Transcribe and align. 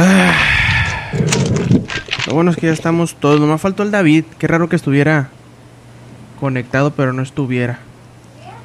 Ah. 0.00 0.32
Lo 2.26 2.34
bueno 2.34 2.50
es 2.50 2.56
que 2.56 2.66
ya 2.66 2.72
estamos 2.72 3.14
todos. 3.16 3.40
Nomás 3.40 3.60
faltó 3.60 3.82
el 3.82 3.90
David. 3.90 4.24
Qué 4.38 4.46
raro 4.46 4.68
que 4.68 4.76
estuviera 4.76 5.28
conectado, 6.40 6.92
pero 6.92 7.12
no 7.12 7.22
estuviera. 7.22 7.80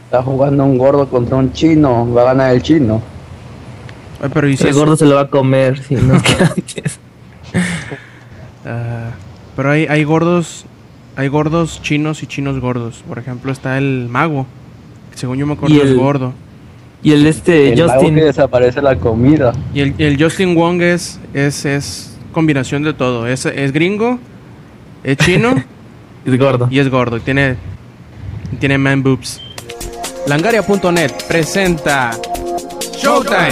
Está 0.06 0.22
jugando 0.22 0.64
un 0.64 0.78
gordo 0.78 1.08
contra 1.10 1.38
un 1.38 1.52
chino. 1.54 2.12
Va 2.14 2.22
a 2.22 2.26
ganar 2.26 2.54
el 2.54 2.62
chino. 2.62 3.02
Ay, 4.22 4.30
pero 4.34 4.48
¿y 4.48 4.58
si 4.58 4.64
El 4.64 4.70
es- 4.70 4.76
gordo 4.76 4.96
se 4.96 5.06
lo 5.06 5.16
va 5.16 5.22
a 5.22 5.28
comer, 5.30 5.82
si 5.82 5.96
no 5.96 6.16
es 6.16 6.24
que 6.24 6.44
antes. 6.44 6.99
Ah, 8.65 9.12
pero 9.56 9.72
hay, 9.72 9.86
hay 9.88 10.04
gordos. 10.04 10.65
Hay 11.15 11.28
gordos 11.28 11.79
chinos 11.84 12.24
y 12.24 12.28
chinos 12.28 12.60
gordos. 12.60 13.04
Por 13.08 13.20
ejemplo, 13.20 13.52
está 13.52 13.78
el 13.78 14.08
mago. 14.10 14.46
que 15.12 15.18
Según 15.18 15.38
yo 15.38 15.46
me 15.46 15.54
acuerdo 15.54 15.76
Y 15.76 15.79
es 15.79 15.86
el- 15.90 15.97
gordo. 15.97 16.34
Y 17.04 17.12
el 17.12 17.26
este 17.27 17.73
el 17.73 17.81
Justin. 17.81 18.16
que 18.16 18.23
desaparece 18.23 18.81
la 18.81 18.95
comida. 18.95 19.52
Y 19.73 19.81
el, 19.81 19.94
el 19.98 20.22
Justin 20.22 20.55
Wong 20.55 20.81
es, 20.81 21.20
es, 21.34 21.66
es 21.66 22.17
combinación 22.31 22.84
de 22.84 22.93
todo. 22.93 23.27
Es, 23.27 23.45
es 23.45 23.71
gringo, 23.73 24.20
es 25.03 25.17
chino 25.17 25.55
Es 26.26 26.39
gordo. 26.39 26.67
y 26.71 26.79
es 26.79 26.89
gordo. 26.89 27.17
Y 27.17 27.20
tiene, 27.20 27.57
tiene 28.59 28.77
man 28.77 29.03
boobs. 29.03 29.41
Langaria.net 30.27 31.12
presenta 31.27 32.12
Showtime. 32.98 33.49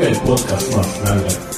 El 0.00 0.16
podcast 0.16 0.76
más 0.76 1.00
grande. 1.04 1.53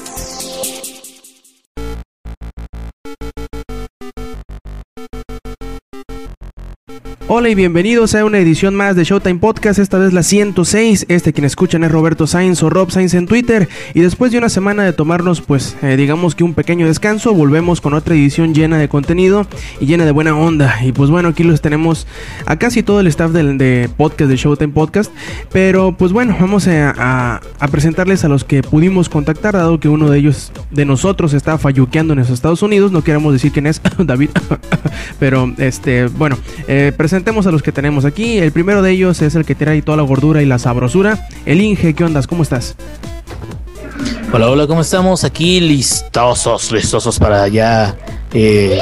Hola 7.28 7.48
y 7.48 7.56
bienvenidos 7.56 8.14
a 8.14 8.24
una 8.24 8.38
edición 8.38 8.76
más 8.76 8.94
de 8.94 9.02
Showtime 9.02 9.40
Podcast, 9.40 9.80
esta 9.80 9.98
vez 9.98 10.12
la 10.12 10.22
106. 10.22 11.06
Este 11.08 11.32
quien 11.32 11.44
escuchan 11.44 11.82
es 11.82 11.90
Roberto 11.90 12.28
Sainz 12.28 12.62
o 12.62 12.70
Rob 12.70 12.92
Sainz 12.92 13.14
en 13.14 13.26
Twitter. 13.26 13.68
Y 13.94 14.00
después 14.00 14.30
de 14.30 14.38
una 14.38 14.48
semana 14.48 14.84
de 14.84 14.92
tomarnos, 14.92 15.40
pues, 15.40 15.76
eh, 15.82 15.96
digamos 15.96 16.36
que 16.36 16.44
un 16.44 16.54
pequeño 16.54 16.86
descanso, 16.86 17.34
volvemos 17.34 17.80
con 17.80 17.94
otra 17.94 18.14
edición 18.14 18.54
llena 18.54 18.78
de 18.78 18.88
contenido 18.88 19.44
y 19.80 19.86
llena 19.86 20.04
de 20.04 20.12
buena 20.12 20.36
onda. 20.36 20.78
Y 20.84 20.92
pues 20.92 21.10
bueno, 21.10 21.30
aquí 21.30 21.42
los 21.42 21.60
tenemos 21.60 22.06
a 22.46 22.60
casi 22.60 22.84
todo 22.84 23.00
el 23.00 23.08
staff 23.08 23.32
del 23.32 23.58
de 23.58 23.90
podcast 23.96 24.30
de 24.30 24.36
Showtime 24.36 24.72
Podcast. 24.72 25.12
Pero 25.50 25.96
pues 25.98 26.12
bueno, 26.12 26.36
vamos 26.40 26.68
a, 26.68 27.40
presentarles 27.72 28.24
a 28.24 28.28
los 28.28 28.44
que 28.44 28.62
pudimos 28.62 29.08
contactar, 29.08 29.54
dado 29.54 29.80
que 29.80 29.88
uno 29.88 30.08
de 30.10 30.18
ellos, 30.20 30.52
de 30.70 30.84
nosotros, 30.84 31.34
está 31.34 31.58
falluqueando 31.58 32.12
en 32.12 32.20
los 32.20 32.30
Estados 32.30 32.62
Unidos. 32.62 32.92
No 32.92 33.02
queremos 33.02 33.32
decir 33.32 33.50
quién 33.50 33.66
es, 33.66 33.82
David. 33.98 34.30
Pero 35.18 35.52
este, 35.58 36.06
bueno, 36.06 36.38
eh, 36.68 36.92
presentemos 37.16 37.46
a 37.46 37.50
los 37.50 37.62
que 37.62 37.72
tenemos 37.72 38.04
aquí. 38.04 38.36
El 38.36 38.52
primero 38.52 38.82
de 38.82 38.90
ellos 38.90 39.22
es 39.22 39.34
el 39.36 39.46
que 39.46 39.54
tiene 39.54 39.72
ahí 39.72 39.80
toda 39.80 39.96
la 39.96 40.02
gordura 40.02 40.42
y 40.42 40.44
la 40.44 40.58
sabrosura. 40.58 41.26
El 41.46 41.62
Inge, 41.62 41.94
¿qué 41.94 42.04
ondas? 42.04 42.26
¿Cómo 42.26 42.42
estás? 42.42 42.76
Hola, 44.34 44.50
hola, 44.50 44.66
¿cómo 44.66 44.82
estamos? 44.82 45.24
Aquí 45.24 45.60
listosos, 45.60 46.70
listosos 46.72 47.18
para 47.18 47.48
ya 47.48 47.96
eh, 48.34 48.78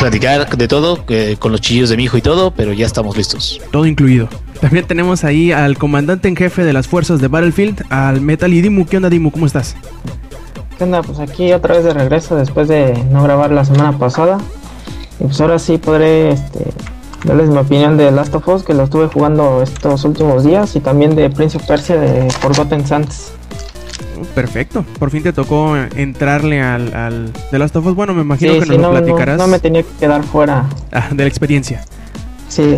platicar 0.00 0.54
de 0.54 0.68
todo, 0.68 1.02
eh, 1.08 1.36
con 1.38 1.50
los 1.50 1.62
chillos 1.62 1.88
de 1.88 1.96
mi 1.96 2.04
hijo 2.04 2.18
y 2.18 2.20
todo, 2.20 2.50
pero 2.50 2.74
ya 2.74 2.84
estamos 2.84 3.16
listos. 3.16 3.58
Todo 3.70 3.86
incluido. 3.86 4.28
También 4.60 4.86
tenemos 4.86 5.24
ahí 5.24 5.50
al 5.50 5.78
comandante 5.78 6.28
en 6.28 6.36
jefe 6.36 6.64
de 6.64 6.74
las 6.74 6.86
fuerzas 6.86 7.22
de 7.22 7.28
Battlefield, 7.28 7.86
al 7.88 8.20
Metal 8.20 8.52
y 8.52 8.60
Dimu. 8.60 8.84
¿Qué 8.84 8.98
onda, 8.98 9.08
Dimu? 9.08 9.30
¿Cómo 9.30 9.46
estás? 9.46 9.76
¿Qué 10.76 10.84
onda? 10.84 11.02
Pues 11.02 11.20
aquí 11.20 11.54
otra 11.54 11.76
vez 11.76 11.84
de 11.84 11.94
regreso 11.94 12.36
después 12.36 12.68
de 12.68 13.02
no 13.10 13.22
grabar 13.22 13.50
la 13.50 13.64
semana 13.64 13.96
pasada. 13.96 14.36
Y 15.20 15.24
pues 15.24 15.40
ahora 15.40 15.58
sí 15.58 15.78
podré 15.78 16.32
este, 16.32 16.66
darles 17.24 17.48
mi 17.48 17.58
opinión 17.58 17.96
de 17.96 18.10
Last 18.10 18.34
of 18.34 18.46
Us, 18.48 18.62
que 18.62 18.74
lo 18.74 18.84
estuve 18.84 19.08
jugando 19.08 19.62
estos 19.62 20.04
últimos 20.04 20.44
días, 20.44 20.74
y 20.76 20.80
también 20.80 21.14
de 21.16 21.30
Prince 21.30 21.56
of 21.58 21.66
Persia 21.66 21.96
de 21.96 22.30
Forgotten 22.30 22.86
Sands. 22.86 23.32
Perfecto. 24.34 24.84
Por 24.98 25.10
fin 25.10 25.22
te 25.22 25.32
tocó 25.32 25.76
entrarle 25.76 26.60
al, 26.60 26.94
al 26.94 27.32
The 27.50 27.58
Last 27.58 27.76
of 27.76 27.86
Us. 27.86 27.94
Bueno, 27.94 28.14
me 28.14 28.22
imagino 28.22 28.54
Sí, 28.54 28.58
que 28.60 28.64
sí, 28.66 28.70
nos 28.72 28.80
no, 28.80 28.92
lo 28.92 28.98
platicarás 28.98 29.38
no 29.38 29.46
me 29.46 29.58
tenía 29.60 29.82
que 29.82 29.88
quedar 30.00 30.22
fuera. 30.24 30.66
ah, 30.92 31.08
de 31.10 31.22
la 31.24 31.28
experiencia. 31.28 31.84
Sí, 32.48 32.76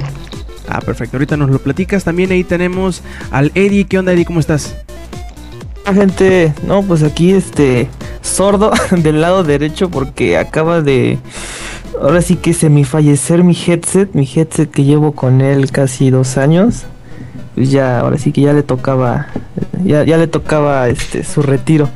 Ah, 0.68 0.80
perfecto. 0.80 1.16
Ahorita 1.16 1.36
nos 1.36 1.50
lo 1.50 1.58
platicas. 1.58 2.04
También 2.04 2.30
ahí 2.30 2.44
tenemos 2.44 3.02
al 3.32 3.50
Eddie. 3.56 3.86
¿Qué 3.86 3.98
onda, 3.98 4.12
Eddie? 4.12 4.24
¿Cómo 4.24 4.38
estás? 4.38 4.76
Ah, 5.84 5.92
gente, 5.92 6.54
no, 6.64 6.82
pues 6.84 7.02
aquí 7.02 7.32
este 7.32 7.88
sordo 8.22 8.70
del 8.90 9.20
lado 9.20 9.42
derecho 9.42 9.88
porque 9.90 10.38
acaba 10.38 10.80
de 10.80 11.18
ahora 12.00 12.22
sí 12.22 12.36
que 12.36 12.52
semifallecer 12.52 13.44
mi 13.44 13.54
headset, 13.54 14.12
mi 14.14 14.28
headset 14.32 14.70
que 14.70 14.84
llevo 14.84 15.12
con 15.12 15.40
él 15.40 15.70
casi 15.70 16.10
dos 16.10 16.36
años. 16.36 16.84
Pues 17.54 17.70
ya, 17.70 18.00
ahora 18.00 18.16
sí 18.16 18.32
que 18.32 18.42
ya 18.42 18.52
le 18.52 18.62
tocaba, 18.62 19.26
ya, 19.84 20.04
ya 20.04 20.16
le 20.16 20.26
tocaba 20.26 20.88
este 20.88 21.24
su 21.24 21.42
retiro. 21.42 21.88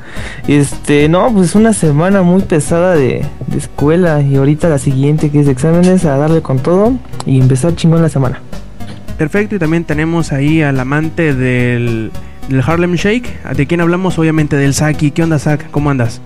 Este, 0.48 1.08
no, 1.08 1.32
pues 1.32 1.54
una 1.54 1.72
semana 1.72 2.22
muy 2.22 2.42
pesada 2.42 2.94
de, 2.94 3.24
de 3.46 3.58
escuela 3.58 4.20
y 4.20 4.36
ahorita 4.36 4.68
la 4.68 4.78
siguiente 4.78 5.30
que 5.30 5.40
es 5.40 5.46
de 5.46 5.52
exámenes 5.52 6.04
a 6.04 6.16
darle 6.16 6.42
con 6.42 6.58
todo 6.58 6.92
y 7.24 7.40
empezar 7.40 7.76
chingón 7.76 8.02
la 8.02 8.08
semana. 8.08 8.40
Perfecto. 9.16 9.56
Y 9.56 9.58
también 9.58 9.84
tenemos 9.84 10.32
ahí 10.32 10.62
al 10.62 10.78
amante 10.80 11.34
del, 11.34 12.10
del 12.48 12.60
Harlem 12.60 12.94
Shake. 12.94 13.54
¿De 13.54 13.66
quién 13.66 13.80
hablamos? 13.80 14.18
Obviamente 14.18 14.56
del 14.56 14.74
Saki. 14.74 15.12
¿Qué 15.12 15.22
onda, 15.22 15.38
Sak? 15.38 15.70
¿Cómo 15.70 15.90
andas? 15.90 16.20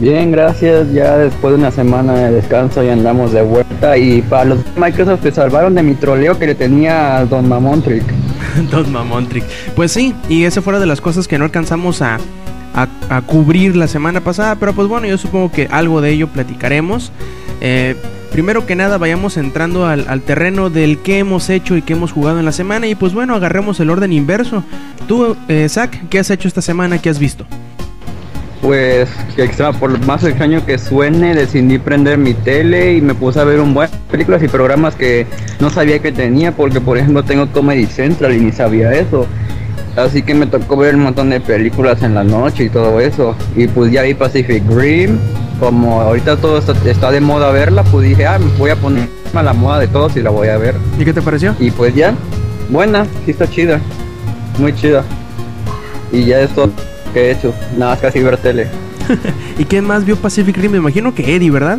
Bien, 0.00 0.32
gracias. 0.32 0.92
Ya 0.92 1.16
después 1.18 1.52
de 1.54 1.60
una 1.60 1.70
semana 1.70 2.14
de 2.14 2.32
descanso 2.32 2.82
ya 2.82 2.92
andamos 2.92 3.32
de 3.32 3.42
vuelta. 3.42 3.96
Y 3.96 4.22
para 4.22 4.44
los 4.46 4.58
Microsoft 4.76 5.20
que 5.22 5.30
salvaron 5.32 5.74
de 5.74 5.82
mi 5.82 5.94
troleo 5.94 6.38
que 6.38 6.46
le 6.46 6.54
tenía 6.54 7.18
a 7.18 7.24
Don 7.26 7.48
Mamontrick. 7.48 8.02
Don 8.70 8.90
Mamontric. 8.90 9.44
Pues 9.76 9.92
sí, 9.92 10.14
y 10.28 10.44
esa 10.44 10.60
fuera 10.62 10.80
de 10.80 10.86
las 10.86 11.00
cosas 11.00 11.28
que 11.28 11.38
no 11.38 11.44
alcanzamos 11.44 12.02
a, 12.02 12.18
a- 12.74 13.22
cubrir 13.22 13.76
la 13.76 13.86
semana 13.86 14.20
pasada, 14.20 14.56
pero 14.56 14.72
pues 14.72 14.88
bueno, 14.88 15.06
yo 15.06 15.18
supongo 15.18 15.52
que 15.52 15.68
algo 15.70 16.00
de 16.00 16.10
ello 16.10 16.26
platicaremos. 16.28 17.12
Eh, 17.60 17.94
primero 18.32 18.66
que 18.66 18.74
nada, 18.74 18.98
vayamos 18.98 19.36
entrando 19.36 19.86
al, 19.86 20.06
al 20.08 20.22
terreno 20.22 20.68
del 20.70 20.98
que 20.98 21.18
hemos 21.20 21.48
hecho 21.48 21.76
y 21.76 21.82
que 21.82 21.92
hemos 21.92 22.10
jugado 22.10 22.40
en 22.40 22.44
la 22.44 22.52
semana, 22.52 22.88
y 22.88 22.94
pues 22.96 23.12
bueno, 23.14 23.36
agarremos 23.36 23.78
el 23.78 23.90
orden 23.90 24.12
inverso. 24.12 24.64
Tú, 25.06 25.36
eh, 25.48 25.68
Zach, 25.68 25.90
¿qué 26.10 26.18
has 26.18 26.30
hecho 26.30 26.48
esta 26.48 26.62
semana? 26.62 26.98
¿Qué 26.98 27.08
has 27.10 27.18
visto? 27.20 27.46
Pues, 28.62 29.08
que 29.34 29.42
extra- 29.42 29.72
por 29.72 29.98
más 30.06 30.22
extraño 30.22 30.64
que 30.64 30.78
suene, 30.78 31.34
decidí 31.34 31.78
prender 31.78 32.16
mi 32.16 32.32
tele 32.32 32.94
y 32.94 33.00
me 33.00 33.12
puse 33.12 33.40
a 33.40 33.44
ver 33.44 33.58
un 33.60 33.74
buen 33.74 33.90
películas 34.08 34.40
y 34.42 34.46
programas 34.48 34.94
que 34.94 35.26
no 35.58 35.68
sabía 35.68 35.98
que 35.98 36.12
tenía, 36.12 36.52
porque 36.52 36.80
por 36.80 36.96
ejemplo 36.96 37.24
tengo 37.24 37.48
Comedy 37.48 37.86
Central 37.86 38.34
y 38.36 38.40
ni 38.40 38.52
sabía 38.52 38.92
eso. 38.92 39.26
Así 39.96 40.22
que 40.22 40.34
me 40.34 40.46
tocó 40.46 40.76
ver 40.76 40.94
un 40.94 41.02
montón 41.02 41.30
de 41.30 41.40
películas 41.40 42.02
en 42.02 42.14
la 42.14 42.22
noche 42.22 42.64
y 42.64 42.68
todo 42.68 43.00
eso. 43.00 43.34
Y 43.56 43.66
pues 43.66 43.90
ya 43.92 44.02
vi 44.02 44.14
Pacific 44.14 44.62
Rim. 44.70 45.18
Como 45.58 46.00
ahorita 46.00 46.36
todo 46.36 46.58
está, 46.58 46.72
está 46.88 47.10
de 47.10 47.20
moda 47.20 47.50
verla, 47.50 47.82
pues 47.84 48.08
dije, 48.08 48.26
ah, 48.26 48.38
voy 48.58 48.70
a 48.70 48.76
ponerme 48.76 49.08
a 49.34 49.42
la 49.42 49.52
moda 49.52 49.78
de 49.80 49.88
todos 49.88 50.16
y 50.16 50.22
la 50.22 50.30
voy 50.30 50.48
a 50.48 50.56
ver. 50.56 50.74
¿Y 50.98 51.04
qué 51.04 51.12
te 51.12 51.20
pareció? 51.22 51.54
Y 51.60 51.70
pues 51.70 51.94
ya, 51.94 52.14
buena, 52.68 53.04
sí 53.24 53.32
está 53.32 53.48
chida, 53.48 53.80
muy 54.58 54.72
chida. 54.74 55.04
Y 56.10 56.24
ya 56.24 56.40
es 56.40 56.50
todo 56.50 56.70
que 57.12 57.20
he 57.20 57.30
hecho, 57.32 57.54
nada 57.76 57.92
más 57.92 58.00
casi 58.00 58.20
ver 58.20 58.36
tele. 58.36 58.68
¿Y 59.58 59.64
quién 59.64 59.84
más 59.84 60.04
vio 60.04 60.16
Pacific 60.16 60.56
Rim? 60.56 60.72
Me 60.72 60.78
imagino 60.78 61.14
que 61.14 61.34
Eddie, 61.34 61.50
¿verdad? 61.50 61.78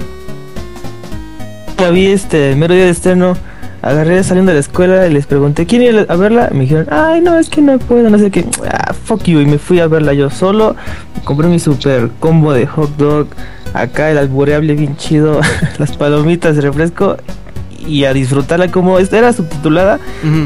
La 1.79 1.89
vi 1.89 2.07
este 2.07 2.51
el 2.51 2.57
mero 2.57 2.73
día 2.73 2.85
de 2.85 2.91
estreno. 2.91 3.35
Agarré 3.81 4.23
saliendo 4.23 4.51
de 4.51 4.53
la 4.53 4.59
escuela 4.61 5.05
y 5.07 5.11
les 5.11 5.25
pregunté 5.25 5.65
quién 5.65 5.81
iba 5.81 6.01
a 6.07 6.15
verla. 6.15 6.49
Me 6.53 6.61
dijeron, 6.61 6.87
ay, 6.89 7.19
no, 7.19 7.37
es 7.37 7.49
que 7.49 7.61
no 7.61 7.77
puedo, 7.79 8.09
no 8.09 8.17
sé 8.17 8.31
qué. 8.31 8.45
Ah, 8.65 8.93
fuck 8.93 9.23
you. 9.23 9.41
Y 9.41 9.45
me 9.45 9.57
fui 9.57 9.81
a 9.81 9.87
verla 9.87 10.13
yo 10.13 10.29
solo. 10.29 10.77
Compré 11.25 11.49
mi 11.49 11.59
super 11.59 12.09
combo 12.21 12.53
de 12.53 12.65
hot 12.65 12.95
dog. 12.95 13.27
Acá 13.73 14.09
el 14.09 14.17
albureable 14.17 14.75
bien 14.75 14.95
chido. 14.95 15.41
las 15.79 15.97
palomitas 15.97 16.55
de 16.55 16.61
refresco. 16.61 17.17
Y 17.87 18.05
a 18.05 18.13
disfrutarla 18.13 18.69
como 18.71 18.99
esta 18.99 19.17
era 19.17 19.33
subtitulada. 19.33 19.99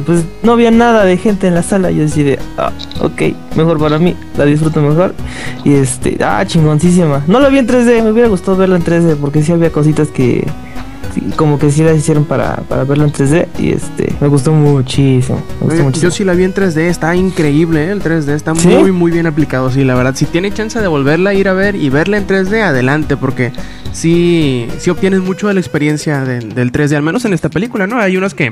Pues 0.05 0.23
no 0.43 0.53
había 0.53 0.71
nada 0.71 1.03
de 1.03 1.17
gente 1.17 1.47
en 1.47 1.55
la 1.55 1.63
sala. 1.63 1.91
Yo 1.91 2.01
decidí, 2.01 2.35
ah, 2.57 2.71
ok, 3.01 3.21
mejor 3.55 3.79
para 3.79 3.99
mí. 3.99 4.15
La 4.37 4.45
disfruto 4.45 4.81
mejor. 4.81 5.13
Y 5.63 5.73
este, 5.73 6.17
ah, 6.23 6.43
chingoncísima. 6.45 7.23
No 7.27 7.39
la 7.39 7.49
vi 7.49 7.59
en 7.59 7.67
3D. 7.67 8.03
Me 8.03 8.11
hubiera 8.11 8.29
gustado 8.29 8.57
verla 8.57 8.75
en 8.75 8.83
3D. 8.83 9.15
Porque 9.15 9.43
sí 9.43 9.51
había 9.51 9.71
cositas 9.71 10.09
que 10.09 10.47
como 11.35 11.57
que 11.59 11.71
sí 11.71 11.83
las 11.83 11.97
hicieron 11.97 12.25
para, 12.25 12.55
para 12.57 12.83
verlo 12.83 13.03
en 13.05 13.11
3D 13.11 13.47
y 13.59 13.69
este 13.71 14.13
me 14.19 14.27
gustó 14.27 14.51
muchísimo. 14.53 15.37
Me 15.37 15.65
gustó 15.65 15.73
Oye, 15.75 15.83
muchísimo. 15.83 16.09
Yo 16.11 16.15
sí 16.15 16.23
la 16.23 16.33
vi 16.33 16.43
en 16.43 16.53
3D, 16.53 16.77
está 16.81 17.15
increíble, 17.15 17.85
¿eh? 17.87 17.91
el 17.91 18.01
3D 18.01 18.29
está 18.33 18.55
¿Sí? 18.55 18.67
muy 18.67 18.91
muy 18.91 19.11
bien 19.11 19.27
aplicado, 19.27 19.69
sí, 19.71 19.83
la 19.83 19.95
verdad. 19.95 20.15
Si 20.15 20.25
tiene 20.25 20.51
chance 20.51 20.79
de 20.79 20.87
volverla 20.87 21.31
a 21.31 21.33
ir 21.33 21.47
a 21.47 21.53
ver 21.53 21.75
y 21.75 21.89
verla 21.89 22.17
en 22.17 22.27
3D, 22.27 22.61
adelante, 22.61 23.17
porque 23.17 23.51
sí, 23.91 24.67
sí 24.79 24.89
obtienes 24.89 25.21
mucho 25.21 25.47
de 25.47 25.53
la 25.53 25.59
experiencia 25.59 26.21
de- 26.23 26.39
del 26.39 26.71
3D, 26.71 26.95
al 26.95 27.03
menos 27.03 27.25
en 27.25 27.33
esta 27.33 27.49
película, 27.49 27.87
¿no? 27.87 27.99
Hay 27.99 28.17
unas 28.17 28.33
que, 28.33 28.49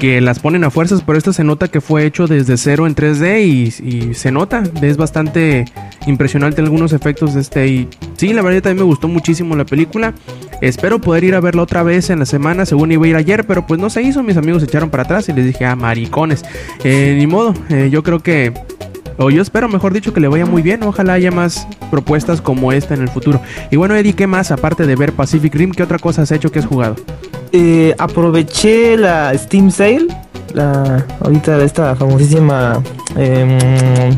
que 0.00 0.20
las 0.22 0.38
ponen 0.40 0.64
a 0.64 0.70
fuerzas, 0.70 1.02
pero 1.04 1.18
esta 1.18 1.32
se 1.32 1.44
nota 1.44 1.68
que 1.68 1.82
fue 1.82 2.06
hecho 2.06 2.26
desde 2.26 2.56
cero 2.56 2.86
en 2.86 2.96
3D 2.96 3.44
y, 3.44 4.14
se 4.14 4.32
nota, 4.32 4.62
es 4.80 4.96
bastante 4.96 5.66
impresionante 6.06 6.62
algunos 6.62 6.94
efectos 6.94 7.34
de 7.34 7.42
este. 7.42 7.68
Y 7.68 7.88
sí, 8.16 8.32
la 8.32 8.40
verdad 8.40 8.62
también 8.62 8.78
me 8.78 8.90
gustó 8.90 9.08
muchísimo 9.08 9.54
la 9.54 9.66
película. 9.66 10.14
Espero 10.62 11.00
poder 11.00 11.24
ir 11.24 11.34
a 11.34 11.40
verla 11.40 11.62
otra 11.62 11.82
vez 11.82 12.08
en 12.08 12.18
la 12.18 12.26
semana, 12.26 12.64
según 12.64 12.90
iba 12.90 13.04
a 13.04 13.08
ir 13.08 13.16
ayer, 13.16 13.46
pero 13.46 13.66
pues 13.66 13.78
no 13.78 13.90
se 13.90 14.02
hizo. 14.02 14.22
Mis 14.22 14.38
amigos 14.38 14.62
se 14.62 14.68
echaron 14.68 14.88
para 14.88 15.02
atrás 15.02 15.28
y 15.28 15.34
les 15.34 15.44
dije, 15.44 15.66
ah, 15.66 15.76
maricones. 15.76 16.44
Eh, 16.82 17.14
ni 17.18 17.26
modo, 17.26 17.54
eh, 17.68 17.90
yo 17.92 18.02
creo 18.02 18.20
que 18.20 18.54
O 19.22 19.28
yo 19.28 19.42
espero, 19.42 19.68
mejor 19.68 19.92
dicho, 19.92 20.14
que 20.14 20.20
le 20.20 20.28
vaya 20.28 20.46
muy 20.46 20.62
bien. 20.62 20.82
Ojalá 20.82 21.12
haya 21.12 21.30
más 21.30 21.68
propuestas 21.90 22.40
como 22.40 22.72
esta 22.72 22.94
en 22.94 23.02
el 23.02 23.08
futuro. 23.08 23.40
Y 23.70 23.76
bueno, 23.76 23.94
Eddie, 23.94 24.14
¿qué 24.14 24.26
más? 24.26 24.50
Aparte 24.50 24.86
de 24.86 24.96
ver 24.96 25.12
Pacific 25.12 25.54
Rim, 25.54 25.72
¿qué 25.72 25.82
otra 25.82 25.98
cosa 25.98 26.22
has 26.22 26.32
hecho 26.32 26.50
que 26.50 26.58
has 26.60 26.64
jugado? 26.66 26.96
Eh, 27.52 27.94
aproveché 27.98 28.96
la 28.96 29.36
Steam 29.36 29.70
Sale. 29.70 30.06
La, 30.54 31.06
ahorita 31.20 31.62
esta 31.62 31.94
famosísima 31.94 32.82
em, 33.14 33.58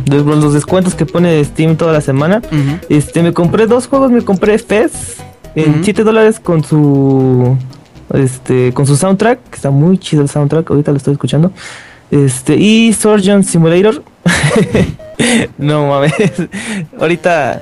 de 0.04 0.22
los 0.24 0.54
descuentos 0.54 0.94
que 0.94 1.04
pone 1.04 1.44
Steam 1.44 1.76
toda 1.76 1.92
la 1.92 2.00
semana. 2.00 2.40
Este 2.88 3.22
me 3.24 3.32
compré 3.34 3.66
dos 3.66 3.88
juegos, 3.88 4.10
me 4.12 4.22
compré 4.22 4.56
Fez 4.58 5.16
en 5.56 5.70
Ujú. 5.74 5.84
7 5.84 6.04
dólares 6.04 6.40
con 6.40 6.62
su 6.64 7.56
este 8.14 8.72
con 8.72 8.86
su 8.86 8.96
soundtrack, 8.96 9.40
que 9.50 9.56
está 9.56 9.70
muy 9.70 9.98
chido 9.98 10.22
el 10.22 10.28
soundtrack, 10.28 10.70
ahorita 10.70 10.92
lo 10.92 10.96
estoy 10.96 11.12
escuchando. 11.14 11.50
Este 12.10 12.56
y 12.56 12.92
Surgeon 12.92 13.42
Simulator. 13.42 14.02
no 15.58 15.86
mames. 15.88 16.12
ahorita 17.00 17.60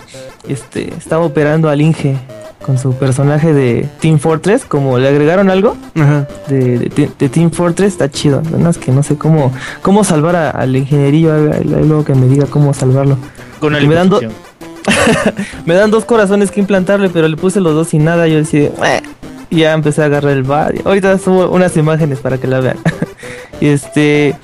este 0.48 0.92
estaba 0.96 1.24
operando 1.24 1.68
al 1.68 1.80
Inge 1.80 2.16
con 2.64 2.78
su 2.78 2.94
personaje 2.94 3.52
de 3.54 3.88
Team 4.00 4.18
Fortress, 4.18 4.64
como 4.66 4.98
le 4.98 5.08
agregaron 5.08 5.48
algo 5.50 5.76
Ajá. 5.98 6.28
de, 6.48 6.78
de, 6.78 6.88
de- 6.90 7.10
de 7.18 7.28
Team 7.28 7.50
Fortress, 7.50 7.92
está 7.92 8.10
chido. 8.10 8.42
Nada 8.42 8.58
más 8.58 8.76
que 8.78 8.92
no 8.92 9.02
sé 9.02 9.16
cómo 9.16 9.50
cómo 9.82 10.04
salvar 10.04 10.36
a- 10.36 10.50
al 10.50 10.76
ingenierillo, 10.76 11.34
luego 11.64 12.04
que 12.04 12.14
me 12.14 12.26
diga 12.26 12.46
cómo 12.46 12.74
salvarlo. 12.74 13.16
Con 13.60 13.74
Y 13.82 13.86
me 13.86 13.94
dan 13.94 14.08
do- 14.10 14.20
liposucción. 14.20 14.50
Me 15.66 15.74
dan 15.74 15.90
dos 15.90 16.04
corazones 16.06 16.50
que 16.50 16.58
implantarle, 16.58 17.10
pero 17.10 17.28
le 17.28 17.36
puse 17.36 17.60
los 17.60 17.74
dos 17.74 17.88
sin 17.88 18.02
nada. 18.04 18.26
Yo 18.26 18.36
decía, 18.38 18.70
"Eh", 18.84 19.02
y 19.50 19.58
ya 19.60 19.74
empecé 19.74 20.00
a 20.02 20.06
agarrar 20.06 20.32
el 20.32 20.42
bar. 20.42 20.74
Ahorita 20.84 21.16
subo 21.18 21.50
unas 21.50 21.76
imágenes 21.76 22.18
para 22.20 22.38
que 22.38 22.46
la 22.46 22.60
vean. 22.60 22.78
y 23.60 23.68
este, 23.68 24.34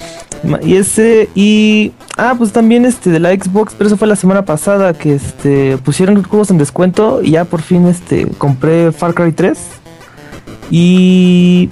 y 0.62 0.76
ese, 0.76 1.30
y 1.34 1.92
ah, 2.16 2.34
pues 2.36 2.52
también 2.52 2.84
este 2.84 3.10
de 3.10 3.20
la 3.20 3.30
Xbox, 3.30 3.74
pero 3.76 3.88
eso 3.88 3.96
fue 3.96 4.08
la 4.08 4.16
semana 4.16 4.44
pasada 4.44 4.92
que 4.94 5.14
este 5.14 5.78
pusieron 5.78 6.22
juegos 6.22 6.50
en 6.50 6.58
descuento 6.58 7.20
y 7.22 7.32
ya 7.32 7.44
por 7.44 7.62
fin 7.62 7.86
este 7.86 8.26
compré 8.38 8.92
Far 8.92 9.14
Cry 9.14 9.32
3 9.32 9.58
y 10.70 11.68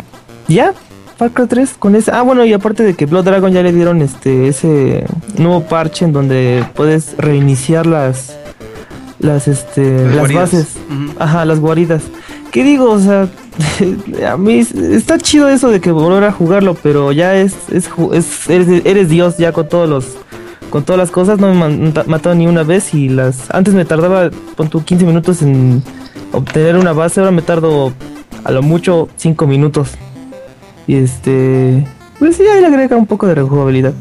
ya. 0.49 0.73
Far 1.17 1.31
Cry 1.31 1.47
3 1.47 1.75
con 1.79 1.95
ese. 1.95 2.11
Ah, 2.13 2.23
bueno, 2.23 2.45
y 2.45 2.53
aparte 2.53 2.83
de 2.83 2.95
que 2.95 3.07
Blood 3.07 3.25
Dragon 3.25 3.53
ya 3.53 3.63
le 3.63 3.73
dieron 3.73 4.03
este 4.03 4.49
ese 4.49 5.05
nuevo 5.39 5.63
parche 5.65 6.05
en 6.05 6.13
donde 6.13 6.65
puedes 6.75 7.17
reiniciar 7.19 7.87
las 7.87 8.37
las 9.21 9.47
este 9.49 10.09
las, 10.15 10.33
bases. 10.33 10.67
Ajá, 11.19 11.45
las 11.45 11.61
guaridas. 11.61 12.03
¿Qué 12.51 12.63
digo? 12.65 12.91
O 12.91 12.99
sea, 13.01 13.29
a 14.33 14.37
mí 14.37 14.59
es- 14.59 14.75
está 14.75 15.19
chido 15.19 15.49
eso 15.49 15.71
de 15.71 15.81
que 15.81 15.93
volver 15.93 16.25
a 16.25 16.33
jugarlo, 16.33 16.75
pero 16.75 17.13
ya 17.13 17.37
es, 17.37 17.55
es, 17.73 17.89
es- 18.13 18.51
eres, 18.51 18.83
eres 18.85 19.09
Dios 19.09 19.37
ya 19.39 19.53
con 19.53 19.69
todos 19.69 19.89
los 19.89 20.17
con 20.71 20.85
todas 20.85 20.99
las 20.99 21.11
cosas, 21.11 21.39
no 21.39 21.55
me 21.55 21.93
matado 22.07 22.35
ni 22.35 22.47
una 22.47 22.63
vez 22.63 22.95
y 22.95 23.09
las 23.09 23.51
antes 23.55 23.75
me 23.75 23.85
tardaba 23.85 24.31
pon 24.57 24.69
tú 24.69 24.85
15 24.85 25.05
minutos 25.07 25.43
en 25.43 25.83
obtener 26.33 26.77
una 26.77 26.93
base, 26.93 27.21
ahora 27.21 27.33
me 27.33 27.43
tardo 27.43 27.93
a 28.45 28.53
lo 28.53 28.63
mucho 28.63 29.09
5 29.17 29.47
minutos. 29.47 29.93
Y 30.87 30.97
este, 30.97 31.87
pues 32.19 32.37
sí, 32.37 32.43
ahí 32.43 32.61
le 32.61 32.67
agrega 32.67 32.97
un 32.97 33.07
poco 33.07 33.27
de 33.27 33.37
rejugabilidad. 33.37 33.95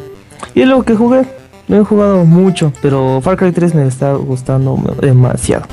Y 0.54 0.62
es 0.62 0.68
lo 0.68 0.84
que 0.84 0.96
jugué. 0.96 1.26
No 1.68 1.78
he 1.78 1.84
jugado 1.84 2.26
mucho, 2.26 2.74
pero 2.82 3.22
Far 3.22 3.38
Cry 3.38 3.54
3 3.54 3.74
me 3.74 3.88
está 3.88 4.14
gustando 4.14 4.78
demasiado. 5.02 5.66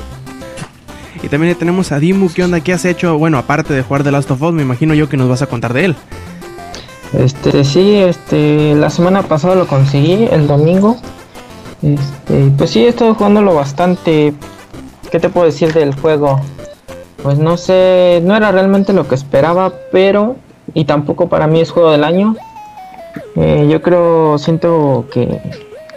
Y 1.23 1.29
también 1.29 1.57
tenemos 1.57 1.91
a 1.93 1.99
Dimu. 1.99 2.31
¿Qué 2.33 2.45
onda? 2.45 2.61
¿Qué 2.61 2.73
has 2.73 2.85
hecho? 2.85 3.19
Bueno, 3.19 3.39
aparte 3.39 3.75
de 3.75 3.83
jugar 3.83 4.05
The 4.05 4.13
Last 4.13 4.31
of 4.31 4.41
Us, 4.41 4.53
me 4.53 4.63
imagino 4.63 4.95
yo 4.95 5.09
que 5.09 5.17
nos 5.17 5.29
vas 5.29 5.43
a 5.43 5.47
contar 5.47 5.75
de 5.75 5.87
él. 5.87 5.97
Este, 7.13 7.65
sí, 7.65 7.97
este, 7.97 8.75
la 8.75 8.91
semana 8.91 9.23
pasada 9.23 9.55
lo 9.55 9.67
conseguí, 9.67 10.29
el 10.31 10.47
domingo. 10.47 10.97
Este, 11.83 12.53
pues 12.57 12.71
sí, 12.71 12.85
he 12.85 12.89
estado 12.89 13.15
jugándolo 13.15 13.55
bastante. 13.55 14.35
¿Qué 15.11 15.19
te 15.19 15.29
puedo 15.29 15.47
decir 15.47 15.73
del 15.73 15.95
juego? 15.95 16.41
Pues 17.23 17.39
no 17.39 17.57
sé, 17.57 18.21
no 18.25 18.37
era 18.37 18.53
realmente 18.53 18.93
lo 18.93 19.09
que 19.09 19.15
esperaba, 19.15 19.73
pero, 19.91 20.37
y 20.73 20.85
tampoco 20.85 21.29
para 21.29 21.47
mí 21.47 21.61
es 21.61 21.71
juego 21.71 21.91
del 21.91 22.05
año. 22.05 22.37
Eh, 23.37 23.69
yo 23.71 23.83
creo, 23.83 24.39
siento 24.39 25.07
que 25.13 25.41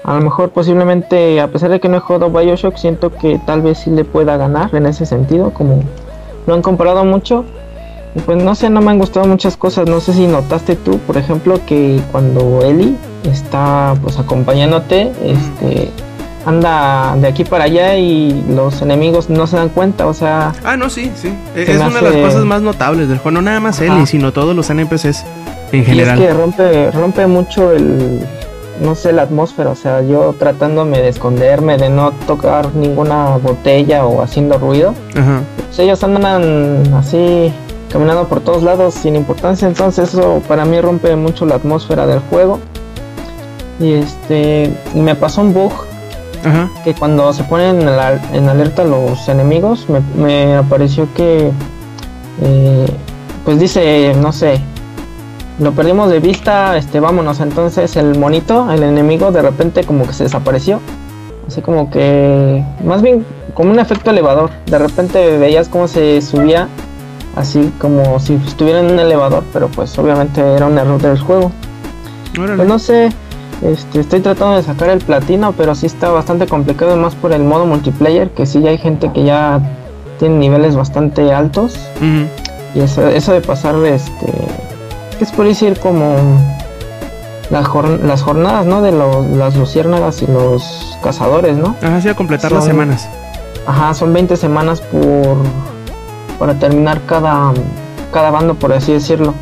a 0.04 0.16
lo 0.16 0.22
mejor 0.22 0.50
posiblemente, 0.50 1.40
a 1.40 1.48
pesar 1.48 1.70
de 1.70 1.80
que 1.80 1.88
no 1.88 1.98
he 1.98 2.00
jugado 2.00 2.30
Bioshock, 2.30 2.76
siento 2.76 3.12
que 3.12 3.40
tal 3.46 3.62
vez 3.62 3.80
sí 3.80 3.90
le 3.90 4.04
pueda 4.04 4.36
ganar 4.36 4.74
en 4.76 4.86
ese 4.86 5.06
sentido, 5.06 5.54
como 5.54 5.82
lo 6.46 6.54
han 6.54 6.62
comparado 6.62 7.06
mucho. 7.06 7.46
Pues 8.26 8.44
no 8.44 8.54
sé, 8.56 8.70
no 8.70 8.82
me 8.82 8.92
han 8.92 9.00
gustado 9.00 9.26
muchas 9.28 9.58
cosas. 9.58 9.88
No 9.88 10.00
sé 10.00 10.14
si 10.14 10.28
notaste 10.28 10.76
tú, 10.76 11.00
por 11.00 11.18
ejemplo, 11.18 11.60
que 11.66 12.00
cuando 12.12 12.62
Eli 12.64 12.96
está 13.24 13.96
pues 14.02 14.20
acompañándote, 14.20 15.12
este 15.26 15.90
anda 16.46 17.16
de 17.20 17.28
aquí 17.28 17.46
para 17.46 17.64
allá 17.64 17.96
y 17.96 18.44
los 18.50 18.82
enemigos 18.82 19.30
no 19.30 19.48
se 19.48 19.56
dan 19.56 19.70
cuenta, 19.70 20.08
o 20.08 20.14
sea, 20.14 20.52
Ah, 20.66 20.76
no, 20.76 20.90
sí, 20.90 21.10
sí. 21.16 21.34
Es 21.56 21.70
una 21.80 22.02
de 22.02 22.02
las 22.02 22.16
cosas 22.16 22.44
más 22.46 22.62
notables 22.62 23.08
del 23.08 23.18
juego. 23.20 23.32
No 23.36 23.42
nada 23.42 23.60
más 23.62 23.82
Ajá. 23.82 23.98
él, 24.00 24.08
sino 24.08 24.34
todos 24.34 24.54
los 24.56 24.70
NPCs 24.70 25.24
en 25.72 25.80
y 25.80 25.82
es 25.82 25.86
general. 25.88 26.20
que 26.20 26.34
rompe 26.34 26.92
rompe 26.92 27.28
mucho 27.28 27.72
el 27.72 28.20
no 28.82 28.96
sé, 28.96 29.14
la 29.14 29.22
atmósfera, 29.22 29.70
o 29.70 29.76
sea, 29.76 30.02
yo 30.02 30.36
tratándome 30.38 30.98
de 31.00 31.10
esconderme, 31.10 31.78
de 31.78 31.90
no 31.90 32.12
tocar 32.28 32.74
ninguna 32.76 33.38
botella 33.38 34.06
o 34.06 34.22
haciendo 34.22 34.58
ruido, 34.58 34.96
Ajá. 35.16 35.42
pues 35.68 35.80
ellos 35.80 36.04
andan 36.04 36.92
así 36.96 37.54
caminando 37.94 38.28
por 38.28 38.42
todos 38.42 38.64
lados 38.64 38.96
sin 38.96 39.16
importancia, 39.16 39.68
entonces 39.68 40.10
eso 40.10 40.42
para 40.48 40.66
mí 40.66 40.82
rompe 40.82 41.16
mucho 41.16 41.46
la 41.46 41.56
atmósfera 41.56 42.08
del 42.08 42.20
juego. 42.22 42.60
Y 43.80 43.94
este 43.94 44.76
me 44.96 45.14
pasó 45.14 45.42
un 45.42 45.54
bug 45.54 45.72
Ajá. 46.44 46.72
que 46.84 46.96
cuando 46.96 47.32
se 47.34 47.44
ponen 47.44 47.82
en, 47.82 48.50
alerta 48.50 48.84
los 48.84 49.30
enemigos 49.30 49.88
me, 49.88 50.02
me 50.16 50.56
apareció 50.56 51.08
que 51.14 51.52
eh, 52.42 52.86
pues 53.46 53.60
dice 53.60 54.14
no 54.22 54.34
sé 54.34 54.60
lo 55.60 55.72
perdimos 55.72 56.10
de 56.12 56.20
vista 56.20 56.76
este 56.78 57.00
vámonos 57.00 57.40
entonces 57.40 57.96
el 57.96 58.20
monito 58.20 58.70
el 58.72 58.84
enemigo 58.84 59.32
de 59.32 59.42
repente 59.42 59.86
como 59.86 60.06
que 60.06 60.12
se 60.12 60.26
desapareció 60.26 60.82
así 61.48 61.62
como 61.62 61.90
que 61.90 62.62
más 62.84 63.02
bien 63.02 63.26
como 63.54 63.72
un 63.72 63.80
efecto 63.80 64.12
elevador 64.12 64.50
de 64.66 64.80
repente 64.80 65.38
veías 65.38 65.70
cómo 65.70 65.88
se 65.88 66.22
subía 66.22 66.68
así 67.36 67.72
como 67.80 68.20
si 68.20 68.36
estuviera 68.48 68.80
en 68.80 68.92
un 68.92 69.00
elevador 69.00 69.44
pero 69.54 69.68
pues 69.68 69.98
obviamente 69.98 70.40
era 70.42 70.66
un 70.68 70.78
error 70.78 71.02
del 71.02 71.20
juego 71.20 71.52
pues 72.56 72.68
no 72.68 72.80
sé, 72.80 73.10
este, 73.62 74.00
estoy 74.00 74.20
tratando 74.22 74.56
de 74.56 74.64
sacar 74.64 74.90
el 74.90 75.00
platino, 75.00 75.54
pero 75.56 75.76
sí 75.76 75.86
está 75.86 76.10
bastante 76.10 76.48
complicado, 76.48 76.96
más 76.98 77.14
por 77.16 77.32
el 77.32 77.44
modo 77.44 77.66
multiplayer, 77.66 78.32
que 78.32 78.46
sí 78.48 78.60
ya 78.62 78.72
hay 78.72 78.78
gente 78.80 79.12
que 79.14 79.24
ya 79.24 79.60
tiene 80.20 80.38
niveles 80.38 80.76
bastante 80.76 81.32
altos. 81.32 81.78
Y 82.76 82.80
eso, 82.80 83.08
eso 83.08 83.34
de 83.34 83.42
pasar, 83.42 83.76
este, 83.86 84.26
¿qué 85.20 85.26
se 85.26 85.34
puede 85.36 85.50
decir? 85.50 85.80
Como 85.80 86.16
las, 87.52 87.66
jor- 87.68 88.00
las 88.04 88.24
jornadas, 88.24 88.66
¿no? 88.66 88.82
De 88.82 88.92
los, 88.92 89.28
las 89.28 89.56
luciérnagas 89.56 90.24
y 90.24 90.28
los 90.28 90.98
cazadores, 91.04 91.56
¿no? 91.56 91.76
Ajá, 91.84 92.02
sí, 92.02 92.10
a 92.10 92.16
completar 92.16 92.52
las 92.52 92.66
semanas. 92.66 93.08
Ajá, 93.68 93.94
son 93.94 94.12
20 94.12 94.36
semanas 94.38 94.82
por 94.82 95.38
para 96.44 96.56
terminar 96.60 97.00
cada, 97.06 97.54
cada 98.12 98.30
bando, 98.30 98.56
por 98.56 98.74
así 98.74 98.92
decirlo. 98.92 99.34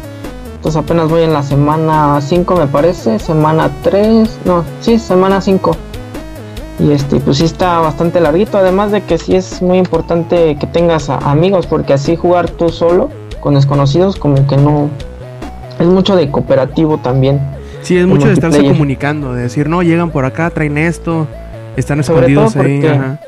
Entonces 0.57 0.79
apenas 0.83 1.09
voy 1.09 1.23
en 1.23 1.33
la 1.33 1.41
semana 1.41 2.19
5 2.21 2.55
me 2.55 2.67
parece, 2.67 3.17
semana 3.17 3.71
3, 3.81 4.37
no, 4.45 4.63
sí, 4.81 4.99
semana 4.99 5.41
5. 5.41 5.75
Y 6.77 6.91
este, 6.91 7.19
pues 7.19 7.37
sí 7.37 7.45
está 7.45 7.79
bastante 7.79 8.19
larguito, 8.19 8.59
además 8.59 8.91
de 8.91 9.01
que 9.01 9.17
sí 9.17 9.33
es 9.35 9.63
muy 9.63 9.79
importante 9.79 10.55
que 10.59 10.67
tengas 10.67 11.09
a- 11.09 11.17
amigos, 11.17 11.65
porque 11.65 11.93
así 11.93 12.15
jugar 12.15 12.51
tú 12.51 12.69
solo 12.69 13.09
con 13.39 13.55
desconocidos 13.55 14.15
como 14.17 14.45
que 14.45 14.57
no 14.57 14.87
es 15.79 15.87
mucho 15.87 16.15
de 16.15 16.29
cooperativo 16.29 16.99
también. 16.99 17.39
Sí, 17.81 17.97
es 17.97 18.05
mucho 18.05 18.27
de 18.27 18.33
estarse 18.33 18.63
comunicando, 18.63 19.33
de 19.33 19.41
decir, 19.41 19.67
no, 19.67 19.81
llegan 19.81 20.11
por 20.11 20.25
acá, 20.25 20.51
traen 20.51 20.77
esto, 20.77 21.25
están 21.77 22.03
Sobre 22.03 22.27
escondidos 22.31 22.55
ahí. 22.55 22.85
Ajá. 22.85 23.19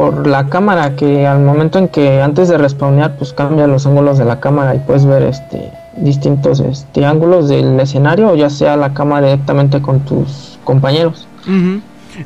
Por 0.00 0.26
la 0.26 0.46
cámara 0.46 0.96
que 0.96 1.26
al 1.26 1.40
momento 1.40 1.78
en 1.78 1.86
que 1.88 2.22
antes 2.22 2.48
de 2.48 2.56
respawnear 2.56 3.16
pues 3.18 3.34
cambia 3.34 3.66
los 3.66 3.86
ángulos 3.86 4.16
de 4.16 4.24
la 4.24 4.40
cámara 4.40 4.74
y 4.74 4.78
puedes 4.78 5.04
ver 5.04 5.22
este 5.24 5.70
distintos 5.98 6.60
este 6.60 7.04
ángulos 7.04 7.50
del 7.50 7.78
escenario 7.78 8.30
o 8.30 8.34
ya 8.34 8.48
sea 8.48 8.78
la 8.78 8.94
cámara 8.94 9.26
directamente 9.26 9.82
con 9.82 10.00
tus 10.00 10.58
compañeros. 10.64 11.28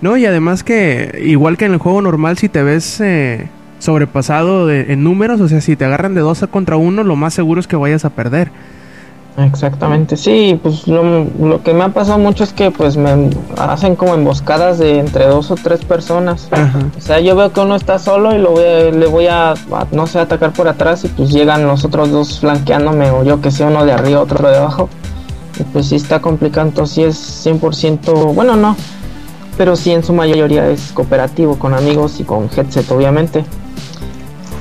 No, 0.02 0.16
y 0.16 0.24
además 0.24 0.62
que, 0.62 1.20
igual 1.24 1.56
que 1.56 1.64
en 1.64 1.72
el 1.72 1.78
juego 1.78 2.00
normal, 2.00 2.38
si 2.38 2.48
te 2.48 2.62
ves 2.62 3.00
eh, 3.00 3.48
sobrepasado 3.80 4.68
de- 4.68 4.92
en 4.92 5.02
números, 5.02 5.40
o 5.40 5.48
sea, 5.48 5.60
si 5.60 5.74
te 5.74 5.84
agarran 5.84 6.14
de 6.14 6.20
dos 6.20 6.44
contra 6.52 6.76
uno, 6.76 7.02
lo 7.02 7.16
más 7.16 7.34
seguro 7.34 7.60
es 7.60 7.66
que 7.66 7.74
vayas 7.74 8.04
a 8.04 8.10
perder. 8.10 8.50
Exactamente 9.36 10.16
sí 10.16 10.58
pues 10.62 10.86
lo, 10.86 11.02
lo 11.40 11.62
que 11.64 11.74
me 11.74 11.82
ha 11.82 11.88
pasado 11.88 12.18
mucho 12.18 12.44
es 12.44 12.52
que 12.52 12.70
pues 12.70 12.96
me 12.96 13.30
hacen 13.58 13.96
como 13.96 14.14
emboscadas 14.14 14.78
de 14.78 15.00
entre 15.00 15.26
dos 15.26 15.50
o 15.50 15.56
tres 15.56 15.84
personas 15.84 16.46
Ajá. 16.52 16.78
o 16.96 17.00
sea 17.00 17.18
yo 17.20 17.34
veo 17.34 17.52
que 17.52 17.58
uno 17.60 17.74
está 17.74 17.98
solo 17.98 18.32
y 18.34 18.38
lo 18.38 18.52
voy 18.52 18.62
a- 18.64 18.90
le 18.92 19.06
voy 19.06 19.26
a, 19.26 19.50
a, 19.52 19.86
no 19.90 20.06
sé 20.06 20.20
atacar 20.20 20.52
por 20.52 20.68
atrás 20.68 21.04
y 21.04 21.08
pues 21.08 21.30
llegan 21.30 21.66
los 21.66 21.84
otros 21.84 22.10
dos 22.12 22.38
flanqueándome 22.38 23.10
o 23.10 23.24
yo 23.24 23.40
que 23.40 23.50
sé 23.50 23.64
uno 23.64 23.84
de 23.84 23.92
arriba 23.92 24.20
otro 24.20 24.48
de 24.48 24.56
abajo 24.56 24.88
y 25.58 25.64
pues 25.64 25.86
sí 25.88 25.96
está 25.96 26.20
complicado 26.20 26.68
entonces 26.68 26.94
sí 26.94 27.02
es 27.02 27.60
100% 27.60 28.34
bueno 28.34 28.54
no 28.54 28.76
pero 29.58 29.74
sí 29.76 29.90
en 29.92 30.04
su 30.04 30.12
mayoría 30.12 30.68
es 30.68 30.92
cooperativo 30.92 31.56
con 31.58 31.74
amigos 31.74 32.18
y 32.18 32.24
con 32.24 32.48
headset 32.56 32.90
obviamente. 32.90 33.44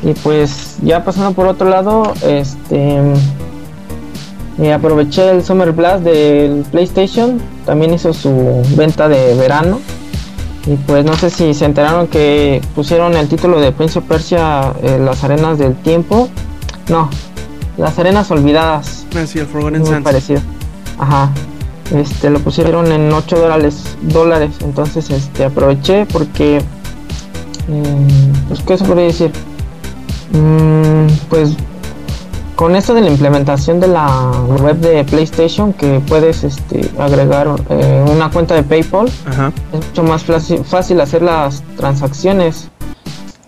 Y 0.03 0.13
pues 0.13 0.77
ya 0.83 1.03
pasando 1.03 1.31
por 1.31 1.47
otro 1.47 1.67
lado, 1.67 2.13
este 2.27 2.99
eh, 4.59 4.71
aproveché 4.71 5.31
el 5.31 5.43
Summer 5.43 5.71
Blast 5.71 6.03
del 6.03 6.63
PlayStation, 6.71 7.41
también 7.65 7.93
hizo 7.93 8.13
su 8.13 8.61
venta 8.75 9.09
de 9.09 9.35
verano. 9.35 9.79
Y 10.65 10.75
pues 10.75 11.03
no 11.03 11.15
sé 11.15 11.29
si 11.29 11.53
se 11.53 11.65
enteraron 11.65 12.07
que 12.07 12.61
pusieron 12.73 13.15
el 13.17 13.27
título 13.27 13.59
de 13.59 13.71
Prince 13.73 13.99
of 13.99 14.05
Persia 14.05 14.71
eh, 14.81 14.97
Las 15.03 15.23
Arenas 15.23 15.57
del 15.57 15.75
Tiempo. 15.75 16.29
No, 16.87 17.09
Las 17.77 17.99
Arenas 17.99 18.31
Olvidadas. 18.31 19.05
Ah, 19.15 19.25
sí, 19.25 19.39
el 19.39 19.47
Forgotten 19.47 19.81
Muy 19.81 19.89
Sands. 19.89 20.03
parecido. 20.03 20.41
Ajá. 20.97 21.31
Este 21.93 22.29
lo 22.29 22.39
pusieron 22.39 22.91
en 22.91 23.11
8 23.11 23.37
dólares, 23.39 23.97
dólares. 24.03 24.51
Entonces 24.61 25.09
este 25.09 25.43
aproveché 25.43 26.05
porque 26.05 26.61
mm, 27.67 28.47
pues 28.47 28.61
qué 28.61 28.77
se 28.77 28.85
podría 28.85 29.07
decir. 29.07 29.31
Mm, 30.31 31.07
pues 31.29 31.55
con 32.55 32.75
esto 32.75 32.93
de 32.93 33.01
la 33.01 33.09
implementación 33.09 33.79
de 33.79 33.87
la 33.87 34.31
web 34.61 34.77
de 34.77 35.03
PlayStation 35.03 35.73
que 35.73 35.99
puedes 36.07 36.43
este, 36.43 36.89
agregar 36.99 37.47
eh, 37.69 38.05
una 38.09 38.29
cuenta 38.29 38.55
de 38.55 38.63
PayPal 38.63 39.09
Ajá. 39.25 39.51
es 39.71 39.87
mucho 39.87 40.03
más 40.03 40.23
fácil, 40.65 41.01
hacer 41.01 41.21
las 41.21 41.63
transacciones. 41.77 42.69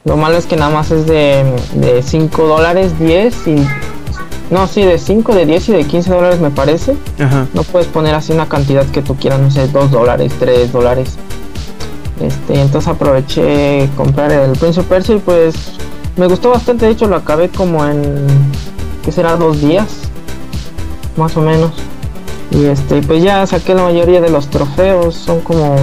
Lo 0.04 0.18
malo 0.18 0.38
es 0.38 0.46
que 0.46 0.56
nada 0.56 0.72
más 0.72 0.92
es 0.92 1.08
de, 1.08 1.44
de 1.76 2.02
5 2.04 2.48
dólares, 2.48 2.98
10 3.00 3.48
y... 3.48 3.68
No, 4.52 4.68
sí, 4.68 4.84
de 4.84 5.00
5, 5.00 5.34
de 5.34 5.46
10 5.48 5.70
y 5.70 5.72
de 5.74 5.84
15 5.86 6.14
dólares 6.14 6.40
me 6.40 6.52
parece. 6.52 6.96
Ajá. 7.20 7.48
No 7.56 7.64
puedes 7.64 7.88
poner 7.88 8.14
así 8.14 8.32
una 8.32 8.48
cantidad 8.48 8.86
que 8.86 9.02
tú 9.02 9.16
quieras, 9.16 9.40
no 9.40 9.50
sé, 9.50 9.68
2 9.68 9.90
dólares, 9.90 10.32
3 10.40 10.72
dólares. 10.72 11.16
Este, 12.22 12.62
entonces 12.62 12.88
aproveché 12.88 13.90
comprar 13.98 14.32
el 14.32 14.52
Prince 14.54 14.80
of 14.80 14.86
Persia 14.86 15.16
y 15.16 15.20
pues 15.20 15.56
me 16.16 16.28
gustó 16.28 16.52
bastante. 16.52 16.86
De 16.86 16.92
hecho, 16.92 17.08
lo 17.08 17.16
acabé 17.16 17.50
como 17.50 17.84
en, 17.86 18.28
¿qué 19.06 19.12
será? 19.12 19.36
Dos 19.38 19.62
días, 19.62 19.88
más 21.16 21.38
o 21.38 21.42
menos. 21.42 21.72
Y 22.52 22.66
este, 22.66 23.02
pues 23.02 23.24
ya 23.24 23.46
saqué 23.48 23.74
la 23.74 23.84
mayoría 23.84 24.22
de 24.22 24.30
los 24.30 24.48
trofeos. 24.50 25.16
Son 25.16 25.40
como, 25.42 25.76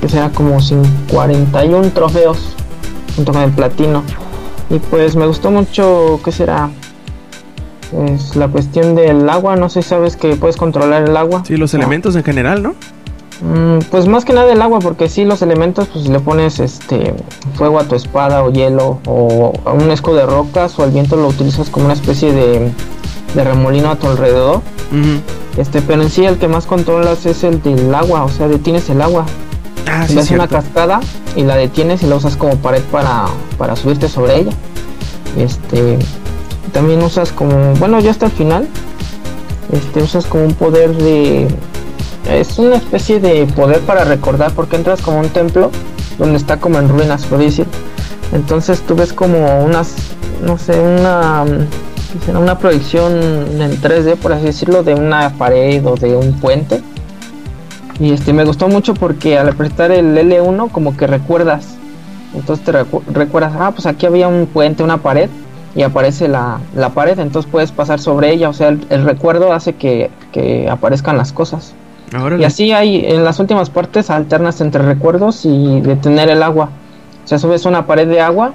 que 0.00 0.08
será 0.08 0.30
como 0.30 0.60
sin 0.60 0.82
41 1.10 1.90
trofeos 1.90 2.38
junto 3.16 3.32
con 3.32 3.42
el 3.42 3.50
platino. 3.50 4.02
Y 4.70 4.78
pues 4.78 5.16
me 5.16 5.26
gustó 5.26 5.50
mucho, 5.50 6.20
¿qué 6.24 6.32
será? 6.32 6.70
Es 8.08 8.36
la 8.36 8.48
cuestión 8.48 8.94
del 8.94 9.28
agua, 9.28 9.54
no 9.56 9.68
sé 9.68 9.82
si 9.82 9.90
sabes 9.90 10.16
que 10.16 10.34
puedes 10.36 10.56
controlar 10.56 11.02
el 11.08 11.16
agua. 11.16 11.42
Sí, 11.46 11.56
los 11.58 11.74
No. 11.74 11.80
elementos 11.80 12.16
en 12.16 12.24
general, 12.24 12.62
¿no? 12.62 12.74
Mm, 13.42 13.80
pues 13.90 14.06
más 14.06 14.24
que 14.24 14.32
nada 14.32 14.52
el 14.52 14.62
agua, 14.62 14.78
porque 14.78 15.08
si 15.08 15.24
los 15.24 15.42
elementos, 15.42 15.88
pues 15.92 16.08
le 16.08 16.20
pones 16.20 16.60
este 16.60 17.12
fuego 17.56 17.80
a 17.80 17.84
tu 17.84 17.96
espada 17.96 18.44
o 18.44 18.52
hielo 18.52 19.00
o 19.06 19.52
a 19.64 19.72
un 19.72 19.90
escudo 19.90 20.16
de 20.16 20.26
rocas 20.26 20.78
o 20.78 20.84
al 20.84 20.92
viento 20.92 21.16
lo 21.16 21.26
utilizas 21.26 21.68
como 21.68 21.86
una 21.86 21.94
especie 21.94 22.32
de, 22.32 22.70
de 23.34 23.44
remolino 23.44 23.90
a 23.90 23.96
tu 23.96 24.06
alrededor. 24.06 24.60
Este, 25.56 25.82
pero 25.82 26.02
en 26.02 26.10
sí 26.10 26.24
el 26.24 26.38
que 26.38 26.48
más 26.48 26.66
controlas 26.66 27.26
es 27.26 27.42
el 27.42 27.62
del 27.62 27.92
agua, 27.94 28.24
o 28.24 28.28
sea, 28.28 28.46
detienes 28.46 28.88
el 28.90 29.02
agua. 29.02 29.26
Ah, 29.90 30.06
sí, 30.06 30.14
Ves 30.14 30.30
una 30.30 30.46
cascada 30.46 31.00
y 31.34 31.42
la 31.42 31.56
detienes 31.56 32.02
y 32.02 32.06
la 32.06 32.16
usas 32.16 32.36
como 32.36 32.56
pared 32.56 32.82
para, 32.92 33.26
para 33.58 33.74
subirte 33.74 34.08
sobre 34.08 34.40
ella. 34.40 34.52
Este, 35.36 35.98
también 36.72 37.02
usas 37.02 37.32
como, 37.32 37.74
bueno, 37.74 37.98
ya 37.98 38.12
hasta 38.12 38.26
el 38.26 38.32
final, 38.32 38.68
este, 39.72 40.02
usas 40.02 40.26
como 40.26 40.44
un 40.44 40.54
poder 40.54 40.94
de, 40.96 41.48
es 42.28 42.58
una 42.58 42.76
especie 42.76 43.20
de 43.20 43.46
poder 43.46 43.80
para 43.80 44.04
recordar 44.04 44.52
porque 44.52 44.76
entras 44.76 45.00
como 45.02 45.20
un 45.20 45.28
templo 45.28 45.70
donde 46.18 46.36
está 46.36 46.58
como 46.58 46.78
en 46.78 46.88
ruinas, 46.88 47.24
por 47.26 47.38
decir. 47.38 47.66
Entonces 48.32 48.80
tú 48.82 48.94
ves 48.94 49.12
como 49.12 49.64
unas, 49.64 49.94
no 50.46 50.56
sé, 50.58 50.78
una, 50.80 51.44
una 52.38 52.58
proyección 52.58 53.12
en 53.12 53.80
3D, 53.80 54.16
por 54.16 54.32
así 54.32 54.44
decirlo, 54.46 54.82
de 54.82 54.94
una 54.94 55.30
pared 55.36 55.84
o 55.86 55.96
de 55.96 56.16
un 56.16 56.32
puente. 56.40 56.82
Y 58.00 58.12
este 58.12 58.32
me 58.32 58.44
gustó 58.44 58.68
mucho 58.68 58.94
porque 58.94 59.36
al 59.38 59.48
apretar 59.50 59.90
el 59.92 60.16
L1 60.16 60.70
como 60.70 60.96
que 60.96 61.06
recuerdas. 61.06 61.74
Entonces 62.34 62.64
te 62.64 62.72
recu- 62.72 63.02
recuerdas, 63.12 63.52
ah, 63.58 63.72
pues 63.72 63.84
aquí 63.86 64.06
había 64.06 64.28
un 64.28 64.46
puente, 64.46 64.82
una 64.82 64.96
pared 65.02 65.28
y 65.74 65.82
aparece 65.82 66.28
la, 66.28 66.58
la 66.74 66.90
pared, 66.90 67.18
entonces 67.18 67.50
puedes 67.50 67.72
pasar 67.72 68.00
sobre 68.00 68.32
ella. 68.32 68.48
O 68.48 68.52
sea, 68.54 68.68
el, 68.68 68.86
el 68.88 69.04
recuerdo 69.04 69.52
hace 69.52 69.74
que, 69.74 70.10
que 70.32 70.68
aparezcan 70.70 71.18
las 71.18 71.32
cosas. 71.32 71.74
Y 72.38 72.44
así 72.44 72.72
hay 72.72 73.04
en 73.06 73.24
las 73.24 73.40
últimas 73.40 73.70
partes 73.70 74.10
alternas 74.10 74.60
entre 74.60 74.82
recuerdos 74.82 75.44
y 75.44 75.80
detener 75.80 76.28
el 76.28 76.42
agua. 76.42 76.68
O 77.24 77.28
sea, 77.28 77.38
subes 77.38 77.64
una 77.64 77.86
pared 77.86 78.08
de 78.08 78.20
agua 78.20 78.52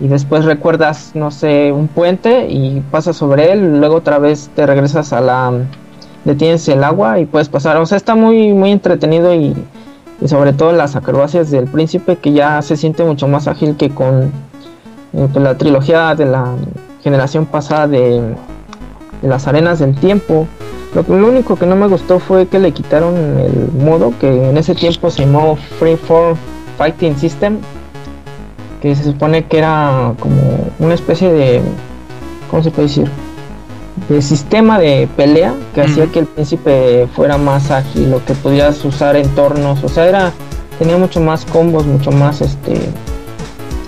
y 0.00 0.08
después 0.08 0.44
recuerdas, 0.44 1.12
no 1.14 1.30
sé, 1.30 1.72
un 1.72 1.88
puente 1.88 2.46
y 2.48 2.82
pasas 2.90 3.16
sobre 3.16 3.52
él, 3.52 3.78
luego 3.78 3.96
otra 3.96 4.18
vez 4.18 4.50
te 4.54 4.66
regresas 4.66 5.12
a 5.12 5.20
la 5.20 5.52
detienes 6.24 6.66
el 6.68 6.82
agua 6.84 7.18
y 7.20 7.26
puedes 7.26 7.48
pasar. 7.48 7.76
O 7.76 7.86
sea, 7.86 7.96
está 7.96 8.14
muy 8.14 8.52
muy 8.52 8.70
entretenido 8.70 9.34
y, 9.34 9.54
sobre 10.26 10.52
todo 10.52 10.72
las 10.72 10.96
acrobacias 10.96 11.50
del 11.50 11.66
príncipe 11.66 12.16
que 12.16 12.32
ya 12.32 12.62
se 12.62 12.76
siente 12.76 13.04
mucho 13.04 13.28
más 13.28 13.46
ágil 13.46 13.76
que 13.76 13.90
con 13.90 14.32
eh, 15.12 15.28
la 15.34 15.58
trilogía 15.58 16.14
de 16.14 16.24
la 16.24 16.54
generación 17.02 17.44
pasada 17.46 17.88
de 17.88 18.34
las 19.22 19.46
arenas 19.46 19.80
del 19.80 19.94
tiempo. 19.94 20.46
Lo, 20.94 21.02
lo 21.02 21.28
único 21.28 21.56
que 21.56 21.66
no 21.66 21.76
me 21.76 21.88
gustó 21.88 22.18
fue 22.20 22.46
que 22.46 22.58
le 22.58 22.72
quitaron 22.72 23.16
el 23.16 23.84
modo 23.84 24.12
que 24.20 24.50
en 24.50 24.56
ese 24.56 24.74
tiempo 24.74 25.10
se 25.10 25.24
llamó 25.24 25.56
Freeform 25.78 26.36
Fighting 26.78 27.16
System, 27.16 27.58
que 28.80 28.94
se 28.94 29.04
supone 29.04 29.44
que 29.44 29.58
era 29.58 30.14
como 30.20 30.70
una 30.78 30.94
especie 30.94 31.32
de, 31.32 31.62
¿cómo 32.50 32.62
se 32.62 32.70
puede 32.70 32.88
decir? 32.88 33.10
De 34.08 34.20
sistema 34.20 34.78
de 34.78 35.08
pelea 35.16 35.54
que 35.74 35.82
hacía 35.82 36.06
que 36.06 36.18
el 36.18 36.26
príncipe 36.26 37.08
fuera 37.14 37.38
más 37.38 37.70
ágil 37.70 38.12
o 38.12 38.24
que 38.24 38.34
pudieras 38.34 38.84
usar 38.84 39.16
entornos, 39.16 39.82
o 39.82 39.88
sea, 39.88 40.06
era 40.06 40.32
tenía 40.78 40.96
mucho 40.96 41.20
más 41.20 41.44
combos, 41.44 41.86
mucho 41.86 42.10
más 42.10 42.40
este 42.40 42.74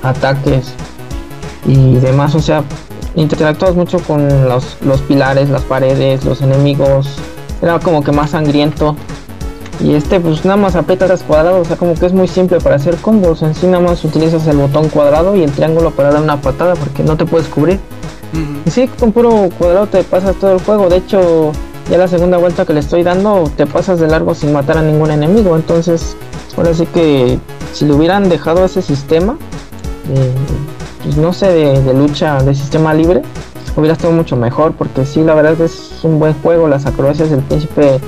ataques 0.03 0.73
y 1.67 1.97
demás, 1.97 2.35
o 2.35 2.41
sea, 2.41 2.63
interactuabas 3.17 3.77
mucho 3.77 3.99
con 4.01 4.49
los, 4.49 4.77
los 4.83 5.01
pilares, 5.03 5.49
las 5.49 5.63
paredes, 5.63 6.25
los 6.25 6.43
enemigos, 6.43 7.09
era 7.63 7.79
como 7.79 8.05
que 8.05 8.13
más 8.13 8.31
sangriento. 8.31 8.97
Y 9.81 9.95
este 9.95 10.21
pues 10.21 10.45
nada 10.45 10.57
más 10.57 10.75
aprietas 10.75 11.23
cuadrado, 11.23 11.61
o 11.61 11.65
sea 11.65 11.77
como 11.77 11.95
que 11.95 12.07
es 12.07 12.13
muy 12.13 12.29
simple 12.29 12.61
para 12.61 12.77
hacer 12.77 12.97
combos, 12.97 13.43
en 13.43 13.55
sí 13.55 13.67
nada 13.67 13.81
más 13.81 14.03
utilizas 14.05 14.47
el 14.47 14.57
botón 14.57 14.89
cuadrado 14.89 15.37
y 15.37 15.43
el 15.43 15.53
triángulo 15.53 15.91
para 15.91 16.13
dar 16.13 16.23
una 16.23 16.41
patada 16.41 16.75
porque 16.75 17.03
no 17.03 17.17
te 17.17 17.27
puedes 17.27 17.49
cubrir. 17.49 17.79
Y 18.65 18.71
sí, 18.71 18.89
con 18.89 19.13
puro 19.13 19.49
cuadrado 19.59 19.87
te 19.87 20.03
pasas 20.03 20.37
todo 20.37 20.53
el 20.53 20.61
juego, 20.61 20.89
de 20.89 20.97
hecho 20.97 21.53
ya 21.91 21.99
la 21.99 22.09
segunda 22.09 22.39
vuelta 22.39 22.65
que 22.65 22.73
le 22.73 22.81
estoy 22.81 23.03
dando 23.03 23.51
te 23.57 23.67
pasas 23.67 24.01
de 24.01 24.09
largo 24.09 24.35
sin 24.35 24.53
matar 24.53 24.79
a 24.79 24.83
ningún 24.83 25.11
enemigo, 25.11 25.57
entonces 25.57 26.17
ahora 26.57 26.75
sí 26.75 26.87
que 26.87 27.39
si 27.73 27.85
le 27.85 27.93
hubieran 27.93 28.29
dejado 28.29 28.65
ese 28.65 28.81
sistema, 28.81 29.37
de, 30.09 30.33
pues 31.07 31.17
no 31.17 31.33
sé, 31.33 31.47
de, 31.47 31.83
de 31.83 31.95
lucha 31.95 32.43
de 32.43 32.55
sistema 32.55 32.93
libre, 32.93 33.23
hubiera 33.77 33.95
estado 33.95 34.13
mucho 34.13 34.37
mejor, 34.37 34.73
porque 34.73 35.07
sí, 35.07 35.23
la 35.23 35.35
verdad 35.35 35.61
es 35.61 36.01
un 36.03 36.19
buen 36.19 36.35
juego, 36.43 36.67
las 36.67 36.85
acrobacias 36.85 37.31
del 37.31 37.41
príncipe, 37.41 38.01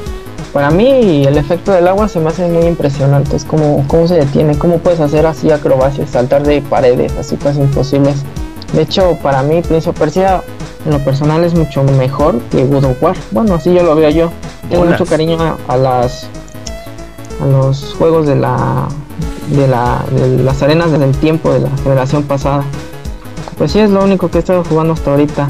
para 0.53 0.71
mí 0.71 1.25
el 1.25 1.39
efecto 1.39 1.73
del 1.73 1.87
agua 1.87 2.09
se 2.09 2.19
me 2.19 2.31
hace 2.31 2.49
muy 2.49 2.67
impresionante, 2.67 3.37
es 3.37 3.45
como 3.45 3.87
cómo 3.87 4.09
se 4.09 4.17
detiene, 4.17 4.59
cómo 4.59 4.79
puedes 4.79 4.99
hacer 4.99 5.27
así 5.27 5.51
acrobacias, 5.51 6.11
saltar 6.11 6.43
de 6.43 6.61
paredes, 6.63 7.13
así 7.19 7.37
casi 7.37 7.61
imposibles. 7.61 8.25
De 8.73 8.83
hecho, 8.83 9.17
para 9.23 9.43
mí 9.43 9.63
Prince 9.63 9.89
of 9.89 9.99
Persia 9.99 10.43
en 10.85 10.93
lo 10.93 10.99
personal 11.01 11.45
es 11.45 11.55
mucho 11.55 11.85
mejor 11.85 12.41
que 12.51 12.65
God 12.65 12.85
of 12.85 13.03
War. 13.03 13.17
Bueno, 13.31 13.55
así 13.55 13.73
yo 13.73 13.83
lo 13.83 13.95
veo 13.95 14.11
yo. 14.11 14.31
Tengo 14.69 14.85
mucho 14.85 15.07
cariño 15.07 15.39
a, 15.41 15.57
a 15.69 15.77
las 15.77 16.27
a 17.41 17.47
los 17.47 17.95
juegos 17.95 18.27
de 18.27 18.37
la 18.37 18.89
de 19.51 19.69
la 19.69 20.05
de 20.11 20.43
las 20.43 20.63
arenas 20.63 20.91
del 20.91 21.13
tiempo 21.13 21.53
de 21.53 21.61
la 21.61 21.71
generación 21.83 22.23
pasada. 22.25 22.65
Pues 23.59 23.73
sí 23.73 23.81
es 23.81 23.91
lo 23.91 24.05
único 24.05 24.31
que 24.31 24.39
he 24.39 24.41
estado 24.41 24.65
jugando 24.65 24.93
hasta 24.95 25.11
ahorita. 25.11 25.49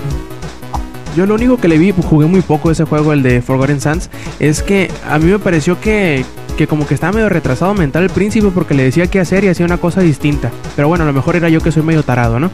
Yo 1.17 1.27
lo 1.27 1.35
único 1.35 1.57
que 1.57 1.69
le 1.69 1.79
vi, 1.79 1.93
jugué 1.93 2.27
muy 2.27 2.43
poco 2.43 2.71
ese 2.71 2.85
juego, 2.85 3.13
el 3.13 3.23
de 3.23 3.43
Forgotten 3.43 3.81
Sands, 3.81 4.09
es 4.39 4.63
que 4.63 4.91
a 5.09 5.19
mí 5.19 5.25
me 5.31 5.39
pareció 5.39 5.81
que, 5.81 6.25
que 6.57 6.67
como 6.69 6.87
que 6.87 6.95
estaba 6.95 7.13
medio 7.13 7.29
retrasado 7.29 7.75
mental 7.75 8.05
el 8.05 8.11
príncipe 8.11 8.49
porque 8.55 8.75
le 8.75 8.85
decía 8.85 9.09
qué 9.09 9.19
hacer 9.19 9.43
y 9.45 9.49
hacía 9.49 9.67
una 9.67 9.79
cosa 9.79 10.01
distinta. 10.01 10.51
Pero 10.77 10.87
bueno, 10.87 11.05
a 11.05 11.07
lo 11.07 11.13
mejor 11.13 11.35
era 11.35 11.49
yo 11.49 11.61
que 11.61 11.73
soy 11.73 11.83
medio 11.83 12.03
tarado, 12.05 12.39
¿no? 12.39 12.51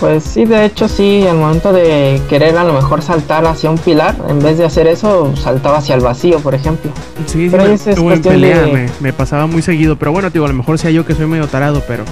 Pues 0.00 0.24
sí, 0.24 0.44
de 0.46 0.64
hecho 0.66 0.88
sí, 0.88 1.26
al 1.28 1.36
momento 1.38 1.72
de 1.72 2.20
querer 2.30 2.56
a 2.56 2.64
lo 2.64 2.72
mejor 2.72 3.02
saltar 3.02 3.44
hacia 3.46 3.70
un 3.70 3.78
pilar, 3.78 4.14
en 4.28 4.38
vez 4.38 4.56
de 4.58 4.64
hacer 4.64 4.86
eso, 4.86 5.34
saltaba 5.36 5.78
hacia 5.78 5.94
el 5.94 6.00
vacío, 6.02 6.38
por 6.40 6.54
ejemplo. 6.54 6.90
Sí, 7.26 7.32
sí, 7.44 7.48
Pero 7.50 7.64
me- 7.64 7.74
ese 7.74 7.92
es 7.92 7.98
o 7.98 8.10
en 8.12 8.22
pelea 8.22 8.62
de- 8.62 8.72
me, 8.72 8.86
me 9.00 9.12
pasaba 9.12 9.46
muy 9.46 9.60
seguido. 9.60 9.96
Pero 9.96 10.12
bueno, 10.12 10.30
digo, 10.30 10.44
a 10.44 10.48
lo 10.48 10.54
mejor 10.54 10.78
sea 10.78 10.90
yo 10.90 11.04
que 11.04 11.14
soy 11.14 11.26
medio 11.26 11.46
tarado, 11.46 11.82
pero 11.86 12.04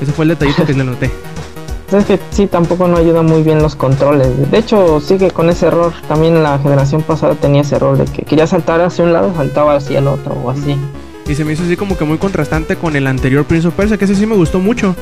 ese 0.00 0.10
fue 0.12 0.24
el 0.24 0.30
detallito 0.30 0.64
que 0.66 0.72
le 0.72 0.84
noté. 0.84 1.10
Es 1.92 2.04
que 2.04 2.20
sí, 2.30 2.46
tampoco 2.46 2.86
no 2.86 2.96
ayuda 2.96 3.22
muy 3.22 3.42
bien 3.42 3.60
los 3.62 3.74
controles. 3.74 4.50
De 4.50 4.58
hecho, 4.58 5.00
sigue 5.00 5.30
con 5.30 5.50
ese 5.50 5.66
error. 5.66 5.92
También 6.06 6.42
la 6.42 6.58
generación 6.58 7.02
pasada 7.02 7.34
tenía 7.34 7.62
ese 7.62 7.76
error 7.76 7.98
de 7.98 8.04
que 8.04 8.22
quería 8.22 8.46
saltar 8.46 8.80
hacia 8.80 9.04
un 9.04 9.12
lado, 9.12 9.32
saltaba 9.34 9.74
hacia 9.74 9.98
el 9.98 10.06
otro 10.06 10.34
o 10.34 10.50
así. 10.50 10.76
Y 11.28 11.34
se 11.34 11.44
me 11.44 11.52
hizo 11.52 11.64
así 11.64 11.76
como 11.76 11.96
que 11.96 12.04
muy 12.04 12.18
contrastante 12.18 12.76
con 12.76 12.96
el 12.96 13.06
anterior 13.06 13.44
Prince 13.44 13.68
of 13.68 13.74
Persia, 13.74 13.96
que 13.96 14.04
ese 14.04 14.14
sí 14.14 14.26
me 14.26 14.36
gustó 14.36 14.60
mucho. 14.60 14.94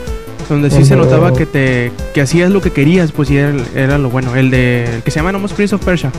Donde 0.49 0.71
sí 0.71 0.83
se 0.87 0.97
notaba 0.97 1.35
que 1.35 1.45
te 1.45 1.93
que 2.15 2.23
hacías 2.23 2.51
lo 2.51 2.63
que 2.63 2.71
querías, 2.71 3.13
pues 3.13 3.31
y 3.31 3.37
era, 3.37 3.55
era 3.75 3.99
lo 3.99 4.09
bueno. 4.09 4.35
El 4.35 4.51
de 4.51 4.85
el 4.97 5.03
que 5.03 5.11
se 5.11 5.17
llama 5.19 5.31
nomás 5.31 5.53
Prince 5.53 5.75
of 5.75 5.85
Persia. 5.85 6.11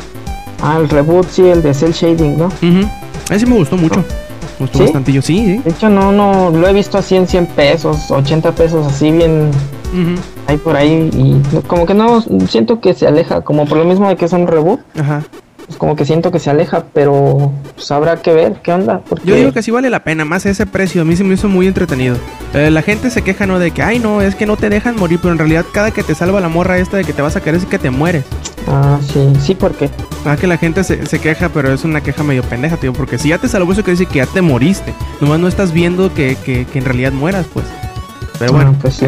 Ah, 0.62 0.78
el 0.80 0.88
reboot, 0.88 1.28
sí, 1.30 1.48
el 1.48 1.64
de 1.64 1.74
Cell 1.74 1.94
Shading, 1.94 2.38
¿no? 2.38 2.46
Ujú. 2.46 2.88
Ese 3.32 3.48
me 3.48 3.56
gustó 3.56 3.76
mucho. 3.76 4.04
Me 4.60 4.66
gustó 4.66 4.78
¿Sí? 4.78 4.84
bastantillo, 4.84 5.22
sí, 5.22 5.46
sí. 5.46 5.58
De 5.64 5.72
hecho, 5.72 5.90
no, 5.90 6.12
no, 6.12 6.52
lo 6.52 6.68
he 6.68 6.74
visto 6.74 6.98
así 6.98 7.16
en 7.16 7.28
100 7.28 7.46
pesos, 7.48 8.12
80 8.12 8.52
pesos, 8.52 8.86
así 8.86 9.12
bien 9.12 9.50
Ahí 10.48 10.58
por 10.58 10.75
ahí. 10.75 11.10
Y 11.13 11.41
como 11.67 11.86
que 11.86 11.93
no, 11.93 12.22
siento 12.48 12.79
que 12.79 12.93
se 12.93 13.08
aleja, 13.08 13.41
como 13.41 13.65
por 13.65 13.77
lo 13.77 13.86
mismo 13.86 14.08
de 14.10 14.15
que 14.15 14.25
es 14.25 14.34
un 14.34 14.48
reboot, 14.48 14.79
Ajá. 15.00 15.24
pues 15.65 15.77
como 15.77 15.96
que 15.96 16.05
siento 16.05 16.31
que 16.31 16.39
se 16.39 16.50
aleja, 16.50 16.84
pero 16.93 17.51
pues 17.75 17.89
habrá 17.91 18.17
que 18.17 18.34
ver 18.34 18.62
qué 18.63 18.72
onda. 18.74 19.01
Porque 19.08 19.25
Yo 19.27 19.36
digo 19.36 19.51
que 19.51 19.62
sí 19.62 19.72
vale 19.72 19.89
la 19.89 20.03
pena, 20.03 20.25
más 20.25 20.46
ese 20.46 20.65
precio. 20.65 21.01
A 21.01 21.05
mí 21.05 21.15
se 21.15 21.24
me 21.24 21.34
hizo 21.36 21.48
muy 21.48 21.67
entretenido. 21.67 22.15
Eh, 22.53 22.72
la 22.72 22.81
gente 22.81 23.10
se 23.10 23.22
queja, 23.22 23.46
¿no? 23.46 23.60
De 23.60 23.72
que, 23.72 23.84
ay, 23.84 24.00
no, 24.00 24.22
es 24.22 24.36
que 24.36 24.46
no 24.46 24.58
te 24.58 24.69
dejan 24.69 24.96
morir, 24.96 25.19
pero 25.22 25.31
en 25.31 25.38
realidad 25.38 25.65
cada 25.72 25.91
que 25.91 26.03
te 26.03 26.15
salva 26.15 26.39
la 26.41 26.50
morra 26.50 26.77
esta 26.79 26.98
de 26.98 27.03
que 27.03 27.13
te 27.13 27.22
vas 27.22 27.36
a 27.36 27.41
caer 27.41 27.55
es 27.55 27.65
que 27.65 27.77
te 27.77 27.89
mueres. 27.91 28.25
Ah, 28.67 29.00
sí, 29.01 29.31
sí, 29.41 29.55
porque. 29.55 29.89
Ah, 30.25 30.36
que 30.36 30.48
la 30.48 30.58
gente 30.58 30.84
se, 30.84 31.05
se 31.05 31.19
queja, 31.19 31.50
pero 31.50 31.72
es 31.74 31.84
una 31.84 32.01
queja 32.01 32.24
medio 32.24 32.43
pendeja, 32.43 32.77
tío. 32.77 32.93
Porque 32.93 33.17
si 33.17 33.29
ya 33.29 33.38
te 33.38 33.48
salvó, 33.48 33.72
eso 33.72 33.84
quiere 33.84 34.00
decir 34.00 34.08
que 34.08 34.17
ya 34.19 34.25
te 34.25 34.41
moriste. 34.41 34.93
Nomás 35.22 35.39
no 35.39 35.48
estás 35.48 35.72
viendo 35.72 36.13
que, 36.13 36.36
que, 36.43 36.65
que 36.65 36.79
en 36.79 36.86
realidad 36.86 37.12
mueras, 37.12 37.46
pues. 37.53 37.65
Pero 38.39 38.53
bueno, 38.53 38.75
pues 38.81 38.96
sí. 38.96 39.05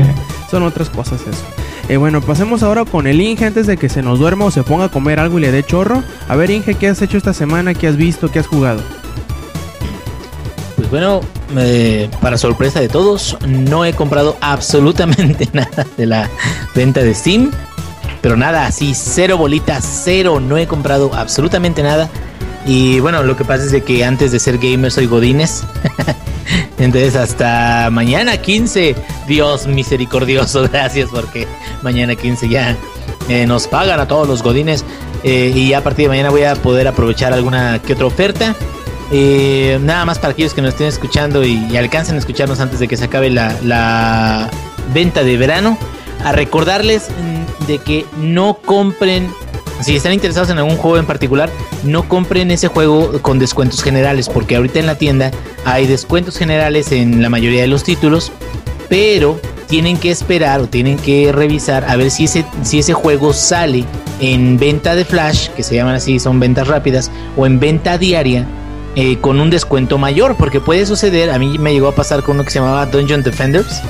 son 0.50 0.64
otras 0.64 0.90
cosas 0.90 1.22
eso. 1.22 1.44
Eh, 1.90 1.98
bueno, 1.98 2.22
pasemos 2.22 2.64
ahora 2.64 2.86
con 2.86 3.08
el 3.08 3.20
Inge 3.20 3.46
antes 3.46 3.68
de 3.68 3.78
que 3.78 3.90
se 3.90 4.02
nos 4.02 4.20
duerma 4.20 4.46
o 4.46 4.52
se 4.52 4.64
ponga 4.64 4.86
a 4.86 4.90
comer 4.90 5.20
algo 5.20 5.40
y 5.40 5.42
le 5.42 5.52
dé 5.52 5.64
chorro. 5.64 6.04
A 6.28 6.36
ver, 6.36 6.50
Inge, 6.52 6.76
¿qué 6.76 6.88
has 6.88 7.02
hecho 7.02 7.18
esta 7.18 7.34
semana? 7.34 7.74
¿Qué 7.74 7.88
has 7.88 7.98
visto? 7.98 8.30
¿Qué 8.32 8.40
has 8.40 8.48
jugado? 8.48 8.82
Pues 10.76 10.90
bueno, 10.90 11.22
eh, 11.58 12.10
para 12.22 12.38
sorpresa 12.38 12.80
de 12.80 12.90
todos, 12.90 13.38
no 13.48 13.86
he 13.86 13.94
comprado 13.94 14.38
absolutamente 14.42 15.50
nada 15.54 15.86
de 15.98 16.06
la 16.06 16.30
venta 16.76 17.02
de 17.02 17.14
Steam. 17.14 17.52
Pero 18.22 18.38
nada, 18.38 18.68
así, 18.68 18.94
cero 18.94 19.38
bolitas, 19.38 19.84
cero, 20.04 20.40
no 20.40 20.58
he 20.58 20.68
comprado 20.68 21.12
absolutamente 21.14 21.82
nada. 21.82 22.10
Y 22.66 23.00
bueno, 23.00 23.24
lo 23.24 23.36
que 23.36 23.44
pasa 23.44 23.66
es 23.66 23.72
de 23.72 23.82
que 23.82 24.06
antes 24.06 24.32
de 24.32 24.40
ser 24.40 24.60
gamer 24.60 24.92
soy 24.92 25.08
godines. 25.08 25.64
Entonces 26.80 27.16
hasta 27.16 27.90
mañana 27.92 28.38
15, 28.38 28.96
Dios 29.28 29.68
misericordioso, 29.68 30.68
gracias 30.72 31.10
porque 31.12 31.48
mañana 31.82 32.16
15 32.16 32.50
ya 32.50 32.76
eh, 33.30 33.46
nos 33.46 33.68
pagan 33.68 34.00
a 34.00 34.08
todos 34.08 34.28
los 34.28 34.42
godines. 34.44 34.84
eh, 35.24 35.52
y 35.56 35.74
a 35.74 35.84
partir 35.84 36.06
de 36.06 36.10
mañana 36.10 36.30
voy 36.30 36.44
a 36.44 36.56
poder 36.56 36.88
aprovechar 36.88 37.34
alguna 37.34 37.80
que 37.80 37.94
otra 37.94 38.06
oferta. 38.06 38.56
Eh, 39.14 39.78
nada 39.82 40.06
más 40.06 40.20
para 40.20 40.32
aquellos 40.34 40.54
que 40.54 40.62
nos 40.62 40.70
estén 40.70 40.88
escuchando 40.88 41.44
y, 41.44 41.54
y 41.70 41.76
alcancen 41.78 42.16
a 42.16 42.20
escucharnos 42.20 42.60
antes 42.62 42.80
de 42.80 42.88
que 42.88 42.96
se 42.96 43.06
acabe 43.06 43.30
la, 43.30 43.54
la 43.62 44.50
venta 44.94 45.24
de 45.24 45.36
verano, 45.38 45.78
a 46.24 46.32
recordarles 46.32 47.10
mm, 47.10 47.66
de 47.66 47.80
que 47.80 48.06
no 48.18 48.56
compren, 48.66 49.30
si 49.82 49.96
están 49.96 50.14
interesados 50.14 50.50
en 50.50 50.58
algún 50.58 50.78
juego 50.78 50.98
en 50.98 51.06
particular, 51.06 51.50
no 51.84 52.08
compren 52.08 52.52
ese 52.52 52.68
juego 52.68 53.22
con 53.22 53.40
descuentos 53.40 53.84
generales, 53.84 54.30
porque 54.30 54.56
ahorita 54.56 54.80
en 54.80 54.86
la 54.86 54.96
tienda 54.96 55.32
hay 55.66 55.88
descuentos 55.88 56.38
generales 56.38 56.92
en 56.92 57.22
la 57.22 57.30
mayoría 57.30 57.62
de 57.62 57.68
los 57.68 57.84
títulos, 57.84 58.32
pero 58.90 59.40
tienen 59.68 59.98
que 59.98 60.12
esperar 60.12 60.60
o 60.60 60.68
tienen 60.68 60.98
que 60.98 61.32
revisar 61.32 61.86
a 61.86 61.96
ver 61.96 62.12
si 62.12 62.26
ese, 62.26 62.46
si 62.62 62.80
ese 62.80 62.94
juego 62.94 63.32
sale 63.32 63.86
en 64.20 64.60
venta 64.60 64.96
de 64.96 65.06
flash, 65.06 65.48
que 65.50 65.64
se 65.64 65.76
llaman 65.76 65.96
así, 65.96 66.20
son 66.20 66.40
ventas 66.40 66.68
rápidas, 66.68 67.10
o 67.38 67.46
en 67.46 67.60
venta 67.60 67.98
diaria 67.98 68.46
eh, 68.96 69.18
con 69.20 69.40
un 69.40 69.50
descuento 69.50 69.98
mayor, 69.98 70.36
porque 70.36 70.60
puede 70.60 70.86
suceder, 70.86 71.32
a 71.32 71.40
mí 71.40 71.58
me 71.58 71.72
llegó 71.72 71.88
a 71.88 71.96
pasar 71.96 72.22
con 72.22 72.36
uno 72.36 72.44
que 72.44 72.52
se 72.52 72.60
llamaba 72.60 72.86
Dungeon 72.86 73.24
Defenders, 73.24 73.82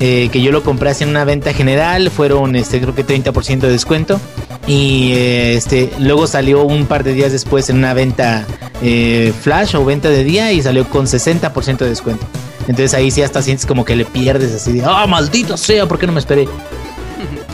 eh, 0.00 0.28
que 0.30 0.42
yo 0.42 0.52
lo 0.52 0.62
compré 0.62 0.90
así 0.90 1.04
en 1.04 1.10
una 1.10 1.24
venta 1.24 1.52
general, 1.52 2.10
fueron 2.10 2.54
este 2.56 2.80
creo 2.80 2.94
que 2.94 3.06
30% 3.06 3.60
de 3.60 3.70
descuento 3.70 4.20
y 4.66 5.12
eh, 5.12 5.54
este 5.54 5.90
luego 5.98 6.26
salió 6.26 6.64
un 6.64 6.86
par 6.86 7.04
de 7.04 7.12
días 7.12 7.32
después 7.32 7.70
en 7.70 7.78
una 7.78 7.94
venta 7.94 8.46
eh, 8.82 9.32
flash 9.40 9.76
o 9.76 9.84
venta 9.84 10.08
de 10.10 10.24
día 10.24 10.52
y 10.52 10.62
salió 10.62 10.88
con 10.88 11.06
60% 11.06 11.78
de 11.78 11.88
descuento. 11.88 12.26
Entonces 12.62 12.94
ahí 12.94 13.10
sí 13.10 13.22
hasta 13.22 13.42
sientes 13.42 13.64
como 13.64 13.84
que 13.84 13.94
le 13.94 14.04
pierdes 14.04 14.52
así 14.54 14.72
de, 14.72 14.84
ah, 14.84 15.06
maldito 15.06 15.56
sea, 15.56 15.86
¿por 15.86 15.98
qué 15.98 16.06
no 16.06 16.12
me 16.12 16.20
esperé? 16.20 16.48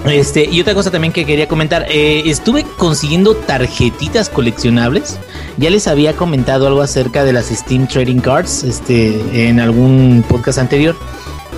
Este, 0.05 0.49
y 0.51 0.61
otra 0.61 0.75
cosa 0.75 0.91
también 0.91 1.13
que 1.13 1.25
quería 1.25 1.47
comentar, 1.47 1.87
eh, 1.89 2.25
estuve 2.27 2.65
consiguiendo 2.77 3.37
tarjetitas 3.37 4.29
coleccionables. 4.29 5.17
Ya 5.59 5.71
les 5.71 5.87
había 5.87 6.15
comentado 6.15 6.67
algo 6.67 6.81
acerca 6.81 7.23
de 7.23 7.33
las 7.33 7.47
Steam 7.47 7.87
Trading 7.87 8.19
Cards 8.19 8.65
este, 8.65 9.49
en 9.49 9.61
algún 9.61 10.25
podcast 10.29 10.59
anterior. 10.59 10.97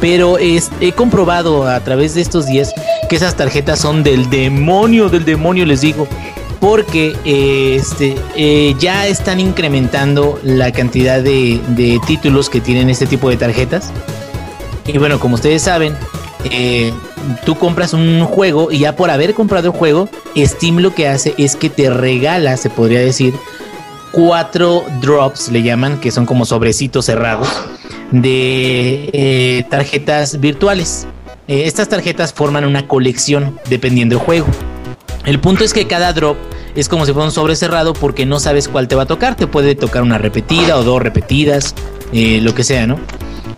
Pero 0.00 0.38
es- 0.38 0.70
he 0.80 0.92
comprobado 0.92 1.66
a 1.68 1.80
través 1.80 2.14
de 2.14 2.20
estos 2.20 2.46
días 2.46 2.72
que 3.08 3.16
esas 3.16 3.36
tarjetas 3.36 3.78
son 3.80 4.02
del 4.02 4.28
demonio, 4.30 5.08
del 5.08 5.24
demonio 5.24 5.64
les 5.66 5.80
digo. 5.80 6.06
Porque 6.60 7.14
este, 7.24 8.14
eh, 8.36 8.74
ya 8.78 9.06
están 9.06 9.38
incrementando 9.38 10.38
la 10.42 10.72
cantidad 10.72 11.20
de, 11.20 11.60
de 11.68 12.00
títulos 12.06 12.48
que 12.48 12.60
tienen 12.60 12.88
este 12.88 13.06
tipo 13.06 13.28
de 13.28 13.36
tarjetas. 13.36 13.90
Y 14.86 14.96
bueno, 14.98 15.20
como 15.20 15.34
ustedes 15.34 15.62
saben, 15.62 15.94
eh, 16.50 16.92
tú 17.44 17.54
compras 17.56 17.92
un 17.92 18.24
juego 18.24 18.70
y 18.72 18.78
ya 18.78 18.96
por 18.96 19.10
haber 19.10 19.34
comprado 19.34 19.66
el 19.68 19.72
juego, 19.74 20.08
Steam 20.36 20.78
lo 20.78 20.94
que 20.94 21.06
hace 21.08 21.34
es 21.38 21.54
que 21.56 21.68
te 21.70 21.90
regala, 21.90 22.56
se 22.56 22.70
podría 22.70 23.00
decir, 23.00 23.34
cuatro 24.12 24.84
drops, 25.00 25.50
le 25.50 25.62
llaman, 25.62 26.00
que 26.00 26.10
son 26.10 26.24
como 26.26 26.44
sobrecitos 26.44 27.04
cerrados, 27.06 27.48
de 28.10 29.10
eh, 29.12 29.64
tarjetas 29.70 30.40
virtuales. 30.40 31.06
Eh, 31.48 31.64
estas 31.66 31.88
tarjetas 31.88 32.32
forman 32.32 32.64
una 32.64 32.86
colección 32.86 33.58
dependiendo 33.68 34.16
del 34.16 34.24
juego. 34.24 34.46
El 35.24 35.40
punto 35.40 35.64
es 35.64 35.72
que 35.72 35.86
cada 35.86 36.12
drop 36.12 36.36
es 36.74 36.88
como 36.88 37.06
si 37.06 37.12
fuera 37.12 37.26
un 37.26 37.32
sobre 37.32 37.56
cerrado 37.56 37.94
porque 37.94 38.26
no 38.26 38.40
sabes 38.40 38.68
cuál 38.68 38.88
te 38.88 38.94
va 38.94 39.02
a 39.02 39.06
tocar. 39.06 39.36
Te 39.36 39.46
puede 39.46 39.74
tocar 39.74 40.02
una 40.02 40.18
repetida 40.18 40.76
o 40.76 40.84
dos 40.84 41.00
repetidas, 41.02 41.74
eh, 42.12 42.40
lo 42.42 42.54
que 42.54 42.64
sea, 42.64 42.86
¿no? 42.86 42.98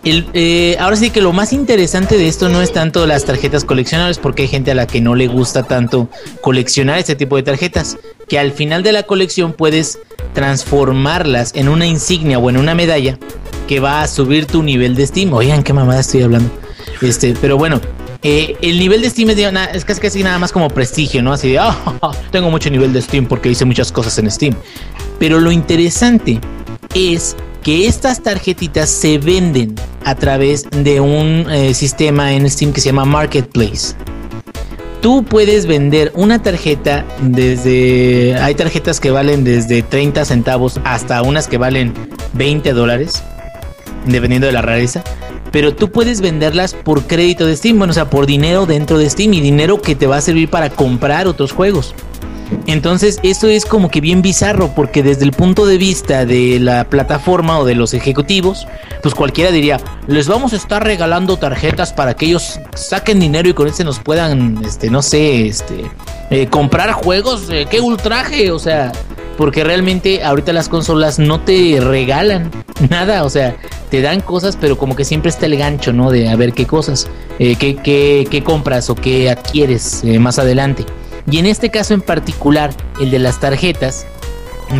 El, 0.03 0.77
ahora 0.79 0.95
sí 0.95 1.09
que 1.09 1.21
lo 1.21 1.33
más 1.33 1.51
interesante 1.51 2.17
de 2.17 2.29
esto 2.29 2.47
no 2.47 2.61
es 2.61 2.71
tanto 2.71 3.05
las 3.07 3.25
tarjetas 3.25 3.65
coleccionables, 3.65 4.19
porque 4.19 4.43
hay 4.43 4.47
gente 4.47 4.71
a 4.71 4.75
la 4.75 4.87
que 4.87 5.01
no 5.01 5.15
le 5.15 5.27
gusta 5.27 5.63
tanto 5.63 6.07
coleccionar 6.39 6.97
este 6.97 7.15
tipo 7.15 7.35
de 7.35 7.43
tarjetas, 7.43 7.97
que 8.29 8.39
al 8.39 8.53
final 8.53 8.83
de 8.83 8.93
la 8.93 9.03
colección 9.03 9.51
puedes 9.51 9.99
transformarlas 10.33 11.51
en 11.55 11.67
una 11.67 11.87
insignia 11.87 12.39
o 12.39 12.49
en 12.49 12.57
una 12.57 12.73
medalla 12.73 13.17
que 13.67 13.79
va 13.79 14.01
a 14.01 14.07
subir 14.07 14.45
tu 14.45 14.63
nivel 14.63 14.95
de 14.95 15.05
Steam. 15.05 15.33
Oigan, 15.33 15.63
qué 15.63 15.73
mamada 15.73 15.99
estoy 15.99 16.21
hablando. 16.23 16.49
Este, 17.01 17.35
pero 17.39 17.57
bueno, 17.57 17.79
eh, 18.23 18.55
el 18.61 18.79
nivel 18.79 19.01
de 19.01 19.09
Steam 19.09 19.29
es, 19.29 19.35
de- 19.35 19.51
es 19.73 19.85
casi, 19.85 20.01
casi 20.01 20.23
nada 20.23 20.39
más 20.39 20.51
como 20.51 20.69
prestigio, 20.69 21.21
¿no? 21.21 21.33
Así 21.33 21.51
de, 21.51 21.59
"Ah, 21.59 21.75
tengo 22.31 22.49
mucho 22.49 22.69
nivel 22.69 22.93
de 22.93 23.01
Steam 23.01 23.25
porque 23.27 23.49
hice 23.49 23.65
muchas 23.65 23.91
cosas 23.91 24.17
en 24.19 24.31
Steam. 24.31 24.55
Pero 25.19 25.39
lo 25.39 25.51
interesante 25.51 26.39
es 26.95 27.35
que 27.63 27.87
estas 27.87 28.23
tarjetitas 28.23 28.89
se 28.89 29.17
venden 29.17 29.75
a 30.05 30.15
través 30.15 30.65
de 30.71 31.01
un 31.01 31.45
eh, 31.51 31.73
sistema 31.73 32.31
en 32.33 32.49
Steam 32.49 32.71
que 32.71 32.79
se 32.81 32.87
llama 32.87 33.03
Marketplace. 33.05 33.93
Tú 35.01 35.23
puedes 35.23 35.67
vender 35.67 36.11
una 36.15 36.41
tarjeta 36.41 37.05
desde... 37.21 38.35
Hay 38.41 38.55
tarjetas 38.55 38.99
que 38.99 39.11
valen 39.11 39.43
desde 39.43 39.81
30 39.83 40.25
centavos 40.25 40.79
hasta 40.85 41.21
unas 41.21 41.47
que 41.47 41.57
valen 41.57 41.93
20 42.33 42.73
dólares, 42.73 43.23
dependiendo 44.11 44.47
de 44.47 44.53
la 44.53 44.61
rareza. 44.61 45.03
Pero 45.51 45.75
tú 45.75 45.91
puedes 45.91 46.21
venderlas 46.21 46.73
por 46.73 47.07
crédito 47.07 47.45
de 47.45 47.55
Steam, 47.55 47.77
bueno, 47.77 47.91
o 47.91 47.93
sea, 47.93 48.09
por 48.09 48.25
dinero 48.25 48.65
dentro 48.65 48.97
de 48.97 49.09
Steam 49.09 49.33
y 49.33 49.41
dinero 49.41 49.81
que 49.81 49.95
te 49.95 50.07
va 50.07 50.17
a 50.17 50.21
servir 50.21 50.49
para 50.49 50.69
comprar 50.69 51.27
otros 51.27 51.51
juegos. 51.51 51.95
Entonces, 52.65 53.19
eso 53.23 53.47
es 53.47 53.65
como 53.65 53.89
que 53.89 54.01
bien 54.01 54.21
bizarro, 54.21 54.71
porque 54.75 55.03
desde 55.03 55.25
el 55.25 55.31
punto 55.31 55.65
de 55.65 55.77
vista 55.77 56.25
de 56.25 56.59
la 56.59 56.89
plataforma 56.89 57.59
o 57.59 57.65
de 57.65 57.75
los 57.75 57.93
ejecutivos, 57.93 58.67
pues 59.01 59.15
cualquiera 59.15 59.51
diría, 59.51 59.79
les 60.07 60.27
vamos 60.27 60.53
a 60.53 60.55
estar 60.55 60.83
regalando 60.83 61.37
tarjetas 61.37 61.93
para 61.93 62.13
que 62.13 62.27
ellos 62.27 62.59
saquen 62.73 63.19
dinero 63.19 63.49
y 63.49 63.53
con 63.53 63.67
ese 63.67 63.83
nos 63.83 63.99
puedan, 63.99 64.63
este, 64.65 64.89
no 64.89 65.01
sé, 65.01 65.47
este, 65.47 65.89
eh, 66.29 66.47
comprar 66.47 66.91
juegos, 66.91 67.49
eh, 67.49 67.67
qué 67.69 67.81
ultraje, 67.81 68.51
o 68.51 68.59
sea, 68.59 68.91
porque 69.37 69.63
realmente 69.63 70.23
ahorita 70.23 70.51
las 70.53 70.67
consolas 70.69 71.19
no 71.19 71.39
te 71.41 71.79
regalan 71.79 72.51
nada, 72.89 73.23
o 73.23 73.29
sea, 73.29 73.55
te 73.89 74.01
dan 74.01 74.21
cosas, 74.21 74.57
pero 74.59 74.77
como 74.77 74.95
que 74.95 75.05
siempre 75.05 75.29
está 75.29 75.45
el 75.45 75.57
gancho, 75.57 75.93
¿no? 75.93 76.11
De 76.11 76.27
a 76.29 76.35
ver 76.35 76.53
qué 76.53 76.65
cosas, 76.65 77.07
eh, 77.39 77.55
qué, 77.55 77.75
qué- 77.75 78.43
compras 78.43 78.89
o 78.89 78.95
qué 78.95 79.29
adquieres 79.29 80.03
eh, 80.03 80.19
más 80.19 80.39
adelante. 80.39 80.85
Y 81.29 81.37
en 81.39 81.45
este 81.45 81.69
caso 81.69 81.93
en 81.93 82.01
particular, 82.01 82.71
el 83.01 83.11
de 83.11 83.19
las 83.19 83.39
tarjetas, 83.39 84.05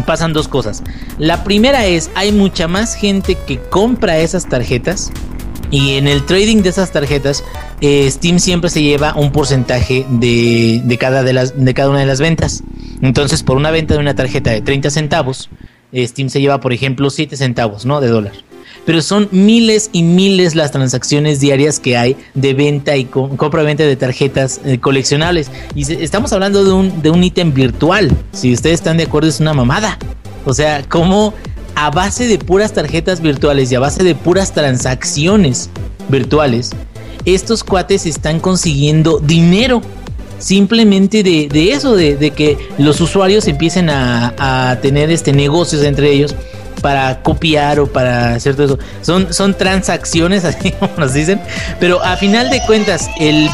pasan 0.06 0.34
dos 0.34 0.48
cosas. 0.48 0.84
La 1.18 1.44
primera 1.44 1.86
es, 1.86 2.10
hay 2.16 2.32
mucha 2.32 2.68
más 2.68 2.96
gente 2.96 3.36
que 3.48 3.60
compra 3.60 4.18
esas 4.18 4.48
tarjetas. 4.48 5.12
Y 5.70 5.96
en 5.96 6.08
el 6.08 6.26
trading 6.26 6.62
de 6.62 6.70
esas 6.70 6.92
tarjetas, 6.92 7.44
eh, 7.82 8.10
Steam 8.10 8.40
siempre 8.40 8.70
se 8.70 8.82
lleva 8.82 9.14
un 9.16 9.32
porcentaje 9.32 10.06
de, 10.10 10.82
de 10.84 10.98
cada 10.98 11.24
de, 11.24 11.34
las, 11.34 11.64
de 11.64 11.74
cada 11.74 11.90
una 11.90 12.00
de 12.00 12.06
las 12.06 12.20
ventas. 12.22 12.64
Entonces, 13.02 13.44
por 13.44 13.58
una 13.58 13.72
venta 13.72 13.94
de 13.94 14.00
una 14.00 14.16
tarjeta 14.16 14.52
de 14.52 14.62
30 14.62 14.90
centavos, 14.90 15.50
eh, 15.92 16.08
Steam 16.08 16.30
se 16.30 16.42
lleva, 16.42 16.60
por 16.60 16.74
ejemplo, 16.74 17.10
7 17.10 17.36
centavos, 17.38 17.86
¿no? 17.86 18.02
De 18.02 18.08
dólar. 18.08 18.34
pero 18.86 19.02
son 19.02 19.28
miles 19.32 19.90
y 19.92 20.04
miles 20.04 20.56
las 20.56 20.72
transacciones 20.72 21.42
diarias 21.42 21.80
que 21.80 21.98
hay 21.98 22.16
de 22.34 22.54
venta 22.54 22.96
y 22.96 23.04
compra-venta 23.04 23.84
de 23.84 23.96
tarjetas 23.98 24.62
eh, 24.64 24.80
coleccionables. 24.80 25.52
Y 25.76 25.92
estamos 26.02 26.32
hablando 26.32 26.64
de 26.64 26.72
un, 26.72 27.02
de 27.02 27.10
un 27.10 27.22
ítem 27.24 27.54
virtual. 27.54 28.10
Si 28.32 28.54
ustedes 28.54 28.76
están 28.76 28.96
de 28.96 29.04
acuerdo, 29.04 29.28
es 29.28 29.42
una 29.42 29.54
mamada. 29.54 29.98
O 30.46 30.54
sea, 30.54 30.84
como 30.88 31.34
a 31.78 31.92
base 31.92 32.26
de 32.26 32.40
puras 32.40 32.74
tarjetas 32.74 33.22
virtuales 33.22 33.72
y 33.72 33.76
a 33.76 33.80
base 33.80 34.04
de 34.04 34.16
puras 34.16 34.52
transacciones 34.52 35.70
virtuales, 36.10 36.72
estos 37.24 37.64
cuates 37.64 38.08
están 38.08 38.40
consiguiendo 38.40 39.20
dinero 39.20 39.84
simplemente 40.40 41.22
de, 41.22 41.72
eso, 41.72 41.96
de, 41.96 42.32
que 42.32 42.58
los 42.80 43.00
usuarios 43.00 43.48
empiecen 43.48 43.92
a, 43.92 44.80
tener 44.82 45.12
este 45.12 45.34
negocios 45.34 45.84
entre 45.84 46.12
ellos 46.12 46.34
para 46.82 47.22
copiar 47.22 47.80
o 47.80 47.86
para 47.86 48.34
hacer 48.34 48.56
todo 48.56 48.66
eso. 48.66 48.80
Son, 49.04 49.32
son 49.32 49.56
transacciones, 49.56 50.46
así 50.46 50.72
como 50.72 50.94
nos 50.98 51.14
dicen. 51.14 51.40
Pero 51.80 52.04
a 52.04 52.18
final 52.18 52.50
de 52.50 52.60
cuentas, 52.66 53.08
el, 53.20 53.50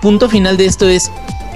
punto 0.00 0.28
final 0.28 0.56
de 0.56 0.66
esto 0.66 0.88
es, 0.88 1.10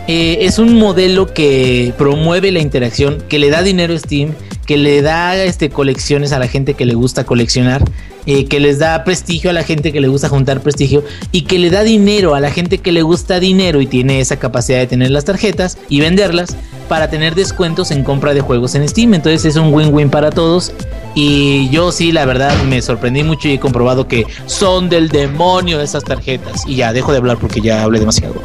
eh, 0.09 0.39
es 0.41 0.59
un 0.59 0.75
modelo 0.75 1.33
que 1.33 1.95
promueve 1.97 2.51
la 2.51 2.59
interacción, 2.59 3.23
que 3.29 3.39
le 3.39 3.51
da 3.51 3.63
dinero 3.63 3.95
a 3.95 3.99
Steam, 3.99 4.35
que 4.67 4.77
le 4.77 5.03
da 5.03 5.37
este, 5.37 5.71
colecciones 5.71 6.33
a 6.33 6.39
la 6.39 6.49
gente 6.49 6.75
que 6.75 6.87
le 6.87 6.95
gusta 6.95 7.25
coleccionar, 7.25 7.83
eh, 8.27 8.45
que 8.47 8.61
les 8.61 8.79
da 8.79 9.03
prestigio 9.05 9.51
a 9.51 9.53
la 9.53 9.63
gente 9.63 9.93
que 9.93 10.01
le 10.01 10.09
gusta 10.09 10.29
juntar 10.29 10.61
prestigio 10.61 11.03
y 11.33 11.43
que 11.43 11.59
le 11.59 11.71
da 11.71 11.83
dinero 11.83 12.35
a 12.35 12.41
la 12.41 12.51
gente 12.51 12.79
que 12.79 12.93
le 12.93 13.03
gusta 13.03 13.41
dinero 13.41 13.81
y 13.81 13.87
tiene 13.87 14.21
esa 14.21 14.37
capacidad 14.37 14.79
de 14.79 14.87
tener 14.87 15.11
las 15.11 15.25
tarjetas 15.25 15.79
y 15.89 16.01
venderlas 16.01 16.57
para 16.89 17.09
tener 17.09 17.35
descuentos 17.35 17.91
en 17.91 18.05
compra 18.05 18.35
de 18.35 18.41
juegos 18.41 18.75
en 18.75 18.87
Steam. 18.89 19.15
Entonces 19.15 19.45
es 19.45 19.57
un 19.57 19.73
win-win 19.73 20.11
para 20.11 20.31
todos. 20.31 20.73
Y 21.15 21.69
yo 21.71 21.93
sí, 21.93 22.13
la 22.13 22.25
verdad, 22.25 22.53
me 22.65 22.83
sorprendí 22.83 23.23
mucho 23.23 23.49
y 23.49 23.55
he 23.55 23.61
comprobado 23.61 24.07
que 24.07 24.27
son 24.47 24.89
del 24.89 25.09
demonio 25.09 25.81
esas 25.81 26.05
tarjetas. 26.05 26.65
Y 26.67 26.77
ya, 26.77 26.93
dejo 26.93 27.13
de 27.13 27.19
hablar 27.19 27.39
porque 27.39 27.61
ya 27.61 27.83
hablé 27.83 28.01
demasiado. 28.01 28.43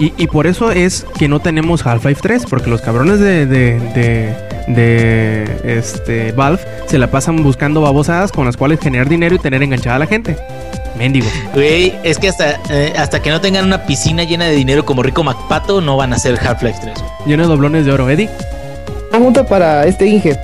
Y, 0.00 0.28
por 0.28 0.46
eso 0.46 0.70
es 0.70 1.06
que 1.18 1.26
no 1.26 1.40
tenemos 1.40 1.84
Half-Life 1.84 2.20
3, 2.22 2.44
porque 2.48 2.70
los 2.70 2.80
cabrones 2.80 3.18
de, 3.18 4.32
este, 4.76 6.32
Valve 6.32 6.60
se 6.86 6.98
la 6.98 7.10
pasan 7.10 7.42
buscando 7.42 7.80
babosadas 7.80 8.32
con 8.32 8.44
las 8.44 8.56
cuales 8.56 8.80
generar 8.80 9.08
dinero 9.08 9.34
y 9.34 9.38
tener 9.38 9.62
enganchada 9.62 9.96
a 9.96 9.98
la 10.00 10.06
gente. 10.06 10.36
Mendigo. 10.96 11.26
Güey, 11.54 11.94
es 12.02 12.18
que 12.18 12.28
hasta, 12.28 12.58
eh, 12.70 12.92
hasta 12.98 13.22
que 13.22 13.30
no 13.30 13.40
tengan 13.40 13.64
una 13.64 13.84
piscina 13.84 14.24
llena 14.24 14.46
de 14.46 14.52
dinero 14.52 14.84
como 14.84 15.02
Rico 15.02 15.22
MacPato, 15.22 15.80
no 15.80 15.96
van 15.96 16.12
a 16.12 16.18
ser 16.18 16.38
Half-Life 16.38 16.80
3. 16.82 16.98
Lleno 17.26 17.44
de 17.44 17.48
doblones 17.48 17.86
de 17.86 17.92
oro, 17.92 18.10
Eddie. 18.10 18.28
Pregunta 19.10 19.46
para 19.46 19.86
este 19.86 20.06
Inge. 20.06 20.38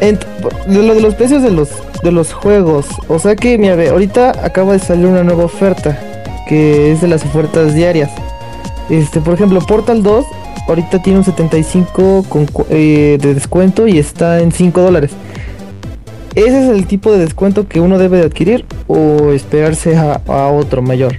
de 0.00 0.82
lo 0.82 0.94
de 0.94 1.00
los 1.00 1.14
precios 1.14 1.42
de 1.42 1.50
los, 1.50 1.70
de 2.02 2.12
los 2.12 2.32
juegos. 2.32 2.86
O 3.08 3.18
sea 3.18 3.34
que, 3.34 3.58
mira, 3.58 3.74
ahorita 3.90 4.44
acaba 4.44 4.74
de 4.74 4.78
salir 4.78 5.06
una 5.06 5.24
nueva 5.24 5.44
oferta. 5.44 5.98
Que 6.48 6.92
es 6.92 7.00
de 7.00 7.08
las 7.08 7.24
ofertas 7.24 7.74
diarias. 7.74 8.10
Este, 8.90 9.20
por 9.20 9.34
ejemplo, 9.34 9.60
Portal 9.60 10.02
2 10.02 10.24
ahorita 10.66 11.02
tiene 11.02 11.18
un 11.18 11.24
75 11.24 12.26
eh, 12.70 13.18
de 13.20 13.34
descuento 13.34 13.86
y 13.86 13.98
está 13.98 14.40
en 14.40 14.52
5 14.52 14.80
dólares. 14.80 15.12
¿Ese 16.34 16.64
es 16.64 16.70
el 16.70 16.86
tipo 16.86 17.12
de 17.12 17.18
descuento 17.18 17.68
que 17.68 17.80
uno 17.80 17.96
debe 17.96 18.18
de 18.18 18.24
adquirir 18.24 18.64
o 18.88 19.30
esperarse 19.30 19.96
a, 19.96 20.48
otro 20.48 20.82
mayor? 20.82 21.16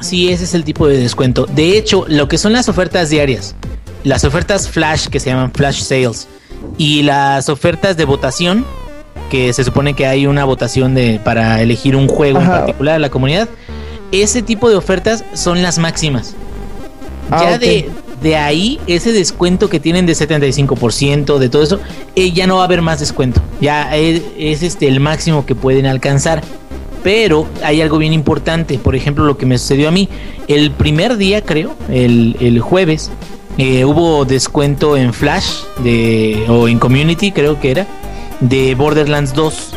Sí, 0.00 0.30
ese 0.30 0.44
es 0.44 0.54
el 0.54 0.64
tipo 0.64 0.86
de 0.86 0.98
descuento. 0.98 1.46
De 1.46 1.76
hecho, 1.76 2.06
lo 2.08 2.26
que 2.28 2.38
son 2.38 2.52
las 2.52 2.68
ofertas 2.68 3.10
diarias, 3.10 3.54
las 4.02 4.24
ofertas 4.24 4.68
flash 4.68 5.08
que 5.08 5.20
se 5.20 5.30
llaman 5.30 5.52
flash 5.52 5.82
sales 5.82 6.26
y 6.78 7.02
las 7.02 7.50
ofertas 7.50 7.98
de 7.98 8.06
votación, 8.06 8.64
que 9.30 9.52
se 9.52 9.62
supone 9.62 9.94
que 9.94 10.06
hay 10.06 10.26
una 10.26 10.44
votación 10.44 10.94
de 10.94 11.20
para 11.22 11.60
elegir 11.60 11.94
un 11.94 12.08
juego 12.08 12.40
en 12.40 12.46
particular 12.46 12.94
de 12.94 13.00
la 13.00 13.10
comunidad, 13.10 13.48
ese 14.12 14.40
tipo 14.40 14.70
de 14.70 14.76
ofertas 14.76 15.24
son 15.34 15.60
las 15.62 15.78
máximas. 15.78 16.34
Ah, 17.30 17.42
ya 17.42 17.58
de, 17.58 17.90
de 18.22 18.36
ahí, 18.36 18.80
ese 18.86 19.12
descuento 19.12 19.68
que 19.68 19.80
tienen 19.80 20.06
de 20.06 20.14
75%, 20.14 21.38
de 21.38 21.48
todo 21.48 21.62
eso, 21.62 21.80
eh, 22.14 22.32
ya 22.32 22.46
no 22.46 22.56
va 22.56 22.62
a 22.62 22.64
haber 22.64 22.82
más 22.82 23.00
descuento. 23.00 23.40
Ya 23.60 23.94
es, 23.96 24.22
este 24.38 24.88
el 24.88 25.00
máximo 25.00 25.44
que 25.46 25.54
pueden 25.54 25.86
alcanzar. 25.86 26.42
Pero 27.02 27.46
hay 27.62 27.82
algo 27.82 27.98
bien 27.98 28.12
importante. 28.12 28.78
Por 28.78 28.96
ejemplo, 28.96 29.24
lo 29.24 29.36
que 29.36 29.46
me 29.46 29.58
sucedió 29.58 29.88
a 29.88 29.92
mí. 29.92 30.08
El 30.48 30.72
primer 30.72 31.16
día, 31.16 31.42
creo, 31.42 31.76
el, 31.88 32.60
jueves, 32.60 33.10
eh, 33.58 33.84
hubo 33.84 34.24
descuento 34.24 34.96
en 34.96 35.12
Flash 35.12 35.62
de, 35.84 36.44
o 36.48 36.66
en 36.66 36.78
Community, 36.78 37.30
creo 37.30 37.60
que 37.60 37.70
era, 37.70 37.86
de 38.40 38.74
Borderlands 38.74 39.34
2. 39.34 39.72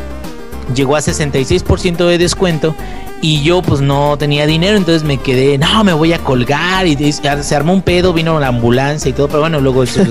Llegó 0.76 0.96
a 0.96 1.00
66% 1.00 2.06
de 2.06 2.18
descuento 2.18 2.76
y 3.22 3.42
yo 3.42 3.62
pues 3.62 3.82
no 3.82 4.18
tenía 4.18 4.46
dinero, 4.46 4.78
entonces 4.78 5.04
me 5.04 5.18
quedé, 5.18 5.58
no, 5.58 5.84
me 5.84 5.94
voy 5.94 6.14
a 6.14 6.20
colgar 6.20 6.88
y 6.88 7.12
se 7.12 7.56
armó 7.56 7.74
un 7.74 7.82
pedo, 7.82 8.14
vino 8.14 8.40
la 8.40 8.48
ambulancia 8.48 9.10
y 9.10 9.14
todo, 9.14 9.28
pero 9.28 9.42
bueno, 9.42 9.60
luego 9.60 9.84
eso 9.84 10.02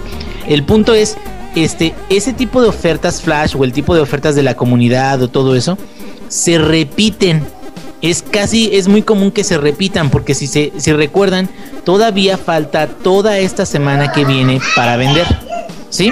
El 0.46 0.64
punto 0.64 0.94
es, 0.94 1.16
este, 1.54 1.94
ese 2.08 2.32
tipo 2.32 2.60
de 2.60 2.68
ofertas 2.68 3.22
flash 3.22 3.54
o 3.56 3.64
el 3.64 3.72
tipo 3.72 3.94
de 3.94 4.00
ofertas 4.00 4.34
de 4.34 4.42
la 4.42 4.54
comunidad 4.54 5.22
o 5.22 5.28
todo 5.28 5.54
eso, 5.54 5.78
se 6.28 6.58
repiten. 6.58 7.44
Es 8.02 8.22
casi, 8.22 8.70
es 8.72 8.88
muy 8.88 9.02
común 9.02 9.30
que 9.30 9.44
se 9.44 9.58
repitan, 9.58 10.10
porque 10.10 10.34
si 10.34 10.46
se, 10.46 10.72
si 10.78 10.92
recuerdan, 10.92 11.50
todavía 11.84 12.38
falta 12.38 12.86
toda 12.86 13.38
esta 13.38 13.66
semana 13.66 14.10
que 14.12 14.24
viene 14.24 14.58
para 14.74 14.96
vender. 14.96 15.26
¿Sí? 15.90 16.10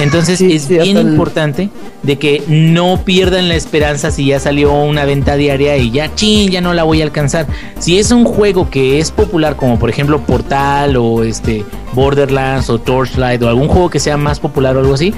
Entonces 0.00 0.40
es 0.40 0.68
bien 0.68 0.96
importante 0.96 1.68
de 2.02 2.18
que 2.18 2.42
no 2.48 3.04
pierdan 3.04 3.48
la 3.48 3.54
esperanza 3.54 4.10
si 4.10 4.26
ya 4.26 4.40
salió 4.40 4.72
una 4.72 5.04
venta 5.04 5.36
diaria 5.36 5.76
y 5.76 5.90
ya, 5.90 6.14
chin, 6.14 6.50
ya 6.50 6.62
no 6.62 6.72
la 6.72 6.84
voy 6.84 7.02
a 7.02 7.04
alcanzar. 7.04 7.46
Si 7.78 7.98
es 7.98 8.10
un 8.10 8.24
juego 8.24 8.70
que 8.70 8.98
es 8.98 9.10
popular, 9.10 9.56
como 9.56 9.78
por 9.78 9.90
ejemplo 9.90 10.20
Portal 10.22 10.96
o 10.96 11.22
este 11.22 11.66
Borderlands 11.92 12.70
o 12.70 12.78
Torchlight 12.78 13.42
o 13.42 13.48
algún 13.48 13.68
juego 13.68 13.90
que 13.90 14.00
sea 14.00 14.16
más 14.16 14.40
popular 14.40 14.74
o 14.76 14.80
algo 14.80 14.94
así, 14.94 15.12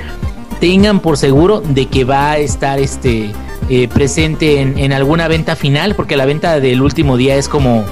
tengan 0.61 0.99
por 0.99 1.17
seguro 1.17 1.61
de 1.61 1.87
que 1.87 2.05
va 2.05 2.33
a 2.33 2.39
estar 2.39 2.81
este 2.81 3.31
eh, 3.69 3.87
presente 3.87 4.61
en, 4.61 4.79
en 4.79 4.93
alguna 4.93 5.29
venta 5.29 5.55
final, 5.55 5.95
porque 5.95 6.17
la 6.17 6.25
venta 6.25 6.59
del 6.59 6.83
último 6.83 7.17
día 7.17 7.37
es 7.37 7.49
como, 7.49 7.85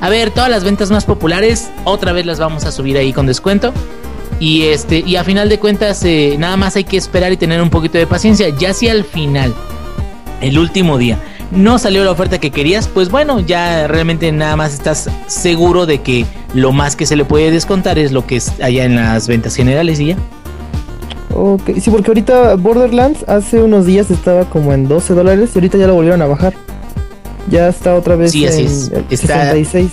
a 0.00 0.08
ver, 0.08 0.30
todas 0.30 0.48
las 0.48 0.62
ventas 0.62 0.92
más 0.92 1.04
populares, 1.04 1.70
otra 1.82 2.12
vez 2.12 2.24
las 2.24 2.38
vamos 2.38 2.64
a 2.64 2.70
subir 2.70 2.96
ahí 2.96 3.12
con 3.12 3.26
descuento 3.26 3.72
y 4.38 4.64
este, 4.64 4.98
y 4.98 5.16
a 5.16 5.24
final 5.24 5.48
de 5.48 5.58
cuentas, 5.58 6.02
eh, 6.04 6.36
nada 6.38 6.56
más 6.56 6.76
hay 6.76 6.84
que 6.84 6.96
esperar 6.96 7.32
y 7.32 7.36
tener 7.36 7.60
un 7.62 7.70
poquito 7.70 7.98
de 7.98 8.06
paciencia. 8.06 8.48
Ya 8.50 8.74
si 8.74 8.88
al 8.88 9.04
final, 9.04 9.54
el 10.40 10.58
último 10.58 10.98
día, 10.98 11.18
no 11.50 11.78
salió 11.78 12.04
la 12.04 12.10
oferta 12.10 12.38
que 12.38 12.50
querías, 12.50 12.88
pues 12.88 13.10
bueno, 13.10 13.40
ya 13.40 13.86
realmente 13.86 14.30
nada 14.32 14.56
más 14.56 14.74
estás 14.74 15.08
seguro 15.26 15.86
de 15.86 16.02
que 16.02 16.26
lo 16.54 16.72
más 16.72 16.96
que 16.96 17.06
se 17.06 17.16
le 17.16 17.24
puede 17.24 17.50
descontar 17.50 17.98
es 17.98 18.12
lo 18.12 18.26
que 18.26 18.36
es 18.36 18.60
allá 18.60 18.84
en 18.84 18.96
las 18.96 19.28
ventas 19.28 19.54
generales 19.54 20.00
y 20.00 20.06
ya. 20.06 20.16
Ok, 21.34 21.70
sí, 21.80 21.90
porque 21.90 22.10
ahorita 22.10 22.54
Borderlands 22.54 23.24
hace 23.28 23.62
unos 23.62 23.84
días 23.86 24.10
estaba 24.10 24.46
como 24.46 24.72
en 24.72 24.88
12 24.88 25.14
dólares 25.14 25.50
y 25.54 25.58
ahorita 25.58 25.78
ya 25.78 25.86
lo 25.86 25.94
volvieron 25.94 26.22
a 26.22 26.26
bajar 26.26 26.54
ya 27.48 27.68
está 27.68 27.94
otra 27.94 28.16
vez 28.16 28.32
sí, 28.32 28.46
así 28.46 28.62
en 28.62 28.66
es. 28.66 28.92
Está 29.10 29.54
66%. 29.54 29.90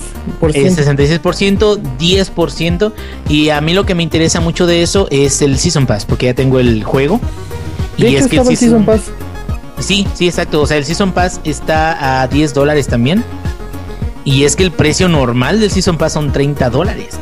En 0.54 0.76
66%, 0.76 1.82
10%. 2.00 2.94
Y 3.30 3.50
a 3.50 3.62
mí 3.62 3.74
lo 3.74 3.86
que 3.86 3.96
me 3.96 4.04
interesa 4.04 4.40
mucho 4.40 4.66
de 4.66 4.84
eso 4.84 5.08
es 5.12 5.42
el 5.42 5.58
Season 5.58 5.86
Pass, 5.86 6.06
porque 6.06 6.28
ya 6.28 6.34
tengo 6.34 6.60
el 6.60 6.84
juego. 6.84 7.20
y 7.98 8.16
es 8.16 8.28
que 8.28 8.38
el 8.38 8.58
Season, 8.58 8.86
Pass. 8.86 9.12
Sí, 9.80 10.08
sí, 10.14 10.28
exacto. 10.28 10.62
O 10.62 10.68
sea, 10.68 10.78
el 10.78 10.86
Season 10.86 11.12
Pass 11.12 11.42
está 11.44 12.22
a 12.22 12.28
10 12.28 12.54
dólares 12.54 12.88
también. 12.88 13.24
Y 14.26 14.46
es 14.46 14.56
que 14.56 14.64
el 14.64 14.72
precio 14.72 15.10
normal 15.10 15.60
del 15.60 15.70
Season 15.70 15.98
Pass 15.98 16.14
son 16.14 16.32
30 16.32 16.70
dólares. 16.70 17.20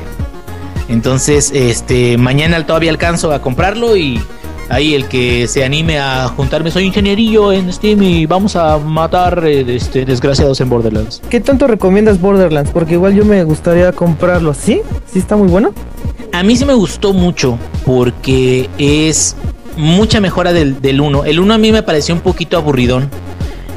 Entonces, 0.87 1.51
este, 1.53 2.17
mañana 2.17 2.65
todavía 2.65 2.91
alcanzo 2.91 3.31
a 3.31 3.41
comprarlo 3.41 3.95
y 3.95 4.21
ahí 4.71 4.95
el 4.95 5.07
que 5.07 5.47
se 5.47 5.63
anime 5.65 5.99
a 5.99 6.29
juntarme, 6.29 6.71
soy 6.71 6.85
ingenierillo 6.85 7.51
en 7.51 7.71
Steam 7.71 8.01
y 8.01 8.25
vamos 8.25 8.55
a 8.55 8.77
matar 8.77 9.43
eh, 9.45 9.65
este, 9.67 10.05
desgraciados 10.05 10.61
en 10.61 10.69
Borderlands. 10.69 11.21
¿Qué 11.29 11.41
tanto 11.41 11.67
recomiendas 11.67 12.19
Borderlands? 12.19 12.71
Porque 12.71 12.93
igual 12.93 13.13
yo 13.13 13.25
me 13.25 13.43
gustaría 13.43 13.91
comprarlo. 13.91 14.53
¿Sí? 14.53 14.81
¿Sí 15.11 15.19
está 15.19 15.35
muy 15.35 15.49
bueno? 15.49 15.73
A 16.31 16.43
mí 16.43 16.55
sí 16.55 16.65
me 16.65 16.73
gustó 16.73 17.13
mucho 17.13 17.57
porque 17.85 18.69
es 18.77 19.35
mucha 19.75 20.21
mejora 20.21 20.53
del 20.53 21.01
1. 21.01 21.25
el 21.25 21.39
1 21.39 21.53
a 21.53 21.57
mí 21.57 21.71
me 21.71 21.83
pareció 21.83 22.15
un 22.15 22.21
poquito 22.21 22.57
aburridón 22.57 23.09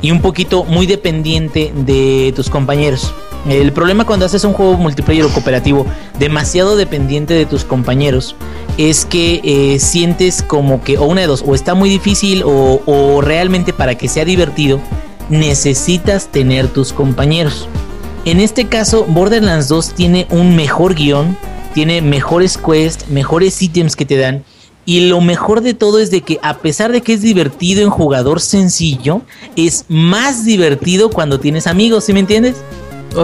y 0.01 0.11
un 0.11 0.21
poquito 0.21 0.65
muy 0.65 0.87
dependiente 0.87 1.73
de 1.75 2.33
tus 2.37 2.51
compañeros. 2.51 3.13
El 3.49 3.73
problema 3.73 4.07
cuando 4.07 4.25
haces 4.25 4.45
un 4.45 4.55
juego 4.55 4.77
multiplayer 4.79 5.25
o 5.25 5.29
cooperativo 5.29 5.87
demasiado 6.19 6.77
dependiente 6.77 7.35
de 7.35 7.45
tus 7.45 7.65
compañeros 7.65 8.37
es 8.79 9.05
que 9.05 9.41
eh, 9.45 9.79
sientes 9.79 10.43
como 10.43 10.83
que, 10.83 10.97
o 10.97 11.05
una 11.05 11.21
de 11.23 11.27
dos, 11.27 11.45
o 11.47 11.55
está 11.55 11.75
muy 11.75 11.91
difícil 11.91 12.43
o, 12.45 13.21
realmente 13.21 13.73
para 13.73 13.97
que 13.97 14.09
sea 14.09 14.25
divertido 14.25 14.81
necesitas 15.29 16.29
tener 16.29 16.69
tus 16.69 16.93
compañeros. 16.93 17.69
En 18.25 18.41
este 18.41 18.67
caso, 18.67 19.05
Borderlands 19.05 19.69
2 19.69 19.91
tiene 19.91 20.27
un 20.31 20.57
mejor 20.57 20.95
guion, 20.95 21.37
tiene 21.75 22.01
mejores 22.01 22.57
quests, 22.57 23.09
mejores 23.09 23.61
ítems 23.61 23.97
que 23.97 24.07
te 24.07 24.17
dan 24.17 24.45
Y 24.87 25.09
lo 25.09 25.21
mejor 25.21 25.61
de 25.61 25.75
todo 25.75 25.99
es 25.99 26.11
de 26.11 26.23
que 26.23 26.39
a 26.43 26.59
pesar 26.59 26.93
de 26.93 27.03
que 27.03 27.15
es 27.15 27.23
divertido 27.23 27.83
en 27.83 27.91
jugador 27.91 28.41
sencillo, 28.41 29.23
es 29.57 29.85
más 29.89 30.45
divertido 30.45 31.11
cuando 31.11 31.41
tienes 31.41 31.67
amigos, 31.67 32.05
¿sí 32.05 32.13
me 32.13 32.21
entiendes? 32.21 32.57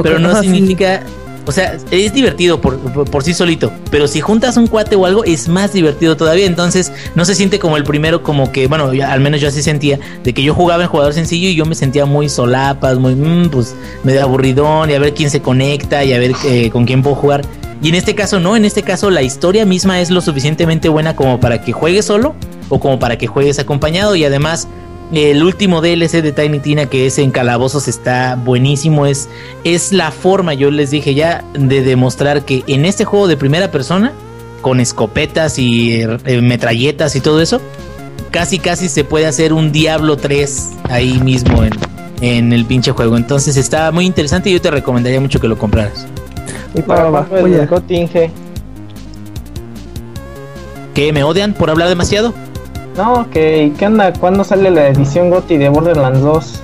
Pero 0.02 0.18
no 0.18 0.34
sí. 0.40 0.48
significa, 0.48 1.02
o 1.46 1.52
sea, 1.52 1.76
es 1.90 2.12
divertido 2.12 2.60
por, 2.60 2.78
por, 2.78 3.10
por 3.10 3.24
sí 3.24 3.34
solito, 3.34 3.72
pero 3.90 4.06
si 4.06 4.20
juntas 4.20 4.56
un 4.56 4.66
cuate 4.66 4.94
o 4.96 5.06
algo 5.06 5.24
es 5.24 5.48
más 5.48 5.72
divertido 5.72 6.16
todavía, 6.16 6.46
entonces 6.46 6.92
no 7.14 7.24
se 7.24 7.34
siente 7.34 7.58
como 7.58 7.76
el 7.76 7.84
primero, 7.84 8.22
como 8.22 8.52
que, 8.52 8.66
bueno, 8.66 8.92
yo- 8.92 9.06
al 9.06 9.20
menos 9.20 9.40
yo 9.40 9.48
así 9.48 9.62
sentía, 9.62 9.98
de 10.22 10.32
que 10.32 10.42
yo 10.42 10.54
jugaba 10.54 10.82
en 10.84 10.88
jugador 10.88 11.12
sencillo 11.14 11.48
y 11.48 11.54
yo 11.54 11.64
me 11.64 11.74
sentía 11.74 12.04
muy 12.06 12.28
solapas, 12.28 12.98
muy, 12.98 13.14
mm, 13.14 13.48
pues, 13.50 13.74
medio 14.04 14.22
aburridón 14.22 14.90
y 14.90 14.94
a 14.94 14.98
ver 14.98 15.14
quién 15.14 15.30
se 15.30 15.40
conecta 15.40 16.04
y 16.04 16.12
a 16.12 16.18
ver 16.18 16.32
eh, 16.44 16.70
con 16.70 16.84
quién 16.84 17.02
puedo 17.02 17.16
jugar. 17.16 17.42
Y 17.82 17.88
en 17.88 17.94
este 17.94 18.14
caso 18.14 18.38
no, 18.40 18.56
en 18.56 18.66
este 18.66 18.82
caso 18.82 19.08
la 19.10 19.22
historia 19.22 19.64
misma 19.64 20.00
es 20.02 20.10
lo 20.10 20.20
suficientemente 20.20 20.90
buena 20.90 21.16
como 21.16 21.40
para 21.40 21.62
que 21.62 21.72
juegues 21.72 22.04
solo 22.04 22.34
o 22.68 22.78
como 22.78 22.98
para 22.98 23.16
que 23.16 23.26
juegues 23.26 23.58
acompañado 23.58 24.14
y 24.16 24.24
además 24.24 24.68
el 25.12 25.42
último 25.42 25.80
DLC 25.80 26.22
de 26.22 26.32
Tiny 26.32 26.60
Tina 26.60 26.86
que 26.86 27.06
es 27.06 27.18
en 27.18 27.30
calabozos 27.30 27.88
está 27.88 28.36
buenísimo. 28.36 29.06
Es, 29.06 29.28
es 29.64 29.92
la 29.92 30.10
forma, 30.10 30.54
yo 30.54 30.70
les 30.70 30.90
dije 30.90 31.14
ya, 31.14 31.44
de 31.54 31.82
demostrar 31.82 32.44
que 32.44 32.62
en 32.66 32.84
este 32.84 33.04
juego 33.04 33.26
de 33.26 33.36
primera 33.36 33.70
persona, 33.70 34.12
con 34.62 34.78
escopetas 34.80 35.58
y 35.58 36.02
eh, 36.02 36.40
metralletas 36.42 37.16
y 37.16 37.20
todo 37.20 37.40
eso, 37.40 37.60
casi 38.30 38.58
casi 38.58 38.88
se 38.88 39.02
puede 39.04 39.26
hacer 39.26 39.52
un 39.52 39.72
Diablo 39.72 40.16
3 40.16 40.70
ahí 40.90 41.18
mismo 41.18 41.64
en, 41.64 41.72
en 42.20 42.52
el 42.52 42.64
pinche 42.66 42.92
juego. 42.92 43.16
Entonces 43.16 43.56
está 43.56 43.90
muy 43.90 44.06
interesante 44.06 44.50
y 44.50 44.52
yo 44.52 44.60
te 44.60 44.70
recomendaría 44.70 45.20
mucho 45.20 45.40
que 45.40 45.48
lo 45.48 45.58
compraras. 45.58 46.06
Y 46.74 46.82
para 46.82 47.04
Va, 47.04 47.10
va, 47.10 47.24
cuándo 47.26 47.48
voy 47.48 47.54
el 47.56 47.62
a- 47.62 47.66
Goti 47.66 47.94
Inge. 47.96 48.30
¿Que 50.94 51.12
me 51.12 51.22
odian 51.24 51.54
por 51.54 51.70
hablar 51.70 51.88
demasiado? 51.88 52.34
No, 52.96 53.28
que 53.30 53.72
¿qué 53.78 53.86
onda? 53.86 54.12
¿Cuándo 54.12 54.44
sale 54.44 54.70
la 54.70 54.88
edición 54.88 55.30
Goti 55.30 55.56
de 55.56 55.68
Borderlands 55.68 56.20
2? 56.20 56.60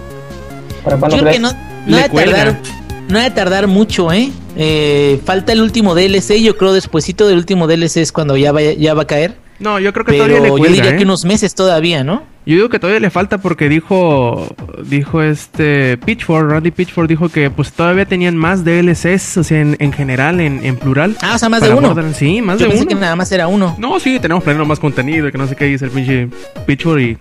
¿Para 0.84 0.96
cuándo 0.98 1.16
Yo 1.16 1.22
creo 1.22 1.32
que 1.32 1.38
crees? 1.38 1.54
no, 1.54 1.58
no 1.86 1.96
de 1.96 2.08
tardar, 2.08 2.60
no 3.08 3.18
de 3.20 3.30
tardar 3.30 3.66
mucho, 3.68 4.12
¿eh? 4.12 4.30
Eh, 4.56 5.20
Falta 5.24 5.52
el 5.52 5.62
último 5.62 5.94
DLC, 5.94 6.40
yo 6.42 6.56
creo 6.56 6.72
despuesito 6.72 7.26
del 7.28 7.36
último 7.38 7.66
DLC 7.66 7.98
es 7.98 8.12
cuando 8.12 8.36
ya, 8.36 8.52
vaya- 8.52 8.74
ya 8.74 8.94
va 8.94 9.02
a 9.02 9.06
caer. 9.06 9.36
No, 9.58 9.78
yo 9.80 9.92
creo 9.92 10.04
que 10.04 10.12
Pero 10.12 10.24
todavía 10.24 10.40
le 10.42 10.48
yo 10.48 10.56
cuelga, 10.58 10.74
diría 10.76 10.90
¿eh? 10.92 10.96
que 10.98 11.04
unos 11.04 11.24
meses 11.24 11.54
todavía, 11.54 12.04
¿no? 12.04 12.22
Yo 12.46 12.54
digo 12.54 12.68
que 12.68 12.78
todavía 12.78 13.00
le 13.00 13.10
falta 13.10 13.38
porque 13.38 13.68
dijo, 13.68 14.46
dijo 14.84 15.20
este 15.20 15.98
Pitchford, 15.98 16.48
Randy 16.52 16.70
Pitchford 16.70 17.08
dijo 17.08 17.28
que 17.28 17.50
pues 17.50 17.72
todavía 17.72 18.06
tenían 18.06 18.36
más 18.36 18.64
DLCs, 18.64 19.36
o 19.38 19.42
sea, 19.44 19.60
en, 19.60 19.76
en 19.80 19.92
general, 19.92 20.40
en, 20.40 20.64
en 20.64 20.76
plural. 20.76 21.16
Ah, 21.22 21.32
o 21.34 21.38
sea, 21.38 21.48
más 21.48 21.60
de 21.60 21.74
uno. 21.74 21.92
Sí, 22.14 22.40
más 22.42 22.58
Yo 22.60 22.66
de 22.66 22.70
pensé 22.70 22.84
uno. 22.84 22.88
que 22.88 22.94
nada 22.94 23.16
más 23.16 23.32
era 23.32 23.48
uno. 23.48 23.74
No, 23.78 23.98
sí, 23.98 24.20
tenemos 24.20 24.44
planeado 24.44 24.64
más 24.64 24.78
contenido 24.78 25.26
y 25.26 25.32
que 25.32 25.38
no 25.38 25.48
sé 25.48 25.56
qué 25.56 25.64
dice 25.64 25.86
el 25.86 25.90
pinche 25.90 26.28
Pitchford 26.66 27.00
y 27.00 27.18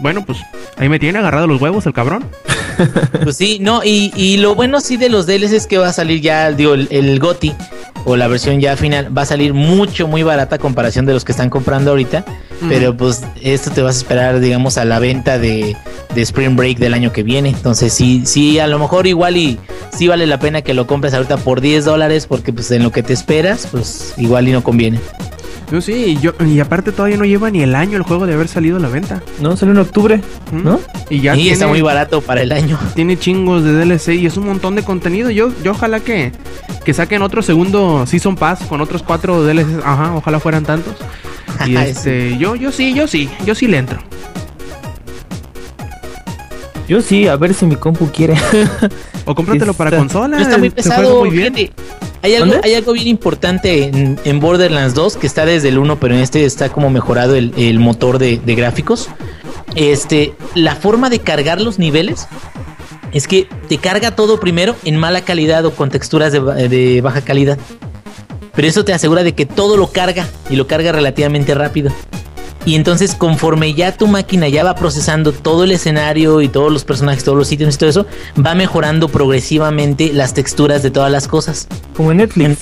bueno, 0.00 0.24
pues 0.26 0.38
ahí 0.76 0.90
me 0.90 0.98
tiene 0.98 1.18
agarrado 1.20 1.46
los 1.46 1.58
huevos 1.60 1.86
el 1.86 1.94
cabrón. 1.94 2.26
Pues 3.22 3.38
sí, 3.38 3.58
no, 3.62 3.82
y, 3.82 4.12
y 4.14 4.36
lo 4.36 4.54
bueno 4.54 4.80
sí 4.80 4.98
de 4.98 5.08
los 5.08 5.26
DLCs 5.26 5.52
es 5.52 5.66
que 5.66 5.78
va 5.78 5.88
a 5.88 5.92
salir 5.94 6.20
ya, 6.20 6.52
digo, 6.52 6.74
el, 6.74 6.86
el 6.90 7.18
GOTI 7.18 7.54
o 8.06 8.16
la 8.16 8.28
versión 8.28 8.60
ya 8.60 8.76
final 8.76 9.16
va 9.16 9.22
a 9.22 9.26
salir 9.26 9.52
mucho, 9.52 10.06
muy 10.06 10.22
barata 10.22 10.56
a 10.56 10.58
comparación 10.58 11.06
de 11.06 11.12
los 11.12 11.24
que 11.24 11.32
están 11.32 11.50
comprando 11.50 11.90
ahorita. 11.90 12.24
Pero 12.68 12.96
pues 12.96 13.22
esto 13.42 13.70
te 13.70 13.82
vas 13.82 13.96
a 13.96 13.98
esperar, 13.98 14.40
digamos, 14.40 14.78
a 14.78 14.84
la 14.84 14.98
venta 14.98 15.38
de, 15.38 15.76
de 16.14 16.22
Spring 16.22 16.56
Break 16.56 16.78
del 16.78 16.94
año 16.94 17.12
que 17.12 17.24
viene. 17.24 17.48
Entonces 17.48 17.92
sí, 17.92 18.22
sí, 18.24 18.60
a 18.60 18.68
lo 18.68 18.78
mejor 18.78 19.08
igual 19.08 19.36
y 19.36 19.58
sí 19.92 20.06
vale 20.06 20.26
la 20.26 20.38
pena 20.38 20.62
que 20.62 20.72
lo 20.72 20.86
compres 20.86 21.14
ahorita 21.14 21.36
por 21.38 21.60
10 21.60 21.84
dólares 21.84 22.26
porque 22.26 22.52
pues 22.52 22.70
en 22.70 22.84
lo 22.84 22.92
que 22.92 23.02
te 23.02 23.12
esperas, 23.12 23.68
pues 23.70 24.14
igual 24.16 24.46
y 24.46 24.52
no 24.52 24.62
conviene. 24.62 25.00
No, 25.70 25.80
sí, 25.80 25.92
y, 25.92 26.18
yo, 26.20 26.32
y 26.44 26.60
aparte 26.60 26.92
todavía 26.92 27.16
no 27.16 27.24
lleva 27.24 27.50
ni 27.50 27.60
el 27.60 27.74
año 27.74 27.96
el 27.96 28.04
juego 28.04 28.26
de 28.26 28.34
haber 28.34 28.46
salido 28.46 28.76
a 28.76 28.80
la 28.80 28.88
venta. 28.88 29.22
No, 29.40 29.56
salió 29.56 29.72
en 29.74 29.80
octubre, 29.80 30.20
¿Mm? 30.52 30.62
¿no? 30.62 30.80
Y 31.10 31.20
ya 31.20 31.34
y 31.34 31.38
tiene, 31.38 31.52
está 31.52 31.66
muy 31.66 31.82
barato 31.82 32.20
para 32.20 32.42
el 32.42 32.52
año. 32.52 32.78
tiene 32.94 33.18
chingos 33.18 33.64
de 33.64 33.72
DLC 33.72 34.10
y 34.10 34.26
es 34.26 34.36
un 34.36 34.46
montón 34.46 34.76
de 34.76 34.84
contenido. 34.84 35.30
Yo, 35.30 35.50
yo 35.64 35.72
ojalá 35.72 36.00
que, 36.00 36.30
que 36.84 36.94
saquen 36.94 37.22
otro 37.22 37.42
segundo 37.42 38.06
Season 38.06 38.36
Pass 38.36 38.60
con 38.68 38.80
otros 38.80 39.02
cuatro 39.02 39.42
DLCs. 39.42 39.84
Ajá, 39.84 40.14
ojalá 40.14 40.38
fueran 40.38 40.64
tantos. 40.64 40.94
Y 41.66 41.76
Ay, 41.76 41.90
este, 41.90 42.38
yo, 42.38 42.54
yo 42.54 42.70
sí, 42.70 42.94
yo 42.94 43.08
sí, 43.08 43.28
yo 43.44 43.54
sí 43.56 43.66
le 43.66 43.78
entro. 43.78 43.98
Yo 46.88 47.02
sí, 47.02 47.26
a 47.26 47.34
ver 47.34 47.52
si 47.54 47.66
mi 47.66 47.74
compu 47.74 48.06
quiere. 48.12 48.36
O 49.26 49.34
cómpratelo 49.34 49.74
para 49.74 49.96
consola. 49.96 50.40
Está 50.40 50.56
muy 50.56 50.70
se 50.70 50.82
juega 50.82 50.96
pesado, 50.96 51.20
muy 51.20 51.30
bien. 51.30 51.54
fíjate. 51.54 51.72
Hay 52.22 52.34
algo, 52.34 52.54
hay 52.62 52.74
algo 52.74 52.92
bien 52.92 53.08
importante 53.08 53.84
en, 53.84 54.18
en 54.24 54.40
Borderlands 54.40 54.94
2 54.94 55.16
que 55.16 55.26
está 55.26 55.44
desde 55.44 55.68
el 55.68 55.78
1, 55.78 56.00
pero 56.00 56.14
en 56.14 56.20
este 56.20 56.44
está 56.44 56.70
como 56.70 56.90
mejorado 56.90 57.36
el, 57.36 57.52
el 57.56 57.78
motor 57.78 58.18
de, 58.18 58.38
de 58.38 58.54
gráficos. 58.54 59.08
Este, 59.74 60.34
la 60.54 60.74
forma 60.74 61.10
de 61.10 61.18
cargar 61.18 61.60
los 61.60 61.78
niveles 61.78 62.26
es 63.12 63.28
que 63.28 63.48
te 63.68 63.78
carga 63.78 64.16
todo 64.16 64.40
primero 64.40 64.74
en 64.84 64.96
mala 64.96 65.20
calidad 65.20 65.64
o 65.66 65.72
con 65.72 65.90
texturas 65.90 66.32
de 66.32 67.00
baja 67.02 67.20
calidad. 67.20 67.58
Pero 68.54 68.68
eso 68.68 68.84
te 68.84 68.94
asegura 68.94 69.22
de 69.22 69.34
que 69.34 69.44
todo 69.44 69.76
lo 69.76 69.88
carga 69.92 70.26
y 70.48 70.56
lo 70.56 70.66
carga 70.66 70.90
relativamente 70.90 71.54
rápido. 71.54 71.92
Y 72.66 72.74
entonces 72.74 73.14
conforme 73.14 73.72
ya 73.74 73.96
tu 73.96 74.08
máquina 74.08 74.48
ya 74.48 74.64
va 74.64 74.74
procesando 74.74 75.32
todo 75.32 75.64
el 75.64 75.70
escenario 75.70 76.42
y 76.42 76.48
todos 76.48 76.72
los 76.72 76.84
personajes, 76.84 77.22
todos 77.22 77.38
los 77.38 77.50
ítems 77.50 77.76
y 77.76 77.78
todo 77.78 77.88
eso, 77.88 78.06
va 78.44 78.56
mejorando 78.56 79.08
progresivamente 79.08 80.12
las 80.12 80.34
texturas 80.34 80.82
de 80.82 80.90
todas 80.90 81.10
las 81.10 81.28
cosas. 81.28 81.68
Como 81.96 82.10
en 82.10 82.18
Netflix. 82.18 82.58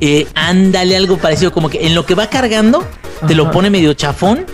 Eh, 0.00 0.26
ándale 0.34 0.96
algo 0.96 1.18
parecido, 1.18 1.52
como 1.52 1.68
que 1.68 1.86
en 1.86 1.94
lo 1.94 2.06
que 2.06 2.14
va 2.14 2.28
cargando, 2.28 2.82
te 3.28 3.34
lo 3.34 3.50
pone 3.50 3.68
medio 3.68 3.92
chafón. 3.92 4.46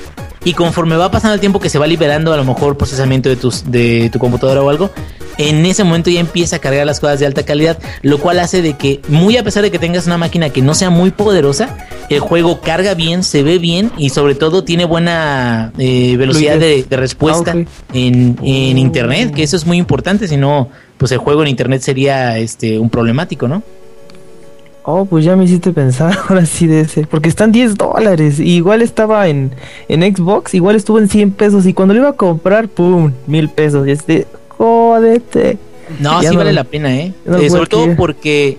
Y 0.43 0.55
conforme 0.55 0.97
va 0.97 1.11
pasando 1.11 1.35
el 1.35 1.41
tiempo 1.41 1.61
que 1.61 1.69
se 1.69 1.79
va 1.79 1.87
liberando 1.87 2.33
a 2.33 2.37
lo 2.37 2.45
mejor 2.45 2.77
procesamiento 2.77 3.29
de, 3.29 3.37
tus, 3.37 3.71
de 3.71 4.09
tu 4.11 4.19
computadora 4.19 4.63
o 4.63 4.71
algo, 4.71 4.91
en 5.49 5.67
ese 5.67 5.85
momento 5.85 6.11
ya 6.11 6.21
empieza 6.21 6.57
a 6.57 6.59
cargar 6.59 6.87
las 6.87 7.01
cosas 7.01 7.21
de 7.21 7.27
alta 7.27 7.45
calidad, 7.45 7.79
lo 8.03 8.19
cual 8.19 8.39
hace 8.41 8.63
de 8.63 8.75
que, 8.75 9.01
muy 9.09 9.37
a 9.37 9.45
pesar 9.45 9.63
de 9.63 9.71
que 9.71 9.79
tengas 9.79 10.07
una 10.07 10.19
máquina 10.19 10.51
que 10.51 10.63
no 10.63 10.75
sea 10.75 10.91
muy 10.91 11.11
poderosa, 11.11 11.77
el 12.09 12.21
juego 12.21 12.61
carga 12.61 12.95
bien, 12.95 13.23
se 13.23 13.43
ve 13.43 13.59
bien 13.59 13.91
y 13.97 14.11
sobre 14.11 14.35
todo 14.35 14.65
tiene 14.65 14.85
buena 14.85 15.73
eh, 15.79 16.17
velocidad 16.17 16.59
de, 16.59 16.85
de 16.89 16.97
respuesta 16.97 17.41
Ah, 17.49 17.65
en, 17.93 18.39
en 18.43 18.79
internet, 18.79 19.33
que 19.35 19.43
eso 19.43 19.57
es 19.57 19.67
muy 19.67 19.79
importante, 19.79 20.29
si 20.29 20.37
no, 20.37 20.69
pues 20.99 21.13
el 21.13 21.19
juego 21.19 21.43
en 21.43 21.49
internet 21.49 21.83
sería 21.83 22.39
este 22.39 22.79
un 22.79 22.91
problemático, 22.91 23.49
¿no? 23.49 23.63
Oh, 24.83 25.05
pues 25.05 25.25
ya 25.25 25.37
me 25.37 25.45
hiciste 25.45 25.73
pensar 25.73 26.19
ahora 26.29 26.47
sí 26.47 26.67
de 26.67 26.81
ese. 26.81 27.07
Porque 27.07 27.29
están 27.29 27.53
10 27.53 27.77
dólares. 27.77 28.41
Igual 28.41 28.81
estaba 28.81 29.29
en, 29.29 29.53
en 29.89 30.17
Xbox, 30.17 30.55
igual 30.55 30.75
estuvo 30.75 30.99
en 30.99 31.09
100 31.09 31.33
pesos. 31.33 31.67
Y 31.67 31.75
cuando 31.75 31.95
lo 31.95 32.01
iba 32.01 32.09
a 32.09 32.15
comprar, 32.15 32.67
¡pum! 32.69 33.13
Mil 33.27 33.51
pesos. 33.51 33.87
Y 33.87 33.91
este, 33.91 34.27
jódete. 34.65 35.57
No, 35.99 36.21
Ya 36.23 36.29
sí 36.29 36.35
no- 36.35 36.41
vale 36.41 36.53
la 36.53 36.65
pena, 36.65 36.95
¿eh? 36.95 37.13
no 37.25 37.39
Eh, 37.39 37.49
sobre 37.51 37.67
todo 37.67 37.97
porque 37.97 38.59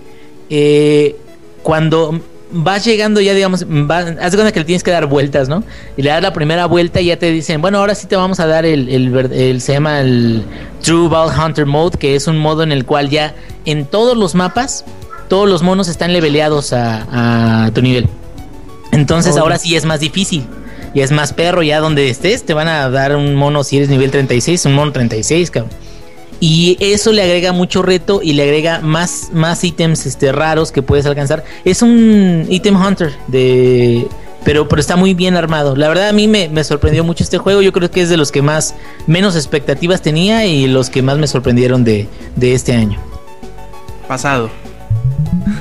eh, 0.50 1.16
cuando 1.62 2.20
vas 2.50 2.84
llegando 2.84 3.20
ya, 3.20 3.32
digamos, 3.34 3.64
va, 3.64 3.98
haz 3.98 4.32
de 4.32 4.36
cuenta 4.36 4.52
que 4.52 4.58
le 4.60 4.66
tienes 4.66 4.82
que 4.82 4.90
dar 4.90 5.06
vueltas, 5.06 5.48
¿no? 5.48 5.62
Y 5.96 6.02
le 6.02 6.10
das 6.10 6.20
la 6.22 6.32
primera 6.32 6.66
vuelta 6.66 7.00
y 7.00 7.06
ya 7.06 7.18
te 7.18 7.30
dicen, 7.30 7.62
bueno, 7.62 7.78
ahora 7.78 7.94
sí 7.94 8.06
te 8.08 8.16
vamos 8.16 8.40
a 8.40 8.46
dar 8.46 8.66
el, 8.66 8.88
el, 9.32 9.60
se 9.60 9.72
llama 9.72 10.00
el 10.00 10.42
True 10.82 11.08
Ball 11.08 11.30
Hunter 11.34 11.64
Mode, 11.66 11.96
que 11.98 12.16
es 12.16 12.26
un 12.26 12.36
modo 12.38 12.62
en 12.64 12.72
el 12.72 12.84
cual 12.84 13.08
ya 13.08 13.34
en 13.64 13.86
todos 13.86 14.16
los 14.16 14.34
mapas, 14.34 14.84
todos 15.28 15.48
los 15.48 15.62
monos 15.62 15.88
están 15.88 16.12
leveleados 16.12 16.72
a, 16.74 17.64
a 17.66 17.70
tu 17.70 17.80
nivel. 17.80 18.08
Entonces 18.90 19.36
ahora 19.38 19.56
sí 19.58 19.76
es 19.76 19.84
más 19.86 20.00
difícil. 20.00 20.44
Y 20.94 21.00
es 21.00 21.10
más 21.10 21.32
perro, 21.32 21.62
ya 21.62 21.80
donde 21.80 22.10
estés, 22.10 22.44
te 22.44 22.52
van 22.52 22.68
a 22.68 22.90
dar 22.90 23.16
un 23.16 23.34
mono 23.34 23.64
si 23.64 23.78
eres 23.78 23.88
nivel 23.88 24.10
36, 24.10 24.66
un 24.66 24.74
mono 24.74 24.92
36, 24.92 25.50
cabrón. 25.50 25.70
Y 26.44 26.76
eso 26.80 27.12
le 27.12 27.22
agrega 27.22 27.52
mucho 27.52 27.82
reto 27.82 28.18
y 28.20 28.32
le 28.32 28.42
agrega 28.42 28.80
más, 28.80 29.30
más 29.32 29.62
ítems 29.62 30.06
este, 30.06 30.32
raros 30.32 30.72
que 30.72 30.82
puedes 30.82 31.06
alcanzar. 31.06 31.44
Es 31.64 31.82
un 31.82 32.46
ítem 32.50 32.74
hunter 32.74 33.12
de. 33.28 34.08
Pero, 34.42 34.66
pero 34.66 34.80
está 34.80 34.96
muy 34.96 35.14
bien 35.14 35.36
armado. 35.36 35.76
La 35.76 35.86
verdad 35.86 36.08
a 36.08 36.12
mí 36.12 36.26
me, 36.26 36.48
me 36.48 36.64
sorprendió 36.64 37.04
mucho 37.04 37.22
este 37.22 37.38
juego. 37.38 37.62
Yo 37.62 37.72
creo 37.72 37.92
que 37.92 38.02
es 38.02 38.08
de 38.08 38.16
los 38.16 38.32
que 38.32 38.42
más 38.42 38.74
menos 39.06 39.36
expectativas 39.36 40.02
tenía 40.02 40.44
y 40.44 40.66
los 40.66 40.90
que 40.90 41.00
más 41.00 41.16
me 41.16 41.28
sorprendieron 41.28 41.84
de, 41.84 42.08
de 42.34 42.54
este 42.54 42.72
año. 42.72 42.98
Pasado. 44.08 44.50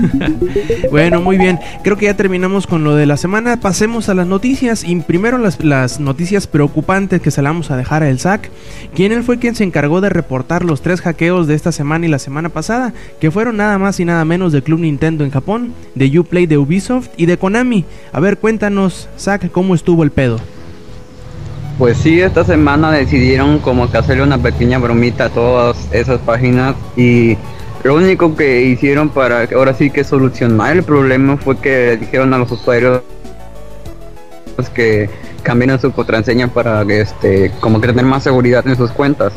bueno, 0.92 1.22
muy 1.22 1.38
bien. 1.38 1.60
Creo 1.84 1.98
que 1.98 2.06
ya 2.06 2.16
terminamos 2.16 2.68
con 2.68 2.84
lo 2.84 2.96
de 2.96 3.06
la 3.06 3.18
semana. 3.18 3.60
Pasemos 3.60 4.10
a 4.10 4.14
las 4.14 4.28
noticias. 4.28 4.84
Y 4.84 4.96
primero 4.98 5.38
las, 5.38 6.00
noticias 6.00 6.48
preocupantes 6.48 7.22
que 7.22 7.32
se 7.32 7.42
la 7.42 7.50
vamos 7.50 7.72
a 7.72 7.78
dejar 7.78 8.04
a 8.04 8.10
el 8.10 8.20
SAC. 8.20 8.50
Quien 8.94 9.12
él 9.12 9.24
fue 9.24 9.40
quien 9.40 9.56
se 9.56 9.64
encargó 9.64 10.02
de 10.02 10.10
reportar 10.10 10.64
los 10.64 10.82
tres 10.82 11.02
hackeos 11.02 11.48
de 11.48 11.56
esta 11.56 11.72
semana 11.72 12.06
y 12.06 12.10
la 12.10 12.20
semana 12.20 12.50
pasada. 12.50 12.94
Que 13.20 13.32
fueron 13.32 13.58
nada 13.58 13.78
más 13.78 14.00
y 14.00 14.06
nada 14.06 14.26
menos 14.26 14.52
de 14.52 14.62
Club 14.62 14.80
Nintendo 14.80 15.24
en 15.24 15.32
Japón, 15.32 15.74
de 15.96 16.20
Uplay 16.20 16.46
de 16.46 16.58
Ubisoft 16.58 17.10
y 17.18 17.26
de 17.26 17.38
Konami. 17.38 17.86
A 18.12 18.20
ver, 18.20 18.38
cuéntanos, 18.38 19.10
SAC, 19.16 19.52
cómo 19.52 19.76
estuvo 19.76 20.04
el 20.04 20.12
pedo. 20.12 20.40
Pues 21.78 21.98
sí, 21.98 22.20
esta 22.20 22.44
semana 22.44 22.92
decidieron 22.92 23.60
como 23.60 23.90
que 23.90 23.98
hacerle 23.98 24.24
una 24.24 24.38
pequeña 24.38 24.78
bromita 24.78 25.26
a 25.26 25.30
todas 25.30 25.88
esas 25.92 26.20
páginas 26.20 26.76
y 26.96 27.38
lo 27.84 27.96
único 27.96 28.36
que 28.36 28.64
hicieron 28.64 29.10
para 29.10 29.48
ahora 29.56 29.74
sí 29.74 29.90
que 29.90 30.04
solucionar 30.04 30.78
el 30.78 30.84
problema 30.84 31.38
fue 31.38 31.58
que 31.58 31.98
dijeron 31.98 32.34
a 32.34 32.38
los 32.38 32.52
usuarios 32.52 33.02
que 34.76 35.10
cambien 35.44 35.80
su 35.80 35.92
contraseña 35.92 36.48
para 36.48 36.86
que 36.86 37.02
este 37.02 37.52
como 37.60 37.82
que 37.82 37.88
tener 37.88 38.06
más 38.06 38.24
seguridad 38.24 38.66
en 38.68 38.76
sus 38.76 38.92
cuentas. 38.92 39.34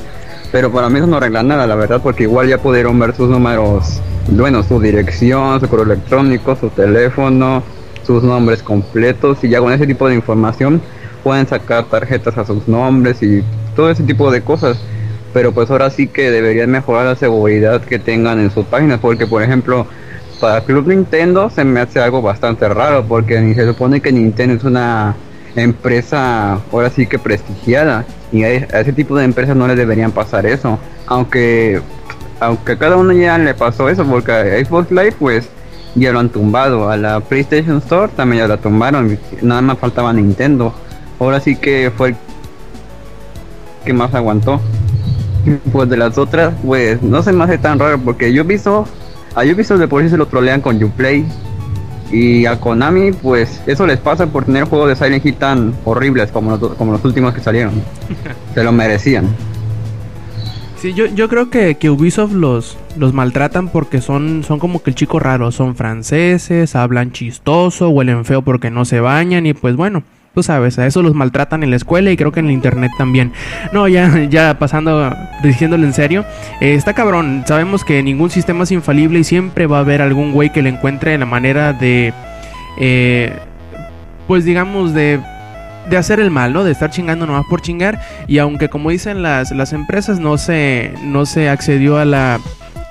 Pero 0.53 0.71
para 0.71 0.89
mí 0.89 0.99
eso 0.99 1.07
no 1.07 1.17
arregla 1.17 1.43
nada, 1.43 1.67
la 1.67 1.75
verdad, 1.75 2.01
porque 2.01 2.25
igual 2.25 2.49
ya 2.49 2.59
pudieron 2.59 2.97
ver 2.99 3.17
sus 3.17 3.29
números, 3.29 4.01
bueno, 4.29 4.63
su 4.63 4.79
dirección, 4.81 5.59
su 5.59 5.69
correo 5.69 5.87
electrónico, 5.87 6.55
su 6.55 6.69
teléfono, 6.69 7.63
sus 8.07 8.23
nombres 8.23 8.63
completos 8.63 9.43
y 9.43 9.49
ya 9.49 9.59
con 9.59 9.73
ese 9.73 9.87
tipo 9.87 10.07
de 10.09 10.15
información 10.15 10.81
pueden 11.25 11.49
sacar 11.49 11.85
tarjetas 11.85 12.39
a 12.39 12.45
sus 12.45 12.69
nombres 12.69 13.21
y 13.23 13.43
todo 13.75 13.91
ese 13.91 14.05
tipo 14.05 14.31
de 14.31 14.43
cosas. 14.43 14.79
Pero 15.35 15.53
pues 15.53 15.71
ahora 15.71 15.91
sí 15.91 16.07
que 16.07 16.31
deberían 16.31 16.71
mejorar 16.71 17.05
la 17.05 17.17
seguridad 17.17 17.83
que 17.83 17.99
tengan 17.99 18.41
en 18.41 18.51
sus 18.51 18.65
páginas, 18.65 19.01
porque 19.01 19.27
por 19.27 19.43
ejemplo, 19.43 19.87
para 20.41 20.63
Club 20.63 20.89
Nintendo 20.89 21.51
se 21.51 21.65
me 21.65 21.81
hace 21.81 22.01
algo 22.01 22.23
bastante 22.23 22.67
raro, 22.69 23.05
porque 23.07 23.55
se 23.55 23.67
supone 23.67 24.01
que 24.01 24.13
Nintendo 24.13 24.55
es 24.55 24.65
una 24.65 25.15
empresa 25.57 26.61
ahora 26.73 26.91
sí 26.91 27.07
que 27.07 27.19
prestigiada 27.19 28.05
y 28.33 28.43
a 28.43 28.51
ese 28.51 28.93
tipo 28.93 29.17
de 29.17 29.25
empresas 29.25 29.57
no 29.57 29.69
les 29.69 29.77
deberían 29.77 30.11
pasar 30.11 30.47
eso 30.47 30.79
aunque 31.07 31.81
aunque 32.41 32.73
a 32.73 32.79
cada 32.79 32.97
uno 32.97 33.13
ya 33.13 33.39
le 33.39 33.55
pasó 33.55 33.89
eso 33.89 34.05
porque 34.05 34.33
a 34.33 34.65
Xbox 34.65 34.91
Live 34.91 35.15
pues 35.19 35.49
ya 35.95 36.11
lo 36.11 36.19
han 36.19 36.29
tumbado 36.29 36.91
a 36.91 36.97
la 36.97 37.21
PlayStation 37.21 37.79
Store 37.79 38.11
también 38.17 38.43
ya 38.43 38.49
la 38.49 38.57
tumbaron 38.57 39.17
nada 39.43 39.63
más 39.63 39.79
faltaba 39.79 40.13
Nintendo 40.13 40.75
ahora 41.21 41.39
sí 41.39 41.55
que 41.57 41.93
fue 41.97 42.11
el 42.11 42.17
que 43.85 43.93
más 43.93 44.13
aguantó 44.15 44.61
pues 45.73 45.89
de 45.89 45.97
las 45.97 46.19
otras 46.19 46.55
pues 46.65 47.03
no 47.03 47.23
se 47.23 47.33
me 47.33 47.45
hace 47.45 47.59
tan 47.59 47.79
raro 47.79 47.99
porque 47.99 48.31
visto 48.45 48.87
a 49.35 49.43
Ubisoft 49.43 49.79
de 49.81 49.89
por 49.89 50.03
sí 50.03 50.09
se 50.09 50.17
lo 50.17 50.27
trolean 50.27 50.61
con 50.61 50.83
Uplay 50.83 51.27
y 52.11 52.47
a 52.47 52.61
Konami, 52.61 53.13
pues 53.13 53.61
eso 53.67 53.87
les 53.87 53.99
pasa 53.99 54.27
por 54.27 54.45
tener 54.45 54.65
juegos 54.65 54.89
de 54.89 54.97
Silent 54.97 55.25
Hill 55.25 55.35
tan 55.35 55.75
horribles 55.85 56.31
como 56.31 56.57
los, 56.57 56.75
como 56.75 56.93
los 56.93 57.05
últimos 57.05 57.35
que 57.35 57.41
salieron. 57.41 57.73
Se 58.55 58.63
lo 58.63 58.73
merecían. 58.73 59.27
Sí, 60.77 60.93
yo, 60.93 61.07
yo 61.07 61.29
creo 61.29 61.51
que, 61.51 61.77
que 61.77 61.91
Ubisoft 61.91 62.33
los, 62.33 62.77
los 62.97 63.13
maltratan 63.15 63.69
porque 63.69 64.01
son, 64.01 64.45
son 64.45 64.59
como 64.59 64.83
que 64.83 64.91
el 64.91 64.97
chico 64.97 65.19
raro. 65.19 65.51
Son 65.51 65.75
franceses, 65.75 66.77
hablan 66.77 67.11
chistoso, 67.11 67.89
huelen 67.89 68.25
feo 68.25 68.43
porque 68.43 68.71
no 68.71 68.85
se 68.85 69.01
bañan 69.01 69.47
y 69.47 69.55
pues 69.55 69.77
bueno. 69.77 70.03
Tú 70.35 70.43
sabes, 70.43 70.79
a 70.79 70.87
eso 70.87 71.03
los 71.03 71.15
maltratan 71.15 71.63
en 71.63 71.71
la 71.71 71.77
escuela 71.77 72.11
y 72.11 72.17
creo 72.17 72.33
que 72.33 72.41
en 72.41 72.47
el 72.47 72.53
internet 72.53 72.91
también. 72.99 73.33
No, 73.73 73.87
ya, 73.87 74.25
ya 74.29 74.59
pasando, 74.59 75.15
diciéndolo 75.43 75.85
en 75.85 75.93
serio, 75.93 76.25
eh, 76.61 76.75
está 76.75 76.93
cabrón. 76.93 77.45
Sabemos 77.47 77.85
que 77.85 78.03
ningún 78.03 78.31
sistema 78.31 78.65
es 78.65 78.73
infalible 78.73 79.21
y 79.21 79.25
siempre 79.25 79.67
va 79.67 79.79
a 79.79 79.81
haber 79.81 80.03
algún 80.03 80.33
güey 80.33 80.51
que 80.51 80.63
le 80.63 80.71
encuentre 80.71 81.17
la 81.17 81.27
manera 81.27 81.73
de, 81.73 82.13
eh, 82.79 83.33
pues 84.27 84.45
digamos, 84.45 84.93
de 84.93 85.21
de 85.89 85.97
hacer 85.97 86.21
el 86.21 86.31
mal, 86.31 86.53
¿no? 86.53 86.65
De 86.65 86.73
estar 86.73 86.91
chingando 86.91 87.27
nomás 87.27 87.45
por 87.49 87.61
chingar. 87.61 88.01
Y 88.27 88.39
aunque 88.39 88.69
como 88.69 88.91
dicen 88.91 89.23
las, 89.23 89.51
las 89.51 89.73
empresas, 89.73 90.19
no 90.19 90.39
se, 90.39 90.95
no 91.03 91.27
se 91.27 91.49
accedió 91.49 91.99
a 91.99 92.05
la, 92.05 92.41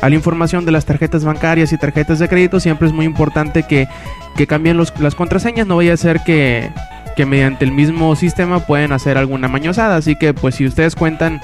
a 0.01 0.09
la 0.09 0.15
información 0.15 0.65
de 0.65 0.71
las 0.71 0.85
tarjetas 0.85 1.23
bancarias 1.23 1.73
y 1.73 1.77
tarjetas 1.77 2.19
de 2.19 2.29
crédito, 2.29 2.59
siempre 2.59 2.87
es 2.87 2.93
muy 2.93 3.05
importante 3.05 3.63
que, 3.63 3.87
que 4.35 4.47
cambien 4.47 4.77
los, 4.77 4.93
las 4.99 5.15
contraseñas. 5.15 5.67
No 5.67 5.77
vaya 5.77 5.93
a 5.93 5.97
ser 5.97 6.21
que, 6.23 6.69
que 7.15 7.25
mediante 7.25 7.65
el 7.65 7.71
mismo 7.71 8.15
sistema 8.15 8.59
pueden 8.59 8.91
hacer 8.91 9.17
alguna 9.17 9.47
mañosada. 9.47 9.97
Así 9.97 10.15
que 10.15 10.33
pues 10.33 10.55
si 10.55 10.65
ustedes 10.65 10.95
cuentan 10.95 11.41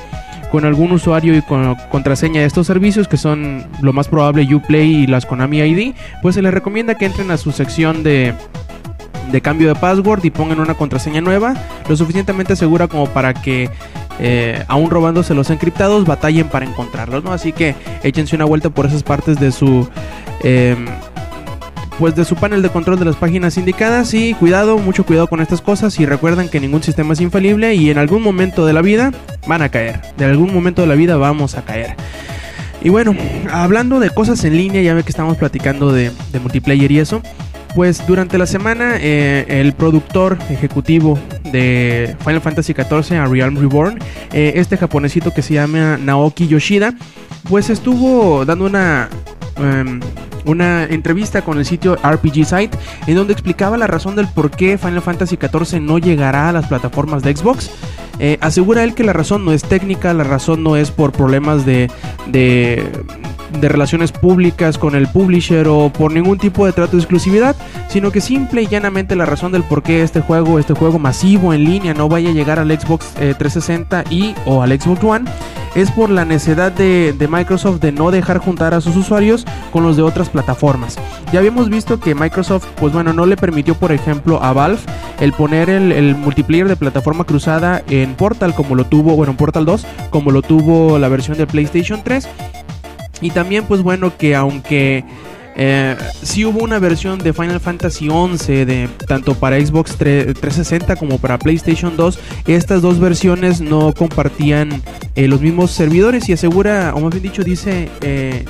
con 0.51 0.65
algún 0.65 0.91
usuario 0.91 1.35
y 1.35 1.41
con 1.41 1.75
contraseña 1.91 2.41
de 2.41 2.47
estos 2.47 2.67
servicios 2.67 3.07
que 3.07 3.17
son 3.17 3.65
lo 3.81 3.93
más 3.93 4.07
probable 4.07 4.47
Uplay 4.53 5.03
y 5.03 5.07
las 5.07 5.25
Konami 5.25 5.59
ID, 5.59 5.93
pues 6.21 6.35
se 6.35 6.41
les 6.41 6.53
recomienda 6.53 6.95
que 6.95 7.05
entren 7.05 7.29
a 7.31 7.37
su 7.37 7.51
sección 7.51 8.03
de 8.03 8.33
de 9.31 9.41
cambio 9.41 9.67
de 9.67 9.75
password 9.75 10.23
y 10.23 10.31
pongan 10.31 10.59
una 10.59 10.73
contraseña 10.73 11.21
nueva, 11.21 11.53
lo 11.87 11.95
suficientemente 11.95 12.55
segura 12.55 12.87
como 12.87 13.07
para 13.07 13.33
que 13.33 13.69
eh, 14.19 14.63
aún 14.67 14.89
robándose 14.89 15.33
los 15.33 15.49
encriptados 15.49 16.05
batallen 16.05 16.47
para 16.49 16.65
encontrarlos, 16.65 17.23
¿no? 17.23 17.31
Así 17.31 17.53
que 17.53 17.75
échense 18.03 18.35
una 18.35 18.45
vuelta 18.45 18.69
por 18.69 18.85
esas 18.85 19.03
partes 19.03 19.39
de 19.39 19.51
su 19.51 19.87
eh, 20.43 20.75
pues 21.99 22.15
de 22.15 22.23
su 22.23 22.35
panel 22.35 22.61
de 22.61 22.69
control 22.69 22.97
de 22.97 23.05
las 23.05 23.17
páginas 23.17 23.57
indicadas. 23.57 24.13
Y 24.13 24.33
cuidado, 24.33 24.79
mucho 24.79 25.05
cuidado 25.05 25.27
con 25.27 25.41
estas 25.41 25.61
cosas. 25.61 25.99
Y 25.99 26.05
recuerden 26.05 26.47
que 26.49 26.59
ningún 26.59 26.81
sistema 26.81 27.13
es 27.13 27.21
infalible 27.21 27.75
y 27.75 27.91
en 27.91 27.97
algún 27.97 28.23
momento 28.23 28.65
de 28.65 28.73
la 28.73 28.81
vida 28.81 29.11
van 29.47 29.61
a 29.61 29.69
caer, 29.69 30.01
de 30.17 30.25
algún 30.25 30.53
momento 30.53 30.81
de 30.81 30.87
la 30.87 30.95
vida 30.95 31.17
vamos 31.17 31.55
a 31.55 31.63
caer. 31.63 31.95
Y 32.81 32.89
bueno, 32.89 33.13
hablando 33.51 33.99
de 33.99 34.09
cosas 34.09 34.43
en 34.45 34.55
línea, 34.55 34.81
ya 34.81 34.93
ve 34.93 35.03
que 35.03 35.09
estamos 35.09 35.37
platicando 35.37 35.91
de, 35.91 36.11
multiplayer 36.41 36.89
y 36.91 36.99
eso, 36.99 37.21
pues 37.75 38.07
durante 38.07 38.37
la 38.37 38.45
semana 38.45 38.95
eh, 38.99 39.45
el 39.49 39.73
productor 39.73 40.37
ejecutivo 40.49 41.19
de 41.51 42.15
Final 42.23 42.39
Fantasy 42.39 42.73
XIV, 42.73 43.17
A 43.17 43.25
Realm 43.25 43.57
Reborn, 43.57 43.99
eh, 44.31 44.53
este 44.55 44.77
japonesito 44.77 45.33
que 45.33 45.41
se 45.41 45.55
llama 45.55 45.97
Naoki 45.97 46.47
Yoshida, 46.47 46.93
pues 47.49 47.69
estuvo 47.69 48.45
dando 48.45 48.65
una... 48.65 49.09
em, 49.59 49.99
una 50.45 50.85
entrevista 50.85 51.41
con 51.41 51.57
el 51.57 51.65
sitio 51.65 51.95
RPG 51.95 52.45
Site 52.45 52.77
en 53.07 53.15
donde 53.15 53.33
explicaba 53.33 53.77
la 53.77 53.87
razón 53.87 54.15
del 54.15 54.27
por 54.27 54.51
qué 54.51 54.77
Final 54.77 55.01
Fantasy 55.01 55.37
XIV 55.37 55.79
no 55.81 55.97
llegará 55.97 56.49
a 56.49 56.51
las 56.51 56.67
plataformas 56.67 57.23
de 57.23 57.35
Xbox. 57.35 57.71
Eh, 58.19 58.37
asegura 58.41 58.83
él 58.83 58.95
que 58.95 59.03
la 59.03 59.13
razón 59.13 59.45
no 59.45 59.53
es 59.53 59.63
técnica, 59.63 60.13
la 60.13 60.25
razón 60.25 60.63
no 60.63 60.75
es 60.75 60.91
por 60.91 61.11
problemas 61.13 61.65
de, 61.65 61.89
de, 62.27 62.83
de 63.59 63.69
relaciones 63.69 64.11
públicas 64.11 64.77
con 64.77 64.95
el 64.95 65.07
publisher 65.07 65.67
o 65.67 65.91
por 65.91 66.11
ningún 66.11 66.37
tipo 66.37 66.65
de 66.65 66.73
trato 66.73 66.93
de 66.93 66.99
exclusividad, 66.99 67.55
sino 67.87 68.11
que 68.11 68.21
simple 68.21 68.61
y 68.61 68.67
llanamente 68.67 69.15
la 69.15 69.25
razón 69.25 69.51
del 69.51 69.63
por 69.63 69.83
qué 69.83 70.03
este 70.03 70.21
juego, 70.21 70.59
este 70.59 70.73
juego 70.73 70.99
masivo 70.99 71.53
en 71.53 71.63
línea 71.63 71.93
no 71.93 72.09
vaya 72.09 72.29
a 72.29 72.33
llegar 72.33 72.59
al 72.59 72.71
Xbox 72.71 73.13
eh, 73.19 73.33
360 73.37 74.05
y 74.09 74.35
o 74.45 74.61
al 74.61 74.79
Xbox 74.79 75.03
One 75.03 75.29
es 75.75 75.91
por 75.91 76.09
la 76.09 76.25
necesidad 76.25 76.71
de, 76.71 77.13
de, 77.17 77.27
Microsoft 77.27 77.79
de 77.79 77.91
no 77.91 78.11
dejar 78.11 78.39
juntar 78.39 78.73
a 78.73 78.81
sus 78.81 78.95
usuarios 78.95 79.45
con 79.71 79.83
los 79.83 79.97
de 79.97 80.03
otras 80.03 80.29
plataformas. 80.29 80.97
Ya 81.31 81.39
habíamos 81.39 81.69
visto 81.69 81.99
que 81.99 82.15
Microsoft, 82.15 82.65
pues 82.79 82.91
bueno, 82.91 83.13
no 83.13 83.25
le 83.25 83.37
permitió, 83.37 83.75
por 83.75 83.91
ejemplo, 83.91 84.41
a 84.43 84.53
Valve 84.53 84.79
el 85.19 85.33
poner 85.33 85.69
el, 85.69 85.91
el 85.91 86.15
multiplayer 86.15 86.67
de 86.67 86.75
plataforma 86.75 87.23
cruzada 87.23 87.83
en 87.89 88.15
Portal, 88.15 88.55
como 88.55 88.75
lo 88.75 88.85
tuvo, 88.85 89.15
bueno, 89.15 89.31
en 89.31 89.37
Portal 89.37 89.65
2, 89.65 89.85
como 90.09 90.31
lo 90.31 90.41
tuvo 90.41 90.97
la 90.97 91.07
versión 91.07 91.37
de 91.37 91.45
PlayStation 91.45 92.01
3. 92.03 92.27
Y 93.21 93.31
también, 93.31 93.65
pues 93.65 93.81
bueno, 93.81 94.15
que 94.17 94.35
aunque 94.35 95.03
eh, 95.61 95.97
sí 96.21 96.45
hubo 96.45 96.63
una 96.63 96.79
versión 96.79 97.19
de 97.19 97.33
Final 97.33 97.59
Fantasy 97.59 98.07
XI 98.07 98.63
de 98.63 98.87
tanto 99.07 99.35
para 99.35 99.59
Xbox 99.59 99.97
3, 99.97 100.27
360 100.27 100.95
como 100.95 101.17
para 101.17 101.37
PlayStation 101.37 101.97
2. 101.97 102.19
Estas 102.47 102.81
dos 102.81 102.97
versiones 102.97 103.59
no 103.59 103.93
compartían 103.93 104.81
eh, 105.15 105.27
los 105.27 105.41
mismos 105.41 105.71
servidores 105.71 106.29
y 106.29 106.33
asegura, 106.33 106.93
o 106.95 107.01
más 107.01 107.11
bien 107.11 107.23
dicho, 107.23 107.43
dice 107.43 107.89
eh, 107.99 108.45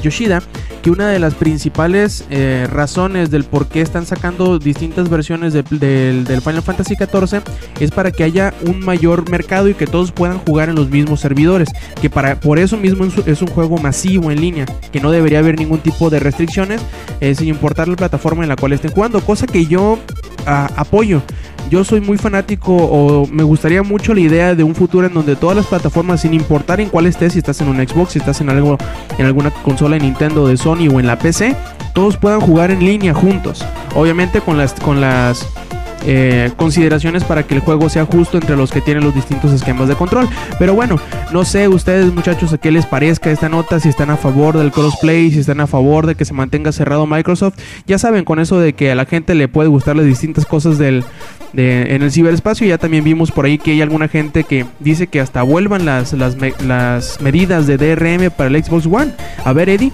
Yoshida 0.00 0.42
que 0.82 0.90
una 0.90 1.08
de 1.08 1.18
las 1.18 1.34
principales 1.34 2.26
eh, 2.28 2.66
razones 2.70 3.30
del 3.30 3.44
por 3.44 3.68
qué 3.68 3.80
están 3.80 4.04
sacando 4.04 4.58
distintas 4.58 5.08
versiones 5.08 5.52
de, 5.52 5.62
de, 5.62 6.24
del 6.24 6.42
Final 6.42 6.62
Fantasy 6.62 6.96
XIV 6.96 7.40
es 7.80 7.90
para 7.92 8.10
que 8.10 8.24
haya 8.24 8.52
un 8.66 8.80
mayor 8.80 9.30
mercado 9.30 9.68
y 9.68 9.74
que 9.74 9.86
todos 9.86 10.10
puedan 10.10 10.38
jugar 10.38 10.68
en 10.68 10.74
los 10.74 10.90
mismos 10.90 11.20
servidores. 11.20 11.68
Que 12.00 12.10
para, 12.10 12.40
por 12.40 12.58
eso 12.58 12.76
mismo 12.76 13.06
es 13.26 13.42
un 13.42 13.48
juego 13.48 13.78
masivo 13.78 14.30
en 14.30 14.40
línea, 14.40 14.66
que 14.90 15.00
no 15.00 15.10
debería 15.10 15.38
haber 15.38 15.58
ningún 15.58 15.78
tipo 15.78 16.10
de 16.10 16.18
restricciones 16.18 16.82
eh, 17.20 17.34
sin 17.34 17.48
importar 17.48 17.86
la 17.86 17.96
plataforma 17.96 18.42
en 18.42 18.48
la 18.48 18.56
cual 18.56 18.72
estén 18.72 18.90
jugando, 18.90 19.20
cosa 19.20 19.46
que 19.46 19.66
yo 19.66 19.98
a, 20.46 20.66
apoyo. 20.76 21.22
Yo 21.72 21.84
soy 21.84 22.02
muy 22.02 22.18
fanático 22.18 22.76
o 22.76 23.26
me 23.28 23.42
gustaría 23.42 23.82
mucho 23.82 24.12
la 24.12 24.20
idea 24.20 24.54
de 24.54 24.62
un 24.62 24.74
futuro 24.74 25.06
en 25.06 25.14
donde 25.14 25.36
todas 25.36 25.56
las 25.56 25.64
plataformas, 25.64 26.20
sin 26.20 26.34
importar 26.34 26.82
en 26.82 26.90
cuál 26.90 27.06
estés, 27.06 27.32
si 27.32 27.38
estás 27.38 27.62
en 27.62 27.68
un 27.68 27.76
Xbox, 27.76 28.12
si 28.12 28.18
estás 28.18 28.42
en 28.42 28.50
algo, 28.50 28.76
en 29.16 29.24
alguna 29.24 29.48
consola 29.48 29.96
de 29.96 30.02
Nintendo, 30.02 30.46
de 30.46 30.58
Sony 30.58 30.88
o 30.92 31.00
en 31.00 31.06
la 31.06 31.18
PC, 31.18 31.56
todos 31.94 32.18
puedan 32.18 32.42
jugar 32.42 32.72
en 32.72 32.80
línea 32.80 33.14
juntos. 33.14 33.64
Obviamente 33.94 34.42
con 34.42 34.58
las, 34.58 34.74
con 34.74 35.00
las 35.00 35.48
eh, 36.04 36.50
consideraciones 36.58 37.24
para 37.24 37.44
que 37.44 37.54
el 37.54 37.60
juego 37.60 37.88
sea 37.88 38.04
justo 38.04 38.36
entre 38.36 38.54
los 38.54 38.70
que 38.70 38.82
tienen 38.82 39.02
los 39.02 39.14
distintos 39.14 39.50
esquemas 39.50 39.88
de 39.88 39.94
control. 39.94 40.28
Pero 40.58 40.74
bueno, 40.74 41.00
no 41.32 41.46
sé 41.46 41.68
ustedes 41.68 42.12
muchachos 42.12 42.52
a 42.52 42.58
qué 42.58 42.70
les 42.70 42.84
parezca 42.84 43.30
esta 43.30 43.48
nota, 43.48 43.80
si 43.80 43.88
están 43.88 44.10
a 44.10 44.18
favor 44.18 44.58
del 44.58 44.72
crossplay, 44.72 45.30
si 45.30 45.38
están 45.38 45.60
a 45.60 45.66
favor 45.66 46.04
de 46.06 46.16
que 46.16 46.26
se 46.26 46.34
mantenga 46.34 46.70
cerrado 46.70 47.06
Microsoft. 47.06 47.54
Ya 47.86 47.98
saben, 47.98 48.26
con 48.26 48.40
eso 48.40 48.60
de 48.60 48.74
que 48.74 48.92
a 48.92 48.94
la 48.94 49.06
gente 49.06 49.34
le 49.34 49.48
puede 49.48 49.70
gustar 49.70 49.96
las 49.96 50.04
distintas 50.04 50.44
cosas 50.44 50.76
del, 50.76 51.02
de, 51.52 51.94
en 51.94 52.02
el 52.02 52.10
ciberespacio, 52.10 52.66
ya 52.66 52.78
también 52.78 53.04
vimos 53.04 53.30
por 53.30 53.44
ahí 53.44 53.58
que 53.58 53.72
hay 53.72 53.82
alguna 53.82 54.08
gente 54.08 54.44
que 54.44 54.66
dice 54.80 55.06
que 55.06 55.20
hasta 55.20 55.42
vuelvan 55.42 55.84
las, 55.84 56.12
las, 56.12 56.36
las 56.62 57.20
medidas 57.20 57.66
de 57.66 57.76
DRM 57.76 58.30
para 58.30 58.48
el 58.48 58.62
Xbox 58.62 58.86
One. 58.86 59.12
A 59.44 59.52
ver, 59.52 59.68
Eddie. 59.68 59.92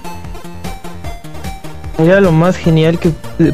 Era 1.99 2.21
lo 2.21 2.31
más 2.31 2.57
genial 2.57 3.01
que 3.01 3.11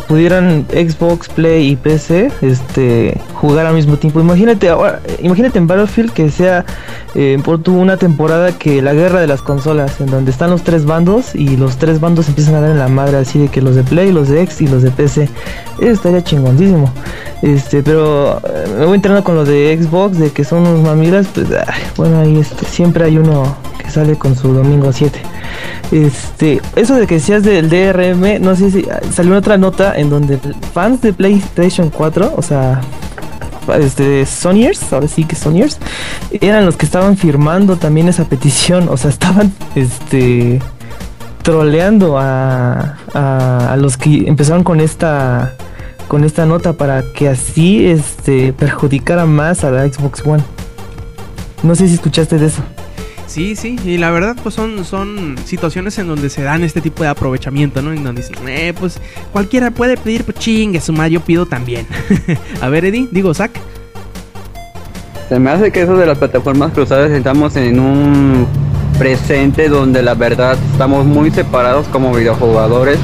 pudieran 0.07 0.67
Xbox, 0.71 1.31
Play 1.31 1.71
y 1.71 1.77
PC 1.77 2.31
este, 2.43 3.19
jugar 3.33 3.65
al 3.65 3.75
mismo 3.75 3.97
tiempo. 3.97 4.21
Imagínate 4.21 4.69
ahora, 4.69 5.01
imagínate 5.21 5.57
en 5.57 5.67
Battlefield 5.67 6.13
que 6.13 6.31
sea 6.31 6.67
eh, 7.15 7.41
por 7.43 7.67
una 7.71 7.97
temporada 7.97 8.53
que 8.53 8.83
la 8.83 8.93
guerra 8.93 9.21
de 9.21 9.27
las 9.27 9.41
consolas, 9.41 9.99
en 10.03 10.09
donde 10.09 10.31
están 10.31 10.51
los 10.51 10.63
tres 10.63 10.85
bandos 10.85 11.35
y 11.35 11.57
los 11.57 11.79
tres 11.79 12.01
bandos 12.01 12.29
empiezan 12.29 12.57
a 12.57 12.61
dar 12.61 12.71
en 12.73 12.79
la 12.79 12.89
madre 12.89 13.17
así 13.17 13.39
de 13.39 13.49
que 13.49 13.63
los 13.63 13.77
de 13.77 13.83
Play, 13.83 14.13
los 14.13 14.29
de 14.29 14.43
X 14.43 14.61
y 14.61 14.67
los 14.67 14.83
de 14.83 14.91
PC. 14.91 15.23
Eso 15.79 15.91
estaría 15.91 16.23
chingoncísimo. 16.23 16.93
Este, 17.41 17.83
pero 17.83 18.43
eh, 18.47 18.67
me 18.79 18.85
voy 18.85 18.97
entrando 18.97 19.25
con 19.25 19.37
los 19.37 19.49
de 19.49 19.75
Xbox 19.81 20.19
de 20.19 20.33
que 20.33 20.45
son 20.45 20.67
unos 20.67 20.83
mamilas, 20.83 21.29
pues 21.33 21.47
ay, 21.67 21.83
bueno, 21.97 22.21
ahí 22.21 22.39
este, 22.39 22.67
siempre 22.67 23.05
hay 23.05 23.17
uno 23.17 23.57
que 23.79 23.91
sale 23.91 24.17
con 24.17 24.37
su 24.37 24.53
domingo 24.53 24.93
7. 24.93 25.34
Este, 25.93 26.61
eso 26.77 26.97
de 26.97 27.07
que 27.07 27.15
decías 27.15 27.43
del 27.43 27.69
DRM, 27.69 28.41
no 28.41 28.57
sé 28.57 28.71
si 28.71 28.85
ah, 28.91 29.01
salió 29.13 29.37
otra 29.37 29.57
nota 29.57 29.95
en 29.97 30.11
donde 30.11 30.39
fans 30.73 31.01
de 31.03 31.13
PlayStation 31.13 31.91
4, 31.91 32.35
o 32.37 32.43
sea, 32.43 32.81
este 33.79 34.27
Sonyers, 34.27 34.93
ahora 34.93 35.09
sí 35.09 35.25
que 35.25 35.37
Sonyers, 35.37 35.79
eran 36.41 36.67
los 36.67 36.77
que 36.77 36.87
estaban 36.87 37.17
firmando 37.17 37.77
también 37.77 38.09
esa 38.09 38.25
petición, 38.25 38.89
o 38.89 38.97
sea, 38.97 39.11
estaban 39.11 39.53
este 39.75 40.61
troleando 41.43 42.19
a, 42.19 42.97
a, 43.13 43.77
los 43.77 43.99
que 43.99 44.27
empezaron 44.27 44.65
con 44.65 44.81
esta 44.81 45.53
con 46.09 46.25
esta 46.25 46.47
nota 46.47 46.73
para 46.73 47.03
que 47.15 47.29
así 47.29 47.87
este 47.87 48.55
perjudicara 48.55 49.27
más 49.27 49.63
a 49.63 49.71
la 49.71 49.87
Xbox 49.87 50.25
One. 50.25 50.43
No 51.63 51.75
sé 51.75 51.89
si 51.89 51.95
escuchaste 51.95 52.39
de 52.39 52.47
eso. 52.47 52.63
Sí, 53.35 53.57
sí, 53.57 53.77
y 53.85 53.99
la 53.99 54.13
verdad 54.13 54.37
pues 54.41 54.55
son, 54.55 54.85
son 54.85 55.35
situaciones 55.45 55.99
en 55.99 56.07
donde 56.07 56.31
se 56.31 56.45
dan 56.45 56.63
este 56.63 56.81
tipo 56.81 57.03
de 57.03 57.09
aprovechamiento, 57.09 57.83
¿no? 57.83 57.93
En 57.93 58.05
donde 58.05 58.23
dicen, 58.23 58.49
eh, 58.49 58.73
pues 58.79 59.01
cualquiera 59.33 59.73
puede 59.73 59.97
pedir, 59.97 60.23
pues 60.23 60.39
chingue, 60.39 60.81
su 60.81 60.95
yo 61.09 61.19
pido 61.19 61.45
también. 61.45 61.85
a 62.61 62.69
ver, 62.69 62.85
Eddie, 62.85 63.09
digo, 63.11 63.35
Zack. 63.35 63.51
Se 65.29 65.41
me 65.41 65.51
hace 65.51 65.73
que 65.73 65.83
eso 65.83 65.97
de 65.97 66.07
las 66.07 66.17
plataformas 66.17 66.71
cruzadas 66.75 67.11
estamos 67.11 67.57
en 67.57 67.81
un 67.81 68.47
presente 69.01 69.69
donde 69.69 70.01
la 70.05 70.15
verdad 70.15 70.57
estamos 70.71 71.05
muy 71.05 71.33
separados 71.33 71.89
como 71.89 72.15
videojugadores. 72.15 73.01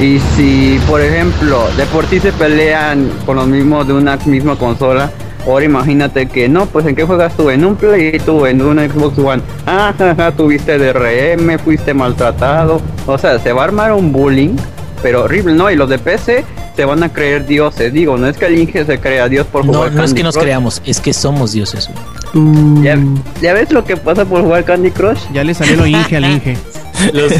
Y 0.00 0.20
si, 0.36 0.78
por 0.88 1.00
ejemplo, 1.00 1.66
de 1.76 1.86
por 1.86 2.06
sí 2.06 2.20
se 2.20 2.30
pelean 2.30 3.10
con 3.26 3.34
los 3.34 3.48
mismos 3.48 3.88
de 3.88 3.94
una 3.94 4.16
misma 4.26 4.54
consola, 4.54 5.10
ahora 5.46 5.64
imagínate 5.64 6.26
que 6.26 6.48
no, 6.48 6.66
pues 6.66 6.86
en 6.86 6.94
qué 6.94 7.04
juegas 7.04 7.36
tú, 7.36 7.50
en 7.50 7.64
un 7.64 7.76
Play 7.76 8.12
y 8.14 8.18
tú 8.18 8.46
en 8.46 8.62
una 8.62 8.88
Xbox 8.88 9.18
One. 9.18 9.42
Ah, 9.66 9.92
jaja, 9.96 10.32
tuviste 10.32 10.78
DRM, 10.78 11.58
fuiste 11.58 11.94
maltratado. 11.94 12.80
O 13.06 13.18
sea, 13.18 13.38
se 13.38 13.52
va 13.52 13.62
a 13.62 13.64
armar 13.64 13.92
un 13.92 14.12
bullying, 14.12 14.56
pero 15.02 15.24
horrible, 15.24 15.54
¿no? 15.54 15.70
Y 15.70 15.76
los 15.76 15.88
de 15.88 15.98
PC 15.98 16.44
se 16.76 16.84
van 16.84 17.02
a 17.02 17.12
creer 17.12 17.46
dioses. 17.46 17.92
Digo, 17.92 18.16
no 18.16 18.26
es 18.28 18.36
que 18.36 18.46
el 18.46 18.58
Inge 18.58 18.84
se 18.84 18.98
crea 18.98 19.28
Dios 19.28 19.46
por 19.46 19.64
No, 19.64 19.72
jugar 19.74 19.92
no 19.92 20.02
es 20.04 20.10
Candy 20.10 20.14
que 20.20 20.22
nos 20.22 20.34
Crush. 20.34 20.44
creamos, 20.44 20.82
es 20.86 21.00
que 21.00 21.12
somos 21.12 21.52
dioses. 21.52 21.88
güey. 22.32 22.44
Mm, 22.44 22.82
¿Ya, 22.82 22.98
ya 23.42 23.52
ves 23.52 23.70
lo 23.72 23.84
que 23.84 23.96
pasa 23.96 24.24
por 24.24 24.40
jugar 24.42 24.64
Candy 24.64 24.90
Crush? 24.90 25.18
Ya 25.34 25.44
le 25.44 25.52
salió 25.54 25.76
lo 25.76 25.86
Inge 25.86 26.16
al 26.16 26.24
Inge. 26.24 26.56
Los, 27.12 27.32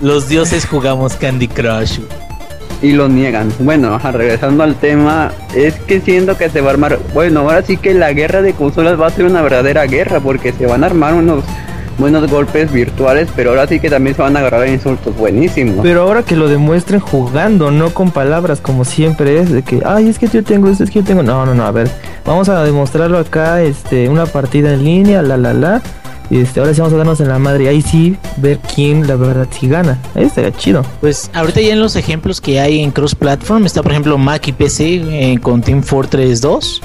los 0.00 0.28
dioses 0.28 0.64
jugamos 0.64 1.14
Candy 1.14 1.48
Crush. 1.48 1.98
Y 2.82 2.92
lo 2.92 3.08
niegan. 3.08 3.52
Bueno, 3.60 3.98
regresando 3.98 4.62
al 4.62 4.76
tema, 4.76 5.32
es 5.54 5.74
que 5.74 6.00
siento 6.00 6.36
que 6.36 6.48
se 6.48 6.60
va 6.60 6.70
a 6.70 6.72
armar, 6.72 6.98
bueno, 7.14 7.40
ahora 7.40 7.62
sí 7.62 7.76
que 7.76 7.94
la 7.94 8.12
guerra 8.12 8.42
de 8.42 8.52
consolas 8.52 9.00
va 9.00 9.06
a 9.06 9.10
ser 9.10 9.24
una 9.24 9.42
verdadera 9.42 9.86
guerra 9.86 10.20
porque 10.20 10.52
se 10.52 10.66
van 10.66 10.84
a 10.84 10.86
armar 10.86 11.14
unos 11.14 11.44
buenos 11.98 12.30
golpes 12.30 12.72
virtuales, 12.72 13.28
pero 13.34 13.50
ahora 13.50 13.66
sí 13.66 13.80
que 13.80 13.90
también 13.90 14.14
se 14.14 14.22
van 14.22 14.36
a 14.36 14.40
agarrar 14.40 14.68
insultos 14.68 15.16
buenísimos. 15.16 15.80
Pero 15.82 16.02
ahora 16.02 16.22
que 16.22 16.36
lo 16.36 16.48
demuestren 16.48 17.00
jugando, 17.00 17.70
no 17.70 17.90
con 17.90 18.12
palabras 18.12 18.60
como 18.60 18.84
siempre 18.84 19.40
es, 19.40 19.50
de 19.50 19.62
que, 19.62 19.82
ay, 19.84 20.08
es 20.08 20.18
que 20.18 20.28
yo 20.28 20.44
tengo 20.44 20.68
esto, 20.68 20.84
es 20.84 20.90
que 20.90 21.00
yo 21.00 21.04
tengo... 21.04 21.22
No, 21.22 21.44
no, 21.44 21.54
no, 21.54 21.64
a 21.64 21.72
ver, 21.72 21.90
vamos 22.24 22.48
a 22.48 22.62
demostrarlo 22.62 23.18
acá, 23.18 23.62
este, 23.62 24.08
una 24.08 24.26
partida 24.26 24.72
en 24.72 24.84
línea, 24.84 25.22
la, 25.22 25.36
la, 25.36 25.52
la. 25.52 25.82
Y 26.30 26.40
este, 26.40 26.60
ahora 26.60 26.74
sí 26.74 26.80
vamos 26.80 26.92
a 26.92 26.96
darnos 26.98 27.20
en 27.20 27.28
la 27.28 27.38
madre, 27.38 27.68
ahí 27.68 27.80
sí, 27.80 28.16
ver 28.36 28.58
quién 28.74 29.06
la 29.06 29.16
verdad 29.16 29.48
sí 29.50 29.68
gana. 29.68 30.00
Ahí 30.14 30.24
estaría 30.24 30.52
chido. 30.52 30.84
Pues 31.00 31.30
ahorita 31.32 31.60
ya 31.60 31.72
en 31.72 31.80
los 31.80 31.96
ejemplos 31.96 32.40
que 32.40 32.60
hay 32.60 32.80
en 32.80 32.90
cross 32.90 33.14
platform 33.14 33.64
está 33.66 33.82
por 33.82 33.92
ejemplo 33.92 34.18
Mac 34.18 34.46
y 34.48 34.52
PC 34.52 35.32
eh, 35.32 35.38
con 35.40 35.62
Team 35.62 35.82
Fortress 35.82 36.40
2. 36.40 36.82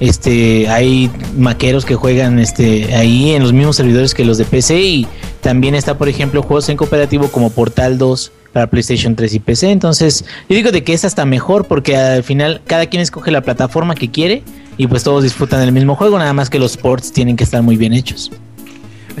Este, 0.00 0.66
hay 0.68 1.10
maqueros 1.36 1.84
que 1.84 1.94
juegan 1.94 2.38
este 2.38 2.94
ahí 2.94 3.32
en 3.32 3.42
los 3.42 3.52
mismos 3.52 3.76
servidores 3.76 4.14
que 4.14 4.24
los 4.24 4.38
de 4.38 4.46
PC 4.46 4.80
y 4.80 5.06
también 5.42 5.74
está 5.74 5.98
por 5.98 6.08
ejemplo 6.08 6.42
juegos 6.42 6.70
en 6.70 6.78
cooperativo 6.78 7.28
como 7.28 7.50
Portal 7.50 7.98
2 7.98 8.32
para 8.52 8.68
PlayStation 8.68 9.14
3 9.14 9.34
y 9.34 9.38
PC. 9.40 9.70
Entonces, 9.70 10.24
yo 10.48 10.56
digo 10.56 10.72
de 10.72 10.82
que 10.82 10.94
es 10.94 11.04
hasta 11.04 11.24
mejor 11.24 11.66
porque 11.66 11.96
al 11.96 12.24
final 12.24 12.62
cada 12.66 12.86
quien 12.86 13.02
escoge 13.02 13.30
la 13.30 13.42
plataforma 13.42 13.94
que 13.94 14.10
quiere 14.10 14.42
y 14.76 14.86
pues 14.86 15.04
todos 15.04 15.22
disfrutan 15.22 15.60
del 15.60 15.72
mismo 15.72 15.94
juego, 15.94 16.18
nada 16.18 16.32
más 16.32 16.48
que 16.48 16.58
los 16.58 16.76
ports 16.76 17.12
tienen 17.12 17.36
que 17.36 17.44
estar 17.44 17.62
muy 17.62 17.76
bien 17.76 17.92
hechos. 17.92 18.32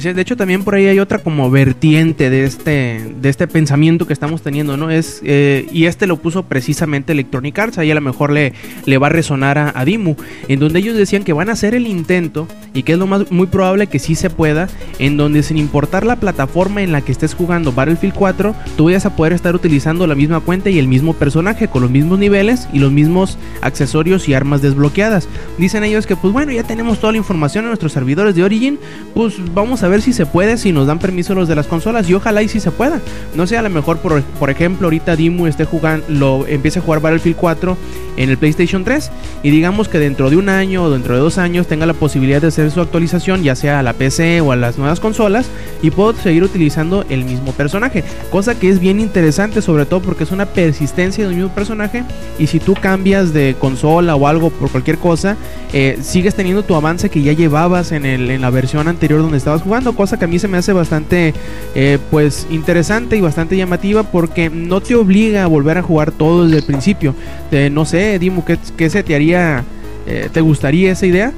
De 0.02 0.22
hecho 0.22 0.36
también 0.36 0.64
por 0.64 0.74
ahí 0.74 0.86
hay 0.86 0.98
otra 0.98 1.18
como 1.18 1.50
vertiente 1.50 2.30
de 2.30 2.44
este, 2.44 3.12
de 3.20 3.28
este 3.28 3.46
pensamiento 3.46 4.06
que 4.06 4.12
estamos 4.12 4.42
teniendo, 4.42 4.76
¿no? 4.76 4.90
Es, 4.90 5.20
eh, 5.24 5.66
y 5.72 5.84
este 5.84 6.06
lo 6.06 6.16
puso 6.16 6.44
precisamente 6.44 7.12
Electronic 7.12 7.58
Arts, 7.58 7.78
ahí 7.78 7.90
a 7.90 7.94
lo 7.94 8.00
mejor 8.00 8.32
le, 8.32 8.54
le 8.86 8.98
va 8.98 9.08
a 9.08 9.10
resonar 9.10 9.58
a, 9.58 9.72
a 9.74 9.84
Dimu, 9.84 10.16
en 10.48 10.58
donde 10.58 10.78
ellos 10.78 10.96
decían 10.96 11.22
que 11.22 11.32
van 11.32 11.50
a 11.50 11.52
hacer 11.52 11.74
el 11.74 11.86
intento 11.86 12.48
y 12.72 12.82
que 12.82 12.92
es 12.92 12.98
lo 12.98 13.06
más 13.06 13.30
muy 13.30 13.46
probable 13.46 13.88
que 13.88 13.98
sí 13.98 14.14
se 14.14 14.30
pueda, 14.30 14.68
en 14.98 15.16
donde 15.16 15.42
sin 15.42 15.58
importar 15.58 16.06
la 16.06 16.16
plataforma 16.16 16.82
en 16.82 16.92
la 16.92 17.02
que 17.02 17.12
estés 17.12 17.34
jugando 17.34 17.72
Battlefield 17.72 18.14
4, 18.14 18.54
tú 18.76 18.84
vayas 18.84 19.06
a 19.06 19.16
poder 19.16 19.32
estar 19.32 19.54
utilizando 19.54 20.06
la 20.06 20.14
misma 20.14 20.40
cuenta 20.40 20.70
y 20.70 20.78
el 20.78 20.88
mismo 20.88 21.14
personaje 21.14 21.68
con 21.68 21.82
los 21.82 21.90
mismos 21.90 22.18
niveles 22.18 22.68
y 22.72 22.78
los 22.78 22.92
mismos 22.92 23.38
accesorios 23.60 24.28
y 24.28 24.34
armas 24.34 24.62
desbloqueadas. 24.62 25.28
Dicen 25.58 25.84
ellos 25.84 26.06
que 26.06 26.16
pues 26.16 26.32
bueno, 26.32 26.52
ya 26.52 26.62
tenemos 26.62 27.00
toda 27.00 27.12
la 27.12 27.18
información 27.18 27.64
en 27.64 27.70
nuestros 27.70 27.92
servidores 27.92 28.34
de 28.34 28.44
Origin, 28.44 28.78
pues 29.14 29.34
vamos 29.54 29.82
a 29.82 29.88
ver 29.90 30.02
si 30.02 30.12
se 30.12 30.26
puede, 30.26 30.56
si 30.56 30.72
nos 30.72 30.86
dan 30.86 30.98
permiso 30.98 31.34
los 31.34 31.48
de 31.48 31.54
las 31.54 31.66
consolas 31.66 32.08
y 32.08 32.14
ojalá 32.14 32.42
y 32.42 32.48
si 32.48 32.60
se 32.60 32.70
pueda. 32.70 33.00
No 33.34 33.46
sé, 33.46 33.56
a 33.58 33.62
lo 33.62 33.70
mejor 33.70 33.98
por, 33.98 34.22
por 34.22 34.50
ejemplo 34.50 34.86
ahorita 34.86 35.16
Dimu 35.16 35.46
esté 35.46 35.64
jugando, 35.64 36.04
lo 36.08 36.46
empiece 36.46 36.78
a 36.78 36.82
jugar 36.82 37.00
Battlefield 37.00 37.36
4 37.36 37.76
en 38.20 38.28
el 38.28 38.36
PlayStation 38.36 38.84
3 38.84 39.10
y 39.42 39.50
digamos 39.50 39.88
que 39.88 39.98
dentro 39.98 40.28
de 40.28 40.36
un 40.36 40.50
año 40.50 40.84
o 40.84 40.90
dentro 40.90 41.14
de 41.14 41.20
dos 41.20 41.38
años 41.38 41.66
tenga 41.66 41.86
la 41.86 41.94
posibilidad 41.94 42.40
de 42.40 42.48
hacer 42.48 42.70
su 42.70 42.80
actualización 42.80 43.42
ya 43.42 43.56
sea 43.56 43.78
a 43.78 43.82
la 43.82 43.94
PC 43.94 44.42
o 44.42 44.52
a 44.52 44.56
las 44.56 44.76
nuevas 44.76 45.00
consolas 45.00 45.48
y 45.80 45.90
puedo 45.90 46.12
seguir 46.12 46.42
utilizando 46.42 47.04
el 47.08 47.24
mismo 47.24 47.52
personaje, 47.52 48.04
cosa 48.30 48.58
que 48.58 48.68
es 48.68 48.78
bien 48.78 49.00
interesante 49.00 49.62
sobre 49.62 49.86
todo 49.86 50.00
porque 50.00 50.24
es 50.24 50.32
una 50.32 50.46
persistencia 50.46 51.26
del 51.26 51.34
mismo 51.34 51.54
personaje. 51.54 52.04
Y 52.38 52.46
si 52.46 52.60
tú 52.60 52.74
cambias 52.74 53.32
de 53.32 53.56
consola 53.58 54.14
o 54.14 54.26
algo 54.26 54.50
por 54.50 54.70
cualquier 54.70 54.98
cosa, 54.98 55.36
eh, 55.72 55.98
sigues 56.02 56.34
teniendo 56.34 56.62
tu 56.62 56.74
avance 56.74 57.08
que 57.10 57.22
ya 57.22 57.32
llevabas 57.32 57.92
en, 57.92 58.04
el, 58.04 58.30
en 58.30 58.40
la 58.40 58.50
versión 58.50 58.88
anterior 58.88 59.20
donde 59.22 59.38
estabas 59.38 59.62
jugando, 59.62 59.94
cosa 59.94 60.18
que 60.18 60.24
a 60.24 60.28
mí 60.28 60.38
se 60.38 60.48
me 60.48 60.58
hace 60.58 60.72
bastante 60.72 61.32
eh, 61.74 61.98
pues 62.10 62.46
interesante 62.50 63.16
y 63.16 63.20
bastante 63.20 63.56
llamativa 63.56 64.02
porque 64.02 64.50
no 64.50 64.80
te 64.80 64.94
obliga 64.94 65.44
a 65.44 65.46
volver 65.46 65.78
a 65.78 65.82
jugar 65.82 66.12
todo 66.12 66.44
desde 66.44 66.58
el 66.58 66.64
principio. 66.64 67.14
Eh, 67.50 67.70
no 67.70 67.84
sé, 67.84 68.09
Dimu, 68.18 68.44
¿qué, 68.44 68.58
qué 68.76 68.90
se 68.90 69.02
te 69.02 69.14
haría? 69.14 69.64
eh, 70.06 70.28
¿Te 70.32 70.40
gustaría 70.40 70.92
esa 70.92 71.06
idea? 71.06 71.32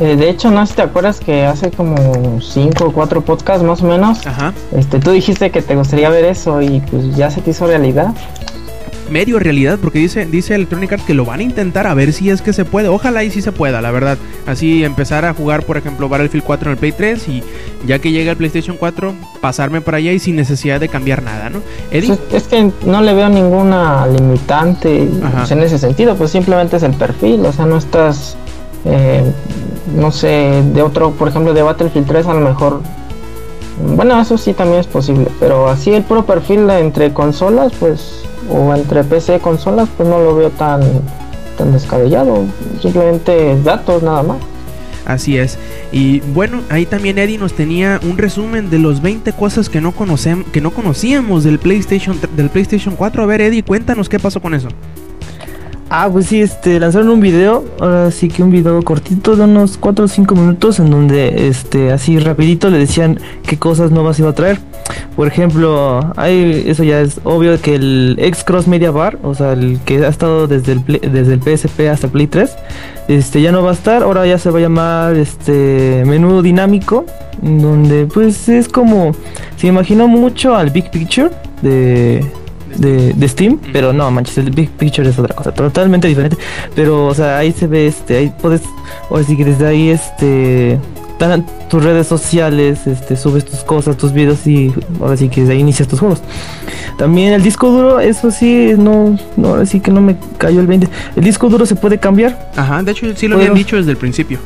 Eh, 0.00 0.16
de 0.16 0.30
hecho, 0.30 0.50
no 0.50 0.64
sé 0.66 0.70
si 0.70 0.76
te 0.76 0.82
acuerdas 0.82 1.20
que 1.20 1.44
hace 1.44 1.70
como 1.70 2.40
5 2.40 2.86
o 2.86 2.92
4 2.92 3.20
podcasts 3.24 3.62
más 3.62 3.82
o 3.82 3.86
menos, 3.86 4.26
Ajá. 4.26 4.52
este, 4.76 4.98
tú 4.98 5.10
dijiste 5.12 5.50
que 5.50 5.62
te 5.62 5.76
gustaría 5.76 6.08
ver 6.08 6.24
eso 6.24 6.60
y 6.62 6.80
pues 6.90 7.14
ya 7.14 7.30
se 7.30 7.40
te 7.40 7.50
hizo 7.50 7.66
realidad. 7.66 8.12
Medio 9.12 9.38
realidad 9.38 9.78
porque 9.80 9.98
dice 9.98 10.26
dice 10.26 10.54
Electronic 10.54 10.92
Arts 10.92 11.04
que 11.04 11.14
lo 11.14 11.24
van 11.24 11.40
a 11.40 11.42
intentar 11.42 11.86
a 11.86 11.94
ver 11.94 12.12
si 12.12 12.30
es 12.30 12.42
que 12.42 12.52
se 12.52 12.64
puede. 12.64 12.88
Ojalá 12.88 13.22
y 13.22 13.30
si 13.30 13.42
se 13.42 13.52
pueda, 13.52 13.80
la 13.80 13.90
verdad. 13.90 14.18
Así 14.46 14.82
empezar 14.82 15.24
a 15.24 15.34
jugar, 15.34 15.64
por 15.64 15.76
ejemplo, 15.76 16.08
Battlefield 16.08 16.44
4 16.44 16.70
en 16.70 16.72
el 16.72 16.78
Play 16.78 16.92
3 16.92 17.28
y 17.28 17.42
ya 17.86 17.98
que 17.98 18.10
llegue 18.10 18.30
el 18.30 18.36
PlayStation 18.36 18.76
4, 18.76 19.14
pasarme 19.40 19.80
para 19.80 19.98
allá 19.98 20.12
y 20.12 20.18
sin 20.18 20.36
necesidad 20.36 20.80
de 20.80 20.88
cambiar 20.88 21.22
nada, 21.22 21.50
¿no? 21.50 21.60
Eddie, 21.90 22.18
es 22.32 22.44
que 22.44 22.70
no 22.86 23.02
le 23.02 23.14
veo 23.14 23.28
ninguna 23.28 24.06
limitante 24.06 25.08
pues, 25.36 25.50
en 25.50 25.62
ese 25.62 25.78
sentido, 25.78 26.16
pues 26.16 26.30
simplemente 26.30 26.76
es 26.76 26.82
el 26.82 26.94
perfil, 26.94 27.44
o 27.44 27.52
sea, 27.52 27.66
no 27.66 27.76
estás, 27.76 28.36
eh, 28.84 29.22
no 29.96 30.10
sé, 30.10 30.62
de 30.72 30.82
otro, 30.82 31.12
por 31.12 31.28
ejemplo, 31.28 31.52
de 31.54 31.62
Battlefield 31.62 32.06
3 32.06 32.26
a 32.26 32.34
lo 32.34 32.40
mejor, 32.40 32.80
bueno, 33.96 34.20
eso 34.20 34.38
sí 34.38 34.52
también 34.52 34.80
es 34.80 34.86
posible, 34.86 35.28
pero 35.40 35.68
así 35.68 35.92
el 35.92 36.02
puro 36.02 36.24
perfil 36.24 36.68
entre 36.70 37.12
consolas, 37.12 37.72
pues, 37.78 38.21
o 38.50 38.74
entre 38.74 39.04
PC 39.04 39.36
y 39.36 39.38
consolas, 39.40 39.88
pues 39.96 40.08
no 40.08 40.18
lo 40.18 40.34
veo 40.34 40.50
tan, 40.50 40.80
tan 41.56 41.72
descabellado, 41.72 42.44
simplemente 42.80 43.60
datos 43.62 44.02
nada 44.02 44.22
más. 44.22 44.38
así 45.04 45.36
es. 45.36 45.58
Y 45.90 46.20
bueno, 46.20 46.62
ahí 46.70 46.86
también 46.86 47.18
Eddie 47.18 47.38
nos 47.38 47.52
tenía 47.54 48.00
un 48.02 48.18
resumen 48.18 48.70
de 48.70 48.78
los 48.78 49.02
20 49.02 49.32
cosas 49.32 49.68
que 49.68 49.80
no 49.80 49.92
conocem 49.92 50.44
que 50.44 50.60
no 50.60 50.70
conocíamos 50.70 51.44
del 51.44 51.58
PlayStation 51.58 52.18
del 52.36 52.50
PlayStation 52.50 52.96
4. 52.96 53.22
A 53.22 53.26
ver, 53.26 53.40
Eddie, 53.40 53.62
cuéntanos 53.62 54.08
qué 54.08 54.18
pasó 54.18 54.40
con 54.40 54.54
eso. 54.54 54.68
Ah, 55.94 56.08
pues 56.10 56.24
sí, 56.28 56.40
este, 56.40 56.80
lanzaron 56.80 57.10
un 57.10 57.20
video, 57.20 57.66
ahora 57.78 58.10
sí 58.10 58.28
que 58.28 58.42
un 58.42 58.50
video 58.50 58.80
cortito 58.82 59.36
de 59.36 59.44
unos 59.44 59.76
4 59.76 60.06
o 60.06 60.08
5 60.08 60.34
minutos 60.34 60.78
en 60.80 60.90
donde, 60.90 61.48
este, 61.48 61.92
así 61.92 62.18
rapidito 62.18 62.70
le 62.70 62.78
decían 62.78 63.20
qué 63.46 63.58
cosas 63.58 63.90
nuevas 63.90 64.18
iba 64.18 64.30
a 64.30 64.32
traer. 64.32 64.58
Por 65.14 65.28
ejemplo, 65.28 66.00
hay, 66.16 66.64
eso 66.66 66.82
ya 66.82 67.02
es 67.02 67.20
obvio 67.24 67.60
que 67.60 67.74
el 67.74 68.16
X 68.18 68.42
Cross 68.42 68.68
Media 68.68 68.90
Bar, 68.90 69.18
o 69.22 69.34
sea, 69.34 69.52
el 69.52 69.80
que 69.84 70.02
ha 70.02 70.08
estado 70.08 70.46
desde 70.46 70.72
el, 70.72 70.80
Play- 70.80 71.00
desde 71.00 71.34
el 71.34 71.42
PSP 71.42 71.80
hasta 71.90 72.08
Play 72.08 72.26
3, 72.26 72.50
este, 73.08 73.42
ya 73.42 73.52
no 73.52 73.62
va 73.62 73.72
a 73.72 73.74
estar, 73.74 74.02
ahora 74.02 74.26
ya 74.26 74.38
se 74.38 74.48
va 74.50 74.60
a 74.60 74.62
llamar, 74.62 75.14
este, 75.16 76.04
menú 76.06 76.40
dinámico, 76.40 77.04
donde, 77.42 78.06
pues, 78.06 78.48
es 78.48 78.66
como, 78.66 79.12
se 79.58 79.66
imaginó 79.66 80.08
mucho 80.08 80.56
al 80.56 80.70
Big 80.70 80.90
Picture 80.90 81.28
de, 81.60 82.24
de, 82.76 83.12
de 83.12 83.28
Steam, 83.28 83.58
pero 83.72 83.92
no 83.92 84.10
manches, 84.10 84.38
el 84.38 84.50
Big 84.50 84.70
Picture 84.70 85.08
es 85.08 85.18
otra 85.18 85.34
cosa, 85.34 85.52
totalmente 85.52 86.08
diferente. 86.08 86.36
Pero, 86.74 87.06
o 87.06 87.14
sea, 87.14 87.38
ahí 87.38 87.52
se 87.52 87.66
ve, 87.66 87.86
este, 87.86 88.16
ahí 88.16 88.32
puedes, 88.40 88.62
ahora 89.10 89.24
sí 89.24 89.36
que 89.36 89.44
desde 89.44 89.66
ahí, 89.66 89.88
este, 89.90 90.78
están 91.12 91.46
tus 91.68 91.84
redes 91.84 92.06
sociales, 92.06 92.86
este, 92.86 93.16
subes 93.16 93.44
tus 93.44 93.60
cosas, 93.60 93.96
tus 93.96 94.12
videos 94.12 94.46
y 94.46 94.72
ahora 95.00 95.16
sí 95.16 95.28
que 95.28 95.42
desde 95.42 95.54
ahí 95.54 95.60
inicias 95.60 95.88
tus 95.88 96.00
juegos. 96.00 96.20
También 96.98 97.32
el 97.32 97.42
disco 97.42 97.70
duro, 97.70 98.00
eso 98.00 98.30
sí, 98.30 98.72
no, 98.76 99.18
no, 99.36 99.48
ahora 99.48 99.66
sí 99.66 99.80
que 99.80 99.90
no 99.90 100.00
me 100.00 100.16
cayó 100.38 100.60
el 100.60 100.66
20. 100.66 100.88
El 101.16 101.24
disco 101.24 101.48
duro 101.48 101.64
se 101.64 101.76
puede 101.76 101.98
cambiar. 101.98 102.50
Ajá, 102.56 102.82
de 102.82 102.92
hecho 102.92 103.06
sí 103.14 103.28
lo 103.28 103.36
habían 103.36 103.54
dicho 103.54 103.76
desde 103.76 103.92
el 103.92 103.96
principio. 103.96 104.38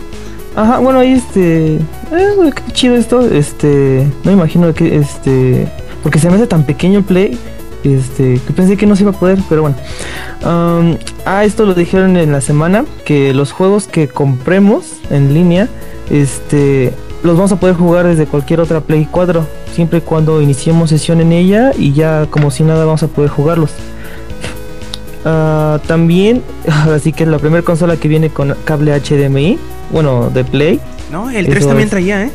Ajá, 0.55 0.79
bueno, 0.79 1.01
ahí 1.01 1.13
este. 1.13 1.75
Eh, 1.77 2.53
qué 2.55 2.73
chido 2.73 2.97
esto. 2.97 3.21
Este. 3.21 4.07
No 4.25 4.31
me 4.31 4.33
imagino 4.33 4.73
que 4.73 4.97
este. 4.97 5.69
Porque 6.03 6.19
se 6.19 6.31
me 6.31 6.37
hace 6.37 6.47
tan 6.47 6.65
pequeño 6.65 7.01
el 7.01 7.05
play. 7.05 7.39
Este. 7.95 8.41
Que 8.41 8.53
pensé 8.53 8.77
que 8.77 8.87
no 8.87 8.97
se 8.97 9.03
iba 9.03 9.13
a 9.13 9.19
poder, 9.19 9.39
pero 9.49 9.63
bueno. 9.63 9.77
Am, 10.43 10.99
ah, 11.25 11.45
esto 11.45 11.65
lo 11.65 11.75
dijeron 11.75 12.17
en 12.17 12.33
la 12.33 12.41
semana. 12.41 12.85
Que 13.05 13.33
los 13.33 13.53
juegos 13.53 13.87
que 13.87 14.09
compremos 14.09 14.95
en 15.11 15.33
línea. 15.35 15.69
Este. 16.11 16.93
Los 17.23 17.37
vamos 17.37 17.53
a 17.53 17.61
poder 17.61 17.77
jugar 17.77 18.07
desde 18.07 18.27
cualquier 18.27 18.61
otra 18.61 18.81
Play 18.81 19.09
4. 19.11 19.47
Siempre 19.73 19.99
y 19.99 20.03
cuando 20.03 20.43
iniciemos 20.43 20.91
sesión 20.91 21.21
en 21.21 21.33
ella. 21.33 21.73
Y 21.77 21.93
ya 21.93 22.27
como 22.31 22.51
si 22.51 22.65
nada 22.65 22.85
vamos 22.85 23.03
a 23.03 23.09
poder 23.09 23.31
jugarlos. 23.31 23.71
Ah, 25.25 25.81
también, 25.89 26.43
ahora 26.71 27.01
sí 27.01 27.13
que 27.13 27.25
es 27.25 27.29
la 27.29 27.39
primera 27.39 27.63
consola 27.63 27.97
que 27.97 28.07
viene 28.07 28.31
con 28.31 28.55
cable 28.65 28.93
HDMI, 29.01 29.59
bueno, 29.91 30.31
de 30.31 30.45
Play. 30.45 30.81
No, 31.11 31.31
el 31.31 31.47
Eso 31.47 31.51
3 31.51 31.67
también 31.67 31.87
es. 31.87 31.91
traía, 31.91 32.25
¿eh? 32.25 32.31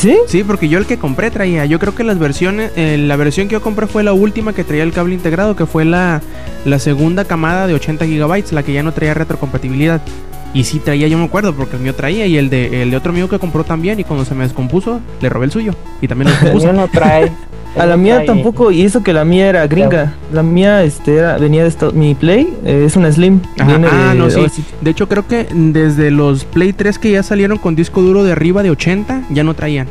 ¿Sí? 0.00 0.16
Sí, 0.26 0.44
porque 0.44 0.70
yo 0.70 0.78
el 0.78 0.86
que 0.86 0.98
compré 0.98 1.30
traía. 1.30 1.66
Yo 1.66 1.78
creo 1.78 1.94
que 1.94 2.04
las 2.04 2.18
versiones, 2.18 2.72
eh, 2.74 2.96
la 2.96 3.16
versión 3.16 3.48
que 3.48 3.52
yo 3.52 3.60
compré 3.60 3.86
fue 3.86 4.02
la 4.02 4.14
última 4.14 4.54
que 4.54 4.64
traía 4.64 4.82
el 4.82 4.92
cable 4.92 5.14
integrado, 5.14 5.54
que 5.54 5.66
fue 5.66 5.84
la, 5.84 6.22
la 6.64 6.78
segunda 6.78 7.26
camada 7.26 7.66
de 7.66 7.74
80 7.74 8.06
gigabytes, 8.06 8.52
la 8.52 8.62
que 8.62 8.72
ya 8.72 8.82
no 8.82 8.92
traía 8.92 9.12
retrocompatibilidad. 9.12 10.00
Y 10.54 10.64
sí 10.64 10.78
traía, 10.78 11.06
yo 11.06 11.18
me 11.18 11.24
acuerdo, 11.24 11.54
porque 11.54 11.76
el 11.76 11.82
mío 11.82 11.94
traía 11.94 12.26
y 12.26 12.38
el 12.38 12.48
de, 12.48 12.82
el 12.82 12.90
de 12.90 12.96
otro 12.96 13.12
amigo 13.12 13.28
que 13.28 13.38
compró 13.38 13.62
también. 13.62 14.00
Y 14.00 14.04
cuando 14.04 14.24
se 14.24 14.34
me 14.34 14.44
descompuso, 14.44 15.00
le 15.20 15.28
robé 15.28 15.44
el 15.44 15.52
suyo. 15.52 15.74
Y 16.00 16.08
también 16.08 16.30
lo 16.30 16.34
El 16.48 16.54
mío 16.54 16.54
descompuso. 16.54 16.72
no 16.72 16.88
trae. 16.88 17.30
A 17.78 17.86
la 17.86 17.96
mía 17.96 18.24
tampoco, 18.26 18.70
y 18.72 18.82
eso 18.82 19.02
que 19.02 19.12
la 19.12 19.24
mía 19.24 19.48
era 19.48 19.66
gringa. 19.66 20.14
La 20.32 20.42
mía 20.42 20.82
este, 20.82 21.16
era, 21.16 21.38
venía 21.38 21.62
de 21.62 21.68
esta- 21.68 21.90
mi 21.92 22.14
Play, 22.14 22.52
eh, 22.64 22.82
es 22.84 22.96
una 22.96 23.10
Slim. 23.12 23.40
Ajá, 23.58 23.64
viene 23.70 23.88
ah, 23.90 24.10
de- 24.12 24.18
no, 24.18 24.28
sí. 24.30 24.64
De 24.80 24.90
hecho, 24.90 25.08
creo 25.08 25.26
que 25.28 25.46
desde 25.52 26.10
los 26.10 26.44
Play 26.44 26.72
3 26.72 26.98
que 26.98 27.12
ya 27.12 27.22
salieron 27.22 27.58
con 27.58 27.76
disco 27.76 28.02
duro 28.02 28.24
de 28.24 28.32
arriba 28.32 28.62
de 28.62 28.70
80, 28.70 29.22
ya 29.30 29.44
no 29.44 29.54
traían. 29.54 29.86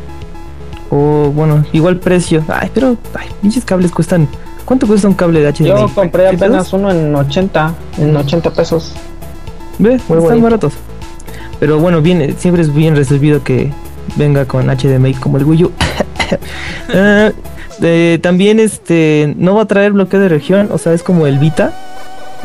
O 0.90 1.32
bueno, 1.34 1.64
igual 1.72 1.98
precio. 1.98 2.44
Ay, 2.50 2.70
pero, 2.74 2.98
ay, 3.14 3.28
pinches 3.42 3.64
cables 3.64 3.92
cuestan. 3.92 4.28
¿Cuánto 4.66 4.86
cuesta 4.86 5.08
un 5.08 5.14
cable 5.14 5.40
de 5.42 5.48
HDMI? 5.52 5.68
Yo 5.70 5.90
compré 5.96 6.24
¿Qué 6.30 6.36
apenas 6.36 6.66
pesos? 6.66 6.74
uno 6.74 6.92
en 6.92 7.16
80, 7.16 7.74
en 7.98 8.16
80 8.16 8.52
pesos. 8.54 8.94
Ve, 9.80 9.90
Muy 9.90 9.98
están 9.98 10.20
bonito. 10.20 10.42
baratos. 10.44 10.74
Pero 11.60 11.80
bueno, 11.80 12.02
bien, 12.02 12.36
siempre 12.38 12.62
es 12.62 12.74
bien 12.74 12.96
resolvido 12.96 13.44
que 13.44 13.72
venga 14.16 14.46
con 14.46 14.68
HDMI 14.70 15.14
como 15.16 15.38
el 15.38 15.46
Wii 15.46 15.64
U. 15.66 15.72
Ah, 16.94 17.32
eh, 17.82 18.20
también 18.22 18.60
este 18.60 19.34
no 19.38 19.56
va 19.56 19.64
a 19.64 19.66
traer 19.66 19.94
bloqueo 19.94 20.20
de 20.20 20.30
región, 20.30 20.70
o 20.72 20.78
sea, 20.78 20.94
es 20.94 21.04
como 21.04 21.28
el 21.28 21.40
Vita. 21.40 21.74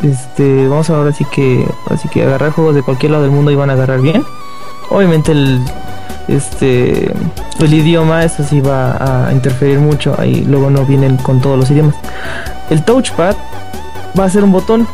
Este, 0.03 0.67
vamos 0.67 0.91
a 0.91 0.97
ahora 0.97 1.13
sí 1.13 1.25
que 1.33 1.65
así 1.89 2.09
que 2.09 2.25
agarrar 2.25 2.51
juegos 2.51 2.75
de 2.75 2.83
cualquier 2.83 3.13
lado 3.13 3.23
del 3.23 3.33
mundo 3.33 3.51
y 3.51 3.55
van 3.55 3.71
a 3.71 3.75
agarrar 3.75 4.01
bien. 4.01 4.25
Obviamente 4.91 5.33
el 5.33 5.61
este 6.29 7.13
el 7.61 7.75
idioma 7.75 8.25
eso 8.25 8.43
sí 8.43 8.61
va 8.61 9.27
a 9.29 9.33
interferir 9.33 9.79
mucho, 9.79 10.15
ahí 10.19 10.45
luego 10.45 10.71
no 10.71 10.85
vienen 10.85 11.17
con 11.19 11.41
todos 11.41 11.59
los 11.59 11.71
idiomas. 11.71 11.97
El 12.71 12.85
touchpad 12.85 13.37
va 14.19 14.25
a 14.25 14.31
ser 14.31 14.45
un 14.45 14.53
botón 14.53 14.87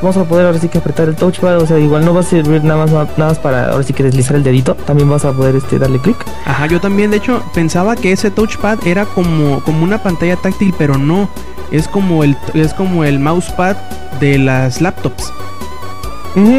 vamos 0.00 0.16
a 0.16 0.24
poder 0.24 0.46
ahora 0.46 0.58
sí 0.58 0.68
que 0.68 0.78
apretar 0.78 1.08
el 1.08 1.16
touchpad, 1.16 1.58
o 1.58 1.66
sea, 1.66 1.78
igual 1.78 2.04
no 2.04 2.14
va 2.14 2.20
a 2.20 2.24
servir 2.24 2.62
nada 2.64 2.84
más, 2.84 2.92
nada 2.92 3.30
más 3.30 3.38
para 3.38 3.70
ahora 3.70 3.82
sí 3.82 3.92
que 3.92 4.02
deslizar 4.02 4.36
el 4.36 4.42
dedito, 4.42 4.74
también 4.74 5.08
vas 5.08 5.24
a 5.24 5.32
poder 5.32 5.56
este 5.56 5.78
darle 5.78 5.98
clic. 5.98 6.16
Ajá, 6.44 6.66
yo 6.66 6.80
también, 6.80 7.10
de 7.10 7.18
hecho, 7.18 7.42
pensaba 7.54 7.96
que 7.96 8.12
ese 8.12 8.30
touchpad 8.30 8.86
era 8.86 9.04
como, 9.06 9.62
como 9.62 9.84
una 9.84 10.02
pantalla 10.02 10.36
táctil, 10.36 10.74
pero 10.76 10.98
no. 10.98 11.28
Es 11.70 11.86
como 11.86 12.24
el 12.24 12.34
es 12.54 12.72
como 12.72 13.04
el 13.04 13.18
mousepad 13.18 13.76
de 14.20 14.38
las 14.38 14.80
laptops. 14.80 15.30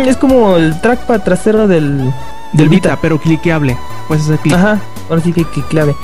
Es 0.06 0.18
como 0.18 0.58
el 0.58 0.80
trackpad 0.82 1.24
trasero 1.24 1.68
del, 1.68 2.14
Del 2.54 2.70
Vita, 2.70 2.98
pero 3.02 3.20
cliqueable. 3.20 3.78
Puedes 4.08 4.26
hacer 4.26 4.40
clic. 4.40 4.56
Ajá, 4.56 4.80
ahora 5.10 5.22
sí 5.22 5.34
que, 5.34 5.43
que 5.45 5.62
clave. 5.64 5.95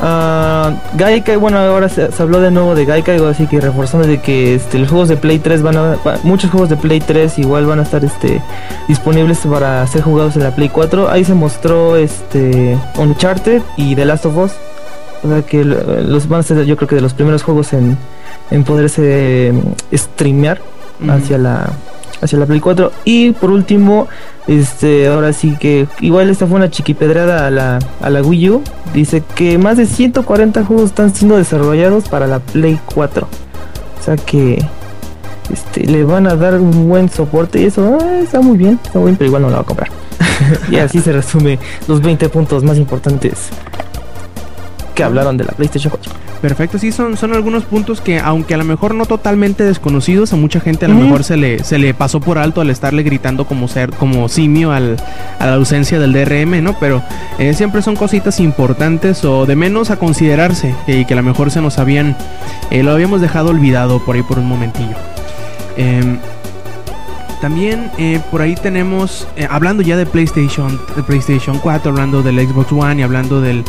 Ah, 0.00 0.72
Gaikai, 0.94 1.36
bueno, 1.36 1.58
ahora 1.58 1.88
se, 1.88 2.10
se 2.10 2.22
habló 2.22 2.40
de 2.40 2.50
nuevo 2.50 2.74
de 2.74 2.84
Gaikai, 2.84 3.18
ahora 3.18 3.34
sí 3.34 3.46
que 3.46 3.60
reforzando 3.60 4.06
de 4.06 4.20
que 4.20 4.54
este, 4.56 4.78
los 4.78 4.88
juegos 4.88 5.08
de 5.08 5.16
Play 5.16 5.38
3 5.38 5.62
van 5.62 5.76
a. 5.76 5.82
va- 6.06 6.18
muchos 6.24 6.50
juegos 6.50 6.68
de 6.68 6.76
Play 6.76 7.00
3 7.00 7.38
igual 7.38 7.66
van 7.66 7.78
a 7.80 7.82
estar 7.82 8.04
este, 8.04 8.42
disponibles 8.88 9.38
para 9.38 9.86
ser 9.86 10.02
jugados 10.02 10.36
en 10.36 10.42
la 10.44 10.54
Play 10.54 10.68
4. 10.68 11.08
Ahí 11.10 11.24
se 11.24 11.34
mostró 11.34 11.96
este 11.96 12.78
Uncharted 12.98 13.62
y 13.76 13.94
The 13.94 14.04
Last 14.04 14.26
of 14.26 14.36
Us. 14.36 14.52
O 15.22 15.28
sea 15.28 15.42
que 15.42 15.64
lo- 15.64 16.00
los 16.02 16.28
van 16.28 16.40
a 16.40 16.42
ser, 16.42 16.64
yo 16.64 16.76
creo 16.76 16.88
que 16.88 16.96
de 16.96 17.00
los 17.00 17.14
primeros 17.14 17.42
juegos 17.42 17.72
en, 17.72 17.96
en 18.50 18.64
poderse 18.64 19.52
mm, 19.54 19.96
streamear 19.96 20.60
hacia 21.08 21.38
la 21.38 21.70
hacia 22.24 22.38
la 22.38 22.46
Play 22.46 22.60
4 22.60 22.90
y 23.04 23.32
por 23.32 23.50
último 23.50 24.08
este 24.46 25.06
ahora 25.08 25.32
sí 25.32 25.56
que 25.60 25.86
igual 26.00 26.30
esta 26.30 26.46
fue 26.46 26.56
una 26.56 26.70
chiquipedrada 26.70 27.46
a 27.46 27.50
la, 27.50 27.78
a 28.00 28.10
la 28.10 28.22
Wii 28.22 28.50
U. 28.50 28.62
Dice 28.92 29.22
que 29.34 29.58
más 29.58 29.76
de 29.76 29.86
140 29.86 30.64
juegos 30.64 30.86
están 30.86 31.14
siendo 31.14 31.36
desarrollados 31.36 32.08
para 32.08 32.26
la 32.26 32.38
Play 32.40 32.80
4 32.94 33.26
o 33.26 34.02
sea 34.02 34.16
que 34.16 34.64
este 35.52 35.86
le 35.86 36.04
van 36.04 36.26
a 36.26 36.36
dar 36.36 36.58
un 36.60 36.88
buen 36.88 37.08
soporte. 37.08 37.60
Y 37.60 37.66
eso 37.66 37.98
ah, 38.00 38.20
está 38.22 38.40
muy 38.40 38.56
bien 38.56 38.80
está 38.82 38.98
muy 38.98 39.08
bien 39.08 39.16
pero 39.16 39.28
igual 39.28 39.42
no 39.42 39.50
la 39.50 39.56
va 39.56 39.62
a 39.62 39.66
comprar. 39.66 39.90
Y 40.70 40.76
así 40.76 41.00
se 41.00 41.12
resume 41.12 41.58
los 41.86 42.00
20 42.00 42.28
puntos 42.28 42.64
más 42.64 42.78
importantes 42.78 43.50
que 44.94 45.02
hablaron 45.02 45.36
de 45.36 45.44
la 45.44 45.52
PlayStation 45.52 45.90
4 45.90 46.12
Perfecto, 46.44 46.78
sí, 46.78 46.92
son, 46.92 47.16
son 47.16 47.32
algunos 47.32 47.64
puntos 47.64 48.02
que, 48.02 48.18
aunque 48.18 48.52
a 48.52 48.58
lo 48.58 48.64
mejor 48.64 48.94
no 48.94 49.06
totalmente 49.06 49.64
desconocidos, 49.64 50.30
a 50.34 50.36
mucha 50.36 50.60
gente 50.60 50.84
a 50.84 50.88
lo 50.88 50.94
mejor 50.94 51.24
se 51.24 51.38
le, 51.38 51.64
se 51.64 51.78
le 51.78 51.94
pasó 51.94 52.20
por 52.20 52.36
alto 52.36 52.60
al 52.60 52.68
estarle 52.68 53.02
gritando 53.02 53.46
como 53.46 53.66
ser, 53.66 53.92
como 53.92 54.28
simio 54.28 54.70
al, 54.70 54.98
a 55.38 55.46
la 55.46 55.54
ausencia 55.54 55.98
del 55.98 56.12
DRM, 56.12 56.62
¿no? 56.62 56.78
Pero 56.78 57.02
eh, 57.38 57.54
siempre 57.54 57.80
son 57.80 57.96
cositas 57.96 58.40
importantes 58.40 59.24
o 59.24 59.46
de 59.46 59.56
menos 59.56 59.90
a 59.90 59.96
considerarse 59.96 60.74
y 60.86 61.06
que 61.06 61.14
a 61.14 61.16
lo 61.16 61.22
mejor 61.22 61.50
se 61.50 61.62
nos 61.62 61.78
habían, 61.78 62.14
eh, 62.70 62.82
lo 62.82 62.92
habíamos 62.92 63.22
dejado 63.22 63.48
olvidado 63.48 64.04
por 64.04 64.14
ahí 64.14 64.22
por 64.22 64.38
un 64.38 64.46
momentillo. 64.46 64.96
También 67.40 67.90
eh, 67.98 68.20
por 68.30 68.42
ahí 68.42 68.54
tenemos, 68.54 69.28
eh, 69.36 69.46
hablando 69.48 69.82
ya 69.82 69.96
de 69.96 70.06
PlayStation, 70.06 70.80
de 70.96 71.02
PlayStation 71.02 71.58
4, 71.58 71.90
hablando 71.90 72.22
del 72.22 72.38
Xbox 72.46 72.72
One 72.72 73.00
y 73.00 73.02
hablando 73.02 73.40
del, 73.40 73.64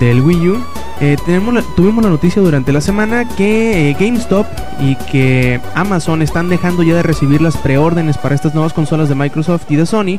del 0.00 0.20
Wii 0.20 0.48
U, 0.48 0.64
eh, 1.00 1.16
tenemos 1.26 1.62
tuvimos 1.74 2.02
la 2.02 2.10
noticia 2.10 2.40
durante 2.40 2.72
la 2.72 2.80
semana 2.80 3.28
que 3.36 3.94
GameStop 3.98 4.46
y 4.80 4.94
que 5.10 5.60
Amazon 5.74 6.22
están 6.22 6.48
dejando 6.48 6.82
ya 6.82 6.94
de 6.94 7.02
recibir 7.02 7.42
las 7.42 7.56
preórdenes 7.56 8.16
para 8.16 8.34
estas 8.34 8.54
nuevas 8.54 8.72
consolas 8.72 9.08
de 9.08 9.14
Microsoft 9.14 9.70
y 9.70 9.76
de 9.76 9.86
Sony, 9.86 10.18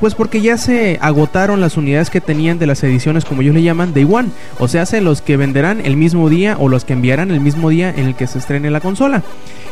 pues 0.00 0.14
porque 0.14 0.40
ya 0.40 0.58
se 0.58 0.98
agotaron 1.00 1.60
las 1.60 1.76
unidades 1.76 2.10
que 2.10 2.20
tenían 2.20 2.58
de 2.58 2.66
las 2.66 2.82
ediciones, 2.82 3.24
como 3.24 3.42
ellos 3.42 3.54
le 3.54 3.62
llaman, 3.62 3.94
Day 3.94 4.06
One, 4.10 4.28
o 4.58 4.68
sea, 4.68 4.84
se 4.84 5.00
los 5.00 5.22
que 5.22 5.36
venderán 5.36 5.80
el 5.84 5.96
mismo 5.96 6.28
día 6.28 6.56
o 6.58 6.68
los 6.68 6.84
que 6.84 6.92
enviarán 6.92 7.30
el 7.30 7.40
mismo 7.40 7.70
día 7.70 7.90
en 7.90 8.06
el 8.06 8.14
que 8.14 8.26
se 8.26 8.38
estrene 8.38 8.70
la 8.70 8.80
consola. 8.80 9.22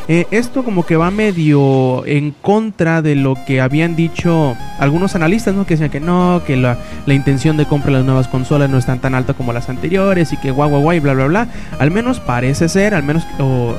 Eh, 0.07 0.25
esto 0.31 0.63
como 0.63 0.85
que 0.85 0.95
va 0.97 1.11
medio 1.11 2.05
en 2.05 2.31
contra 2.31 3.01
de 3.01 3.15
lo 3.15 3.35
que 3.45 3.61
habían 3.61 3.95
dicho 3.95 4.55
algunos 4.79 5.15
analistas, 5.15 5.53
¿no? 5.53 5.65
Que 5.65 5.75
decían 5.75 5.89
que 5.89 5.99
no, 5.99 6.41
que 6.45 6.57
la, 6.57 6.77
la 7.05 7.13
intención 7.13 7.55
de 7.57 7.65
compra 7.65 7.91
de 7.91 7.97
las 7.97 8.05
nuevas 8.05 8.27
consolas 8.27 8.69
no 8.69 8.77
es 8.77 8.85
tan 8.85 8.99
tan 8.99 9.15
alta 9.15 9.33
como 9.33 9.53
las 9.53 9.69
anteriores 9.69 10.33
y 10.33 10.37
que 10.37 10.51
guau 10.51 10.69
guau 10.69 10.81
guau 10.81 10.95
y 10.95 10.99
bla 10.99 11.13
bla 11.13 11.27
bla. 11.27 11.47
Al 11.79 11.91
menos 11.91 12.19
parece 12.19 12.67
ser, 12.67 12.93
al 12.93 13.03
menos 13.03 13.23
o, 13.39 13.75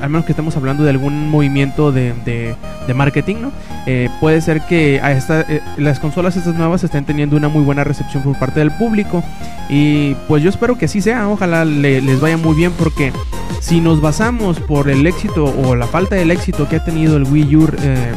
al 0.00 0.10
menos 0.10 0.24
que 0.26 0.32
estemos 0.32 0.56
hablando 0.56 0.82
de 0.84 0.90
algún 0.90 1.28
movimiento 1.30 1.92
de, 1.92 2.12
de- 2.24 2.54
marketing, 2.94 3.36
¿no? 3.40 3.52
Eh, 3.86 4.08
puede 4.20 4.40
ser 4.40 4.60
que 4.62 5.00
a 5.02 5.12
eh, 5.48 5.60
las 5.78 5.98
consolas 6.00 6.36
estas 6.36 6.54
nuevas 6.54 6.84
estén 6.84 7.04
teniendo 7.04 7.36
una 7.36 7.48
muy 7.48 7.62
buena 7.64 7.82
recepción 7.84 8.22
por 8.22 8.38
parte 8.38 8.60
del 8.60 8.70
público 8.72 9.22
y 9.68 10.14
pues 10.28 10.42
yo 10.42 10.50
espero 10.50 10.76
que 10.76 10.84
así 10.84 11.00
sea, 11.00 11.28
ojalá 11.28 11.64
le- 11.64 12.00
les 12.02 12.20
vaya 12.20 12.36
muy 12.36 12.54
bien 12.54 12.72
porque 12.78 13.12
si 13.60 13.80
nos 13.80 14.00
basamos 14.00 14.60
por 14.60 14.90
el 14.90 15.06
éxito 15.06 15.44
o 15.44 15.74
la 15.74 15.86
falta 15.86 16.14
del 16.16 16.30
éxito 16.30 16.68
que 16.68 16.76
ha 16.76 16.84
tenido 16.84 17.16
el 17.16 17.24
Wii 17.24 17.56
U 17.56 17.68
eh, 17.82 18.12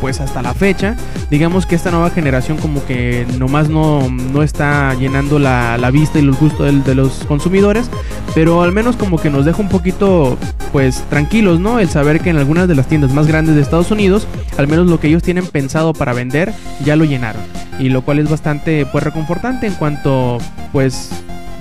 pues 0.00 0.20
hasta 0.20 0.42
la 0.42 0.54
fecha, 0.54 0.96
digamos 1.30 1.66
que 1.66 1.74
esta 1.74 1.90
nueva 1.90 2.10
generación 2.10 2.56
como 2.58 2.84
que 2.86 3.26
nomás 3.38 3.68
no, 3.68 4.08
no 4.08 4.42
está 4.42 4.94
llenando 4.94 5.38
la, 5.38 5.76
la 5.78 5.90
vista 5.90 6.18
y 6.18 6.22
los 6.22 6.38
gustos 6.38 6.66
del- 6.66 6.84
de, 6.84 6.94
los 6.94 7.24
consumidores, 7.26 7.90
pero 8.34 8.62
al 8.62 8.72
menos 8.72 8.96
como 8.96 9.18
que 9.18 9.30
nos 9.30 9.44
deja 9.44 9.60
un 9.60 9.68
poquito 9.68 10.38
pues 10.72 11.02
tranquilos, 11.08 11.60
¿no? 11.60 11.78
El 11.80 11.88
saber 11.88 12.20
que 12.20 12.30
en 12.30 12.36
algunas 12.36 12.68
de 12.68 12.74
las 12.74 12.86
tiendas 12.86 13.12
más 13.12 13.26
grandes 13.26 13.54
de 13.54 13.62
Estados 13.62 13.90
Unidos, 13.90 14.26
al 14.56 14.68
menos 14.68 14.86
lo 14.86 15.00
que 15.00 15.08
ellos 15.08 15.22
tienen 15.22 15.46
pensado 15.46 15.92
para 15.94 16.12
vender, 16.12 16.52
ya 16.84 16.94
lo 16.96 17.04
llenaron. 17.04 17.42
Y 17.78 17.88
lo 17.88 18.02
cual 18.02 18.18
es 18.18 18.28
bastante 18.28 18.84
pues 18.86 19.02
reconfortante 19.04 19.66
en 19.66 19.74
cuanto 19.74 20.38
pues 20.72 21.10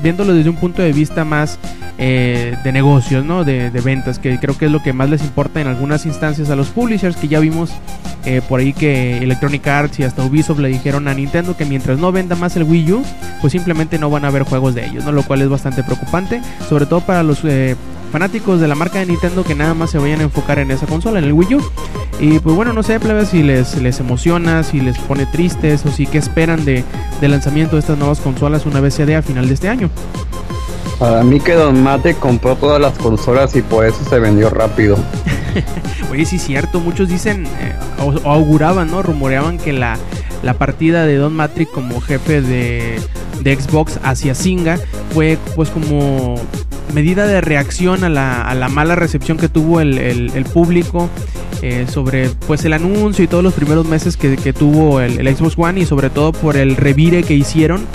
viéndolo 0.01 0.33
desde 0.33 0.49
un 0.49 0.55
punto 0.55 0.81
de 0.81 0.91
vista 0.91 1.25
más 1.25 1.59
eh, 1.97 2.55
de 2.63 2.71
negocios, 2.71 3.25
¿no? 3.25 3.43
De, 3.43 3.69
ventas, 3.83 4.19
que 4.19 4.37
creo 4.39 4.57
que 4.57 4.65
es 4.65 4.71
lo 4.71 4.83
que 4.83 4.93
más 4.93 5.09
les 5.09 5.21
importa 5.21 5.61
en 5.61 5.67
algunas 5.67 6.05
instancias 6.05 6.49
a 6.49 6.55
los 6.55 6.67
publishers, 6.67 7.15
que 7.15 7.27
ya 7.27 7.39
vimos 7.39 7.71
eh, 8.25 8.41
por 8.47 8.59
ahí 8.59 8.73
que 8.73 9.17
Electronic 9.17 9.65
Arts 9.67 9.99
y 9.99 10.03
hasta 10.03 10.23
Ubisoft 10.23 10.59
le 10.59 10.69
dijeron 10.69 11.07
a 11.07 11.13
Nintendo 11.13 11.55
que 11.55 11.65
mientras 11.65 11.97
no 11.99 12.11
venda 12.11 12.35
más 12.35 12.55
el 12.55 12.63
Wii 12.63 12.91
U, 12.91 13.03
pues 13.41 13.51
simplemente 13.53 13.97
no 13.97 14.09
van 14.09 14.25
a 14.25 14.27
haber 14.27 14.43
juegos 14.43 14.75
de 14.75 14.85
ellos, 14.85 15.05
¿no? 15.05 15.11
Lo 15.11 15.23
cual 15.23 15.41
es 15.41 15.49
bastante 15.49 15.83
preocupante, 15.83 16.41
sobre 16.69 16.85
todo 16.85 17.01
para 17.01 17.23
los 17.23 17.39
eh, 17.43 17.75
fanáticos 18.11 18.59
de 18.59 18.67
la 18.67 18.75
marca 18.75 18.99
de 18.99 19.05
Nintendo 19.05 19.43
que 19.43 19.55
nada 19.55 19.73
más 19.73 19.91
se 19.91 19.97
vayan 19.97 20.19
a 20.21 20.23
enfocar 20.23 20.59
en 20.59 20.71
esa 20.71 20.85
consola, 20.85 21.19
en 21.19 21.25
el 21.25 21.33
Wii 21.33 21.55
U. 21.55 21.61
Y 22.19 22.39
pues 22.39 22.55
bueno, 22.55 22.73
no 22.73 22.83
sé, 22.83 22.99
plebes, 22.99 23.29
si 23.29 23.43
les, 23.43 23.79
les 23.81 23.99
emociona, 23.99 24.63
si 24.63 24.79
les 24.79 24.97
pone 24.97 25.25
tristes 25.25 25.85
o 25.85 25.91
si 25.91 26.07
qué 26.07 26.17
esperan 26.17 26.65
de, 26.65 26.83
lanzamiento 27.21 27.75
de 27.75 27.81
estas 27.81 27.97
nuevas 27.97 28.19
consolas 28.19 28.65
una 28.65 28.79
vez 28.79 28.95
se 28.95 29.05
dé 29.05 29.15
a 29.15 29.21
final 29.21 29.47
de 29.47 29.53
este 29.53 29.69
año. 29.69 29.89
Para 30.99 31.23
mí 31.23 31.39
que 31.39 31.53
Don 31.53 31.83
Mate 31.83 32.15
compró 32.15 32.55
todas 32.55 32.81
las 32.81 32.97
consolas 32.97 33.55
y 33.55 33.61
por 33.61 33.85
eso 33.85 34.03
se 34.09 34.17
vendió 34.19 34.49
rápido. 34.49 34.97
Oye, 36.11 36.25
sí 36.25 36.37
es 36.37 36.43
cierto, 36.43 36.79
muchos 36.79 37.07
dicen 37.09 37.45
eh, 37.45 37.73
o, 37.99 38.07
o 38.27 38.31
auguraban, 38.31 38.89
¿no? 38.89 39.03
Rumoreaban 39.03 39.59
que 39.59 39.73
la, 39.73 39.97
la 40.41 40.55
partida 40.55 41.05
de 41.05 41.17
Don 41.17 41.35
Matrix 41.35 41.71
como 41.71 42.01
jefe 42.01 42.41
de, 42.41 42.99
de 43.41 43.55
Xbox 43.55 43.99
hacia 44.03 44.35
Singa 44.35 44.79
fue 45.13 45.37
pues 45.55 45.69
como 45.69 46.35
medida 46.93 47.25
de 47.27 47.41
reacción 47.41 48.03
a 48.03 48.09
la, 48.09 48.41
a 48.41 48.55
la 48.55 48.69
mala 48.69 48.95
recepción 48.95 49.37
que 49.37 49.49
tuvo 49.49 49.81
el, 49.81 49.97
el- 49.97 50.31
público 50.45 51.09
eh, 51.61 51.85
sobre 51.89 52.29
pues 52.47 52.63
el 52.65 52.73
anuncio 52.73 53.23
y 53.23 53.27
todos 53.27 53.43
los 53.43 53.53
primeros 53.53 53.85
meses 53.87 54.15
que, 54.17 54.37
que 54.37 54.53
tuvo 54.53 55.01
el, 55.01 55.19
el 55.25 55.35
Xbox 55.35 55.55
One 55.57 55.81
y 55.81 55.85
sobre 55.85 56.09
todo 56.09 56.31
por 56.31 56.55
el 56.57 56.75
revire 56.75 57.23
que 57.23 57.33
hicieron 57.33 57.85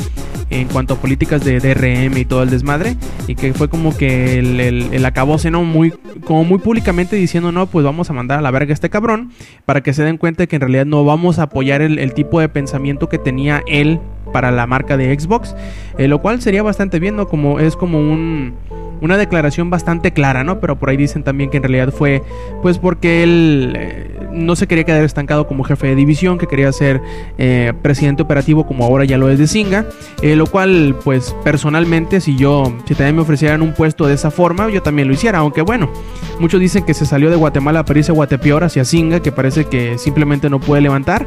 en 0.50 0.68
cuanto 0.68 0.94
a 0.94 0.96
políticas 0.98 1.42
de 1.44 1.60
DRM 1.60 2.18
y 2.18 2.24
todo 2.26 2.42
el 2.42 2.50
desmadre 2.50 2.96
y 3.26 3.34
que 3.36 3.54
fue 3.54 3.68
como 3.68 3.96
que 3.96 4.38
el, 4.38 4.60
el, 4.60 4.88
el. 4.92 5.52
Muy, 5.64 5.94
como 6.24 6.44
muy 6.44 6.58
públicamente 6.58 7.16
diciendo, 7.16 7.52
no, 7.52 7.66
pues 7.66 7.84
vamos 7.86 8.10
a 8.10 8.12
mandar 8.12 8.38
a 8.38 8.42
la 8.42 8.50
verga 8.50 8.72
a 8.72 8.74
este 8.74 8.90
cabrón 8.90 9.32
para 9.64 9.80
que 9.82 9.94
se 9.94 10.02
den 10.02 10.18
cuenta 10.18 10.46
que 10.46 10.56
en 10.56 10.60
realidad 10.60 10.84
no 10.84 11.04
vamos 11.04 11.38
a 11.38 11.44
apoyar 11.44 11.80
el 11.80 12.12
tipo 12.12 12.38
de 12.40 12.50
pensamiento 12.50 13.08
que 13.08 13.16
tenía 13.18 13.62
él 13.66 13.98
para 14.32 14.50
la 14.50 14.66
marca 14.66 14.96
de 14.96 15.18
Xbox, 15.18 15.54
eh, 15.98 16.08
lo 16.08 16.20
cual 16.20 16.40
sería 16.40 16.62
bastante 16.62 16.98
bien, 16.98 17.16
¿no? 17.16 17.28
Como 17.28 17.60
es 17.60 17.76
como 17.76 17.98
un 17.98 18.54
una 19.02 19.16
declaración 19.16 19.68
bastante 19.68 20.12
clara, 20.12 20.44
¿no? 20.44 20.60
Pero 20.60 20.78
por 20.78 20.88
ahí 20.88 20.96
dicen 20.96 21.24
también 21.24 21.50
que 21.50 21.56
en 21.56 21.64
realidad 21.64 21.92
fue 21.92 22.22
pues 22.62 22.78
porque 22.78 23.24
él 23.24 23.74
eh, 23.76 24.28
no 24.30 24.54
se 24.54 24.68
quería 24.68 24.84
quedar 24.84 25.04
estancado 25.04 25.48
como 25.48 25.64
jefe 25.64 25.88
de 25.88 25.96
división, 25.96 26.38
que 26.38 26.46
quería 26.46 26.70
ser 26.72 27.02
eh, 27.36 27.72
presidente 27.82 28.22
operativo 28.22 28.64
como 28.64 28.84
ahora 28.84 29.04
ya 29.04 29.18
lo 29.18 29.28
es 29.28 29.40
de 29.40 29.48
Singa, 29.48 29.86
eh, 30.22 30.36
lo 30.36 30.46
cual 30.46 30.94
pues 31.02 31.34
personalmente 31.42 32.20
si 32.20 32.36
yo, 32.36 32.72
si 32.86 32.94
también 32.94 33.16
me 33.16 33.22
ofrecieran 33.22 33.60
un 33.60 33.74
puesto 33.74 34.06
de 34.06 34.14
esa 34.14 34.30
forma, 34.30 34.70
yo 34.70 34.82
también 34.82 35.08
lo 35.08 35.14
hiciera, 35.14 35.38
aunque 35.38 35.62
bueno, 35.62 35.90
muchos 36.38 36.60
dicen 36.60 36.84
que 36.84 36.94
se 36.94 37.04
salió 37.04 37.28
de 37.28 37.36
Guatemala 37.36 37.84
para 37.84 37.98
irse 37.98 38.12
a 38.12 38.14
Guatepeor 38.14 38.62
hacia 38.62 38.84
Singa, 38.84 39.20
que 39.20 39.32
parece 39.32 39.64
que 39.64 39.98
simplemente 39.98 40.48
no 40.48 40.60
puede 40.60 40.80
levantar. 40.80 41.26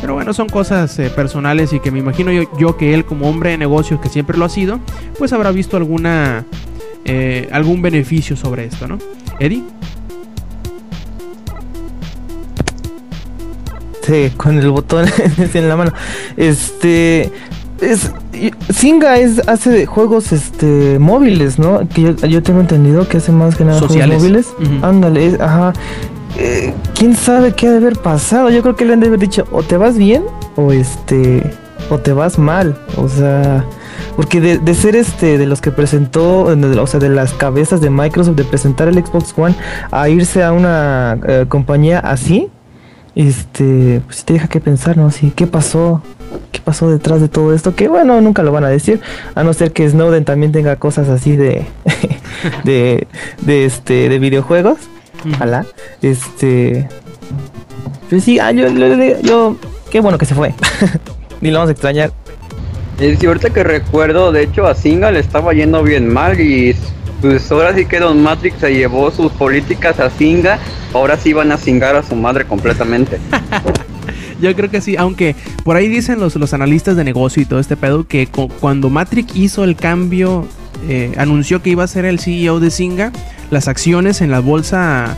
Pero 0.00 0.14
bueno, 0.14 0.32
son 0.34 0.48
cosas 0.48 0.98
eh, 0.98 1.10
personales 1.10 1.72
y 1.72 1.80
que 1.80 1.90
me 1.90 1.98
imagino 1.98 2.30
yo, 2.30 2.42
yo 2.58 2.76
que 2.76 2.94
él 2.94 3.04
como 3.04 3.28
hombre 3.28 3.50
de 3.50 3.58
negocios 3.58 4.00
que 4.00 4.08
siempre 4.08 4.36
lo 4.36 4.44
ha 4.44 4.48
sido, 4.48 4.80
pues 5.18 5.32
habrá 5.32 5.50
visto 5.50 5.76
alguna 5.76 6.44
eh, 7.04 7.48
algún 7.52 7.82
beneficio 7.82 8.36
sobre 8.36 8.64
esto, 8.64 8.88
¿no? 8.88 8.98
Eddie. 9.38 9.62
Sí, 14.02 14.32
con 14.36 14.58
el 14.58 14.70
botón 14.70 15.06
en 15.54 15.68
la 15.68 15.76
mano. 15.76 15.92
Este 16.36 17.30
es 17.80 18.12
Singa 18.74 19.18
es 19.18 19.46
hace 19.48 19.86
juegos 19.86 20.32
este 20.32 20.98
móviles, 20.98 21.58
¿no? 21.58 21.86
Que 21.88 22.02
yo, 22.02 22.16
yo 22.26 22.42
tengo 22.42 22.60
entendido 22.60 23.08
que 23.08 23.18
hace 23.18 23.32
más 23.32 23.56
que 23.56 23.64
nada 23.64 23.78
Sociales. 23.78 24.22
juegos 24.22 24.54
móviles. 24.58 24.82
Ándale, 24.82 25.36
ajá. 25.40 25.72
Eh, 26.36 26.74
quién 26.94 27.14
sabe 27.14 27.52
qué 27.52 27.68
ha 27.68 27.70
de 27.70 27.76
haber 27.78 27.98
pasado. 27.98 28.50
Yo 28.50 28.62
creo 28.62 28.76
que 28.76 28.84
le 28.84 28.92
han 28.92 29.00
de 29.00 29.06
haber 29.06 29.20
dicho 29.20 29.46
o 29.52 29.62
te 29.62 29.76
vas 29.76 29.96
bien 29.96 30.24
o 30.56 30.72
este 30.72 31.42
o 31.90 31.98
te 31.98 32.12
vas 32.12 32.38
mal. 32.38 32.76
O 32.96 33.08
sea, 33.08 33.64
porque 34.16 34.40
de, 34.40 34.74
ser 34.74 34.96
este 34.96 35.38
de 35.38 35.46
los 35.46 35.60
que 35.60 35.70
presentó, 35.70 36.44
o 36.44 36.86
sea, 36.86 37.00
de 37.00 37.08
las 37.08 37.32
cabezas 37.32 37.80
de 37.80 37.90
Microsoft 37.90 38.36
de 38.36 38.44
presentar 38.44 38.88
el 38.88 38.94
Xbox 39.04 39.34
One 39.36 39.54
a 39.90 40.08
irse 40.08 40.42
a 40.42 40.52
una 40.52 41.18
eh, 41.26 41.46
compañía 41.48 41.98
así, 41.98 42.48
este, 43.14 44.00
pues 44.06 44.24
te 44.24 44.34
deja 44.34 44.48
que 44.48 44.60
pensar, 44.60 44.96
¿no? 44.96 45.10
Sí, 45.10 45.32
¿qué 45.34 45.46
pasó? 45.46 46.02
¿Qué 46.52 46.60
pasó 46.60 46.90
detrás 46.90 47.20
de 47.20 47.28
todo 47.28 47.52
esto? 47.54 47.74
Que 47.74 47.88
bueno, 47.88 48.20
nunca 48.20 48.42
lo 48.42 48.52
van 48.52 48.64
a 48.64 48.68
decir, 48.68 49.00
a 49.34 49.44
no 49.44 49.52
ser 49.52 49.72
que 49.72 49.88
Snowden 49.88 50.24
también 50.24 50.52
tenga 50.52 50.76
cosas 50.76 51.08
así 51.08 51.36
de 51.36 51.66
de 52.64 53.06
de 53.42 53.64
este 53.66 54.08
de 54.08 54.18
videojuegos. 54.18 54.78
Ojalá. 55.32 55.64
Este 56.02 56.88
pues 58.10 58.24
sí, 58.24 58.38
ah, 58.38 58.52
yo, 58.52 58.68
yo, 58.68 59.20
yo- 59.22 59.56
qué 59.90 60.00
bueno 60.00 60.18
que 60.18 60.26
se 60.26 60.34
fue. 60.34 60.54
Ni 61.40 61.50
lo 61.50 61.58
vamos 61.58 61.68
a 61.70 61.72
extrañar. 61.72 62.12
Si 62.98 63.26
ahorita 63.26 63.50
que 63.50 63.64
recuerdo, 63.64 64.30
de 64.30 64.42
hecho 64.44 64.66
a 64.66 64.74
Singa 64.74 65.10
le 65.10 65.18
estaba 65.20 65.52
yendo 65.52 65.82
bien 65.82 66.12
mal 66.12 66.40
y 66.40 66.76
pues 67.20 67.50
ahora 67.50 67.74
sí 67.74 67.86
que 67.86 67.98
Don 67.98 68.22
Matrix 68.22 68.58
se 68.60 68.72
llevó 68.74 69.10
sus 69.10 69.32
políticas 69.32 69.98
a 69.98 70.10
Singa, 70.10 70.58
ahora 70.92 71.16
sí 71.16 71.32
van 71.32 71.50
a 71.50 71.56
singar 71.58 71.96
a 71.96 72.02
su 72.02 72.14
madre 72.14 72.44
completamente. 72.44 73.18
Yo 74.40 74.54
creo 74.54 74.70
que 74.70 74.80
sí, 74.80 74.96
aunque 74.96 75.34
por 75.64 75.76
ahí 75.76 75.88
dicen 75.88 76.20
los, 76.20 76.36
los 76.36 76.52
analistas 76.52 76.96
de 76.96 77.04
negocio 77.04 77.42
y 77.42 77.46
todo 77.46 77.58
este 77.60 77.76
pedo 77.76 78.06
que 78.06 78.26
cu- 78.26 78.48
cuando 78.60 78.90
Matrix 78.90 79.34
hizo 79.34 79.64
el 79.64 79.74
cambio, 79.76 80.46
eh, 80.88 81.12
anunció 81.16 81.62
que 81.62 81.70
iba 81.70 81.84
a 81.84 81.86
ser 81.86 82.04
el 82.04 82.20
CEO 82.20 82.60
de 82.60 82.70
Singa, 82.70 83.12
las 83.50 83.68
acciones 83.68 84.20
en 84.20 84.30
la 84.30 84.40
bolsa 84.40 85.16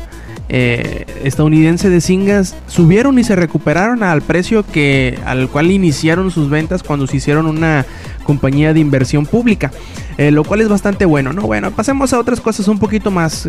eh, 0.48 1.06
estadounidense 1.24 1.90
de 1.90 2.00
Singas 2.00 2.54
subieron 2.68 3.18
y 3.18 3.24
se 3.24 3.34
recuperaron 3.34 4.02
al 4.02 4.22
precio 4.22 4.64
que 4.64 5.18
al 5.24 5.48
cual 5.48 5.70
iniciaron 5.70 6.30
sus 6.30 6.48
ventas 6.48 6.82
cuando 6.82 7.06
se 7.06 7.16
hicieron 7.16 7.46
una 7.46 7.84
compañía 8.22 8.72
de 8.72 8.80
inversión 8.80 9.26
pública, 9.26 9.72
eh, 10.18 10.30
lo 10.30 10.44
cual 10.44 10.60
es 10.60 10.68
bastante 10.68 11.04
bueno, 11.04 11.32
¿no? 11.32 11.42
Bueno, 11.42 11.70
pasemos 11.72 12.12
a 12.12 12.18
otras 12.18 12.40
cosas 12.40 12.68
un 12.68 12.78
poquito 12.78 13.10
más, 13.10 13.48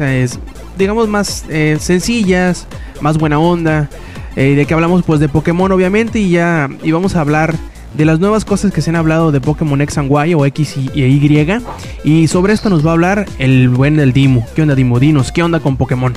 digamos, 0.77 1.07
más 1.07 1.45
sencillas, 1.79 2.67
más 3.01 3.17
buena 3.17 3.39
onda. 3.39 3.89
De 4.35 4.67
que 4.67 4.73
hablamos 4.75 5.01
pues 5.01 5.19
de 5.19 5.29
Pokémon 5.29 5.71
obviamente 5.71 6.19
y 6.19 6.29
ya 6.29 6.69
y 6.83 6.91
vamos 6.91 7.15
a 7.15 7.21
hablar 7.21 7.55
de 7.93 8.05
las 8.05 8.19
nuevas 8.19 8.45
cosas 8.45 8.71
que 8.71 8.81
se 8.81 8.89
han 8.89 8.95
hablado 8.95 9.31
de 9.31 9.41
Pokémon 9.41 9.81
X 9.81 9.97
and 9.97 10.11
Y 10.11 10.33
o 10.33 10.45
X 10.45 10.77
y, 10.77 10.91
y 10.93 11.61
Y 12.03 12.27
sobre 12.27 12.53
esto 12.53 12.69
nos 12.69 12.85
va 12.85 12.91
a 12.91 12.93
hablar 12.93 13.25
el 13.39 13.69
buen 13.69 13.97
del 13.97 14.13
Dimo. 14.13 14.45
¿Qué 14.55 14.61
onda 14.61 14.75
Dimo? 14.75 14.99
Dinos, 14.99 15.31
¿qué 15.31 15.43
onda 15.43 15.59
con 15.59 15.77
Pokémon? 15.77 16.13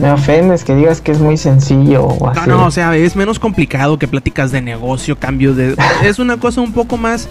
Me 0.00 0.10
ofendes 0.10 0.64
que 0.64 0.74
digas 0.74 1.00
que 1.00 1.12
es 1.12 1.20
muy 1.20 1.36
sencillo 1.36 2.04
o 2.04 2.28
así. 2.28 2.40
No, 2.48 2.58
no, 2.58 2.66
o 2.66 2.70
sea, 2.70 2.96
es 2.96 3.16
menos 3.16 3.38
complicado 3.38 3.98
que 3.98 4.08
pláticas 4.08 4.50
de 4.50 4.62
negocio, 4.62 5.18
cambios 5.18 5.56
de... 5.56 5.76
es 6.04 6.18
una 6.18 6.38
cosa 6.38 6.60
un 6.60 6.72
poco 6.72 6.96
más... 6.96 7.28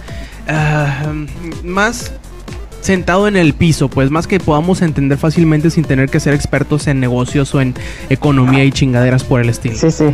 ah, 0.48 1.12
más 1.64 2.12
sentado 2.84 3.26
en 3.28 3.36
el 3.36 3.54
piso, 3.54 3.88
pues 3.88 4.10
más 4.10 4.26
que 4.26 4.38
podamos 4.38 4.82
entender 4.82 5.16
fácilmente 5.16 5.70
sin 5.70 5.84
tener 5.84 6.10
que 6.10 6.20
ser 6.20 6.34
expertos 6.34 6.86
en 6.86 7.00
negocios 7.00 7.54
o 7.54 7.62
en 7.62 7.74
economía 8.10 8.62
y 8.62 8.72
chingaderas 8.72 9.24
por 9.24 9.40
el 9.40 9.48
estilo. 9.48 9.74
Sí, 9.74 9.90
sí. 9.90 10.04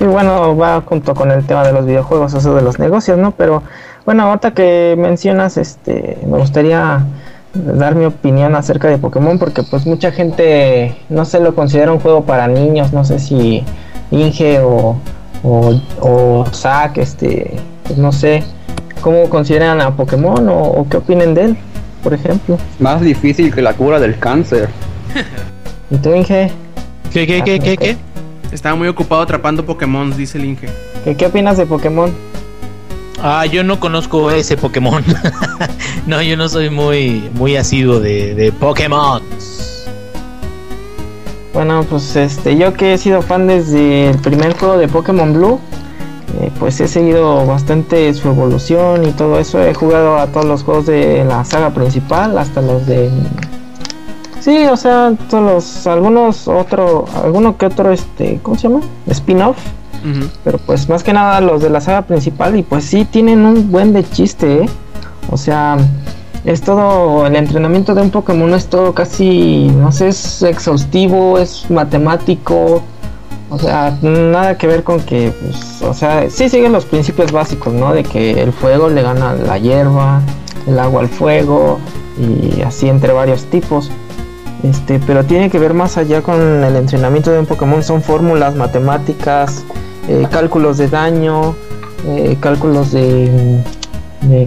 Y 0.00 0.04
bueno, 0.04 0.56
va 0.56 0.82
junto 0.84 1.14
con 1.14 1.30
el 1.30 1.44
tema 1.44 1.64
de 1.64 1.72
los 1.72 1.86
videojuegos, 1.86 2.34
eso 2.34 2.54
de 2.54 2.62
los 2.62 2.78
negocios, 2.78 3.18
¿no? 3.18 3.32
Pero 3.32 3.62
bueno, 4.04 4.24
ahorita 4.24 4.52
que 4.52 4.94
mencionas, 4.98 5.56
este, 5.56 6.18
me 6.26 6.38
gustaría 6.38 7.04
dar 7.54 7.94
mi 7.94 8.06
opinión 8.06 8.54
acerca 8.54 8.88
de 8.88 8.98
Pokémon 8.98 9.38
porque 9.38 9.62
pues 9.62 9.86
mucha 9.86 10.10
gente 10.10 10.96
no 11.08 11.24
se 11.24 11.38
lo 11.38 11.54
considera 11.54 11.92
un 11.92 12.00
juego 12.00 12.22
para 12.22 12.48
niños, 12.48 12.92
no 12.92 13.04
sé 13.04 13.18
si 13.18 13.62
Inge 14.10 14.60
o, 14.60 14.96
o, 15.42 15.80
o 16.00 16.46
Zack, 16.52 16.98
este, 16.98 17.56
pues 17.84 17.98
no 17.98 18.10
sé, 18.10 18.42
cómo 19.02 19.28
consideran 19.28 19.80
a 19.80 19.94
Pokémon 19.94 20.48
o, 20.48 20.62
o 20.62 20.88
qué 20.88 20.96
opinen 20.96 21.34
de 21.34 21.44
él, 21.44 21.56
por 22.02 22.14
ejemplo. 22.14 22.56
Más 22.78 23.00
difícil 23.02 23.54
que 23.54 23.60
la 23.60 23.74
cura 23.74 24.00
del 24.00 24.18
cáncer. 24.18 24.68
¿Y 25.90 25.96
tú, 25.96 26.14
Inge? 26.14 26.50
¿Qué, 27.12 27.26
qué, 27.26 27.42
qué, 27.44 27.60
qué, 27.60 27.76
qué? 27.76 27.96
Estaba 28.52 28.76
muy 28.76 28.86
ocupado 28.86 29.22
atrapando 29.22 29.64
Pokémon, 29.64 30.14
dice 30.16 30.38
el 30.38 30.44
Inge. 30.44 30.68
¿Qué, 31.04 31.16
qué 31.16 31.26
opinas 31.26 31.56
de 31.56 31.66
Pokémon? 31.66 32.12
Ah, 33.20 33.46
yo 33.46 33.64
no 33.64 33.80
conozco 33.80 34.30
ese 34.30 34.56
Pokémon. 34.56 35.02
no, 36.06 36.20
yo 36.22 36.36
no 36.36 36.48
soy 36.48 36.68
muy, 36.70 37.30
muy 37.34 37.56
asiduo 37.56 37.98
de, 37.98 38.34
de 38.34 38.52
Pokémon. 38.52 39.22
Bueno, 41.54 41.84
pues 41.88 42.16
este, 42.16 42.56
yo 42.56 42.72
que 42.74 42.94
he 42.94 42.98
sido 42.98 43.22
fan 43.22 43.46
desde 43.46 44.10
el 44.10 44.18
primer 44.18 44.56
juego 44.56 44.78
de 44.78 44.88
Pokémon 44.88 45.32
Blue, 45.32 45.60
eh, 46.40 46.50
pues 46.58 46.80
he 46.80 46.88
seguido 46.88 47.44
bastante 47.46 48.12
su 48.14 48.28
evolución 48.28 49.04
y 49.04 49.12
todo 49.12 49.38
eso. 49.38 49.62
He 49.62 49.74
jugado 49.74 50.18
a 50.18 50.26
todos 50.26 50.46
los 50.46 50.62
juegos 50.62 50.86
de 50.86 51.24
la 51.24 51.44
saga 51.44 51.70
principal, 51.70 52.36
hasta 52.38 52.60
los 52.60 52.86
de. 52.86 53.10
Sí, 54.42 54.66
o 54.66 54.76
sea, 54.76 55.14
todos 55.30 55.44
los. 55.44 55.86
Algunos 55.86 56.48
otro. 56.48 57.04
Alguno 57.22 57.56
que 57.56 57.66
otro, 57.66 57.92
este. 57.92 58.40
¿Cómo 58.42 58.56
se 58.56 58.68
llama? 58.68 58.80
Spin-off. 59.06 59.56
Pero 60.42 60.58
pues 60.58 60.88
más 60.88 61.04
que 61.04 61.12
nada 61.12 61.40
los 61.40 61.62
de 61.62 61.70
la 61.70 61.80
saga 61.80 62.02
principal. 62.02 62.58
Y 62.58 62.64
pues 62.64 62.84
sí, 62.84 63.04
tienen 63.04 63.46
un 63.46 63.70
buen 63.70 63.92
de 63.92 64.02
chiste, 64.02 64.64
¿eh? 64.64 64.68
O 65.30 65.36
sea, 65.36 65.76
es 66.44 66.60
todo. 66.60 67.24
El 67.24 67.36
entrenamiento 67.36 67.94
de 67.94 68.02
un 68.02 68.10
Pokémon 68.10 68.52
es 68.54 68.66
todo 68.66 68.92
casi. 68.94 69.70
No 69.76 69.92
sé, 69.92 70.08
es 70.08 70.42
exhaustivo, 70.42 71.38
es 71.38 71.70
matemático. 71.70 72.82
O 73.48 73.58
sea, 73.58 73.96
nada 74.02 74.58
que 74.58 74.66
ver 74.66 74.82
con 74.82 74.98
que, 75.00 75.30
pues, 75.30 75.82
o 75.82 75.92
sea, 75.94 76.28
sí 76.30 76.48
siguen 76.48 76.72
los 76.72 76.86
principios 76.86 77.30
básicos, 77.30 77.72
¿no? 77.72 77.92
De 77.92 78.02
que 78.02 78.42
el 78.42 78.52
fuego 78.52 78.88
le 78.88 79.02
gana 79.02 79.34
la 79.34 79.58
hierba, 79.58 80.22
el 80.66 80.78
agua 80.78 81.02
al 81.02 81.08
fuego 81.08 81.78
y 82.18 82.62
así 82.62 82.88
entre 82.88 83.12
varios 83.12 83.44
tipos. 83.44 83.90
Este, 84.62 85.00
pero 85.06 85.24
tiene 85.24 85.50
que 85.50 85.58
ver 85.58 85.74
más 85.74 85.96
allá 85.96 86.22
con 86.22 86.40
el 86.40 86.76
entrenamiento 86.76 87.32
de 87.32 87.40
un 87.40 87.46
Pokémon, 87.46 87.82
son 87.82 88.00
fórmulas, 88.00 88.54
matemáticas, 88.54 89.64
eh, 90.08 90.26
cálculos 90.30 90.78
de 90.78 90.88
daño, 90.88 91.56
eh, 92.06 92.36
cálculos 92.38 92.92
de, 92.92 93.60
de, 94.20 94.46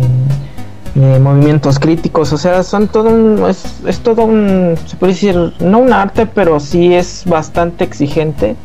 de 0.95 1.19
movimientos 1.19 1.79
críticos, 1.79 2.31
o 2.31 2.37
sea, 2.37 2.63
son 2.63 2.87
todo 2.87 3.09
un, 3.09 3.45
es, 3.49 3.65
es 3.85 3.99
todo 3.99 4.23
un, 4.23 4.75
se 4.85 4.95
puede 4.95 5.11
decir, 5.11 5.53
no 5.59 5.79
un 5.79 5.91
arte, 5.91 6.25
pero 6.25 6.61
sí 6.61 6.93
es 6.93 7.23
bastante 7.25 7.83
exigente 7.83 8.55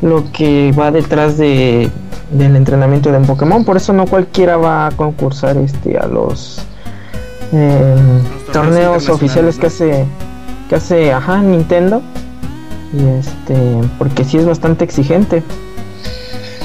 lo 0.00 0.24
que 0.32 0.74
va 0.76 0.90
detrás 0.90 1.38
de, 1.38 1.88
del 2.32 2.56
entrenamiento 2.56 3.12
de 3.12 3.18
un 3.18 3.26
Pokémon. 3.26 3.64
Por 3.64 3.76
eso 3.76 3.92
no 3.92 4.06
cualquiera 4.06 4.56
va 4.56 4.86
a 4.86 4.90
concursar 4.90 5.56
este 5.58 5.96
a 5.96 6.06
los 6.06 6.60
eh, 7.52 7.94
torneos 8.52 9.08
oficiales 9.08 9.58
que 9.58 9.66
hace 9.66 10.04
que 10.72 10.76
hace 10.76 11.12
ajá, 11.12 11.42
Nintendo. 11.42 12.00
Y 12.94 13.06
este, 13.18 13.56
porque 13.98 14.24
sí 14.24 14.38
es 14.38 14.46
bastante 14.46 14.84
exigente. 14.84 15.42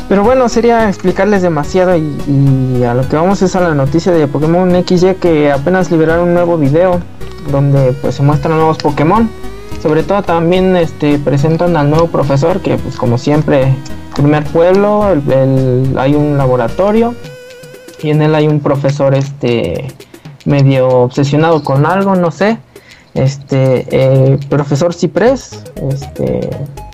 Pero 0.07 0.23
bueno, 0.23 0.47
sería 0.47 0.87
explicarles 0.87 1.41
demasiado 1.41 1.97
y, 1.97 2.83
a 2.85 2.93
lo 2.93 3.07
que 3.09 3.17
vamos 3.17 3.41
es 3.41 3.53
a 3.57 3.59
la 3.59 3.73
noticia 3.75 4.13
de 4.13 4.25
Pokémon 4.27 4.71
XY 4.87 5.15
que 5.15 5.51
apenas 5.51 5.91
liberaron 5.91 6.29
un 6.29 6.33
nuevo 6.35 6.57
video 6.57 7.01
donde 7.51 7.91
pues 8.01 8.15
se 8.15 8.23
muestran 8.23 8.55
nuevos 8.55 8.77
Pokémon. 8.77 9.29
Sobre 9.83 10.03
todo 10.03 10.23
también 10.23 10.77
este, 10.77 11.19
presentan 11.19 11.75
al 11.75 11.89
nuevo 11.89 12.07
profesor 12.07 12.61
que 12.61 12.77
pues 12.77 12.95
como 12.95 13.17
siempre, 13.17 13.75
primer 14.15 14.45
pueblo, 14.45 15.09
el- 15.11 15.93
hay 15.97 16.15
un 16.15 16.37
laboratorio 16.37 17.13
y 18.01 18.11
en 18.11 18.21
él 18.21 18.33
hay 18.35 18.47
un 18.47 18.61
profesor 18.61 19.13
este 19.15 19.89
medio 20.45 20.87
obsesionado 20.87 21.61
con 21.61 21.85
algo, 21.85 22.15
no 22.15 22.31
sé. 22.31 22.57
Este 23.17 23.85
eh, 23.89 24.39
profesor 24.49 24.93
Ciprés, 24.93 25.63
este 25.91 26.49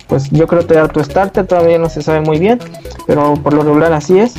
pues 0.08 0.30
yo 0.30 0.46
creo 0.46 0.66
que 0.66 0.76
tu 0.92 1.02
starter 1.02 1.46
todavía 1.46 1.78
no 1.78 1.88
se 1.88 2.02
sabe 2.02 2.20
muy 2.20 2.38
bien, 2.38 2.58
pero 3.06 3.34
por 3.34 3.52
lo 3.52 3.62
regular 3.62 3.92
así 3.92 4.18
es. 4.18 4.34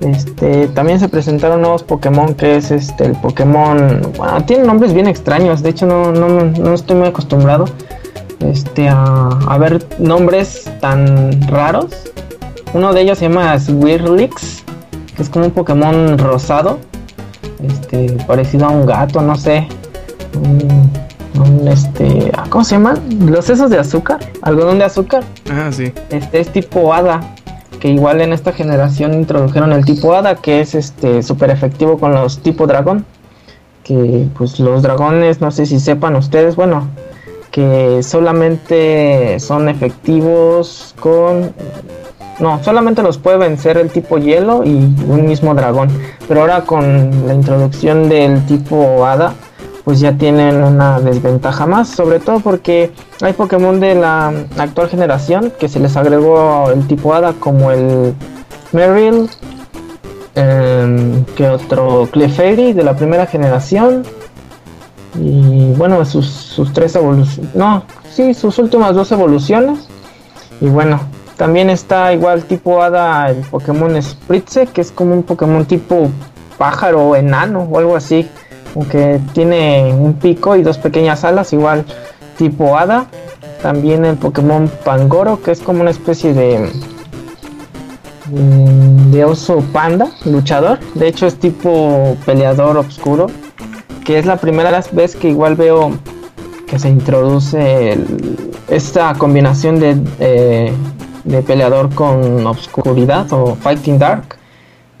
Este, 0.00 0.68
también 0.68 1.00
se 1.00 1.08
presentaron 1.08 1.62
nuevos 1.62 1.82
Pokémon 1.82 2.34
que 2.34 2.56
es 2.56 2.70
este 2.70 3.06
el 3.06 3.12
Pokémon, 3.12 4.12
bueno, 4.18 4.44
tienen 4.44 4.66
nombres 4.66 4.92
bien 4.92 5.06
extraños, 5.06 5.62
de 5.62 5.70
hecho 5.70 5.86
no, 5.86 6.12
no, 6.12 6.28
no 6.28 6.74
estoy 6.74 6.96
muy 6.96 7.08
acostumbrado 7.08 7.64
este, 8.40 8.88
a, 8.88 9.56
ver 9.58 9.84
nombres 9.98 10.70
tan 10.80 11.40
raros. 11.48 12.12
Uno 12.74 12.92
de 12.92 13.02
ellos 13.02 13.18
se 13.18 13.28
llama 13.28 13.58
Swirlix, 13.58 14.64
que 15.16 15.22
es 15.22 15.30
como 15.30 15.46
un 15.46 15.50
Pokémon 15.50 16.18
rosado, 16.18 16.78
este, 17.62 18.12
parecido 18.26 18.66
a 18.66 18.70
un 18.70 18.86
gato, 18.86 19.22
no 19.22 19.36
sé. 19.36 19.66
Un, 21.38 21.68
este, 21.68 22.32
¿cómo 22.50 22.64
se 22.64 22.76
llaman? 22.76 22.98
Los 23.26 23.44
sesos 23.44 23.70
de 23.70 23.78
azúcar, 23.78 24.18
algodón 24.42 24.78
de 24.78 24.84
azúcar. 24.84 25.24
Ah, 25.50 25.70
sí. 25.72 25.92
Este 26.10 26.40
es 26.40 26.48
tipo 26.50 26.92
hada, 26.92 27.20
que 27.80 27.88
igual 27.88 28.20
en 28.20 28.32
esta 28.32 28.52
generación 28.52 29.14
introdujeron 29.14 29.72
el 29.72 29.84
tipo 29.84 30.14
hada, 30.14 30.36
que 30.36 30.60
es 30.60 30.74
este 30.74 31.22
súper 31.22 31.50
efectivo 31.50 31.98
con 31.98 32.12
los 32.12 32.38
tipo 32.40 32.66
dragón. 32.66 33.04
Que 33.84 34.26
pues 34.36 34.58
los 34.58 34.82
dragones, 34.82 35.40
no 35.40 35.50
sé 35.52 35.64
si 35.64 35.78
sepan 35.78 36.16
ustedes, 36.16 36.56
bueno, 36.56 36.88
que 37.52 38.02
solamente 38.02 39.38
son 39.38 39.68
efectivos 39.68 40.94
con... 40.98 41.52
No, 42.40 42.62
solamente 42.62 43.02
los 43.02 43.16
puede 43.16 43.38
vencer 43.38 43.78
el 43.78 43.90
tipo 43.90 44.18
hielo 44.18 44.62
y 44.64 44.74
un 45.08 45.26
mismo 45.26 45.54
dragón. 45.54 45.88
Pero 46.28 46.40
ahora 46.42 46.62
con 46.62 47.26
la 47.26 47.32
introducción 47.32 48.08
del 48.08 48.44
tipo 48.44 49.06
hada, 49.06 49.34
pues 49.86 50.00
ya 50.00 50.18
tienen 50.18 50.64
una 50.64 50.98
desventaja 50.98 51.64
más, 51.64 51.88
sobre 51.88 52.18
todo 52.18 52.40
porque 52.40 52.90
hay 53.22 53.34
Pokémon 53.34 53.78
de 53.78 53.94
la 53.94 54.32
actual 54.58 54.88
generación 54.88 55.52
que 55.60 55.68
se 55.68 55.78
les 55.78 55.96
agregó 55.96 56.72
el 56.72 56.88
tipo 56.88 57.14
hada 57.14 57.34
como 57.34 57.70
el 57.70 58.12
Meryl, 58.72 59.30
em, 60.34 61.24
que 61.36 61.48
otro 61.48 62.08
Clefairy 62.10 62.72
de 62.72 62.82
la 62.82 62.96
primera 62.96 63.26
generación. 63.26 64.02
Y 65.20 65.72
bueno 65.74 66.04
sus, 66.04 66.26
sus 66.26 66.72
tres 66.72 66.96
evoluciones, 66.96 67.54
no, 67.54 67.84
sí, 68.10 68.34
sus 68.34 68.58
últimas 68.58 68.92
dos 68.92 69.12
evoluciones. 69.12 69.86
Y 70.60 70.66
bueno, 70.66 70.98
también 71.36 71.70
está 71.70 72.12
igual 72.12 72.42
tipo 72.42 72.82
hada 72.82 73.30
el 73.30 73.36
Pokémon 73.36 74.02
Spritze, 74.02 74.66
que 74.66 74.80
es 74.80 74.90
como 74.90 75.14
un 75.14 75.22
Pokémon 75.22 75.64
tipo 75.64 76.10
pájaro 76.58 77.14
enano 77.14 77.68
o 77.70 77.78
algo 77.78 77.94
así, 77.94 78.28
aunque 78.76 79.20
tiene 79.32 79.94
un 79.94 80.14
pico 80.14 80.54
y 80.54 80.62
dos 80.62 80.76
pequeñas 80.76 81.24
alas, 81.24 81.52
igual 81.54 81.84
tipo 82.36 82.76
hada. 82.76 83.06
También 83.62 84.04
el 84.04 84.16
Pokémon 84.16 84.70
Pangoro, 84.84 85.42
que 85.42 85.50
es 85.50 85.60
como 85.60 85.80
una 85.80 85.90
especie 85.90 86.34
de 86.34 86.70
mm, 88.30 89.10
de 89.10 89.24
oso 89.24 89.64
panda, 89.72 90.08
luchador. 90.26 90.78
De 90.94 91.08
hecho 91.08 91.26
es 91.26 91.36
tipo 91.36 92.18
peleador 92.26 92.76
oscuro, 92.76 93.28
que 94.04 94.18
es 94.18 94.26
la 94.26 94.36
primera 94.36 94.82
vez 94.92 95.16
que 95.16 95.30
igual 95.30 95.56
veo 95.56 95.92
que 96.66 96.78
se 96.78 96.90
introduce 96.90 97.98
esta 98.68 99.14
combinación 99.14 99.80
de, 99.80 99.94
de 101.24 101.42
peleador 101.42 101.94
con 101.94 102.46
obscuridad 102.46 103.32
o 103.32 103.54
fighting 103.54 103.98
dark. 103.98 104.36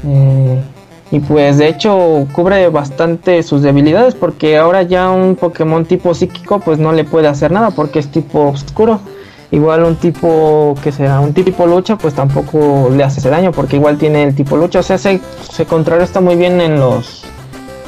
Eh, 0.06 0.62
y 1.10 1.20
pues 1.20 1.58
de 1.58 1.68
hecho 1.68 2.26
cubre 2.32 2.68
bastante 2.68 3.42
sus 3.42 3.62
debilidades 3.62 4.14
porque 4.14 4.58
ahora 4.58 4.82
ya 4.82 5.10
un 5.10 5.36
Pokémon 5.36 5.84
tipo 5.84 6.14
psíquico 6.14 6.58
pues 6.60 6.78
no 6.78 6.92
le 6.92 7.04
puede 7.04 7.28
hacer 7.28 7.52
nada 7.52 7.70
porque 7.70 8.00
es 8.00 8.08
tipo 8.08 8.48
oscuro. 8.48 9.00
Igual 9.52 9.84
un 9.84 9.94
tipo 9.94 10.74
que 10.82 10.90
sea 10.90 11.20
un 11.20 11.32
tipo 11.32 11.66
lucha 11.66 11.96
pues 11.96 12.14
tampoco 12.14 12.90
le 12.90 13.04
hace 13.04 13.20
ese 13.20 13.30
daño 13.30 13.52
porque 13.52 13.76
igual 13.76 13.96
tiene 13.96 14.24
el 14.24 14.34
tipo 14.34 14.56
lucha. 14.56 14.80
O 14.80 14.82
sea, 14.82 14.98
se, 14.98 15.20
contrarresta 15.68 16.20
muy 16.20 16.34
bien 16.34 16.60
en 16.60 16.80
los 16.80 17.24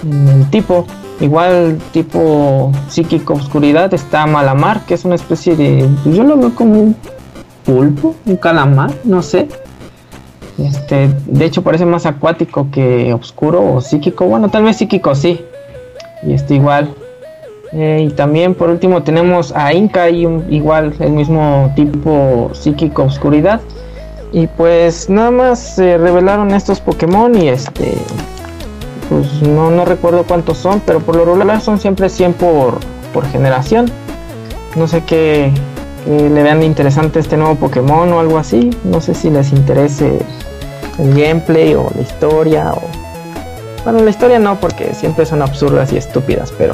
en 0.05 0.49
tipo. 0.51 0.87
Igual 1.21 1.81
tipo 1.91 2.71
psíquico 2.89 3.35
oscuridad 3.35 3.93
está 3.93 4.25
Malamar, 4.27 4.87
que 4.87 4.95
es 4.95 5.05
una 5.05 5.17
especie 5.17 5.57
de... 5.57 5.89
Yo 6.05 6.23
lo 6.23 6.37
veo 6.37 6.55
como 6.55 6.81
un 6.81 6.97
pulpo, 7.65 8.15
un 8.25 8.37
calamar, 8.37 8.93
no 9.03 9.21
sé. 9.21 9.49
Este, 10.59 11.09
de 11.27 11.45
hecho 11.45 11.63
parece 11.63 11.85
más 11.87 12.05
acuático 12.07 12.69
que 12.73 13.13
oscuro 13.15 13.75
o 13.75 13.81
psíquico. 13.81 14.25
Bueno, 14.27 14.49
tal 14.51 14.65
vez 14.65 14.77
psíquico 14.77 15.15
sí. 15.15 15.41
Y 16.23 16.33
este 16.33 16.55
igual. 16.57 16.95
Eh, 17.73 18.07
y 18.09 18.13
también 18.13 18.55
por 18.55 18.71
último 18.71 19.03
tenemos 19.03 19.53
a 19.55 19.73
Inca 19.75 20.09
y 20.11 20.25
un- 20.27 20.47
igual 20.53 20.95
el 21.01 21.11
mismo 21.11 21.71
tipo 21.77 22.51
psíquico 22.55 23.05
oscuridad. 23.05 23.61
Y 24.33 24.47
pues 24.47 25.09
nada 25.09 25.31
más 25.31 25.59
se 25.59 25.97
revelaron 25.97 26.53
estos 26.53 26.81
Pokémon 26.81 27.35
y 27.37 27.49
este 27.49 27.93
pues 29.09 29.41
no, 29.43 29.71
no 29.71 29.85
recuerdo 29.87 30.25
cuántos 30.25 30.59
son, 30.59 30.81
pero 30.85 31.01
por 31.01 31.17
lo 31.17 31.25
regular 31.25 31.61
son 31.63 31.79
siempre 31.79 32.09
100 32.11 32.35
por, 32.35 32.79
por 33.15 33.25
generación. 33.27 33.87
No 34.77 34.87
sé 34.87 35.03
qué, 35.05 35.51
qué 36.05 36.29
le 36.29 36.43
vean 36.43 36.63
interesante 36.63 37.19
este 37.21 37.37
nuevo 37.39 37.55
Pokémon 37.55 38.13
o 38.13 38.21
algo 38.21 38.37
así. 38.37 38.69
No 38.85 39.01
sé 39.01 39.15
si 39.15 39.31
les 39.31 39.53
interese 39.53 40.19
el 40.99 41.11
gameplay 41.15 41.75
o 41.75 41.91
la 41.95 42.03
historia 42.03 42.73
o... 42.73 42.83
Bueno, 43.85 44.01
la 44.05 44.11
historia 44.11 44.39
no, 44.39 44.57
porque 44.61 44.93
siempre 44.95 45.25
son 45.27 45.41
absurdas 45.43 45.93
y 45.93 45.97
estúpidas, 45.97 46.53
pero... 46.57 46.73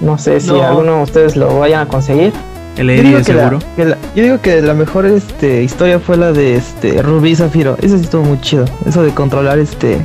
No 0.00 0.18
sé 0.18 0.40
si 0.40 0.48
No. 0.48 0.62
alguno 0.62 0.96
de 0.96 1.02
ustedes 1.04 1.36
lo 1.36 1.58
vayan 1.60 1.82
a 1.82 1.86
conseguir. 1.86 2.32
El 2.76 2.88
Yo 2.88 3.02
digo, 3.02 3.22
que 3.22 3.34
la, 3.34 3.42
seguro. 3.50 3.58
que 3.76 3.84
la- 3.84 3.98
yo 4.16 4.22
digo 4.24 4.40
que 4.40 4.60
la 4.62 4.74
mejor 4.74 5.06
este, 5.06 5.62
historia 5.62 6.00
fue 6.00 6.16
la 6.16 6.32
de 6.32 6.56
este 6.56 7.02
Rubí 7.02 7.30
y 7.30 7.36
Zafiro. 7.36 7.76
Eso 7.80 7.96
sí 7.98 8.04
estuvo 8.04 8.22
muy 8.24 8.40
chido. 8.40 8.64
Eso 8.86 9.02
de 9.02 9.10
controlar 9.14 9.58
este 9.58 9.98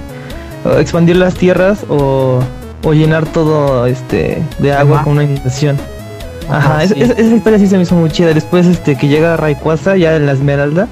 expandir 0.79 1.15
las 1.15 1.33
tierras 1.35 1.79
o, 1.89 2.39
o 2.83 2.93
llenar 2.93 3.25
todo 3.25 3.85
este 3.87 4.43
de 4.59 4.73
agua 4.73 4.97
Ajá. 4.97 5.03
con 5.05 5.13
una 5.13 5.23
inundación. 5.23 5.77
Ajá, 6.49 6.83
es- 6.83 6.89
sí. 6.91 7.01
es- 7.01 7.11
esa 7.11 7.35
historia 7.35 7.57
sí 7.57 7.67
se 7.67 7.77
me 7.77 7.83
hizo 7.83 7.95
muy 7.95 8.11
chida. 8.11 8.33
Después 8.33 8.67
este 8.67 8.95
que 8.97 9.07
llega 9.07 9.35
Rayquaza 9.37 9.95
ya 9.95 10.15
en 10.15 10.25
la 10.25 10.33
Esmeralda 10.33 10.87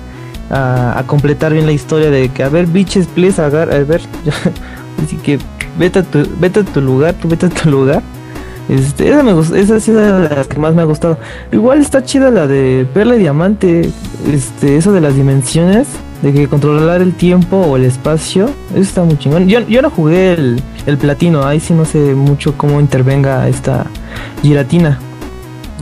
a, 0.49 0.99
a 0.99 1.03
completar 1.07 1.53
bien 1.53 1.65
la 1.65 1.71
historia 1.71 2.11
de 2.11 2.29
que 2.29 2.43
a 2.43 2.49
ver 2.49 2.67
biches 2.67 3.07
please 3.07 3.41
agar, 3.41 3.71
a 3.71 3.79
ver 3.83 4.01
así 5.03 5.17
que 5.17 5.39
vete 5.77 5.99
a 5.99 6.03
tu, 6.03 6.27
vete 6.39 6.61
a 6.61 6.63
tu 6.63 6.81
lugar, 6.81 7.13
tú 7.15 7.27
vete 7.27 7.47
a 7.47 7.49
tu 7.49 7.69
lugar. 7.69 8.01
Este, 8.67 9.09
esa 9.09 9.21
me 9.21 9.33
gustó, 9.33 9.55
esa 9.55 9.75
es 9.75 9.85
de 9.85 10.29
las 10.29 10.47
que 10.47 10.59
más 10.59 10.73
me 10.73 10.81
ha 10.81 10.85
gustado. 10.85 11.19
Igual 11.51 11.81
está 11.81 12.03
chida 12.03 12.31
la 12.31 12.47
de 12.47 12.87
Perla 12.93 13.15
y 13.15 13.19
Diamante, 13.19 13.91
este, 14.31 14.77
eso 14.77 14.91
de 14.91 15.01
las 15.01 15.15
dimensiones, 15.15 15.87
de 16.23 16.33
que 16.33 16.47
controlar 16.47 17.01
el 17.01 17.13
tiempo 17.13 17.57
o 17.57 17.75
el 17.75 17.85
espacio, 17.85 18.49
eso 18.71 18.81
está 18.81 19.03
muy 19.03 19.19
chingón. 19.19 19.47
Yo, 19.47 19.59
yo 19.67 19.83
no 19.83 19.91
jugué 19.91 20.33
el, 20.33 20.61
el 20.87 20.97
platino, 20.97 21.43
ahí 21.43 21.59
sí 21.59 21.73
no 21.73 21.85
sé 21.85 22.15
mucho 22.15 22.57
cómo 22.57 22.79
intervenga 22.79 23.47
esta 23.47 23.85
giratina. 24.41 24.99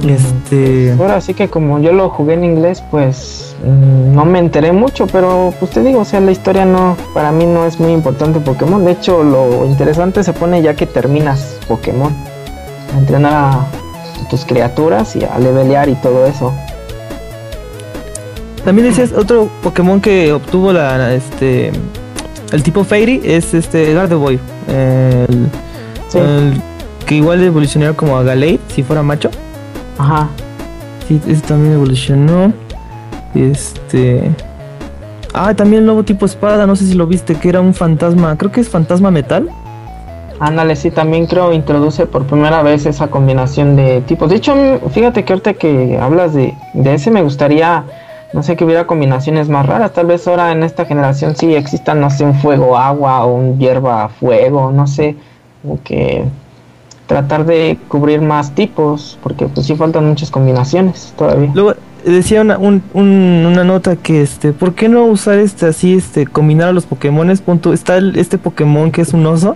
Este. 0.06 0.94
Ahora 1.00 1.22
sí 1.22 1.34
que 1.34 1.48
como 1.48 1.80
yo 1.80 1.94
lo 1.94 2.10
jugué 2.10 2.34
en 2.34 2.44
inglés, 2.44 2.84
pues 2.92 3.43
no 3.64 4.26
me 4.26 4.40
enteré 4.40 4.72
mucho, 4.72 5.08
pero 5.08 5.54
pues 5.60 5.72
te 5.72 5.82
digo, 5.82 6.00
o 6.02 6.06
sea, 6.06 6.20
la 6.20 6.32
historia 6.32 6.66
no, 6.66 6.98
para 7.14 7.32
mí 7.32 7.46
no 7.46 7.66
es 7.66 7.80
muy 7.80 7.92
importante 7.92 8.40
Pokémon. 8.40 8.84
De 8.84 8.92
hecho, 8.92 9.24
lo 9.24 9.66
interesante 9.66 10.24
se 10.24 10.34
pone 10.34 10.62
ya 10.62 10.76
que 10.76 10.86
terminas 10.86 11.58
Pokémon. 11.68 12.14
A 12.94 12.98
entrenar 12.98 13.34
a 13.34 13.68
tus 14.30 14.46
criaturas 14.46 15.16
y 15.16 15.24
a 15.24 15.40
levelear 15.40 15.90
y 15.90 15.96
todo 15.96 16.26
eso. 16.26 16.54
También 18.66 18.88
decías 18.88 19.12
otro 19.12 19.50
Pokémon 19.62 20.00
que 20.00 20.32
obtuvo 20.32 20.72
la 20.72 21.14
este 21.14 21.72
el 22.52 22.64
tipo 22.64 22.84
Fairy 22.84 23.22
es 23.24 23.54
este 23.54 23.94
Gardevoir. 23.94 24.40
El, 24.68 25.50
Sí. 26.08 26.20
el 26.20 26.62
que 27.08 27.16
igual 27.16 27.42
evolucionaría 27.42 27.98
como 27.98 28.16
a 28.18 28.24
Galate 28.24 28.60
si 28.68 28.84
fuera 28.84 29.02
macho. 29.02 29.32
Ajá. 29.98 30.30
Sí, 31.08 31.20
ese 31.28 31.42
también 31.42 31.74
evolucionó. 31.74 32.54
Este. 33.36 34.32
Ah, 35.34 35.54
también 35.54 35.82
el 35.82 35.86
nuevo 35.88 36.04
tipo 36.04 36.26
espada, 36.26 36.68
no 36.68 36.76
sé 36.76 36.86
si 36.86 36.94
lo 36.94 37.08
viste, 37.08 37.36
que 37.36 37.50
era 37.50 37.60
un 37.60 37.74
fantasma, 37.74 38.38
creo 38.38 38.52
que 38.52 38.62
es 38.62 38.70
fantasma 38.70 39.10
metal. 39.10 39.50
Ándale, 40.40 40.76
sí, 40.76 40.92
también 40.92 41.26
creo 41.26 41.54
introduce 41.54 42.06
por 42.06 42.26
primera 42.26 42.62
vez 42.62 42.86
esa 42.86 43.08
combinación 43.08 43.76
de 43.76 44.02
tipos. 44.02 44.30
De 44.30 44.36
hecho, 44.36 44.54
fíjate 44.92 45.24
que 45.24 45.34
ahorita 45.34 45.54
que 45.54 45.98
hablas 46.00 46.34
de, 46.34 46.54
de 46.74 46.94
ese, 46.94 47.12
me 47.12 47.24
gustaría, 47.24 47.84
no 48.34 48.44
sé, 48.44 48.56
que 48.56 48.66
hubiera 48.66 48.86
combinaciones 48.86 49.50
más 49.50 49.66
raras. 49.66 49.94
Tal 49.94 50.06
vez 50.06 50.28
ahora 50.28 50.52
en 50.52 50.64
esta 50.64 50.86
generación 50.86 51.36
sí 51.36 51.56
existan, 51.56 52.02
no 52.02 52.10
sé, 52.10 52.26
un 52.26 52.36
fuego-agua 52.36 53.26
o 53.26 53.34
un 53.34 53.58
hierba-fuego, 53.58 54.72
no 54.72 54.86
sé, 54.86 55.16
como 55.62 55.82
que 55.84 56.26
tratar 57.08 57.46
de 57.46 57.78
cubrir 57.88 58.22
más 58.22 58.54
tipos, 58.54 59.18
porque 59.24 59.48
pues 59.48 59.66
sí 59.66 59.76
faltan 59.76 60.08
muchas 60.08 60.30
combinaciones 60.30 61.14
todavía. 61.18 61.52
Luego 61.54 61.74
decía 62.06 62.42
una, 62.42 62.58
un- 62.58 62.84
un- 62.94 63.46
una 63.52 63.64
nota 63.64 63.96
que 63.96 64.22
este, 64.22 64.52
¿por 64.54 64.74
qué 64.76 64.90
no 64.90 65.04
usar 65.06 65.40
este 65.40 65.66
así, 65.68 65.96
este, 65.96 66.26
combinar 66.28 66.70
a 66.70 66.74
los 66.74 66.86
Pokémones? 66.86 67.42
Punto, 67.42 67.74
está 67.74 67.98
el- 67.98 68.18
este 68.18 68.38
Pokémon 68.38 68.92
que 68.92 69.02
es 69.02 69.14
un 69.14 69.26
oso 69.26 69.56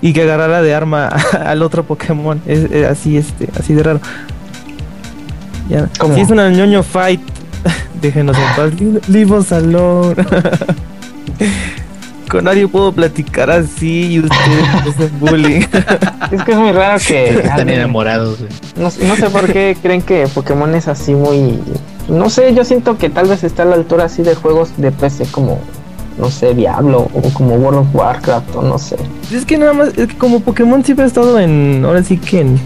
y 0.00 0.12
que 0.12 0.22
agarrara 0.22 0.62
de 0.62 0.74
arma 0.74 1.08
al 1.46 1.62
otro 1.62 1.84
Pokémon, 1.84 2.40
es, 2.46 2.70
es 2.70 2.86
así, 2.86 3.16
este, 3.16 3.48
así 3.58 3.74
de 3.74 3.82
raro. 3.82 4.00
Ya, 5.68 5.88
si 6.14 6.20
es 6.20 6.30
una 6.30 6.50
ñoño 6.50 6.82
fight, 6.82 7.20
déjenos 8.02 8.36
en 8.36 8.44
paz, 8.56 8.72
leave- 8.80 9.00
leave 9.08 9.32
us 9.34 9.50
alone. 9.52 10.14
Con 12.34 12.46
nadie 12.46 12.66
puedo 12.66 12.90
platicar 12.90 13.48
así 13.48 14.14
y 14.14 14.18
ustedes 14.18 14.68
hacen 14.88 15.20
bullying. 15.20 15.60
Es 16.32 16.42
que 16.42 16.50
es 16.50 16.58
muy 16.58 16.72
raro 16.72 16.98
que... 16.98 17.28
Están 17.28 17.68
enamorados. 17.68 18.40
güey. 18.40 18.50
No, 18.74 18.90
no 19.06 19.14
sé 19.14 19.30
por 19.30 19.52
qué 19.52 19.76
creen 19.80 20.02
que 20.02 20.26
Pokémon 20.26 20.74
es 20.74 20.88
así 20.88 21.14
muy... 21.14 21.60
No 22.08 22.28
sé, 22.30 22.52
yo 22.52 22.64
siento 22.64 22.98
que 22.98 23.08
tal 23.08 23.28
vez 23.28 23.44
está 23.44 23.62
a 23.62 23.66
la 23.66 23.76
altura 23.76 24.06
así 24.06 24.24
de 24.24 24.34
juegos 24.34 24.70
de 24.78 24.90
PC 24.90 25.26
como, 25.26 25.60
no 26.18 26.28
sé, 26.28 26.54
Diablo 26.54 27.08
o 27.14 27.22
como 27.34 27.54
World 27.54 27.80
of 27.80 27.94
Warcraft 27.94 28.56
o 28.56 28.62
no 28.62 28.80
sé. 28.80 28.96
Es 29.32 29.44
que 29.44 29.56
nada 29.56 29.72
más, 29.72 29.96
es 29.96 30.08
que 30.08 30.18
como 30.18 30.40
Pokémon 30.40 30.84
siempre 30.84 31.04
ha 31.04 31.06
estado 31.06 31.38
en, 31.38 31.84
ahora 31.84 32.02
sí 32.02 32.18
que 32.18 32.40
en 32.40 32.58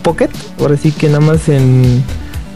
Pocket, 0.00 0.30
ahora 0.58 0.78
sí 0.78 0.90
que 0.90 1.08
nada 1.08 1.20
más 1.20 1.50
en, 1.50 2.02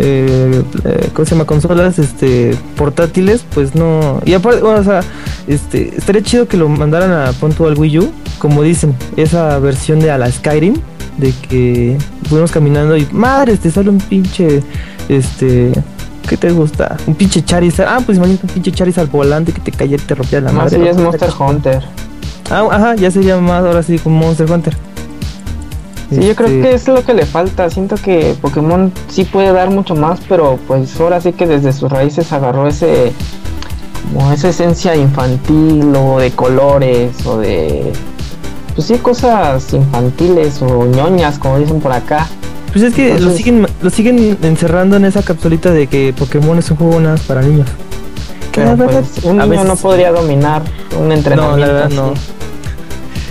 eh, 0.02 0.62
eh, 0.84 1.10
¿cómo 1.12 1.26
se 1.26 1.32
llama? 1.34 1.44
Consolas, 1.44 1.98
este, 1.98 2.56
portátiles, 2.76 3.44
pues 3.54 3.74
no. 3.74 4.20
Y 4.24 4.32
aparte, 4.32 4.62
bueno, 4.62 4.80
o 4.80 4.84
sea, 4.84 5.00
este, 5.46 5.94
estaría 5.96 6.22
chido 6.22 6.48
que 6.48 6.56
lo 6.56 6.68
mandaran 6.68 7.12
a 7.12 7.32
punto 7.32 7.66
al 7.66 7.76
Wii 7.78 7.98
U, 7.98 8.10
como 8.38 8.62
dicen, 8.62 8.94
esa 9.16 9.58
versión 9.58 10.00
de 10.00 10.10
a 10.10 10.16
la 10.16 10.30
Skyrim, 10.32 10.74
de 11.18 11.34
que 11.48 11.98
fuimos 12.30 12.50
caminando 12.50 12.96
y 12.96 13.06
madre, 13.12 13.56
te 13.58 13.70
sale 13.70 13.90
un 13.90 13.98
pinche, 13.98 14.62
este. 15.08 15.72
¿Qué 16.28 16.36
te 16.36 16.50
gusta? 16.52 16.96
Un 17.06 17.14
pinche 17.16 17.44
Charizard. 17.44 17.88
Ah, 17.88 18.00
pues 18.06 18.16
imagínate 18.16 18.46
un 18.46 18.52
pinche 18.52 18.70
Charizard 18.70 19.10
volante 19.10 19.52
que 19.52 19.60
te 19.60 19.72
cayera 19.72 20.00
y 20.02 20.06
te 20.06 20.14
rompía 20.14 20.40
la 20.40 20.52
No, 20.52 20.58
madre. 20.58 20.88
es 20.88 20.96
Monster 20.96 21.30
Hunter. 21.38 21.82
Ah, 22.48 22.68
ajá, 22.70 22.94
ya 22.94 23.10
se 23.10 23.22
llama 23.22 23.48
más 23.48 23.64
ahora 23.64 23.82
sí 23.82 23.98
como 23.98 24.18
Monster 24.18 24.50
Hunter. 24.50 24.76
Sí, 26.10 26.20
yo 26.26 26.34
creo 26.34 26.48
Este, 26.48 26.60
que 26.62 26.74
es 26.74 26.88
lo 26.88 27.04
que 27.04 27.14
le 27.14 27.24
falta. 27.24 27.70
Siento 27.70 27.94
que 27.96 28.34
Pokémon 28.40 28.92
sí 29.08 29.24
puede 29.24 29.52
dar 29.52 29.70
mucho 29.70 29.94
más, 29.94 30.18
pero 30.28 30.58
pues 30.66 30.98
ahora 31.00 31.20
sí 31.20 31.32
que 31.32 31.46
desde 31.46 31.72
sus 31.72 31.90
raíces 31.90 32.32
agarró 32.32 32.66
ese 32.66 33.12
como 34.12 34.32
esa 34.32 34.48
esencia 34.48 34.96
infantil 34.96 35.94
o 35.94 36.18
de 36.18 36.32
colores 36.32 37.24
o 37.26 37.38
de 37.38 37.92
pues 38.74 38.86
sí 38.88 38.96
cosas 38.98 39.72
infantiles 39.72 40.60
o 40.62 40.84
ñoñas 40.86 41.38
como 41.38 41.58
dicen 41.58 41.80
por 41.80 41.92
acá. 41.92 42.26
Pues 42.72 42.84
es 42.84 42.94
que 42.94 43.18
lo 43.20 43.30
siguen, 43.30 43.66
lo 43.82 43.90
siguen 43.90 44.38
encerrando 44.42 44.96
en 44.96 45.04
esa 45.04 45.22
capsulita 45.22 45.70
de 45.70 45.86
que 45.86 46.12
Pokémon 46.16 46.58
es 46.58 46.70
un 46.70 46.76
juego 46.76 46.98
nada 47.00 47.12
más 47.16 47.22
para 47.22 47.42
niños. 47.42 47.68
Que 48.52 48.62
Pero 48.62 48.76
la 48.76 48.84
pues 48.84 49.24
un 49.24 49.36
niño 49.38 49.48
veces- 49.48 49.66
no 49.66 49.76
podría 49.76 50.10
dominar 50.12 50.62
un 50.98 51.08
No, 51.08 51.14
entrenamiento. 51.14 51.56
la 51.58 51.66
verdad 51.66 51.86
así. 51.86 51.94
no. 51.96 52.14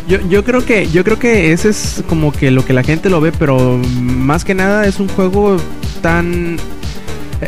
Yo, 0.09 0.17
yo 0.27 0.43
creo 0.43 0.65
que 0.65 0.87
yo 0.89 1.03
creo 1.03 1.19
que 1.19 1.53
ese 1.53 1.69
es 1.69 2.03
como 2.09 2.31
que 2.31 2.49
lo 2.49 2.65
que 2.65 2.73
la 2.73 2.81
gente 2.83 3.09
lo 3.11 3.21
ve, 3.21 3.31
pero 3.31 3.77
más 3.77 4.43
que 4.43 4.55
nada 4.55 4.87
es 4.87 4.99
un 4.99 5.07
juego 5.07 5.57
tan 6.01 6.57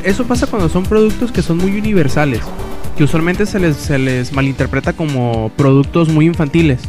eso 0.03 0.25
pasa 0.25 0.45
cuando 0.47 0.69
son 0.69 0.83
productos 0.83 1.31
que 1.31 1.41
son 1.41 1.57
muy 1.57 1.77
universales, 1.77 2.41
que 2.97 3.03
usualmente 3.03 3.45
se 3.47 3.59
les, 3.59 3.75
se 3.75 3.97
les 3.97 4.31
malinterpreta 4.31 4.93
como 4.93 5.51
productos 5.57 6.07
muy 6.07 6.27
infantiles. 6.27 6.81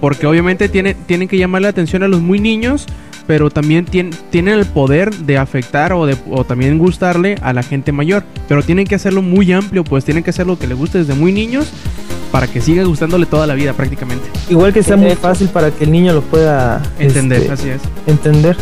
Porque 0.00 0.26
obviamente 0.26 0.68
tiene, 0.68 0.94
tienen 0.94 1.26
que 1.26 1.38
llamar 1.38 1.62
la 1.62 1.68
atención 1.68 2.02
a 2.02 2.08
los 2.08 2.20
muy 2.20 2.38
niños, 2.38 2.84
pero 3.26 3.48
también 3.50 3.86
tien- 3.86 4.14
tienen 4.30 4.58
el 4.58 4.66
poder 4.66 5.14
de 5.14 5.38
afectar 5.38 5.94
o, 5.94 6.04
de, 6.04 6.18
o 6.30 6.44
también 6.44 6.76
gustarle 6.78 7.36
a 7.40 7.54
la 7.54 7.62
gente 7.62 7.92
mayor. 7.92 8.24
Pero 8.46 8.62
tienen 8.62 8.86
que 8.86 8.94
hacerlo 8.94 9.22
muy 9.22 9.50
amplio, 9.52 9.82
pues 9.84 10.04
tienen 10.04 10.22
que 10.22 10.30
hacer 10.30 10.46
lo 10.46 10.58
que 10.58 10.66
les 10.66 10.76
guste 10.76 10.98
desde 10.98 11.14
muy 11.14 11.32
niños 11.32 11.72
para 12.36 12.48
que 12.48 12.60
siga 12.60 12.84
gustándole 12.84 13.24
toda 13.24 13.46
la 13.46 13.54
vida 13.54 13.72
prácticamente. 13.72 14.28
Igual 14.50 14.70
que 14.74 14.82
sea 14.82 14.98
muy 14.98 15.14
fácil 15.14 15.48
para 15.48 15.70
que 15.70 15.84
el 15.84 15.90
niño 15.90 16.12
lo 16.12 16.20
pueda 16.20 16.82
Entender, 16.98 17.40
este, 17.40 17.52
así 17.54 17.68
es. 17.70 17.80
entender. 18.06 18.54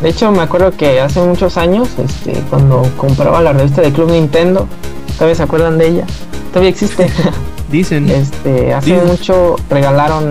De 0.00 0.08
hecho, 0.08 0.32
me 0.32 0.40
acuerdo 0.40 0.70
que 0.74 0.98
hace 0.98 1.20
muchos 1.20 1.58
años, 1.58 1.90
este, 2.02 2.32
cuando 2.48 2.90
compraba 2.96 3.42
la 3.42 3.52
revista 3.52 3.82
de 3.82 3.92
Club 3.92 4.10
Nintendo, 4.12 4.66
todavía 5.18 5.34
se 5.34 5.42
acuerdan 5.42 5.76
de 5.76 5.88
ella, 5.88 6.06
todavía 6.54 6.70
existe. 6.70 7.06
Dicen. 7.70 8.08
Este, 8.08 8.72
hace 8.72 8.94
mucho 9.02 9.56
regalaron 9.68 10.30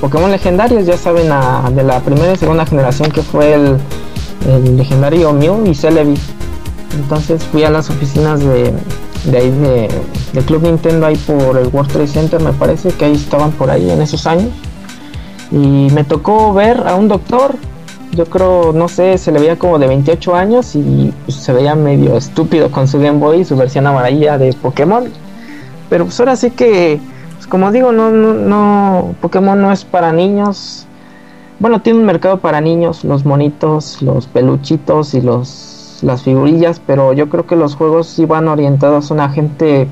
Pokémon 0.00 0.30
legendarios, 0.30 0.86
ya 0.86 0.96
saben, 0.96 1.32
a- 1.32 1.72
de 1.74 1.82
la 1.82 1.98
primera 2.02 2.34
y 2.34 2.36
segunda 2.36 2.64
generación 2.66 3.10
que 3.10 3.22
fue 3.22 3.54
el, 3.54 3.78
el 4.48 4.76
legendario 4.76 5.32
Mew 5.32 5.66
y 5.66 5.74
Celebi. 5.74 6.14
Entonces 6.94 7.42
fui 7.50 7.64
a 7.64 7.70
las 7.70 7.90
oficinas 7.90 8.38
de, 8.38 8.72
de 9.24 9.38
ahí 9.38 9.50
de, 9.50 9.88
de 10.32 10.40
Club 10.42 10.62
Nintendo 10.62 11.06
ahí 11.06 11.16
por 11.16 11.56
el 11.56 11.68
World 11.68 11.92
Trade 11.92 12.08
Center, 12.08 12.40
me 12.40 12.52
parece 12.52 12.90
que 12.90 13.04
ahí 13.04 13.12
estaban 13.12 13.52
por 13.52 13.70
ahí 13.70 13.90
en 13.90 14.02
esos 14.02 14.26
años. 14.26 14.50
Y 15.50 15.88
me 15.92 16.04
tocó 16.04 16.52
ver 16.54 16.86
a 16.86 16.94
un 16.94 17.08
doctor, 17.08 17.56
yo 18.12 18.26
creo, 18.26 18.72
no 18.72 18.88
sé, 18.88 19.18
se 19.18 19.32
le 19.32 19.38
veía 19.38 19.58
como 19.58 19.78
de 19.78 19.86
28 19.86 20.34
años 20.34 20.74
y 20.74 21.12
pues, 21.24 21.36
se 21.36 21.52
veía 21.52 21.74
medio 21.74 22.16
estúpido 22.16 22.70
con 22.70 22.88
su 22.88 22.98
Game 22.98 23.18
Boy 23.18 23.40
y 23.40 23.44
su 23.44 23.56
versión 23.56 23.86
amarilla 23.86 24.38
de 24.38 24.52
Pokémon. 24.54 25.04
Pero 25.88 26.04
pues 26.04 26.18
ahora 26.20 26.36
sí 26.36 26.50
que, 26.50 27.00
pues 27.34 27.46
como 27.46 27.70
digo, 27.70 27.92
no, 27.92 28.10
no, 28.10 28.32
no, 28.32 29.14
Pokémon 29.20 29.60
no 29.60 29.72
es 29.72 29.84
para 29.84 30.12
niños. 30.12 30.86
Bueno, 31.58 31.80
tiene 31.80 32.00
un 32.00 32.06
mercado 32.06 32.38
para 32.38 32.60
niños, 32.60 33.04
los 33.04 33.24
monitos, 33.24 34.02
los 34.02 34.26
peluchitos 34.26 35.14
y 35.14 35.20
los 35.20 35.71
las 36.02 36.22
figurillas, 36.22 36.80
pero 36.86 37.12
yo 37.12 37.28
creo 37.28 37.46
que 37.46 37.56
los 37.56 37.74
juegos 37.74 38.06
sí 38.06 38.24
van 38.24 38.48
orientados 38.48 39.10
a 39.10 39.14
una 39.14 39.28
gente, 39.30 39.86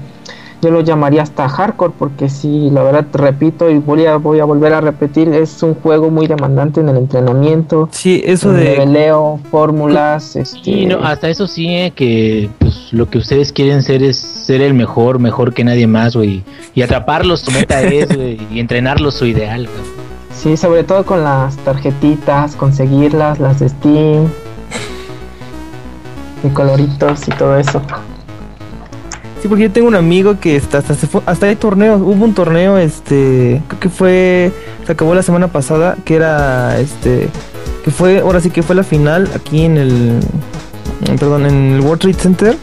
yo 0.63 0.71
lo 0.71 0.81
llamaría 0.81 1.23
hasta 1.23 1.49
hardcore, 1.49 1.93
porque 1.99 2.29
sí, 2.29 2.71
la 2.71 2.83
verdad, 2.83 3.07
repito 3.13 3.71
y 3.71 3.79
voy 3.79 4.07
a, 4.07 4.17
voy 4.17 4.41
a 4.41 4.45
volver 4.45 4.73
a 4.75 4.81
repetir, 4.81 5.29
es 5.29 5.63
un 5.63 5.75
juego 5.75 6.11
muy 6.11 6.27
demandante 6.27 6.81
en 6.81 6.89
el 6.89 6.97
entrenamiento, 6.97 7.89
Sí, 7.93 8.23
eso 8.25 8.53
de 8.53 8.65
leveleo, 8.65 9.41
fórmulas, 9.51 10.37
este, 10.37 10.71
Y 10.71 10.87
no, 10.87 10.99
hasta 10.99 11.29
eso 11.29 11.47
sí, 11.47 11.69
eh, 11.69 11.93
que 11.95 12.51
pues 12.59 12.93
lo 12.93 13.09
que 13.09 13.19
ustedes 13.19 13.53
quieren 13.53 13.83
ser 13.83 14.03
es 14.03 14.17
ser 14.17 14.61
el 14.61 14.75
mejor, 14.75 15.19
mejor 15.19 15.55
que 15.55 15.65
nadie 15.65 15.87
más, 15.87 16.17
güey. 16.17 16.43
Y 16.75 16.83
atraparlos 16.83 17.41
su 17.41 17.53
meta 17.53 17.83
es, 17.83 18.09
güey. 18.17 18.39
Y 18.51 18.59
entrenarlos 18.59 19.15
su 19.15 19.27
ideal. 19.27 19.69
Sí, 20.35 20.57
sobre 20.57 20.85
todo 20.85 21.05
con 21.05 21.23
las 21.23 21.57
tarjetitas, 21.59 22.57
conseguirlas, 22.57 23.39
las 23.39 23.61
de 23.61 23.69
Steam. 23.69 24.29
Y 26.45 26.49
coloritos 26.49 27.27
y 27.29 27.31
todo 27.33 27.57
eso. 27.59 27.83
Sí, 29.43 29.49
porque 29.49 29.65
yo 29.65 29.73
tengo 29.73 29.89
un 29.89 29.95
amigo 29.95 30.39
que 30.39 30.55
está, 30.57 30.79
hasta, 30.79 30.95
se 30.95 31.07
fue- 31.07 31.23
hasta 31.25 31.47
hay 31.47 31.57
torneos. 31.57 32.01
Hubo 32.03 32.25
un 32.25 32.35
torneo, 32.35 32.77
este, 32.77 33.63
creo 33.69 33.81
que 33.81 33.89
fue, 33.89 34.53
se 34.87 34.93
acabó 34.93 35.15
la 35.15 35.23
semana 35.23 35.49
pasada, 35.49 35.97
que 36.05 36.17
era, 36.17 36.79
este, 36.79 37.29
que 37.85 37.91
fue, 37.91 38.21
ahora 38.21 38.41
sí 38.41 38.51
que 38.51 38.63
fue 38.63 38.77
la 38.77 38.83
final 38.85 39.29
aquí 39.35 39.65
en 39.65 39.79
el, 39.79 40.21
perdón, 41.19 41.47
en 41.47 41.73
el 41.73 41.81
World 41.81 42.01
Trade 42.03 42.15
Center. 42.19 42.57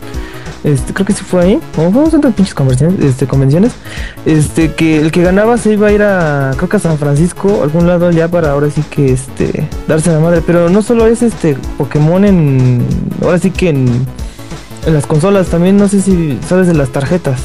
Este, 0.63 0.93
creo 0.93 1.05
que 1.05 1.13
sí 1.13 1.23
fue 1.23 1.43
ahí, 1.43 1.59
o 1.77 1.81
un 1.81 2.11
centro 2.11 2.29
de 2.29 2.35
pinches 2.35 2.53
convenciones, 2.53 2.99
este, 3.03 3.27
convenciones, 3.27 3.73
este, 4.25 4.73
que 4.73 4.99
el 4.99 5.11
que 5.11 5.21
ganaba 5.21 5.57
se 5.57 5.73
iba 5.73 5.87
a 5.87 5.91
ir 5.91 6.01
a, 6.01 6.51
creo 6.55 6.67
que 6.67 6.77
a 6.77 6.79
San 6.79 6.97
Francisco, 6.97 7.59
a 7.61 7.63
algún 7.63 7.87
lado 7.87 8.11
ya 8.11 8.27
para 8.27 8.51
ahora 8.51 8.69
sí 8.69 8.83
que, 8.89 9.13
este, 9.13 9.69
darse 9.87 10.11
la 10.11 10.19
madre, 10.19 10.41
pero 10.45 10.69
no 10.69 10.81
solo 10.81 11.07
es 11.07 11.21
este 11.21 11.55
Pokémon 11.77 12.25
en, 12.25 12.85
ahora 13.21 13.39
sí 13.39 13.51
que 13.51 13.69
en, 13.69 14.05
en 14.85 14.93
las 14.93 15.05
consolas 15.05 15.47
también, 15.47 15.77
no 15.77 15.87
sé 15.87 16.01
si 16.01 16.39
sabes 16.47 16.67
de 16.67 16.73
las 16.73 16.89
tarjetas. 16.89 17.41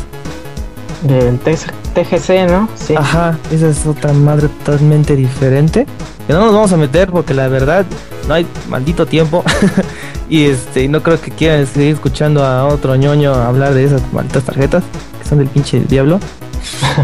Del 1.02 1.38
TGC, 1.40 2.48
¿no? 2.48 2.68
Sí. 2.76 2.94
Ajá, 2.96 3.36
esa 3.50 3.68
es 3.68 3.86
otra 3.86 4.12
madre 4.12 4.48
totalmente 4.64 5.16
diferente. 5.16 5.86
Que 6.26 6.32
no 6.32 6.40
nos 6.40 6.54
vamos 6.54 6.72
a 6.72 6.76
meter 6.76 7.10
porque 7.10 7.34
la 7.34 7.48
verdad 7.48 7.84
no 8.28 8.34
hay 8.34 8.46
maldito 8.68 9.06
tiempo. 9.06 9.42
y 10.33 10.47
este, 10.47 10.89
no 10.89 11.03
creo 11.03 11.20
que 11.20 11.30
quieran 11.30 11.66
seguir 11.66 11.93
escuchando 11.93 12.43
a 12.43 12.64
otro 12.64 12.97
ñoño 12.97 13.35
hablar 13.35 13.74
de 13.74 13.85
esas 13.85 14.01
malditas 14.14 14.43
tarjetas 14.45 14.83
que 15.20 15.28
son 15.28 15.37
del 15.37 15.49
pinche 15.49 15.80
diablo. 15.80 16.20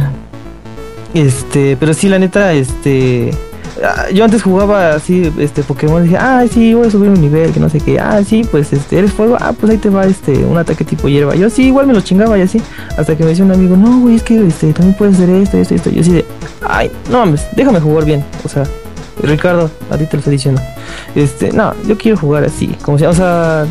este, 1.14 1.76
pero 1.78 1.92
sí, 1.92 2.08
la 2.08 2.18
neta, 2.18 2.54
este. 2.54 3.32
ah, 3.84 4.06
Yo 4.14 4.24
antes 4.24 4.42
jugaba 4.42 4.94
así, 4.94 5.30
este 5.38 5.62
Pokémon, 5.62 6.02
dije, 6.02 6.16
ah, 6.16 6.46
sí, 6.50 6.72
voy 6.72 6.86
a 6.86 6.90
subir 6.90 7.10
un 7.10 7.20
nivel, 7.20 7.52
que 7.52 7.60
no 7.60 7.68
sé 7.68 7.80
qué, 7.80 8.00
ah, 8.00 8.18
sí, 8.26 8.48
pues 8.50 8.72
este, 8.72 8.98
eres 8.98 9.12
fuego, 9.12 9.36
ah, 9.38 9.52
pues 9.52 9.72
ahí 9.72 9.76
te 9.76 9.90
va 9.90 10.06
este, 10.06 10.32
un 10.46 10.56
ataque 10.56 10.86
tipo 10.86 11.06
hierba. 11.06 11.34
Yo 11.34 11.50
sí, 11.50 11.64
igual 11.64 11.86
me 11.86 11.92
lo 11.92 12.00
chingaba 12.00 12.38
y 12.38 12.40
así, 12.40 12.62
hasta 12.96 13.14
que 13.14 13.24
me 13.24 13.28
decía 13.28 13.44
un 13.44 13.52
amigo, 13.52 13.76
no, 13.76 14.00
güey, 14.00 14.14
es 14.14 14.22
que 14.22 14.46
este, 14.46 14.72
también 14.72 14.96
puedes 14.96 15.16
hacer 15.16 15.28
esto, 15.28 15.58
esto, 15.58 15.74
esto. 15.74 15.90
Yo 15.90 16.00
así 16.00 16.12
de, 16.12 16.24
ay, 16.66 16.90
no 17.10 17.18
mames, 17.18 17.46
déjame 17.54 17.78
jugar 17.78 18.06
bien, 18.06 18.24
o 18.42 18.48
sea, 18.48 18.64
Ricardo, 19.22 19.70
a 19.90 19.96
ti 19.96 20.06
te 20.06 20.12
lo 20.14 20.18
estoy 20.18 20.32
diciendo. 20.32 20.60
Este, 21.14 21.52
no, 21.52 21.74
yo 21.86 21.96
quiero 21.98 22.16
jugar 22.18 22.44
así, 22.44 22.68
como 22.82 22.98
sea, 22.98 23.10
o 23.10 23.14
sea, 23.14 23.66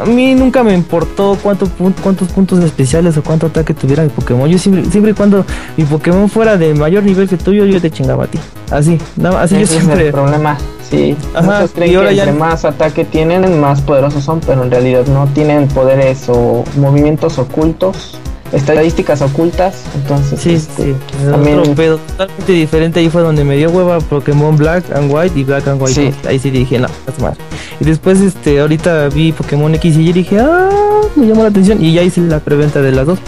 a 0.00 0.04
mí 0.06 0.34
nunca 0.34 0.62
me 0.62 0.72
importó 0.74 1.36
cuánto 1.42 1.66
cuántos 2.02 2.28
puntos 2.28 2.62
especiales 2.64 3.16
o 3.18 3.22
cuánto 3.22 3.46
ataque 3.46 3.74
tuviera 3.74 4.02
mi 4.02 4.08
Pokémon. 4.08 4.48
Yo 4.48 4.58
siempre, 4.58 4.84
siempre 4.90 5.10
y 5.12 5.14
cuando 5.14 5.44
mi 5.76 5.84
Pokémon 5.84 6.28
fuera 6.28 6.56
de 6.56 6.74
mayor 6.74 7.02
nivel 7.02 7.28
que 7.28 7.36
tuyo, 7.36 7.64
yo 7.66 7.80
te 7.80 7.90
chingaba 7.90 8.24
a 8.24 8.26
ti. 8.26 8.38
Así, 8.70 8.98
nada 9.16 9.36
más, 9.36 9.44
así 9.44 9.54
yo 9.56 9.60
Ese 9.62 9.76
es 9.76 9.82
siempre. 9.84 10.06
el 10.06 10.12
problema. 10.12 10.56
Sí, 10.88 11.16
Ajá, 11.34 11.60
muchos 11.60 11.70
creen 11.72 11.92
y 11.92 11.94
ahora 11.94 12.08
que 12.10 12.16
ya- 12.16 12.24
entre 12.24 12.38
más 12.38 12.64
ataque 12.64 13.04
tienen, 13.04 13.60
más 13.60 13.80
poderosos 13.80 14.22
son, 14.24 14.40
pero 14.40 14.62
en 14.62 14.70
realidad 14.70 15.06
no 15.06 15.26
tienen 15.28 15.68
poderes 15.68 16.24
o 16.28 16.64
movimientos 16.76 17.38
ocultos, 17.38 18.18
estadísticas 18.52 19.22
ocultas. 19.22 19.82
Entonces, 19.94 20.40
Sí, 20.40 20.54
este, 20.54 20.82
sí, 20.82 20.94
es 21.24 21.30
también- 21.30 21.58
otro 21.58 21.74
pedo 21.74 21.98
totalmente 21.98 22.52
diferente. 22.52 23.00
Ahí 23.00 23.08
fue 23.10 23.22
donde 23.22 23.44
me 23.44 23.56
dio 23.56 23.70
hueva 23.70 23.98
Pokémon 24.00 24.56
Black 24.56 24.84
and 24.94 25.12
White 25.12 25.38
y 25.38 25.44
Black 25.44 25.66
and 25.68 25.80
White. 25.80 25.94
Sí. 25.94 26.28
Ahí 26.28 26.38
sí 26.38 26.50
dije, 26.50 26.78
no, 26.78 26.88
su 27.16 27.22
madre. 27.22 27.38
Y 27.80 27.84
después, 27.84 28.20
este, 28.20 28.60
ahorita 28.60 29.08
vi 29.08 29.32
Pokémon 29.32 29.74
X 29.74 29.96
y 29.96 30.04
yo 30.06 30.12
dije, 30.12 30.38
ah, 30.40 30.68
me 31.16 31.26
llamó 31.26 31.42
la 31.42 31.48
atención. 31.48 31.82
Y 31.82 31.92
ya 31.94 32.02
hice 32.02 32.20
la 32.20 32.40
preventa 32.40 32.80
de 32.82 32.92
las 32.92 33.06
dos. 33.06 33.18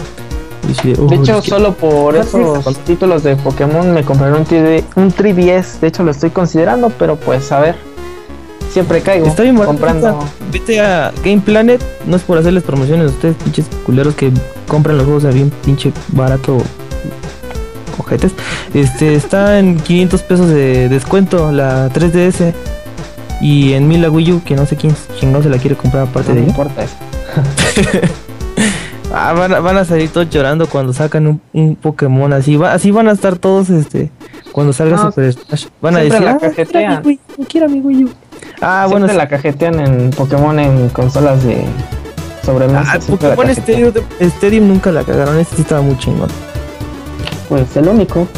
Y 0.63 0.67
dije, 0.69 0.87
De 0.93 0.97
"Oh, 1.01 1.13
hecho, 1.21 1.37
es 1.37 1.43
que- 1.43 1.49
solo 1.49 1.73
por 1.73 2.15
esos 2.15 2.77
títulos 2.85 3.23
de 3.23 3.35
Pokémon 3.35 3.93
me 3.93 4.03
compré 4.03 4.31
un, 4.31 4.45
3D 4.45 4.83
un 4.95 5.11
3DS. 5.11 5.79
De 5.81 5.87
hecho, 5.87 6.03
lo 6.03 6.11
estoy 6.11 6.29
considerando, 6.31 6.89
pero 6.97 7.15
pues 7.17 7.51
a 7.51 7.59
ver. 7.59 7.75
Siempre 8.71 9.01
caigo 9.01 9.27
Está 9.27 9.43
bien 9.43 9.55
comprando. 9.55 10.19
Vete 10.51 10.79
a 10.81 11.11
Game 11.23 11.41
Planet, 11.41 11.81
no 12.05 12.15
es 12.17 12.23
por 12.23 12.37
hacerles 12.37 12.63
promociones 12.63 13.07
a 13.07 13.09
ustedes, 13.13 13.35
pinches 13.43 13.65
culeros 13.85 14.15
que 14.15 14.31
compran 14.67 14.97
los 14.97 15.05
juegos 15.05 15.25
a 15.25 15.29
bien 15.29 15.49
pinche 15.63 15.91
barato. 16.09 16.57
Cojetes. 17.97 18.33
Este 18.73 19.15
está 19.15 19.59
en 19.59 19.77
500 19.79 20.21
pesos 20.23 20.49
de 20.49 20.89
descuento 20.89 21.51
la 21.51 21.89
3DS. 21.93 22.53
Y 23.41 23.73
en 23.73 23.87
1000 23.87 24.01
la 24.01 24.09
Wii 24.09 24.31
U, 24.33 24.41
que 24.43 24.55
no 24.55 24.65
sé 24.65 24.75
quién 24.75 24.93
chingón 25.19 25.43
se 25.43 25.49
la 25.49 25.57
quiere 25.57 25.75
comprar 25.75 26.03
aparte 26.07 26.29
No 26.29 26.35
de 26.35 26.41
ella. 26.41 26.49
importa 26.49 26.83
eso. 26.83 26.95
Ah, 29.17 29.31
van, 29.33 29.53
a- 29.53 29.59
van 29.61 29.77
a 29.77 29.85
salir 29.85 30.09
todos 30.09 30.29
llorando 30.29 30.67
cuando 30.67 30.91
sacan 30.91 31.27
un, 31.27 31.41
un 31.53 31.75
Pokémon 31.77 32.33
así. 32.33 32.57
Va, 32.57 32.73
así 32.73 32.91
van 32.91 33.07
a 33.07 33.11
estar 33.13 33.37
todos 33.37 33.69
este 33.69 34.09
cuando 34.51 34.73
salga 34.73 34.97
No, 34.97 35.03
Super 35.03 35.31
Smash. 35.31 35.67
Van 35.81 35.95
a 35.95 35.99
decir, 35.99 36.21
la 36.21 36.31
ah, 36.31 36.39
quiero 36.53 36.89
mi 36.89 37.07
Wii, 37.07 37.19
U, 37.37 37.45
quiero 37.47 37.69
mi 37.69 37.79
Wii 37.79 38.03
U". 38.05 38.09
Ah, 38.67 38.87
bueno, 38.89 39.05
Siempre 39.05 39.17
la 39.23 39.27
cajetean 39.29 39.79
en 39.79 40.09
Pokémon 40.09 40.57
en 40.57 40.89
consolas 40.89 41.43
de 41.43 41.63
sobremesa. 42.43 42.93
Ah, 42.95 42.99
Pokémon. 42.99 43.47
Stadium, 43.51 43.93
Stadium 44.19 44.67
nunca 44.67 44.91
la 44.91 45.03
cagaron, 45.03 45.37
este 45.37 45.57
sí 45.57 45.61
estaba 45.61 45.81
muy 45.81 45.95
chingón. 45.99 46.29
Pues 47.47 47.77
el 47.77 47.87
único. 47.87 48.27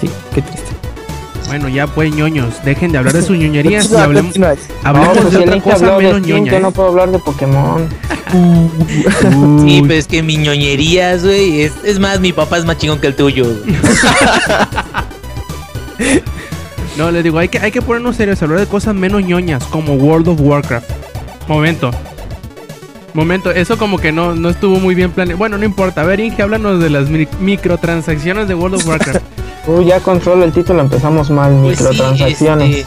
Sí, 0.00 0.08
qué 0.34 0.42
triste. 0.42 0.66
Bueno, 1.48 1.68
ya 1.68 1.86
pues 1.86 2.12
ñoños, 2.12 2.54
dejen 2.64 2.92
de 2.92 2.98
hablar 2.98 3.14
de 3.14 3.22
sus 3.22 3.36
ñoñerías 3.38 3.90
y 3.90 3.96
hablemos, 3.96 4.34
hablemos 4.82 5.16
No, 5.16 5.22
pues, 5.22 5.32
de 5.32 5.38
otra 5.38 5.60
cosa 5.60 5.90
de 5.90 6.02
menos 6.04 6.22
ñoña. 6.22 6.52
Yo 6.52 6.58
¿eh? 6.58 6.60
no 6.60 6.70
puedo 6.70 6.88
hablar 6.88 7.10
de 7.10 7.18
Pokémon. 7.18 7.88
Sí, 9.64 9.80
pero 9.82 9.94
es 9.94 10.06
que 10.06 10.22
mi 10.22 10.36
ñoñerías, 10.36 11.24
güey. 11.24 11.62
Es, 11.62 11.72
es 11.82 11.98
más, 11.98 12.20
mi 12.20 12.32
papá 12.32 12.58
es 12.58 12.66
más 12.66 12.76
chingón 12.76 13.00
que 13.00 13.06
el 13.06 13.16
tuyo. 13.16 13.46
No, 16.98 17.10
les 17.12 17.22
digo, 17.24 17.38
hay 17.38 17.48
que, 17.48 17.58
hay 17.60 17.70
que 17.70 17.80
ponernos 17.80 18.16
serios, 18.16 18.42
hablar 18.42 18.58
de 18.60 18.66
cosas 18.66 18.94
menos 18.94 19.22
ñoñas, 19.22 19.62
como 19.64 19.94
World 19.94 20.28
of 20.28 20.40
Warcraft. 20.40 20.90
Momento. 21.46 21.90
Momento, 23.14 23.50
eso 23.52 23.78
como 23.78 23.98
que 23.98 24.12
no, 24.12 24.34
no 24.34 24.50
estuvo 24.50 24.78
muy 24.80 24.94
bien 24.94 25.12
planeado. 25.12 25.38
Bueno, 25.38 25.56
no 25.58 25.64
importa. 25.64 26.02
A 26.02 26.04
ver, 26.04 26.20
Inge, 26.20 26.42
háblanos 26.42 26.80
de 26.82 26.90
las 26.90 27.08
mi- 27.08 27.28
microtransacciones 27.40 28.48
de 28.48 28.54
World 28.54 28.76
of 28.76 28.86
Warcraft. 28.86 29.22
Uy, 29.66 29.86
ya 29.86 30.00
con 30.00 30.20
solo 30.22 30.44
el 30.44 30.52
título 30.52 30.80
empezamos 30.80 31.30
mal. 31.30 31.52
Pues 31.62 31.78
sí, 31.78 31.84
microtransacciones. 31.84 32.76
este, 32.78 32.86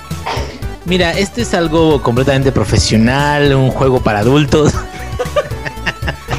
mira, 0.86 1.12
este 1.14 1.42
es 1.44 1.54
algo 1.54 2.02
completamente 2.02 2.52
profesional, 2.52 3.54
un 3.56 3.72
juego 3.72 4.02
para 4.02 4.20
adultos. 4.20 4.74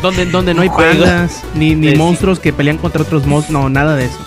donde, 0.03 0.27
donde 0.27 0.53
no 0.53 0.63
hay 0.63 0.69
pandas, 0.69 1.43
ni, 1.55 1.75
ni 1.75 1.95
monstruos 1.95 2.39
que 2.41 2.53
pelean 2.53 2.77
contra 2.79 3.03
otros 3.03 3.27
monstruos. 3.27 3.63
No, 3.63 3.69
nada 3.69 3.97
de 3.97 4.07
eso. 4.07 4.19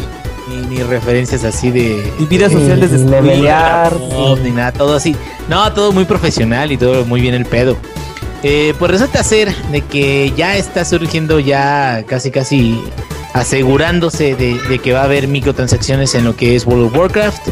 Ni, 0.47 0.57
ni 0.75 0.83
referencias 0.83 1.43
así 1.43 1.71
de. 1.71 2.13
Y 2.19 2.25
vidas 2.25 2.51
Sí, 2.51 2.59
sociales 2.59 2.91
de 2.91 2.99
levelear. 3.09 3.93
No, 3.93 4.35
ni 4.35 4.51
nada, 4.51 4.71
todo 4.71 4.95
así. 4.95 5.15
No, 5.49 5.71
todo 5.73 5.91
muy 5.91 6.05
profesional 6.05 6.71
y 6.71 6.77
todo 6.77 7.05
muy 7.05 7.21
bien 7.21 7.33
el 7.33 7.45
pedo. 7.45 7.77
Eh, 8.43 8.75
pues 8.77 8.91
resulta 8.91 9.23
ser 9.23 9.55
de 9.71 9.81
que 9.81 10.31
ya 10.37 10.55
está 10.55 10.85
surgiendo 10.85 11.39
ya 11.39 12.03
casi 12.07 12.29
casi 12.29 12.79
asegurándose 13.33 14.35
de, 14.35 14.59
de 14.69 14.79
que 14.79 14.93
va 14.93 15.01
a 15.01 15.03
haber 15.05 15.27
microtransacciones 15.27 16.15
en 16.15 16.23
lo 16.25 16.35
que 16.35 16.55
es 16.55 16.65
World 16.65 16.85
of 16.85 16.97
Warcraft. 16.97 17.47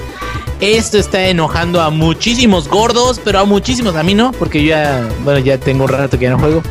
Esto 0.61 0.97
está 0.97 1.27
enojando 1.27 1.81
a 1.81 1.89
muchísimos 1.89 2.69
gordos, 2.69 3.19
pero 3.23 3.39
a 3.39 3.45
muchísimos, 3.45 3.95
a 3.95 4.03
mí 4.03 4.13
no, 4.13 4.31
porque 4.31 4.61
yo 4.63 4.69
ya, 4.69 5.09
bueno, 5.23 5.39
ya 5.39 5.57
tengo 5.57 5.83
un 5.83 5.89
rato 5.89 6.17
que 6.17 6.23
ya 6.25 6.31
no 6.31 6.39
juego. 6.39 6.61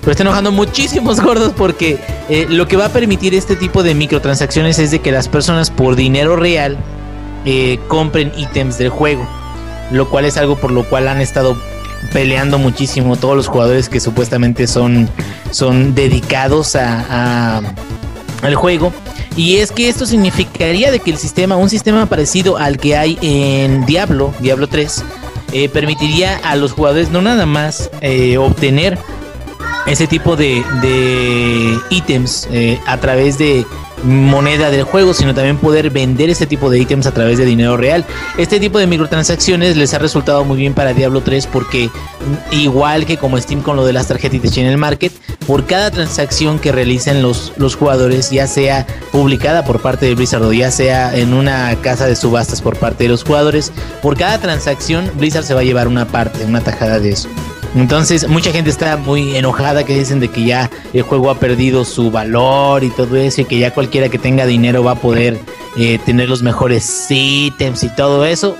Pero 0.00 0.12
está 0.12 0.22
enojando 0.22 0.52
muchísimos 0.52 1.20
gordos 1.22 1.52
porque 1.56 1.98
eh, 2.28 2.46
lo 2.48 2.66
que 2.66 2.76
va 2.76 2.86
a 2.86 2.88
permitir 2.90 3.34
este 3.34 3.56
tipo 3.56 3.82
de 3.82 3.94
microtransacciones 3.94 4.78
es 4.78 4.90
de 4.90 5.00
que 5.00 5.12
las 5.12 5.28
personas 5.28 5.70
por 5.70 5.96
dinero 5.96 6.36
real 6.36 6.78
eh, 7.44 7.78
compren 7.88 8.32
ítems 8.36 8.78
del 8.78 8.88
juego. 8.88 9.26
Lo 9.90 10.08
cual 10.08 10.24
es 10.24 10.36
algo 10.36 10.56
por 10.56 10.70
lo 10.70 10.88
cual 10.88 11.08
han 11.08 11.20
estado 11.20 11.56
peleando 12.12 12.58
muchísimo 12.58 13.16
todos 13.16 13.36
los 13.36 13.48
jugadores 13.48 13.88
que 13.88 14.00
supuestamente 14.00 14.66
son, 14.66 15.10
son 15.50 15.94
dedicados 15.94 16.76
a, 16.76 17.60
al 18.42 18.54
juego. 18.54 18.92
Y 19.36 19.56
es 19.56 19.70
que 19.70 19.88
esto 19.88 20.06
significaría 20.06 20.90
de 20.90 21.00
que 21.00 21.10
el 21.10 21.18
sistema, 21.18 21.56
un 21.56 21.68
sistema 21.68 22.06
parecido 22.06 22.56
al 22.56 22.78
que 22.78 22.96
hay 22.96 23.18
en 23.20 23.84
Diablo, 23.84 24.32
Diablo 24.40 24.66
3, 24.66 25.04
eh, 25.52 25.68
permitiría 25.68 26.38
a 26.38 26.56
los 26.56 26.72
jugadores 26.72 27.10
no 27.10 27.20
nada 27.20 27.46
más 27.46 27.90
obtener 28.38 28.96
ese 29.86 30.06
tipo 30.06 30.36
de, 30.36 30.64
de 30.82 31.78
ítems 31.90 32.48
eh, 32.50 32.80
a 32.86 32.98
través 32.98 33.38
de 33.38 33.64
moneda 34.04 34.70
del 34.70 34.84
juego, 34.84 35.14
sino 35.14 35.34
también 35.34 35.58
poder 35.58 35.90
vender 35.90 36.30
ese 36.30 36.46
tipo 36.46 36.70
de 36.70 36.78
ítems 36.78 37.06
a 37.06 37.12
través 37.12 37.38
de 37.38 37.44
dinero 37.44 37.76
real. 37.76 38.04
Este 38.38 38.60
tipo 38.60 38.78
de 38.78 38.86
microtransacciones 38.86 39.76
les 39.76 39.92
ha 39.94 39.98
resultado 39.98 40.44
muy 40.44 40.56
bien 40.56 40.74
para 40.74 40.94
Diablo 40.94 41.20
3 41.20 41.46
porque 41.46 41.90
igual 42.50 43.06
que 43.06 43.16
como 43.18 43.38
Steam 43.38 43.62
con 43.62 43.76
lo 43.76 43.84
de 43.84 43.92
las 43.92 44.08
tarjetitas 44.08 44.56
en 44.56 44.66
el 44.66 44.78
market, 44.78 45.12
por 45.46 45.66
cada 45.66 45.90
transacción 45.90 46.58
que 46.58 46.72
realicen 46.72 47.22
los, 47.22 47.52
los 47.56 47.76
jugadores, 47.76 48.30
ya 48.30 48.46
sea 48.46 48.86
publicada 49.12 49.64
por 49.64 49.80
parte 49.80 50.06
de 50.06 50.14
Blizzard 50.14 50.42
o 50.42 50.52
ya 50.52 50.70
sea 50.70 51.16
en 51.16 51.34
una 51.34 51.74
casa 51.82 52.06
de 52.06 52.16
subastas 52.16 52.62
por 52.62 52.76
parte 52.76 53.04
de 53.04 53.10
los 53.10 53.24
jugadores, 53.24 53.72
por 54.02 54.16
cada 54.16 54.38
transacción 54.38 55.10
Blizzard 55.16 55.44
se 55.44 55.54
va 55.54 55.60
a 55.60 55.64
llevar 55.64 55.88
una 55.88 56.06
parte, 56.06 56.44
una 56.44 56.60
tajada 56.60 57.00
de 57.00 57.10
eso. 57.10 57.28
Entonces, 57.74 58.28
mucha 58.28 58.50
gente 58.50 58.70
está 58.70 58.96
muy 58.96 59.36
enojada 59.36 59.84
que 59.84 59.96
dicen 59.96 60.20
de 60.20 60.28
que 60.28 60.44
ya 60.44 60.70
el 60.92 61.02
juego 61.02 61.30
ha 61.30 61.38
perdido 61.38 61.84
su 61.84 62.10
valor 62.10 62.82
y 62.82 62.90
todo 62.90 63.16
eso, 63.16 63.42
y 63.42 63.44
que 63.44 63.58
ya 63.58 63.72
cualquiera 63.72 64.08
que 64.08 64.18
tenga 64.18 64.46
dinero 64.46 64.82
va 64.82 64.92
a 64.92 64.96
poder 64.96 65.38
eh, 65.76 65.98
tener 66.04 66.28
los 66.28 66.42
mejores 66.42 67.06
ítems 67.10 67.84
y 67.84 67.88
todo 67.94 68.24
eso. 68.24 68.56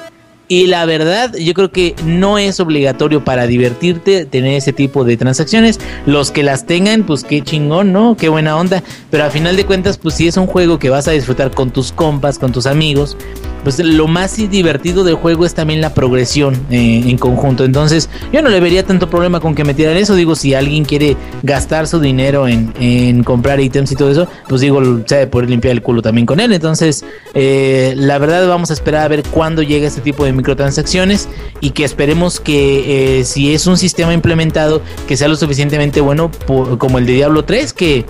Y 0.52 0.66
la 0.66 0.84
verdad, 0.84 1.32
yo 1.36 1.54
creo 1.54 1.70
que 1.70 1.94
no 2.04 2.36
es 2.36 2.58
obligatorio 2.58 3.24
para 3.24 3.46
divertirte 3.46 4.24
tener 4.24 4.54
ese 4.54 4.72
tipo 4.72 5.04
de 5.04 5.16
transacciones. 5.16 5.78
Los 6.06 6.32
que 6.32 6.42
las 6.42 6.66
tengan, 6.66 7.04
pues 7.04 7.22
qué 7.22 7.40
chingón, 7.40 7.92
¿no? 7.92 8.16
Qué 8.16 8.28
buena 8.28 8.56
onda. 8.56 8.82
Pero 9.12 9.22
a 9.22 9.30
final 9.30 9.56
de 9.56 9.64
cuentas, 9.64 9.96
pues 9.96 10.16
si 10.16 10.26
es 10.26 10.36
un 10.36 10.48
juego 10.48 10.80
que 10.80 10.90
vas 10.90 11.06
a 11.06 11.12
disfrutar 11.12 11.52
con 11.52 11.70
tus 11.70 11.92
compas, 11.92 12.36
con 12.40 12.50
tus 12.50 12.66
amigos, 12.66 13.16
pues 13.62 13.78
lo 13.78 14.06
más 14.08 14.36
divertido 14.36 15.04
del 15.04 15.14
juego 15.14 15.44
es 15.44 15.54
también 15.54 15.80
la 15.80 15.92
progresión 15.94 16.54
eh, 16.70 17.02
en 17.06 17.18
conjunto. 17.18 17.64
Entonces, 17.64 18.08
yo 18.32 18.42
no 18.42 18.48
le 18.48 18.60
vería 18.60 18.84
tanto 18.84 19.10
problema 19.10 19.40
con 19.40 19.54
que 19.54 19.64
metieran 19.64 19.96
eso. 19.96 20.14
Digo, 20.14 20.34
si 20.34 20.54
alguien 20.54 20.84
quiere 20.84 21.16
gastar 21.42 21.86
su 21.86 22.00
dinero 22.00 22.48
en, 22.48 22.72
en 22.80 23.22
comprar 23.22 23.60
ítems 23.60 23.92
y 23.92 23.96
todo 23.96 24.10
eso, 24.10 24.28
pues 24.48 24.60
digo, 24.60 24.80
se 25.06 25.16
debe 25.16 25.26
poder 25.26 25.50
limpiar 25.50 25.72
el 25.72 25.82
culo 25.82 26.02
también 26.02 26.26
con 26.26 26.40
él. 26.40 26.52
Entonces, 26.52 27.04
eh, 27.34 27.94
la 27.96 28.18
verdad, 28.18 28.48
vamos 28.48 28.70
a 28.70 28.72
esperar 28.72 29.04
a 29.04 29.08
ver 29.08 29.22
cuándo 29.24 29.62
llega 29.62 29.86
este 29.86 30.00
tipo 30.00 30.24
de 30.24 30.32
microtransacciones 30.32 31.28
y 31.60 31.70
que 31.70 31.84
esperemos 31.84 32.40
que 32.40 33.18
eh, 33.20 33.24
si 33.24 33.54
es 33.54 33.66
un 33.66 33.76
sistema 33.76 34.14
implementado 34.14 34.80
que 35.06 35.16
sea 35.16 35.28
lo 35.28 35.36
suficientemente 35.36 36.00
bueno 36.00 36.30
como 36.78 36.98
el 36.98 37.06
de 37.06 37.12
Diablo 37.12 37.44
3 37.44 37.72
que 37.72 38.04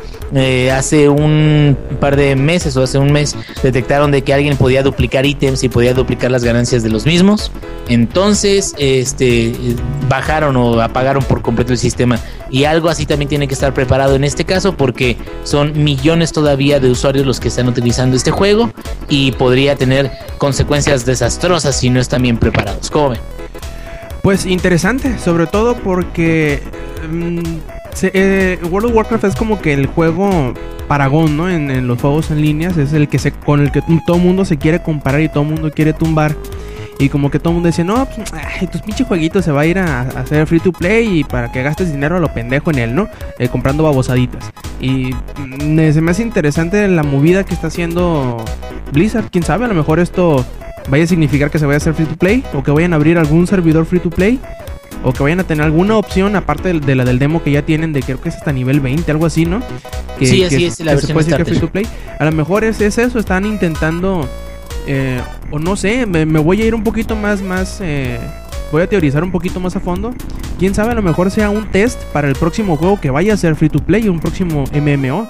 hace 0.72 1.08
un 1.08 1.76
par 1.98 2.16
de 2.16 2.36
meses 2.36 2.76
o 2.76 2.82
hace 2.82 2.98
un 2.98 3.10
mes 3.10 3.34
detectaron 3.62 4.12
de 4.12 4.22
que 4.22 4.32
alguien 4.32 4.56
podía 4.56 4.82
duplicar 4.82 5.26
ítems 5.26 5.39
y 5.40 5.68
podía 5.70 5.94
duplicar 5.94 6.30
las 6.30 6.44
ganancias 6.44 6.82
de 6.82 6.90
los 6.90 7.06
mismos 7.06 7.50
entonces 7.88 8.74
este 8.78 9.54
bajaron 10.08 10.54
o 10.56 10.80
apagaron 10.80 11.22
por 11.22 11.40
completo 11.40 11.72
el 11.72 11.78
sistema 11.78 12.18
y 12.50 12.64
algo 12.64 12.90
así 12.90 13.06
también 13.06 13.28
tiene 13.28 13.48
que 13.48 13.54
estar 13.54 13.72
preparado 13.72 14.16
en 14.16 14.24
este 14.24 14.44
caso 14.44 14.76
porque 14.76 15.16
son 15.44 15.82
millones 15.82 16.32
todavía 16.32 16.78
de 16.78 16.90
usuarios 16.90 17.26
los 17.26 17.40
que 17.40 17.48
están 17.48 17.68
utilizando 17.68 18.16
este 18.16 18.30
juego 18.30 18.70
y 19.08 19.32
podría 19.32 19.76
tener 19.76 20.10
consecuencias 20.36 21.06
desastrosas 21.06 21.78
si 21.78 21.88
no 21.88 22.00
están 22.00 22.22
bien 22.22 22.36
preparados. 22.36 22.90
¿Cómo 22.90 23.10
ven? 23.10 23.20
Pues 24.22 24.44
interesante, 24.44 25.18
sobre 25.18 25.46
todo 25.46 25.76
porque 25.76 26.62
mm, 27.10 27.79
eh, 28.02 28.58
World 28.70 28.90
of 28.90 28.96
Warcraft 28.96 29.24
es 29.24 29.36
como 29.36 29.60
que 29.60 29.72
el 29.72 29.86
juego 29.86 30.54
paragón, 30.88 31.36
¿no? 31.36 31.48
En, 31.48 31.70
en 31.70 31.86
los 31.86 32.00
juegos 32.00 32.30
en 32.30 32.40
líneas 32.40 32.76
es 32.76 32.92
el 32.92 33.08
que 33.08 33.18
se 33.18 33.32
con 33.32 33.60
el 33.60 33.70
que 33.70 33.82
todo 34.06 34.18
mundo 34.18 34.44
se 34.44 34.56
quiere 34.56 34.82
comparar 34.82 35.20
y 35.20 35.28
todo 35.28 35.44
mundo 35.44 35.70
quiere 35.70 35.92
tumbar. 35.92 36.34
Y 36.98 37.08
como 37.08 37.30
que 37.30 37.38
todo 37.38 37.50
el 37.50 37.54
mundo 37.54 37.68
dice, 37.68 37.82
no, 37.82 38.04
pues, 38.04 38.30
ay, 38.34 38.66
tus 38.66 38.82
pinche 38.82 39.04
jueguitos 39.04 39.42
se 39.42 39.52
va 39.52 39.62
a 39.62 39.66
ir 39.66 39.78
a, 39.78 40.02
a 40.02 40.20
hacer 40.20 40.46
free 40.46 40.60
to 40.60 40.70
play 40.70 41.20
y 41.20 41.24
para 41.24 41.50
que 41.50 41.62
gastes 41.62 41.90
dinero 41.90 42.18
a 42.18 42.20
lo 42.20 42.28
pendejo 42.28 42.70
en 42.70 42.78
él, 42.78 42.94
¿no? 42.94 43.08
Eh, 43.38 43.48
comprando 43.48 43.84
babosaditas. 43.84 44.52
Y 44.80 45.14
mm, 45.38 45.92
se 45.92 46.00
me 46.02 46.10
hace 46.10 46.22
interesante 46.22 46.86
la 46.88 47.02
movida 47.02 47.44
que 47.44 47.54
está 47.54 47.68
haciendo 47.68 48.44
Blizzard. 48.92 49.30
Quién 49.30 49.44
sabe, 49.44 49.64
a 49.64 49.68
lo 49.68 49.74
mejor 49.74 49.98
esto 49.98 50.44
vaya 50.90 51.04
a 51.04 51.06
significar 51.06 51.50
que 51.50 51.58
se 51.58 51.64
vaya 51.64 51.76
a 51.76 51.78
hacer 51.78 51.94
free 51.94 52.06
to 52.06 52.16
play 52.16 52.44
o 52.52 52.62
que 52.62 52.70
vayan 52.70 52.92
a 52.92 52.96
abrir 52.96 53.16
algún 53.16 53.46
servidor 53.46 53.86
free 53.86 54.00
to 54.00 54.10
play 54.10 54.38
o 55.02 55.12
que 55.12 55.22
vayan 55.22 55.40
a 55.40 55.44
tener 55.44 55.64
alguna 55.64 55.96
opción 55.96 56.36
aparte 56.36 56.72
de, 56.72 56.80
de 56.80 56.94
la 56.94 57.04
del 57.04 57.18
demo 57.18 57.42
que 57.42 57.50
ya 57.52 57.62
tienen 57.62 57.92
de 57.92 58.02
creo 58.02 58.20
que 58.20 58.28
es 58.28 58.36
hasta 58.36 58.52
nivel 58.52 58.80
20, 58.80 59.10
algo 59.10 59.26
así, 59.26 59.46
¿no? 59.46 59.60
Que, 60.18 60.26
Sí, 60.26 60.44
así 60.44 60.58
que- 60.58 60.66
es, 60.66 60.80
la 60.80 60.92
que 60.94 61.00
se 61.02 61.12
versión 61.12 61.14
puede 61.14 61.24
decir 61.26 61.36
que 61.38 61.44
free 61.50 61.60
to 61.60 61.70
play. 61.70 61.86
A 62.18 62.24
lo 62.24 62.32
mejor 62.32 62.64
es, 62.64 62.80
es 62.80 62.98
eso, 62.98 63.18
están 63.18 63.46
intentando 63.46 64.28
eh, 64.86 65.20
o 65.50 65.58
no 65.58 65.76
sé, 65.76 66.06
me, 66.06 66.26
me 66.26 66.38
voy 66.38 66.62
a 66.62 66.66
ir 66.66 66.74
un 66.74 66.82
poquito 66.84 67.14
más 67.16 67.42
más 67.42 67.78
eh, 67.80 68.18
voy 68.72 68.82
a 68.82 68.86
teorizar 68.88 69.22
un 69.24 69.30
poquito 69.32 69.58
más 69.60 69.74
a 69.76 69.80
fondo. 69.80 70.12
Quién 70.58 70.74
sabe, 70.74 70.92
a 70.92 70.94
lo 70.94 71.02
mejor 71.02 71.30
sea 71.30 71.48
un 71.50 71.70
test 71.70 72.02
para 72.12 72.28
el 72.28 72.34
próximo 72.34 72.76
juego 72.76 73.00
que 73.00 73.08
vaya 73.10 73.32
a 73.34 73.36
ser 73.36 73.56
free 73.56 73.70
to 73.70 73.78
play, 73.78 74.08
un 74.08 74.20
próximo 74.20 74.64
MMO. 74.74 75.26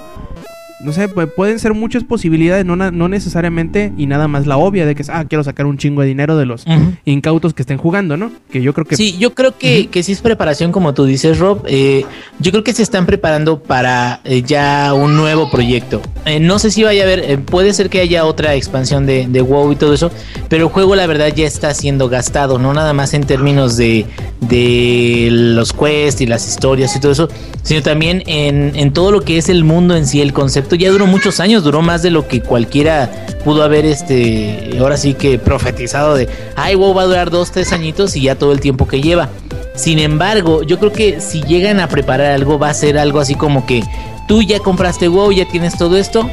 No 0.83 0.91
sé, 0.93 1.09
pu- 1.09 1.29
pueden 1.35 1.59
ser 1.59 1.73
muchas 1.73 2.03
posibilidades, 2.03 2.65
no, 2.65 2.75
no 2.75 3.07
necesariamente 3.07 3.93
y 3.97 4.05
nada 4.07 4.27
más 4.27 4.47
la 4.47 4.57
obvia 4.57 4.85
de 4.85 4.95
que 4.95 5.03
ah, 5.09 5.25
quiero 5.27 5.43
sacar 5.43 5.65
un 5.65 5.77
chingo 5.77 6.01
de 6.01 6.07
dinero 6.07 6.37
de 6.37 6.45
los 6.45 6.65
incautos 7.05 7.53
que 7.53 7.61
estén 7.61 7.77
jugando, 7.77 8.17
¿no? 8.17 8.31
Que 8.51 8.61
yo 8.61 8.73
creo 8.73 8.85
que 8.85 8.95
Sí, 8.95 9.15
yo 9.19 9.33
creo 9.33 9.57
que, 9.57 9.87
que 9.87 10.03
sí 10.03 10.11
es 10.11 10.21
preparación, 10.21 10.71
como 10.71 10.93
tú 10.93 11.05
dices, 11.05 11.37
Rob. 11.39 11.63
Eh, 11.67 12.03
yo 12.39 12.51
creo 12.51 12.63
que 12.63 12.73
se 12.73 12.83
están 12.83 13.05
preparando 13.05 13.61
para 13.61 14.21
eh, 14.23 14.41
ya 14.41 14.93
un 14.93 15.15
nuevo 15.15 15.49
proyecto. 15.51 16.01
Eh, 16.25 16.39
no 16.39 16.57
sé 16.59 16.71
si 16.71 16.83
vaya 16.83 17.01
a 17.03 17.05
haber, 17.05 17.39
puede 17.41 17.73
ser 17.73 17.89
que 17.89 17.99
haya 18.01 18.25
otra 18.25 18.55
expansión 18.55 19.05
de, 19.05 19.27
de 19.27 19.41
WoW 19.41 19.71
y 19.71 19.75
todo 19.75 19.93
eso, 19.93 20.11
pero 20.49 20.65
el 20.67 20.71
juego, 20.71 20.95
la 20.95 21.05
verdad, 21.07 21.31
ya 21.35 21.45
está 21.45 21.73
siendo 21.73 22.09
gastado, 22.09 22.57
no 22.59 22.73
nada 22.73 22.93
más 22.93 23.13
en 23.13 23.23
términos 23.23 23.77
de, 23.77 24.05
de 24.41 25.29
los 25.31 25.73
quests 25.73 26.21
y 26.21 26.25
las 26.27 26.47
historias 26.47 26.95
y 26.95 26.99
todo 26.99 27.11
eso, 27.11 27.29
sino 27.63 27.81
también 27.81 28.23
en, 28.27 28.73
en 28.75 28.91
todo 28.93 29.11
lo 29.11 29.21
que 29.21 29.37
es 29.37 29.49
el 29.49 29.63
mundo 29.63 29.95
en 29.95 30.05
sí, 30.05 30.21
el 30.21 30.33
concepto. 30.33 30.70
Ya 30.75 30.89
duró 30.89 31.07
muchos 31.07 31.39
años, 31.39 31.63
duró 31.63 31.81
más 31.81 32.01
de 32.01 32.11
lo 32.11 32.27
que 32.27 32.41
cualquiera 32.41 33.09
pudo 33.43 33.63
haber, 33.63 33.85
este, 33.85 34.77
ahora 34.79 34.97
sí 34.97 35.13
que 35.13 35.39
profetizado 35.39 36.15
de, 36.15 36.29
ay, 36.55 36.75
WoW 36.75 36.93
va 36.93 37.03
a 37.03 37.05
durar 37.05 37.29
dos, 37.29 37.51
tres 37.51 37.73
añitos 37.73 38.15
y 38.15 38.23
ya 38.23 38.35
todo 38.35 38.51
el 38.51 38.59
tiempo 38.59 38.87
que 38.87 39.01
lleva. 39.01 39.29
Sin 39.75 39.99
embargo, 39.99 40.63
yo 40.63 40.79
creo 40.79 40.91
que 40.91 41.21
si 41.21 41.41
llegan 41.41 41.79
a 41.79 41.87
preparar 41.87 42.31
algo, 42.31 42.59
va 42.59 42.69
a 42.69 42.73
ser 42.73 42.97
algo 42.97 43.19
así 43.19 43.35
como 43.35 43.65
que 43.65 43.83
tú 44.27 44.41
ya 44.41 44.59
compraste 44.59 45.07
WoW, 45.07 45.31
ya 45.31 45.47
tienes 45.47 45.77
todo 45.77 45.97
esto. 45.97 46.29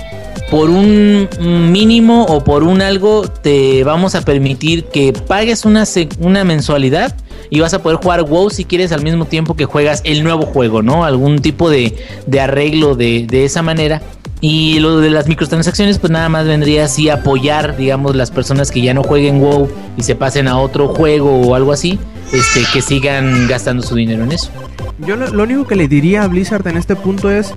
Por 0.50 0.70
un 0.70 1.28
mínimo 1.72 2.24
o 2.24 2.42
por 2.42 2.62
un 2.62 2.80
algo, 2.80 3.28
te 3.28 3.84
vamos 3.84 4.14
a 4.14 4.22
permitir 4.22 4.84
que 4.84 5.12
pagues 5.12 5.64
una, 5.64 5.84
una 6.20 6.44
mensualidad 6.44 7.14
y 7.50 7.60
vas 7.60 7.74
a 7.74 7.82
poder 7.82 7.98
jugar 7.98 8.22
WoW 8.22 8.48
si 8.48 8.64
quieres 8.64 8.92
al 8.92 9.02
mismo 9.02 9.26
tiempo 9.26 9.54
que 9.54 9.66
juegas 9.66 10.00
el 10.04 10.24
nuevo 10.24 10.46
juego, 10.46 10.82
¿no? 10.82 11.04
Algún 11.04 11.40
tipo 11.40 11.68
de, 11.68 11.94
de 12.26 12.40
arreglo 12.40 12.94
de, 12.94 13.26
de 13.28 13.44
esa 13.44 13.62
manera. 13.62 14.00
Y 14.40 14.78
lo 14.78 15.00
de 15.00 15.10
las 15.10 15.26
microtransacciones, 15.26 15.98
pues 15.98 16.12
nada 16.12 16.28
más 16.28 16.46
vendría 16.46 16.84
así 16.84 17.08
apoyar, 17.08 17.76
digamos, 17.76 18.14
las 18.14 18.30
personas 18.30 18.70
que 18.70 18.80
ya 18.80 18.94
no 18.94 19.02
jueguen 19.02 19.40
WoW 19.40 19.68
y 19.96 20.02
se 20.02 20.14
pasen 20.14 20.46
a 20.46 20.58
otro 20.58 20.88
juego 20.88 21.40
o 21.40 21.54
algo 21.54 21.72
así, 21.72 21.98
este, 22.32 22.62
que 22.72 22.80
sigan 22.80 23.48
gastando 23.48 23.82
su 23.82 23.96
dinero 23.96 24.22
en 24.22 24.32
eso. 24.32 24.50
Yo 24.98 25.16
lo, 25.16 25.26
lo 25.28 25.42
único 25.42 25.66
que 25.66 25.74
le 25.74 25.88
diría 25.88 26.22
a 26.22 26.28
Blizzard 26.28 26.66
en 26.68 26.76
este 26.76 26.94
punto 26.94 27.30
es 27.30 27.52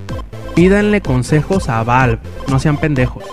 pídanle 0.56 1.02
consejos 1.02 1.70
a 1.70 1.84
Valve, 1.84 2.20
no 2.48 2.60
sean 2.60 2.78
pendejos. 2.78 3.24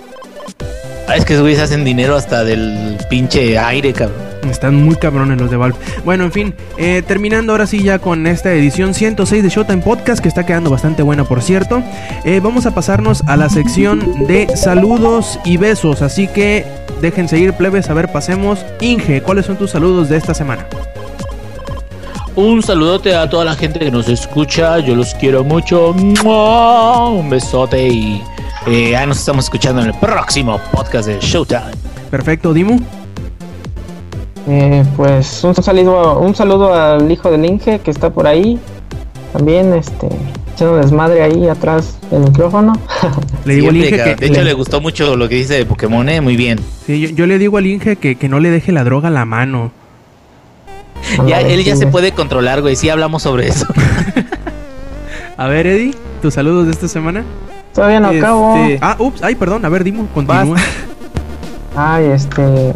Ah, 1.07 1.15
es 1.15 1.25
que 1.25 1.33
esos 1.33 1.41
güeyes 1.41 1.59
hacen 1.59 1.83
dinero 1.83 2.15
hasta 2.15 2.43
del 2.43 2.97
pinche 3.09 3.57
aire, 3.57 3.93
cabrón. 3.93 4.28
Están 4.49 4.75
muy 4.83 4.95
cabrones 4.95 5.39
los 5.39 5.49
de 5.51 5.57
Valve. 5.57 5.77
Bueno, 6.05 6.23
en 6.23 6.31
fin, 6.31 6.53
eh, 6.77 7.03
terminando 7.05 7.51
ahora 7.51 7.67
sí 7.67 7.83
ya 7.83 7.99
con 7.99 8.25
esta 8.27 8.53
edición 8.53 8.93
106 8.93 9.43
de 9.43 9.49
Showtime 9.49 9.81
Podcast, 9.81 10.21
que 10.21 10.27
está 10.29 10.45
quedando 10.45 10.69
bastante 10.69 11.03
buena, 11.03 11.23
por 11.23 11.41
cierto. 11.41 11.83
eh, 12.23 12.39
vamos 12.41 12.65
a 12.65 12.73
pasarnos 12.73 13.23
a 13.27 13.35
la 13.37 13.49
sección 13.49 14.27
de 14.27 14.55
saludos 14.55 15.39
y 15.45 15.57
besos. 15.57 16.01
Así 16.01 16.27
que 16.27 16.65
déjense 17.01 17.37
ir, 17.37 17.53
plebes. 17.53 17.89
A 17.89 17.93
ver, 17.93 18.11
pasemos. 18.11 18.65
Inge, 18.81 19.21
¿cuáles 19.21 19.45
son 19.45 19.57
tus 19.57 19.71
saludos 19.71 20.09
de 20.09 20.17
esta 20.17 20.33
semana? 20.33 20.65
Un 22.35 22.63
saludote 22.63 23.13
a 23.15 23.29
toda 23.29 23.43
la 23.43 23.55
gente 23.55 23.79
que 23.79 23.91
nos 23.91 24.07
escucha. 24.07 24.79
Yo 24.79 24.95
los 24.95 25.13
quiero 25.15 25.43
mucho. 25.43 25.93
¡Mua! 25.93 27.09
Un 27.09 27.29
besote 27.29 27.87
y 27.89 28.21
eh, 28.65 28.89
ya 28.91 29.05
nos 29.05 29.19
estamos 29.19 29.45
escuchando 29.45 29.81
en 29.81 29.87
el 29.87 29.93
próximo 29.95 30.59
podcast 30.71 31.07
de 31.09 31.19
Showtime. 31.19 31.71
Perfecto, 32.09 32.53
Dimu. 32.53 32.79
Eh, 34.47 34.83
pues 34.95 35.43
un 35.43 35.53
saludo, 35.55 36.19
un 36.19 36.33
saludo 36.35 36.73
al 36.73 37.11
hijo 37.11 37.29
del 37.29 37.45
Inge 37.45 37.79
que 37.79 37.91
está 37.91 38.09
por 38.09 38.27
ahí. 38.27 38.59
También 39.33 39.73
este 39.73 40.07
echando 40.55 40.77
desmadre 40.77 41.21
ahí 41.21 41.47
atrás 41.47 41.97
del 42.09 42.21
micrófono. 42.21 42.73
Le 43.45 43.55
digo 43.55 43.69
al 43.69 43.75
Siempre, 43.75 43.97
Inge 43.97 44.15
que. 44.15 44.15
de 44.15 44.27
hecho, 44.27 44.41
le 44.43 44.53
gustó 44.53 44.81
mucho 44.81 45.15
lo 45.15 45.29
que 45.29 45.35
dice 45.35 45.53
de 45.55 45.65
Pokémon, 45.65 46.07
¿eh? 46.09 46.19
Muy 46.21 46.35
bien. 46.35 46.59
sí, 46.85 46.99
yo, 46.99 47.09
yo 47.09 47.25
le 47.27 47.37
digo 47.37 47.57
al 47.57 47.65
Inge 47.67 47.95
que, 47.97 48.15
que 48.15 48.27
no 48.27 48.39
le 48.39 48.49
deje 48.49 48.71
la 48.71 48.83
droga 48.83 49.09
a 49.09 49.11
la 49.11 49.25
mano. 49.25 49.71
Ya, 51.27 51.39
él 51.41 51.63
ya 51.63 51.73
sí, 51.75 51.79
se 51.81 51.87
puede 51.87 52.11
controlar, 52.11 52.61
güey. 52.61 52.75
Sí 52.75 52.89
hablamos 52.89 53.23
sobre 53.23 53.47
eso. 53.47 53.65
A 55.37 55.47
ver, 55.47 55.67
Eddie, 55.67 55.93
tus 56.21 56.33
saludos 56.33 56.65
de 56.65 56.71
esta 56.71 56.87
semana. 56.87 57.23
Todavía 57.73 57.99
no 58.01 58.09
acabo. 58.09 58.57
Este, 58.57 58.79
Ah, 58.81 58.95
ups, 58.99 59.23
ay, 59.23 59.35
perdón. 59.35 59.63
A 59.63 59.69
ver, 59.69 59.83
Dimu, 59.85 60.07
continúa. 60.07 60.57
Ay, 61.75 62.05
este. 62.07 62.73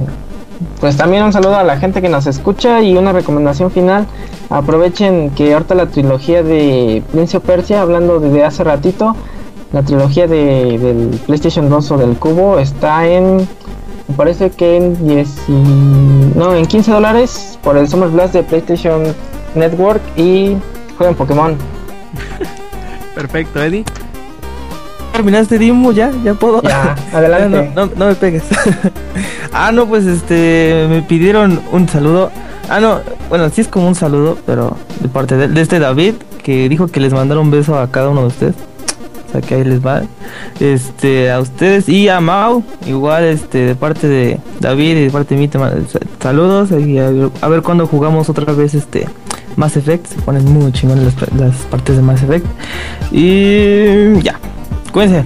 Pues 0.80 0.98
también 0.98 1.24
un 1.24 1.34
saludo 1.34 1.56
a 1.56 1.64
la 1.64 1.78
gente 1.78 2.02
que 2.02 2.10
nos 2.10 2.28
escucha 2.28 2.82
y 2.82 2.96
una 2.98 3.12
recomendación 3.14 3.72
final. 3.72 4.06
Aprovechen 4.50 5.30
que 5.32 5.54
ahorita 5.54 5.76
la 5.76 5.88
trilogía 5.88 6.44
de 6.44 7.02
Prince 7.12 7.38
of 7.38 7.44
Persia, 7.44 7.82
hablando 7.82 8.20
desde 8.20 8.44
hace 8.44 8.64
ratito, 8.64 9.16
la 9.72 9.82
trilogía 9.84 10.28
de, 10.28 10.78
del 10.78 11.20
PlayStation 11.26 11.70
2 11.70 11.92
o 11.92 11.98
del 11.98 12.16
Cubo 12.18 12.60
está 12.60 13.08
en. 13.08 13.38
Me 14.08 14.16
parece 14.18 14.50
que 14.52 14.76
en 14.78 15.08
10 15.08 15.30
y- 15.48 16.38
no, 16.38 16.54
en 16.54 16.66
15 16.66 16.92
dólares 16.92 17.58
por 17.64 17.78
el 17.78 17.88
Summer 17.88 18.10
Blast 18.10 18.34
de 18.34 18.44
PlayStation 18.44 19.02
Network 19.56 20.02
y 20.18 20.58
jueguen 20.98 21.16
Pokémon. 21.16 21.56
Perfecto, 23.16 23.64
Eddie. 23.64 23.86
¿Terminaste, 25.14 25.58
Dimo? 25.60 25.92
¿Ya? 25.92 26.12
¿Ya 26.24 26.34
puedo? 26.34 26.62
Ya, 26.64 26.96
Ya, 27.12 27.18
adelante. 27.18 27.72
no, 27.76 27.86
no, 27.86 27.92
no 27.96 28.08
me 28.08 28.16
pegues. 28.16 28.44
ah, 29.54 29.72
no, 29.72 29.88
pues 29.88 30.06
este, 30.06 30.88
me 30.90 31.02
pidieron 31.02 31.60
un 31.72 31.88
saludo. 31.88 32.32
Ah, 32.70 32.80
no, 32.80 33.00
bueno, 33.30 33.50
sí 33.50 33.62
es 33.62 33.68
como 33.68 33.88
un 33.88 33.96
saludo, 33.96 34.38
pero 34.46 34.78
de 35.02 35.10
parte 35.10 35.36
de, 35.36 35.62
este 35.62 35.80
David, 35.80 36.16
que 36.44 36.70
dijo 36.70 36.88
que 36.88 37.00
les 37.00 37.14
mandara 37.14 37.40
un 37.42 37.52
beso 37.52 37.78
a 37.78 37.90
cada 37.92 38.10
uno 38.10 38.22
de 38.22 38.28
ustedes. 38.28 38.56
sea 39.32 39.42
que 39.42 39.56
ahí 39.56 39.64
les 39.64 39.86
va. 39.86 40.04
Este, 40.60 41.32
a 41.32 41.40
ustedes 41.40 41.90
y 41.90 42.08
a 42.10 42.20
Mau, 42.22 42.64
igual 42.88 43.24
este, 43.26 43.60
de 43.60 43.76
parte 43.76 44.08
de 44.08 44.40
David 44.60 44.98
y 44.98 45.04
de 45.06 45.10
parte 45.10 45.36
de 45.36 45.42
mí, 45.42 45.48
te 45.48 45.60
saludos. 46.22 46.70
Y 46.72 46.98
a, 47.00 47.10
ver- 47.10 47.30
a 47.42 47.48
ver 47.50 47.62
cuándo 47.62 47.86
jugamos 47.88 48.30
otra 48.30 48.54
vez 48.54 48.74
este 48.76 49.08
Mass 49.58 49.76
Effect. 49.78 50.06
Se 50.08 50.22
ponen 50.22 50.46
muy 50.52 50.72
chingones 50.72 51.04
las, 51.04 51.34
las 51.34 51.56
partes 51.66 51.96
de 51.98 52.02
Mass 52.02 52.24
Effect. 52.24 52.46
Y 53.12 54.22
ya, 54.22 54.40
cuídense. 54.92 55.24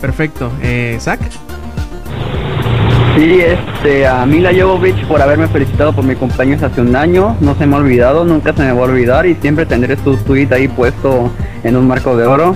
Perfecto. 0.00 0.50
Eh, 0.62 0.96
Zach. 1.00 1.20
Sí, 3.16 3.40
este, 3.40 4.06
a 4.06 4.26
Mila 4.26 4.50
Jovovich 4.52 5.06
por 5.06 5.22
haberme 5.22 5.48
felicitado 5.48 5.90
por 5.94 6.04
mi 6.04 6.14
cumpleaños 6.14 6.62
hace 6.62 6.82
un 6.82 6.94
año, 6.94 7.34
no 7.40 7.54
se 7.54 7.64
me 7.64 7.74
ha 7.74 7.78
olvidado, 7.78 8.26
nunca 8.26 8.52
se 8.52 8.60
me 8.62 8.72
va 8.72 8.80
a 8.80 8.82
olvidar 8.82 9.24
y 9.24 9.34
siempre 9.36 9.64
tendré 9.64 9.96
su 9.96 10.18
tweet 10.18 10.48
ahí 10.50 10.68
puesto 10.68 11.30
en 11.64 11.76
un 11.76 11.88
marco 11.88 12.14
de 12.14 12.26
oro. 12.26 12.54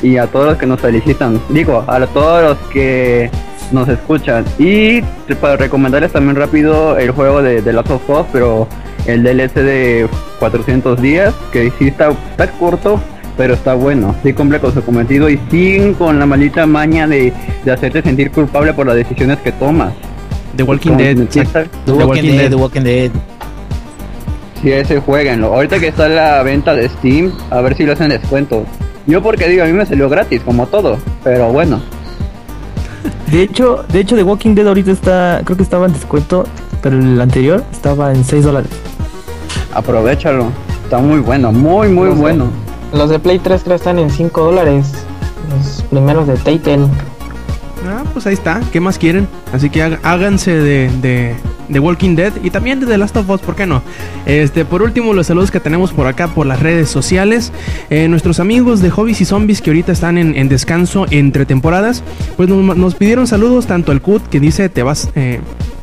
Y 0.00 0.16
a 0.16 0.26
todos 0.26 0.46
los 0.46 0.56
que 0.56 0.64
nos 0.64 0.80
felicitan, 0.80 1.38
digo, 1.50 1.84
a 1.86 2.00
todos 2.06 2.42
los 2.42 2.58
que 2.70 3.30
nos 3.72 3.90
escuchan. 3.90 4.46
Y 4.58 5.02
para 5.38 5.58
recomendarles 5.58 6.12
también 6.12 6.36
rápido 6.36 6.96
el 6.96 7.10
juego 7.10 7.42
de 7.42 7.60
The 7.60 7.74
Last 7.74 7.90
of 7.90 8.08
Us, 8.08 8.26
pero 8.32 8.68
el 9.04 9.22
DLC 9.22 9.52
de 9.56 10.08
400 10.38 11.02
días, 11.02 11.34
que 11.52 11.70
sí 11.78 11.88
está, 11.88 12.08
está 12.30 12.50
corto, 12.52 12.98
pero 13.40 13.54
está 13.54 13.72
bueno, 13.72 14.14
sí 14.22 14.34
cumple 14.34 14.60
con 14.60 14.74
su 14.74 14.82
cometido 14.82 15.30
y 15.30 15.40
sin 15.50 15.94
con 15.94 16.18
la 16.18 16.26
maldita 16.26 16.66
maña 16.66 17.06
de, 17.06 17.32
de 17.64 17.72
hacerte 17.72 18.02
sentir 18.02 18.30
culpable 18.30 18.74
por 18.74 18.86
las 18.86 18.96
decisiones 18.96 19.38
que 19.38 19.50
tomas. 19.50 19.94
The 20.58 20.62
Walking 20.62 20.98
Dead. 20.98 21.16
sienta- 21.30 21.64
The 21.86 21.92
Walking, 21.92 22.22
Dead, 22.36 22.50
The 22.50 22.54
Walking 22.56 22.82
Dead. 22.82 23.10
Sí, 24.60 24.70
ese 24.72 25.00
jueguenlo. 25.00 25.54
Ahorita 25.54 25.78
que 25.80 25.88
está 25.88 26.06
la 26.06 26.42
venta 26.42 26.74
de 26.74 26.86
Steam, 26.90 27.32
a 27.48 27.62
ver 27.62 27.74
si 27.78 27.84
lo 27.84 27.94
hacen 27.94 28.10
descuento. 28.10 28.66
Yo 29.06 29.22
porque 29.22 29.48
digo, 29.48 29.62
a 29.62 29.66
mí 29.66 29.72
me 29.72 29.86
salió 29.86 30.10
gratis, 30.10 30.42
como 30.44 30.66
todo, 30.66 30.98
pero 31.24 31.50
bueno. 31.50 31.80
De 33.32 33.40
hecho, 33.42 33.86
de 33.90 34.00
hecho, 34.00 34.16
The 34.16 34.22
Walking 34.22 34.54
Dead 34.54 34.66
ahorita 34.68 34.90
está, 34.90 35.40
creo 35.44 35.56
que 35.56 35.62
estaba 35.62 35.86
en 35.86 35.94
descuento, 35.94 36.44
pero 36.82 36.98
el 36.98 37.18
anterior 37.18 37.64
estaba 37.72 38.12
en 38.12 38.22
6 38.22 38.44
dólares. 38.44 38.70
Aprovechalo. 39.72 40.48
Está 40.84 40.98
muy 40.98 41.20
bueno, 41.20 41.52
muy 41.52 41.88
muy 41.88 42.08
No 42.10 42.14
sé. 42.16 42.20
bueno. 42.20 42.69
Los 42.92 43.08
de 43.10 43.18
Play 43.18 43.38
3 43.38 43.62
creo 43.62 43.76
están 43.76 43.98
en 43.98 44.10
5 44.10 44.42
dólares. 44.42 44.86
Los 45.56 45.82
primeros 45.84 46.26
de 46.26 46.34
Telltale. 46.36 46.86
Ah, 47.88 48.02
pues 48.12 48.26
ahí 48.26 48.34
está. 48.34 48.60
¿Qué 48.72 48.80
más 48.80 48.98
quieren? 48.98 49.26
Así 49.52 49.70
que 49.70 49.82
há- 49.82 49.98
háganse 50.02 50.54
de, 50.54 51.34
de, 51.68 51.80
Walking 51.80 52.14
Dead 52.14 52.32
y 52.42 52.50
también 52.50 52.78
de 52.80 52.86
The 52.86 52.98
Last 52.98 53.16
of 53.16 53.30
Us, 53.30 53.40
¿por 53.40 53.54
qué 53.54 53.64
no? 53.66 53.80
Este, 54.26 54.64
por 54.64 54.82
último, 54.82 55.14
los 55.14 55.28
saludos 55.28 55.50
que 55.50 55.60
tenemos 55.60 55.92
por 55.92 56.06
acá 56.06 56.28
por 56.28 56.46
las 56.46 56.60
redes 56.60 56.88
sociales. 56.90 57.52
Eh, 57.88 58.06
nuestros 58.08 58.38
amigos 58.38 58.80
de 58.80 58.90
Hobbies 58.90 59.20
y 59.22 59.24
Zombies 59.24 59.62
que 59.62 59.70
ahorita 59.70 59.92
están 59.92 60.18
en, 60.18 60.48
descanso 60.48 61.06
entre 61.10 61.46
temporadas, 61.46 62.02
pues 62.36 62.48
nos, 62.48 62.76
nos 62.76 62.94
pidieron 62.96 63.26
saludos 63.26 63.66
tanto 63.66 63.92
al 63.92 64.02
Cut 64.02 64.26
que 64.28 64.40
dice 64.40 64.68
te 64.68 64.82
vas. 64.82 65.08
eh, 65.14 65.40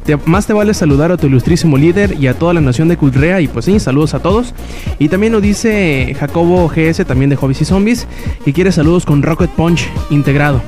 te- 0.07 0.17
más 0.25 0.47
te 0.47 0.53
vale 0.53 0.73
saludar 0.73 1.11
a 1.11 1.17
tu 1.17 1.27
ilustrísimo 1.27 1.77
líder 1.77 2.15
y 2.19 2.25
a 2.25 2.34
toda 2.34 2.55
la 2.55 2.61
nación 2.61 2.88
de 2.88 2.97
Culrea 2.97 3.39
y 3.41 3.47
pues 3.47 3.65
sí, 3.65 3.79
saludos 3.79 4.15
a 4.15 4.19
todos. 4.19 4.55
Y 4.97 5.09
también 5.09 5.34
nos 5.34 5.43
dice 5.43 6.15
Jacobo 6.19 6.67
GS, 6.67 7.05
también 7.05 7.29
de 7.29 7.35
Hobbies 7.35 7.61
y 7.61 7.65
Zombies, 7.65 8.07
que 8.43 8.53
quiere 8.53 8.71
saludos 8.71 9.05
con 9.05 9.21
Rocket 9.21 9.51
Punch 9.51 9.88
integrado. 10.09 10.61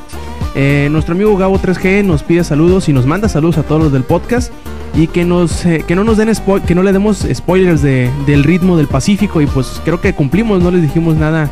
Eh, 0.55 0.89
nuestro 0.91 1.15
amigo 1.15 1.35
Gabo 1.37 1.59
3G 1.59 2.03
nos 2.03 2.21
pide 2.23 2.43
saludos 2.43 2.89
y 2.89 2.93
nos 2.93 3.05
manda 3.05 3.29
saludos 3.29 3.57
a 3.57 3.63
todos 3.63 3.81
los 3.83 3.91
del 3.91 4.03
podcast 4.03 4.51
y 4.95 5.05
que 5.07 5.23
nos 5.23 5.65
eh, 5.65 5.83
que 5.87 5.95
no 5.95 6.03
nos 6.03 6.17
den 6.17 6.29
spo- 6.29 6.61
que 6.63 6.73
no 6.75 6.81
le 6.83 6.91
demos 6.91 7.25
spoilers 7.33 7.81
de, 7.83 8.09
del 8.25 8.43
ritmo 8.43 8.75
del 8.75 8.87
Pacífico 8.87 9.41
y 9.41 9.45
pues 9.45 9.79
creo 9.85 10.01
que 10.01 10.13
cumplimos, 10.13 10.61
no 10.63 10.71
les 10.71 10.81
dijimos 10.81 11.15
nada 11.15 11.49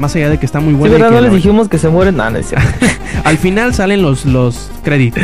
más 0.00 0.16
allá 0.16 0.28
de 0.30 0.38
que 0.38 0.46
está 0.46 0.58
muy 0.60 0.72
Sí, 0.72 0.78
bueno. 0.78 0.96
y 0.96 0.98
¿verdad? 1.00 1.14
No 1.14 1.20
les 1.20 1.32
dijimos 1.32 1.68
que 1.68 1.78
se 1.78 1.88
mueren. 1.88 2.16
No, 2.16 2.28
no 2.28 2.38
es 2.38 2.48
cierto. 2.48 2.66
al 3.24 3.38
final 3.38 3.72
salen 3.74 4.02
los, 4.02 4.24
los 4.26 4.70
créditos. 4.82 5.22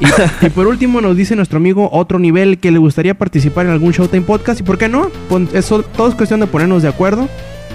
Y, 0.00 0.46
y 0.46 0.50
por 0.50 0.66
último 0.66 1.00
nos 1.00 1.16
dice 1.16 1.36
nuestro 1.36 1.58
amigo 1.58 1.90
otro 1.92 2.18
nivel 2.18 2.58
que 2.58 2.70
le 2.70 2.78
gustaría 2.78 3.14
participar 3.14 3.66
en 3.66 3.72
algún 3.72 3.92
Showtime 3.92 4.22
Podcast. 4.22 4.60
¿Y 4.60 4.62
por 4.62 4.78
qué 4.78 4.88
no? 4.88 5.10
Eso, 5.52 5.82
todo 5.82 6.08
es 6.08 6.14
cuestión 6.14 6.40
de 6.40 6.46
ponernos 6.46 6.82
de 6.82 6.88
acuerdo. 6.88 7.28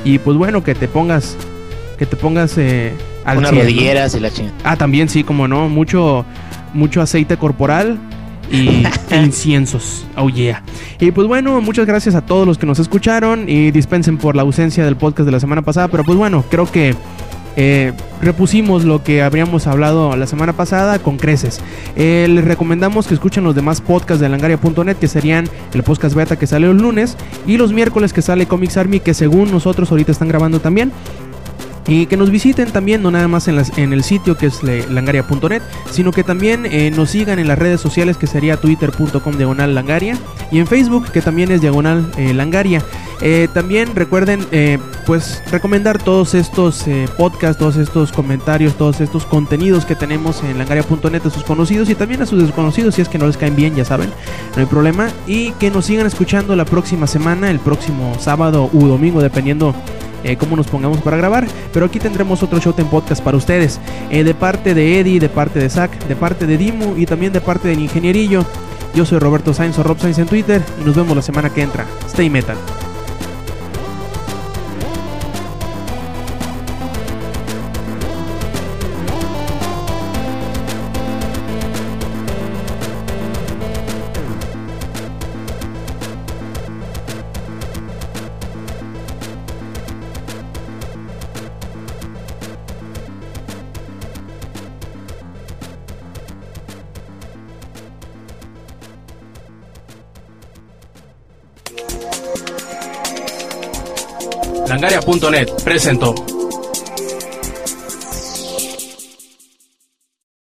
Y 0.03 0.19
pues 0.19 0.37
bueno, 0.37 0.63
que 0.63 0.75
te 0.75 0.87
pongas. 0.87 1.37
Que 1.97 2.05
te 2.05 2.15
pongas 2.15 2.57
eh, 2.57 2.93
al 3.23 3.37
Unas 3.37 3.51
100, 3.51 3.59
¿no? 3.59 3.63
rodilleras 3.63 4.15
y 4.15 4.19
la 4.19 4.31
chingada. 4.31 4.55
Ah, 4.63 4.75
también 4.75 5.07
sí, 5.07 5.23
como 5.23 5.47
no. 5.47 5.69
Mucho, 5.69 6.25
mucho 6.73 7.01
aceite 7.01 7.37
corporal 7.37 7.97
y 8.51 8.83
inciensos. 9.15 10.05
Oh 10.17 10.29
yeah. 10.29 10.63
Y 10.99 11.11
pues 11.11 11.27
bueno, 11.27 11.61
muchas 11.61 11.85
gracias 11.85 12.15
a 12.15 12.21
todos 12.21 12.45
los 12.47 12.57
que 12.57 12.65
nos 12.65 12.79
escucharon. 12.79 13.47
Y 13.47 13.71
dispensen 13.71 14.17
por 14.17 14.35
la 14.35 14.41
ausencia 14.41 14.83
del 14.83 14.95
podcast 14.95 15.25
de 15.25 15.31
la 15.31 15.39
semana 15.39 15.61
pasada. 15.61 15.87
Pero 15.87 16.03
pues 16.03 16.17
bueno, 16.17 16.43
creo 16.49 16.69
que 16.71 16.95
eh, 17.55 17.93
repusimos 18.21 18.83
lo 18.85 19.03
que 19.03 19.21
habríamos 19.21 19.67
hablado 19.67 20.15
la 20.15 20.27
semana 20.27 20.53
pasada 20.53 20.99
con 20.99 21.17
creces. 21.17 21.61
Eh, 21.95 22.27
les 22.29 22.45
recomendamos 22.45 23.07
que 23.07 23.13
escuchen 23.13 23.43
los 23.43 23.55
demás 23.55 23.81
podcasts 23.81 24.21
de 24.21 24.29
langaria.net, 24.29 24.97
que 24.97 25.07
serían 25.07 25.49
el 25.73 25.83
podcast 25.83 26.15
beta 26.15 26.37
que 26.37 26.47
sale 26.47 26.67
los 26.67 26.81
lunes 26.81 27.17
y 27.47 27.57
los 27.57 27.73
miércoles 27.73 28.13
que 28.13 28.21
sale 28.21 28.45
Comics 28.45 28.77
Army, 28.77 28.99
que 28.99 29.13
según 29.13 29.51
nosotros 29.51 29.91
ahorita 29.91 30.11
están 30.11 30.27
grabando 30.27 30.59
también. 30.59 30.91
Y 31.87 32.07
que 32.07 32.17
nos 32.17 32.31
visiten 32.31 32.71
también, 32.71 33.03
no 33.03 33.11
nada 33.11 33.27
más 33.27 33.47
en, 33.47 33.55
las- 33.57 33.77
en 33.77 33.93
el 33.93 34.03
sitio 34.03 34.35
que 34.35 34.47
es 34.47 34.63
langaria.net, 34.63 35.61
sino 35.91 36.11
que 36.11 36.23
también 36.23 36.65
eh, 36.65 36.89
nos 36.89 37.11
sigan 37.11 37.37
en 37.37 37.47
las 37.47 37.59
redes 37.59 37.79
sociales 37.79 38.17
que 38.17 38.25
sería 38.25 38.57
twitter.com 38.57 39.37
diagonal 39.37 39.75
langaria 39.75 40.17
y 40.51 40.57
en 40.59 40.65
Facebook 40.67 41.11
que 41.11 41.21
también 41.21 41.51
es 41.51 41.61
diagonal 41.61 42.09
eh, 42.17 42.33
langaria. 42.33 42.81
Eh, 43.21 43.47
también 43.53 43.95
recuerden 43.95 44.45
eh, 44.51 44.79
pues 45.05 45.43
recomendar 45.51 46.01
todos 46.01 46.33
estos 46.33 46.87
eh, 46.87 47.07
podcasts, 47.17 47.57
todos 47.59 47.75
estos 47.77 48.11
comentarios, 48.11 48.73
todos 48.73 48.99
estos 48.99 49.25
contenidos 49.25 49.85
que 49.85 49.95
tenemos 49.95 50.43
en 50.43 50.57
langaria.net 50.57 51.21
a 51.25 51.29
sus 51.29 51.43
conocidos 51.43 51.89
y 51.91 51.95
también 51.95 52.21
a 52.21 52.25
sus 52.25 52.41
desconocidos 52.41 52.95
si 52.95 53.01
es 53.03 53.09
que 53.09 53.17
no 53.19 53.27
les 53.27 53.37
caen 53.37 53.55
bien, 53.55 53.75
ya 53.75 53.85
saben, 53.85 54.09
no 54.55 54.59
hay 54.61 54.65
problema. 54.65 55.09
Y 55.27 55.51
que 55.53 55.69
nos 55.69 55.85
sigan 55.85 56.07
escuchando 56.07 56.55
la 56.55 56.65
próxima 56.65 57.05
semana, 57.05 57.51
el 57.51 57.59
próximo 57.59 58.15
sábado 58.19 58.69
u 58.73 58.87
domingo, 58.87 59.21
dependiendo 59.21 59.75
eh, 60.25 60.35
cómo 60.35 60.55
nos 60.55 60.67
pongamos 60.67 60.99
para 61.01 61.15
grabar. 61.17 61.47
Pero 61.71 61.85
aquí 61.85 61.99
tendremos 61.99 62.43
otro 62.43 62.59
Showtime 62.59 62.89
Podcast 62.89 63.23
para 63.23 63.37
ustedes. 63.37 63.79
eh, 64.09 64.23
de 64.23 64.33
parte 64.33 64.73
de 64.73 64.99
Eddie, 64.99 65.19
de 65.19 65.29
parte 65.29 65.59
de 65.59 65.69
Zach, 65.69 65.91
de 66.07 66.15
parte 66.15 66.45
de 66.45 66.57
Dimu 66.57 66.97
y 66.97 67.05
también 67.05 67.31
de 67.31 67.41
parte 67.41 67.67
del 67.67 67.79
Ingenierillo. 67.79 68.43
Yo 68.93 69.05
soy 69.05 69.19
Roberto 69.19 69.53
Sainz 69.53 69.77
o 69.79 69.83
Rob 69.83 69.99
Sainz 69.99 70.19
en 70.19 70.27
Twitter 70.27 70.61
y 70.81 70.85
nos 70.85 70.95
vemos 70.95 71.15
la 71.15 71.21
semana 71.21 71.49
que 71.49 71.61
entra. 71.61 71.85
Stay 72.07 72.29
metal. 72.29 72.57
Langaria.net 105.15 105.63
presentó. 105.63 106.34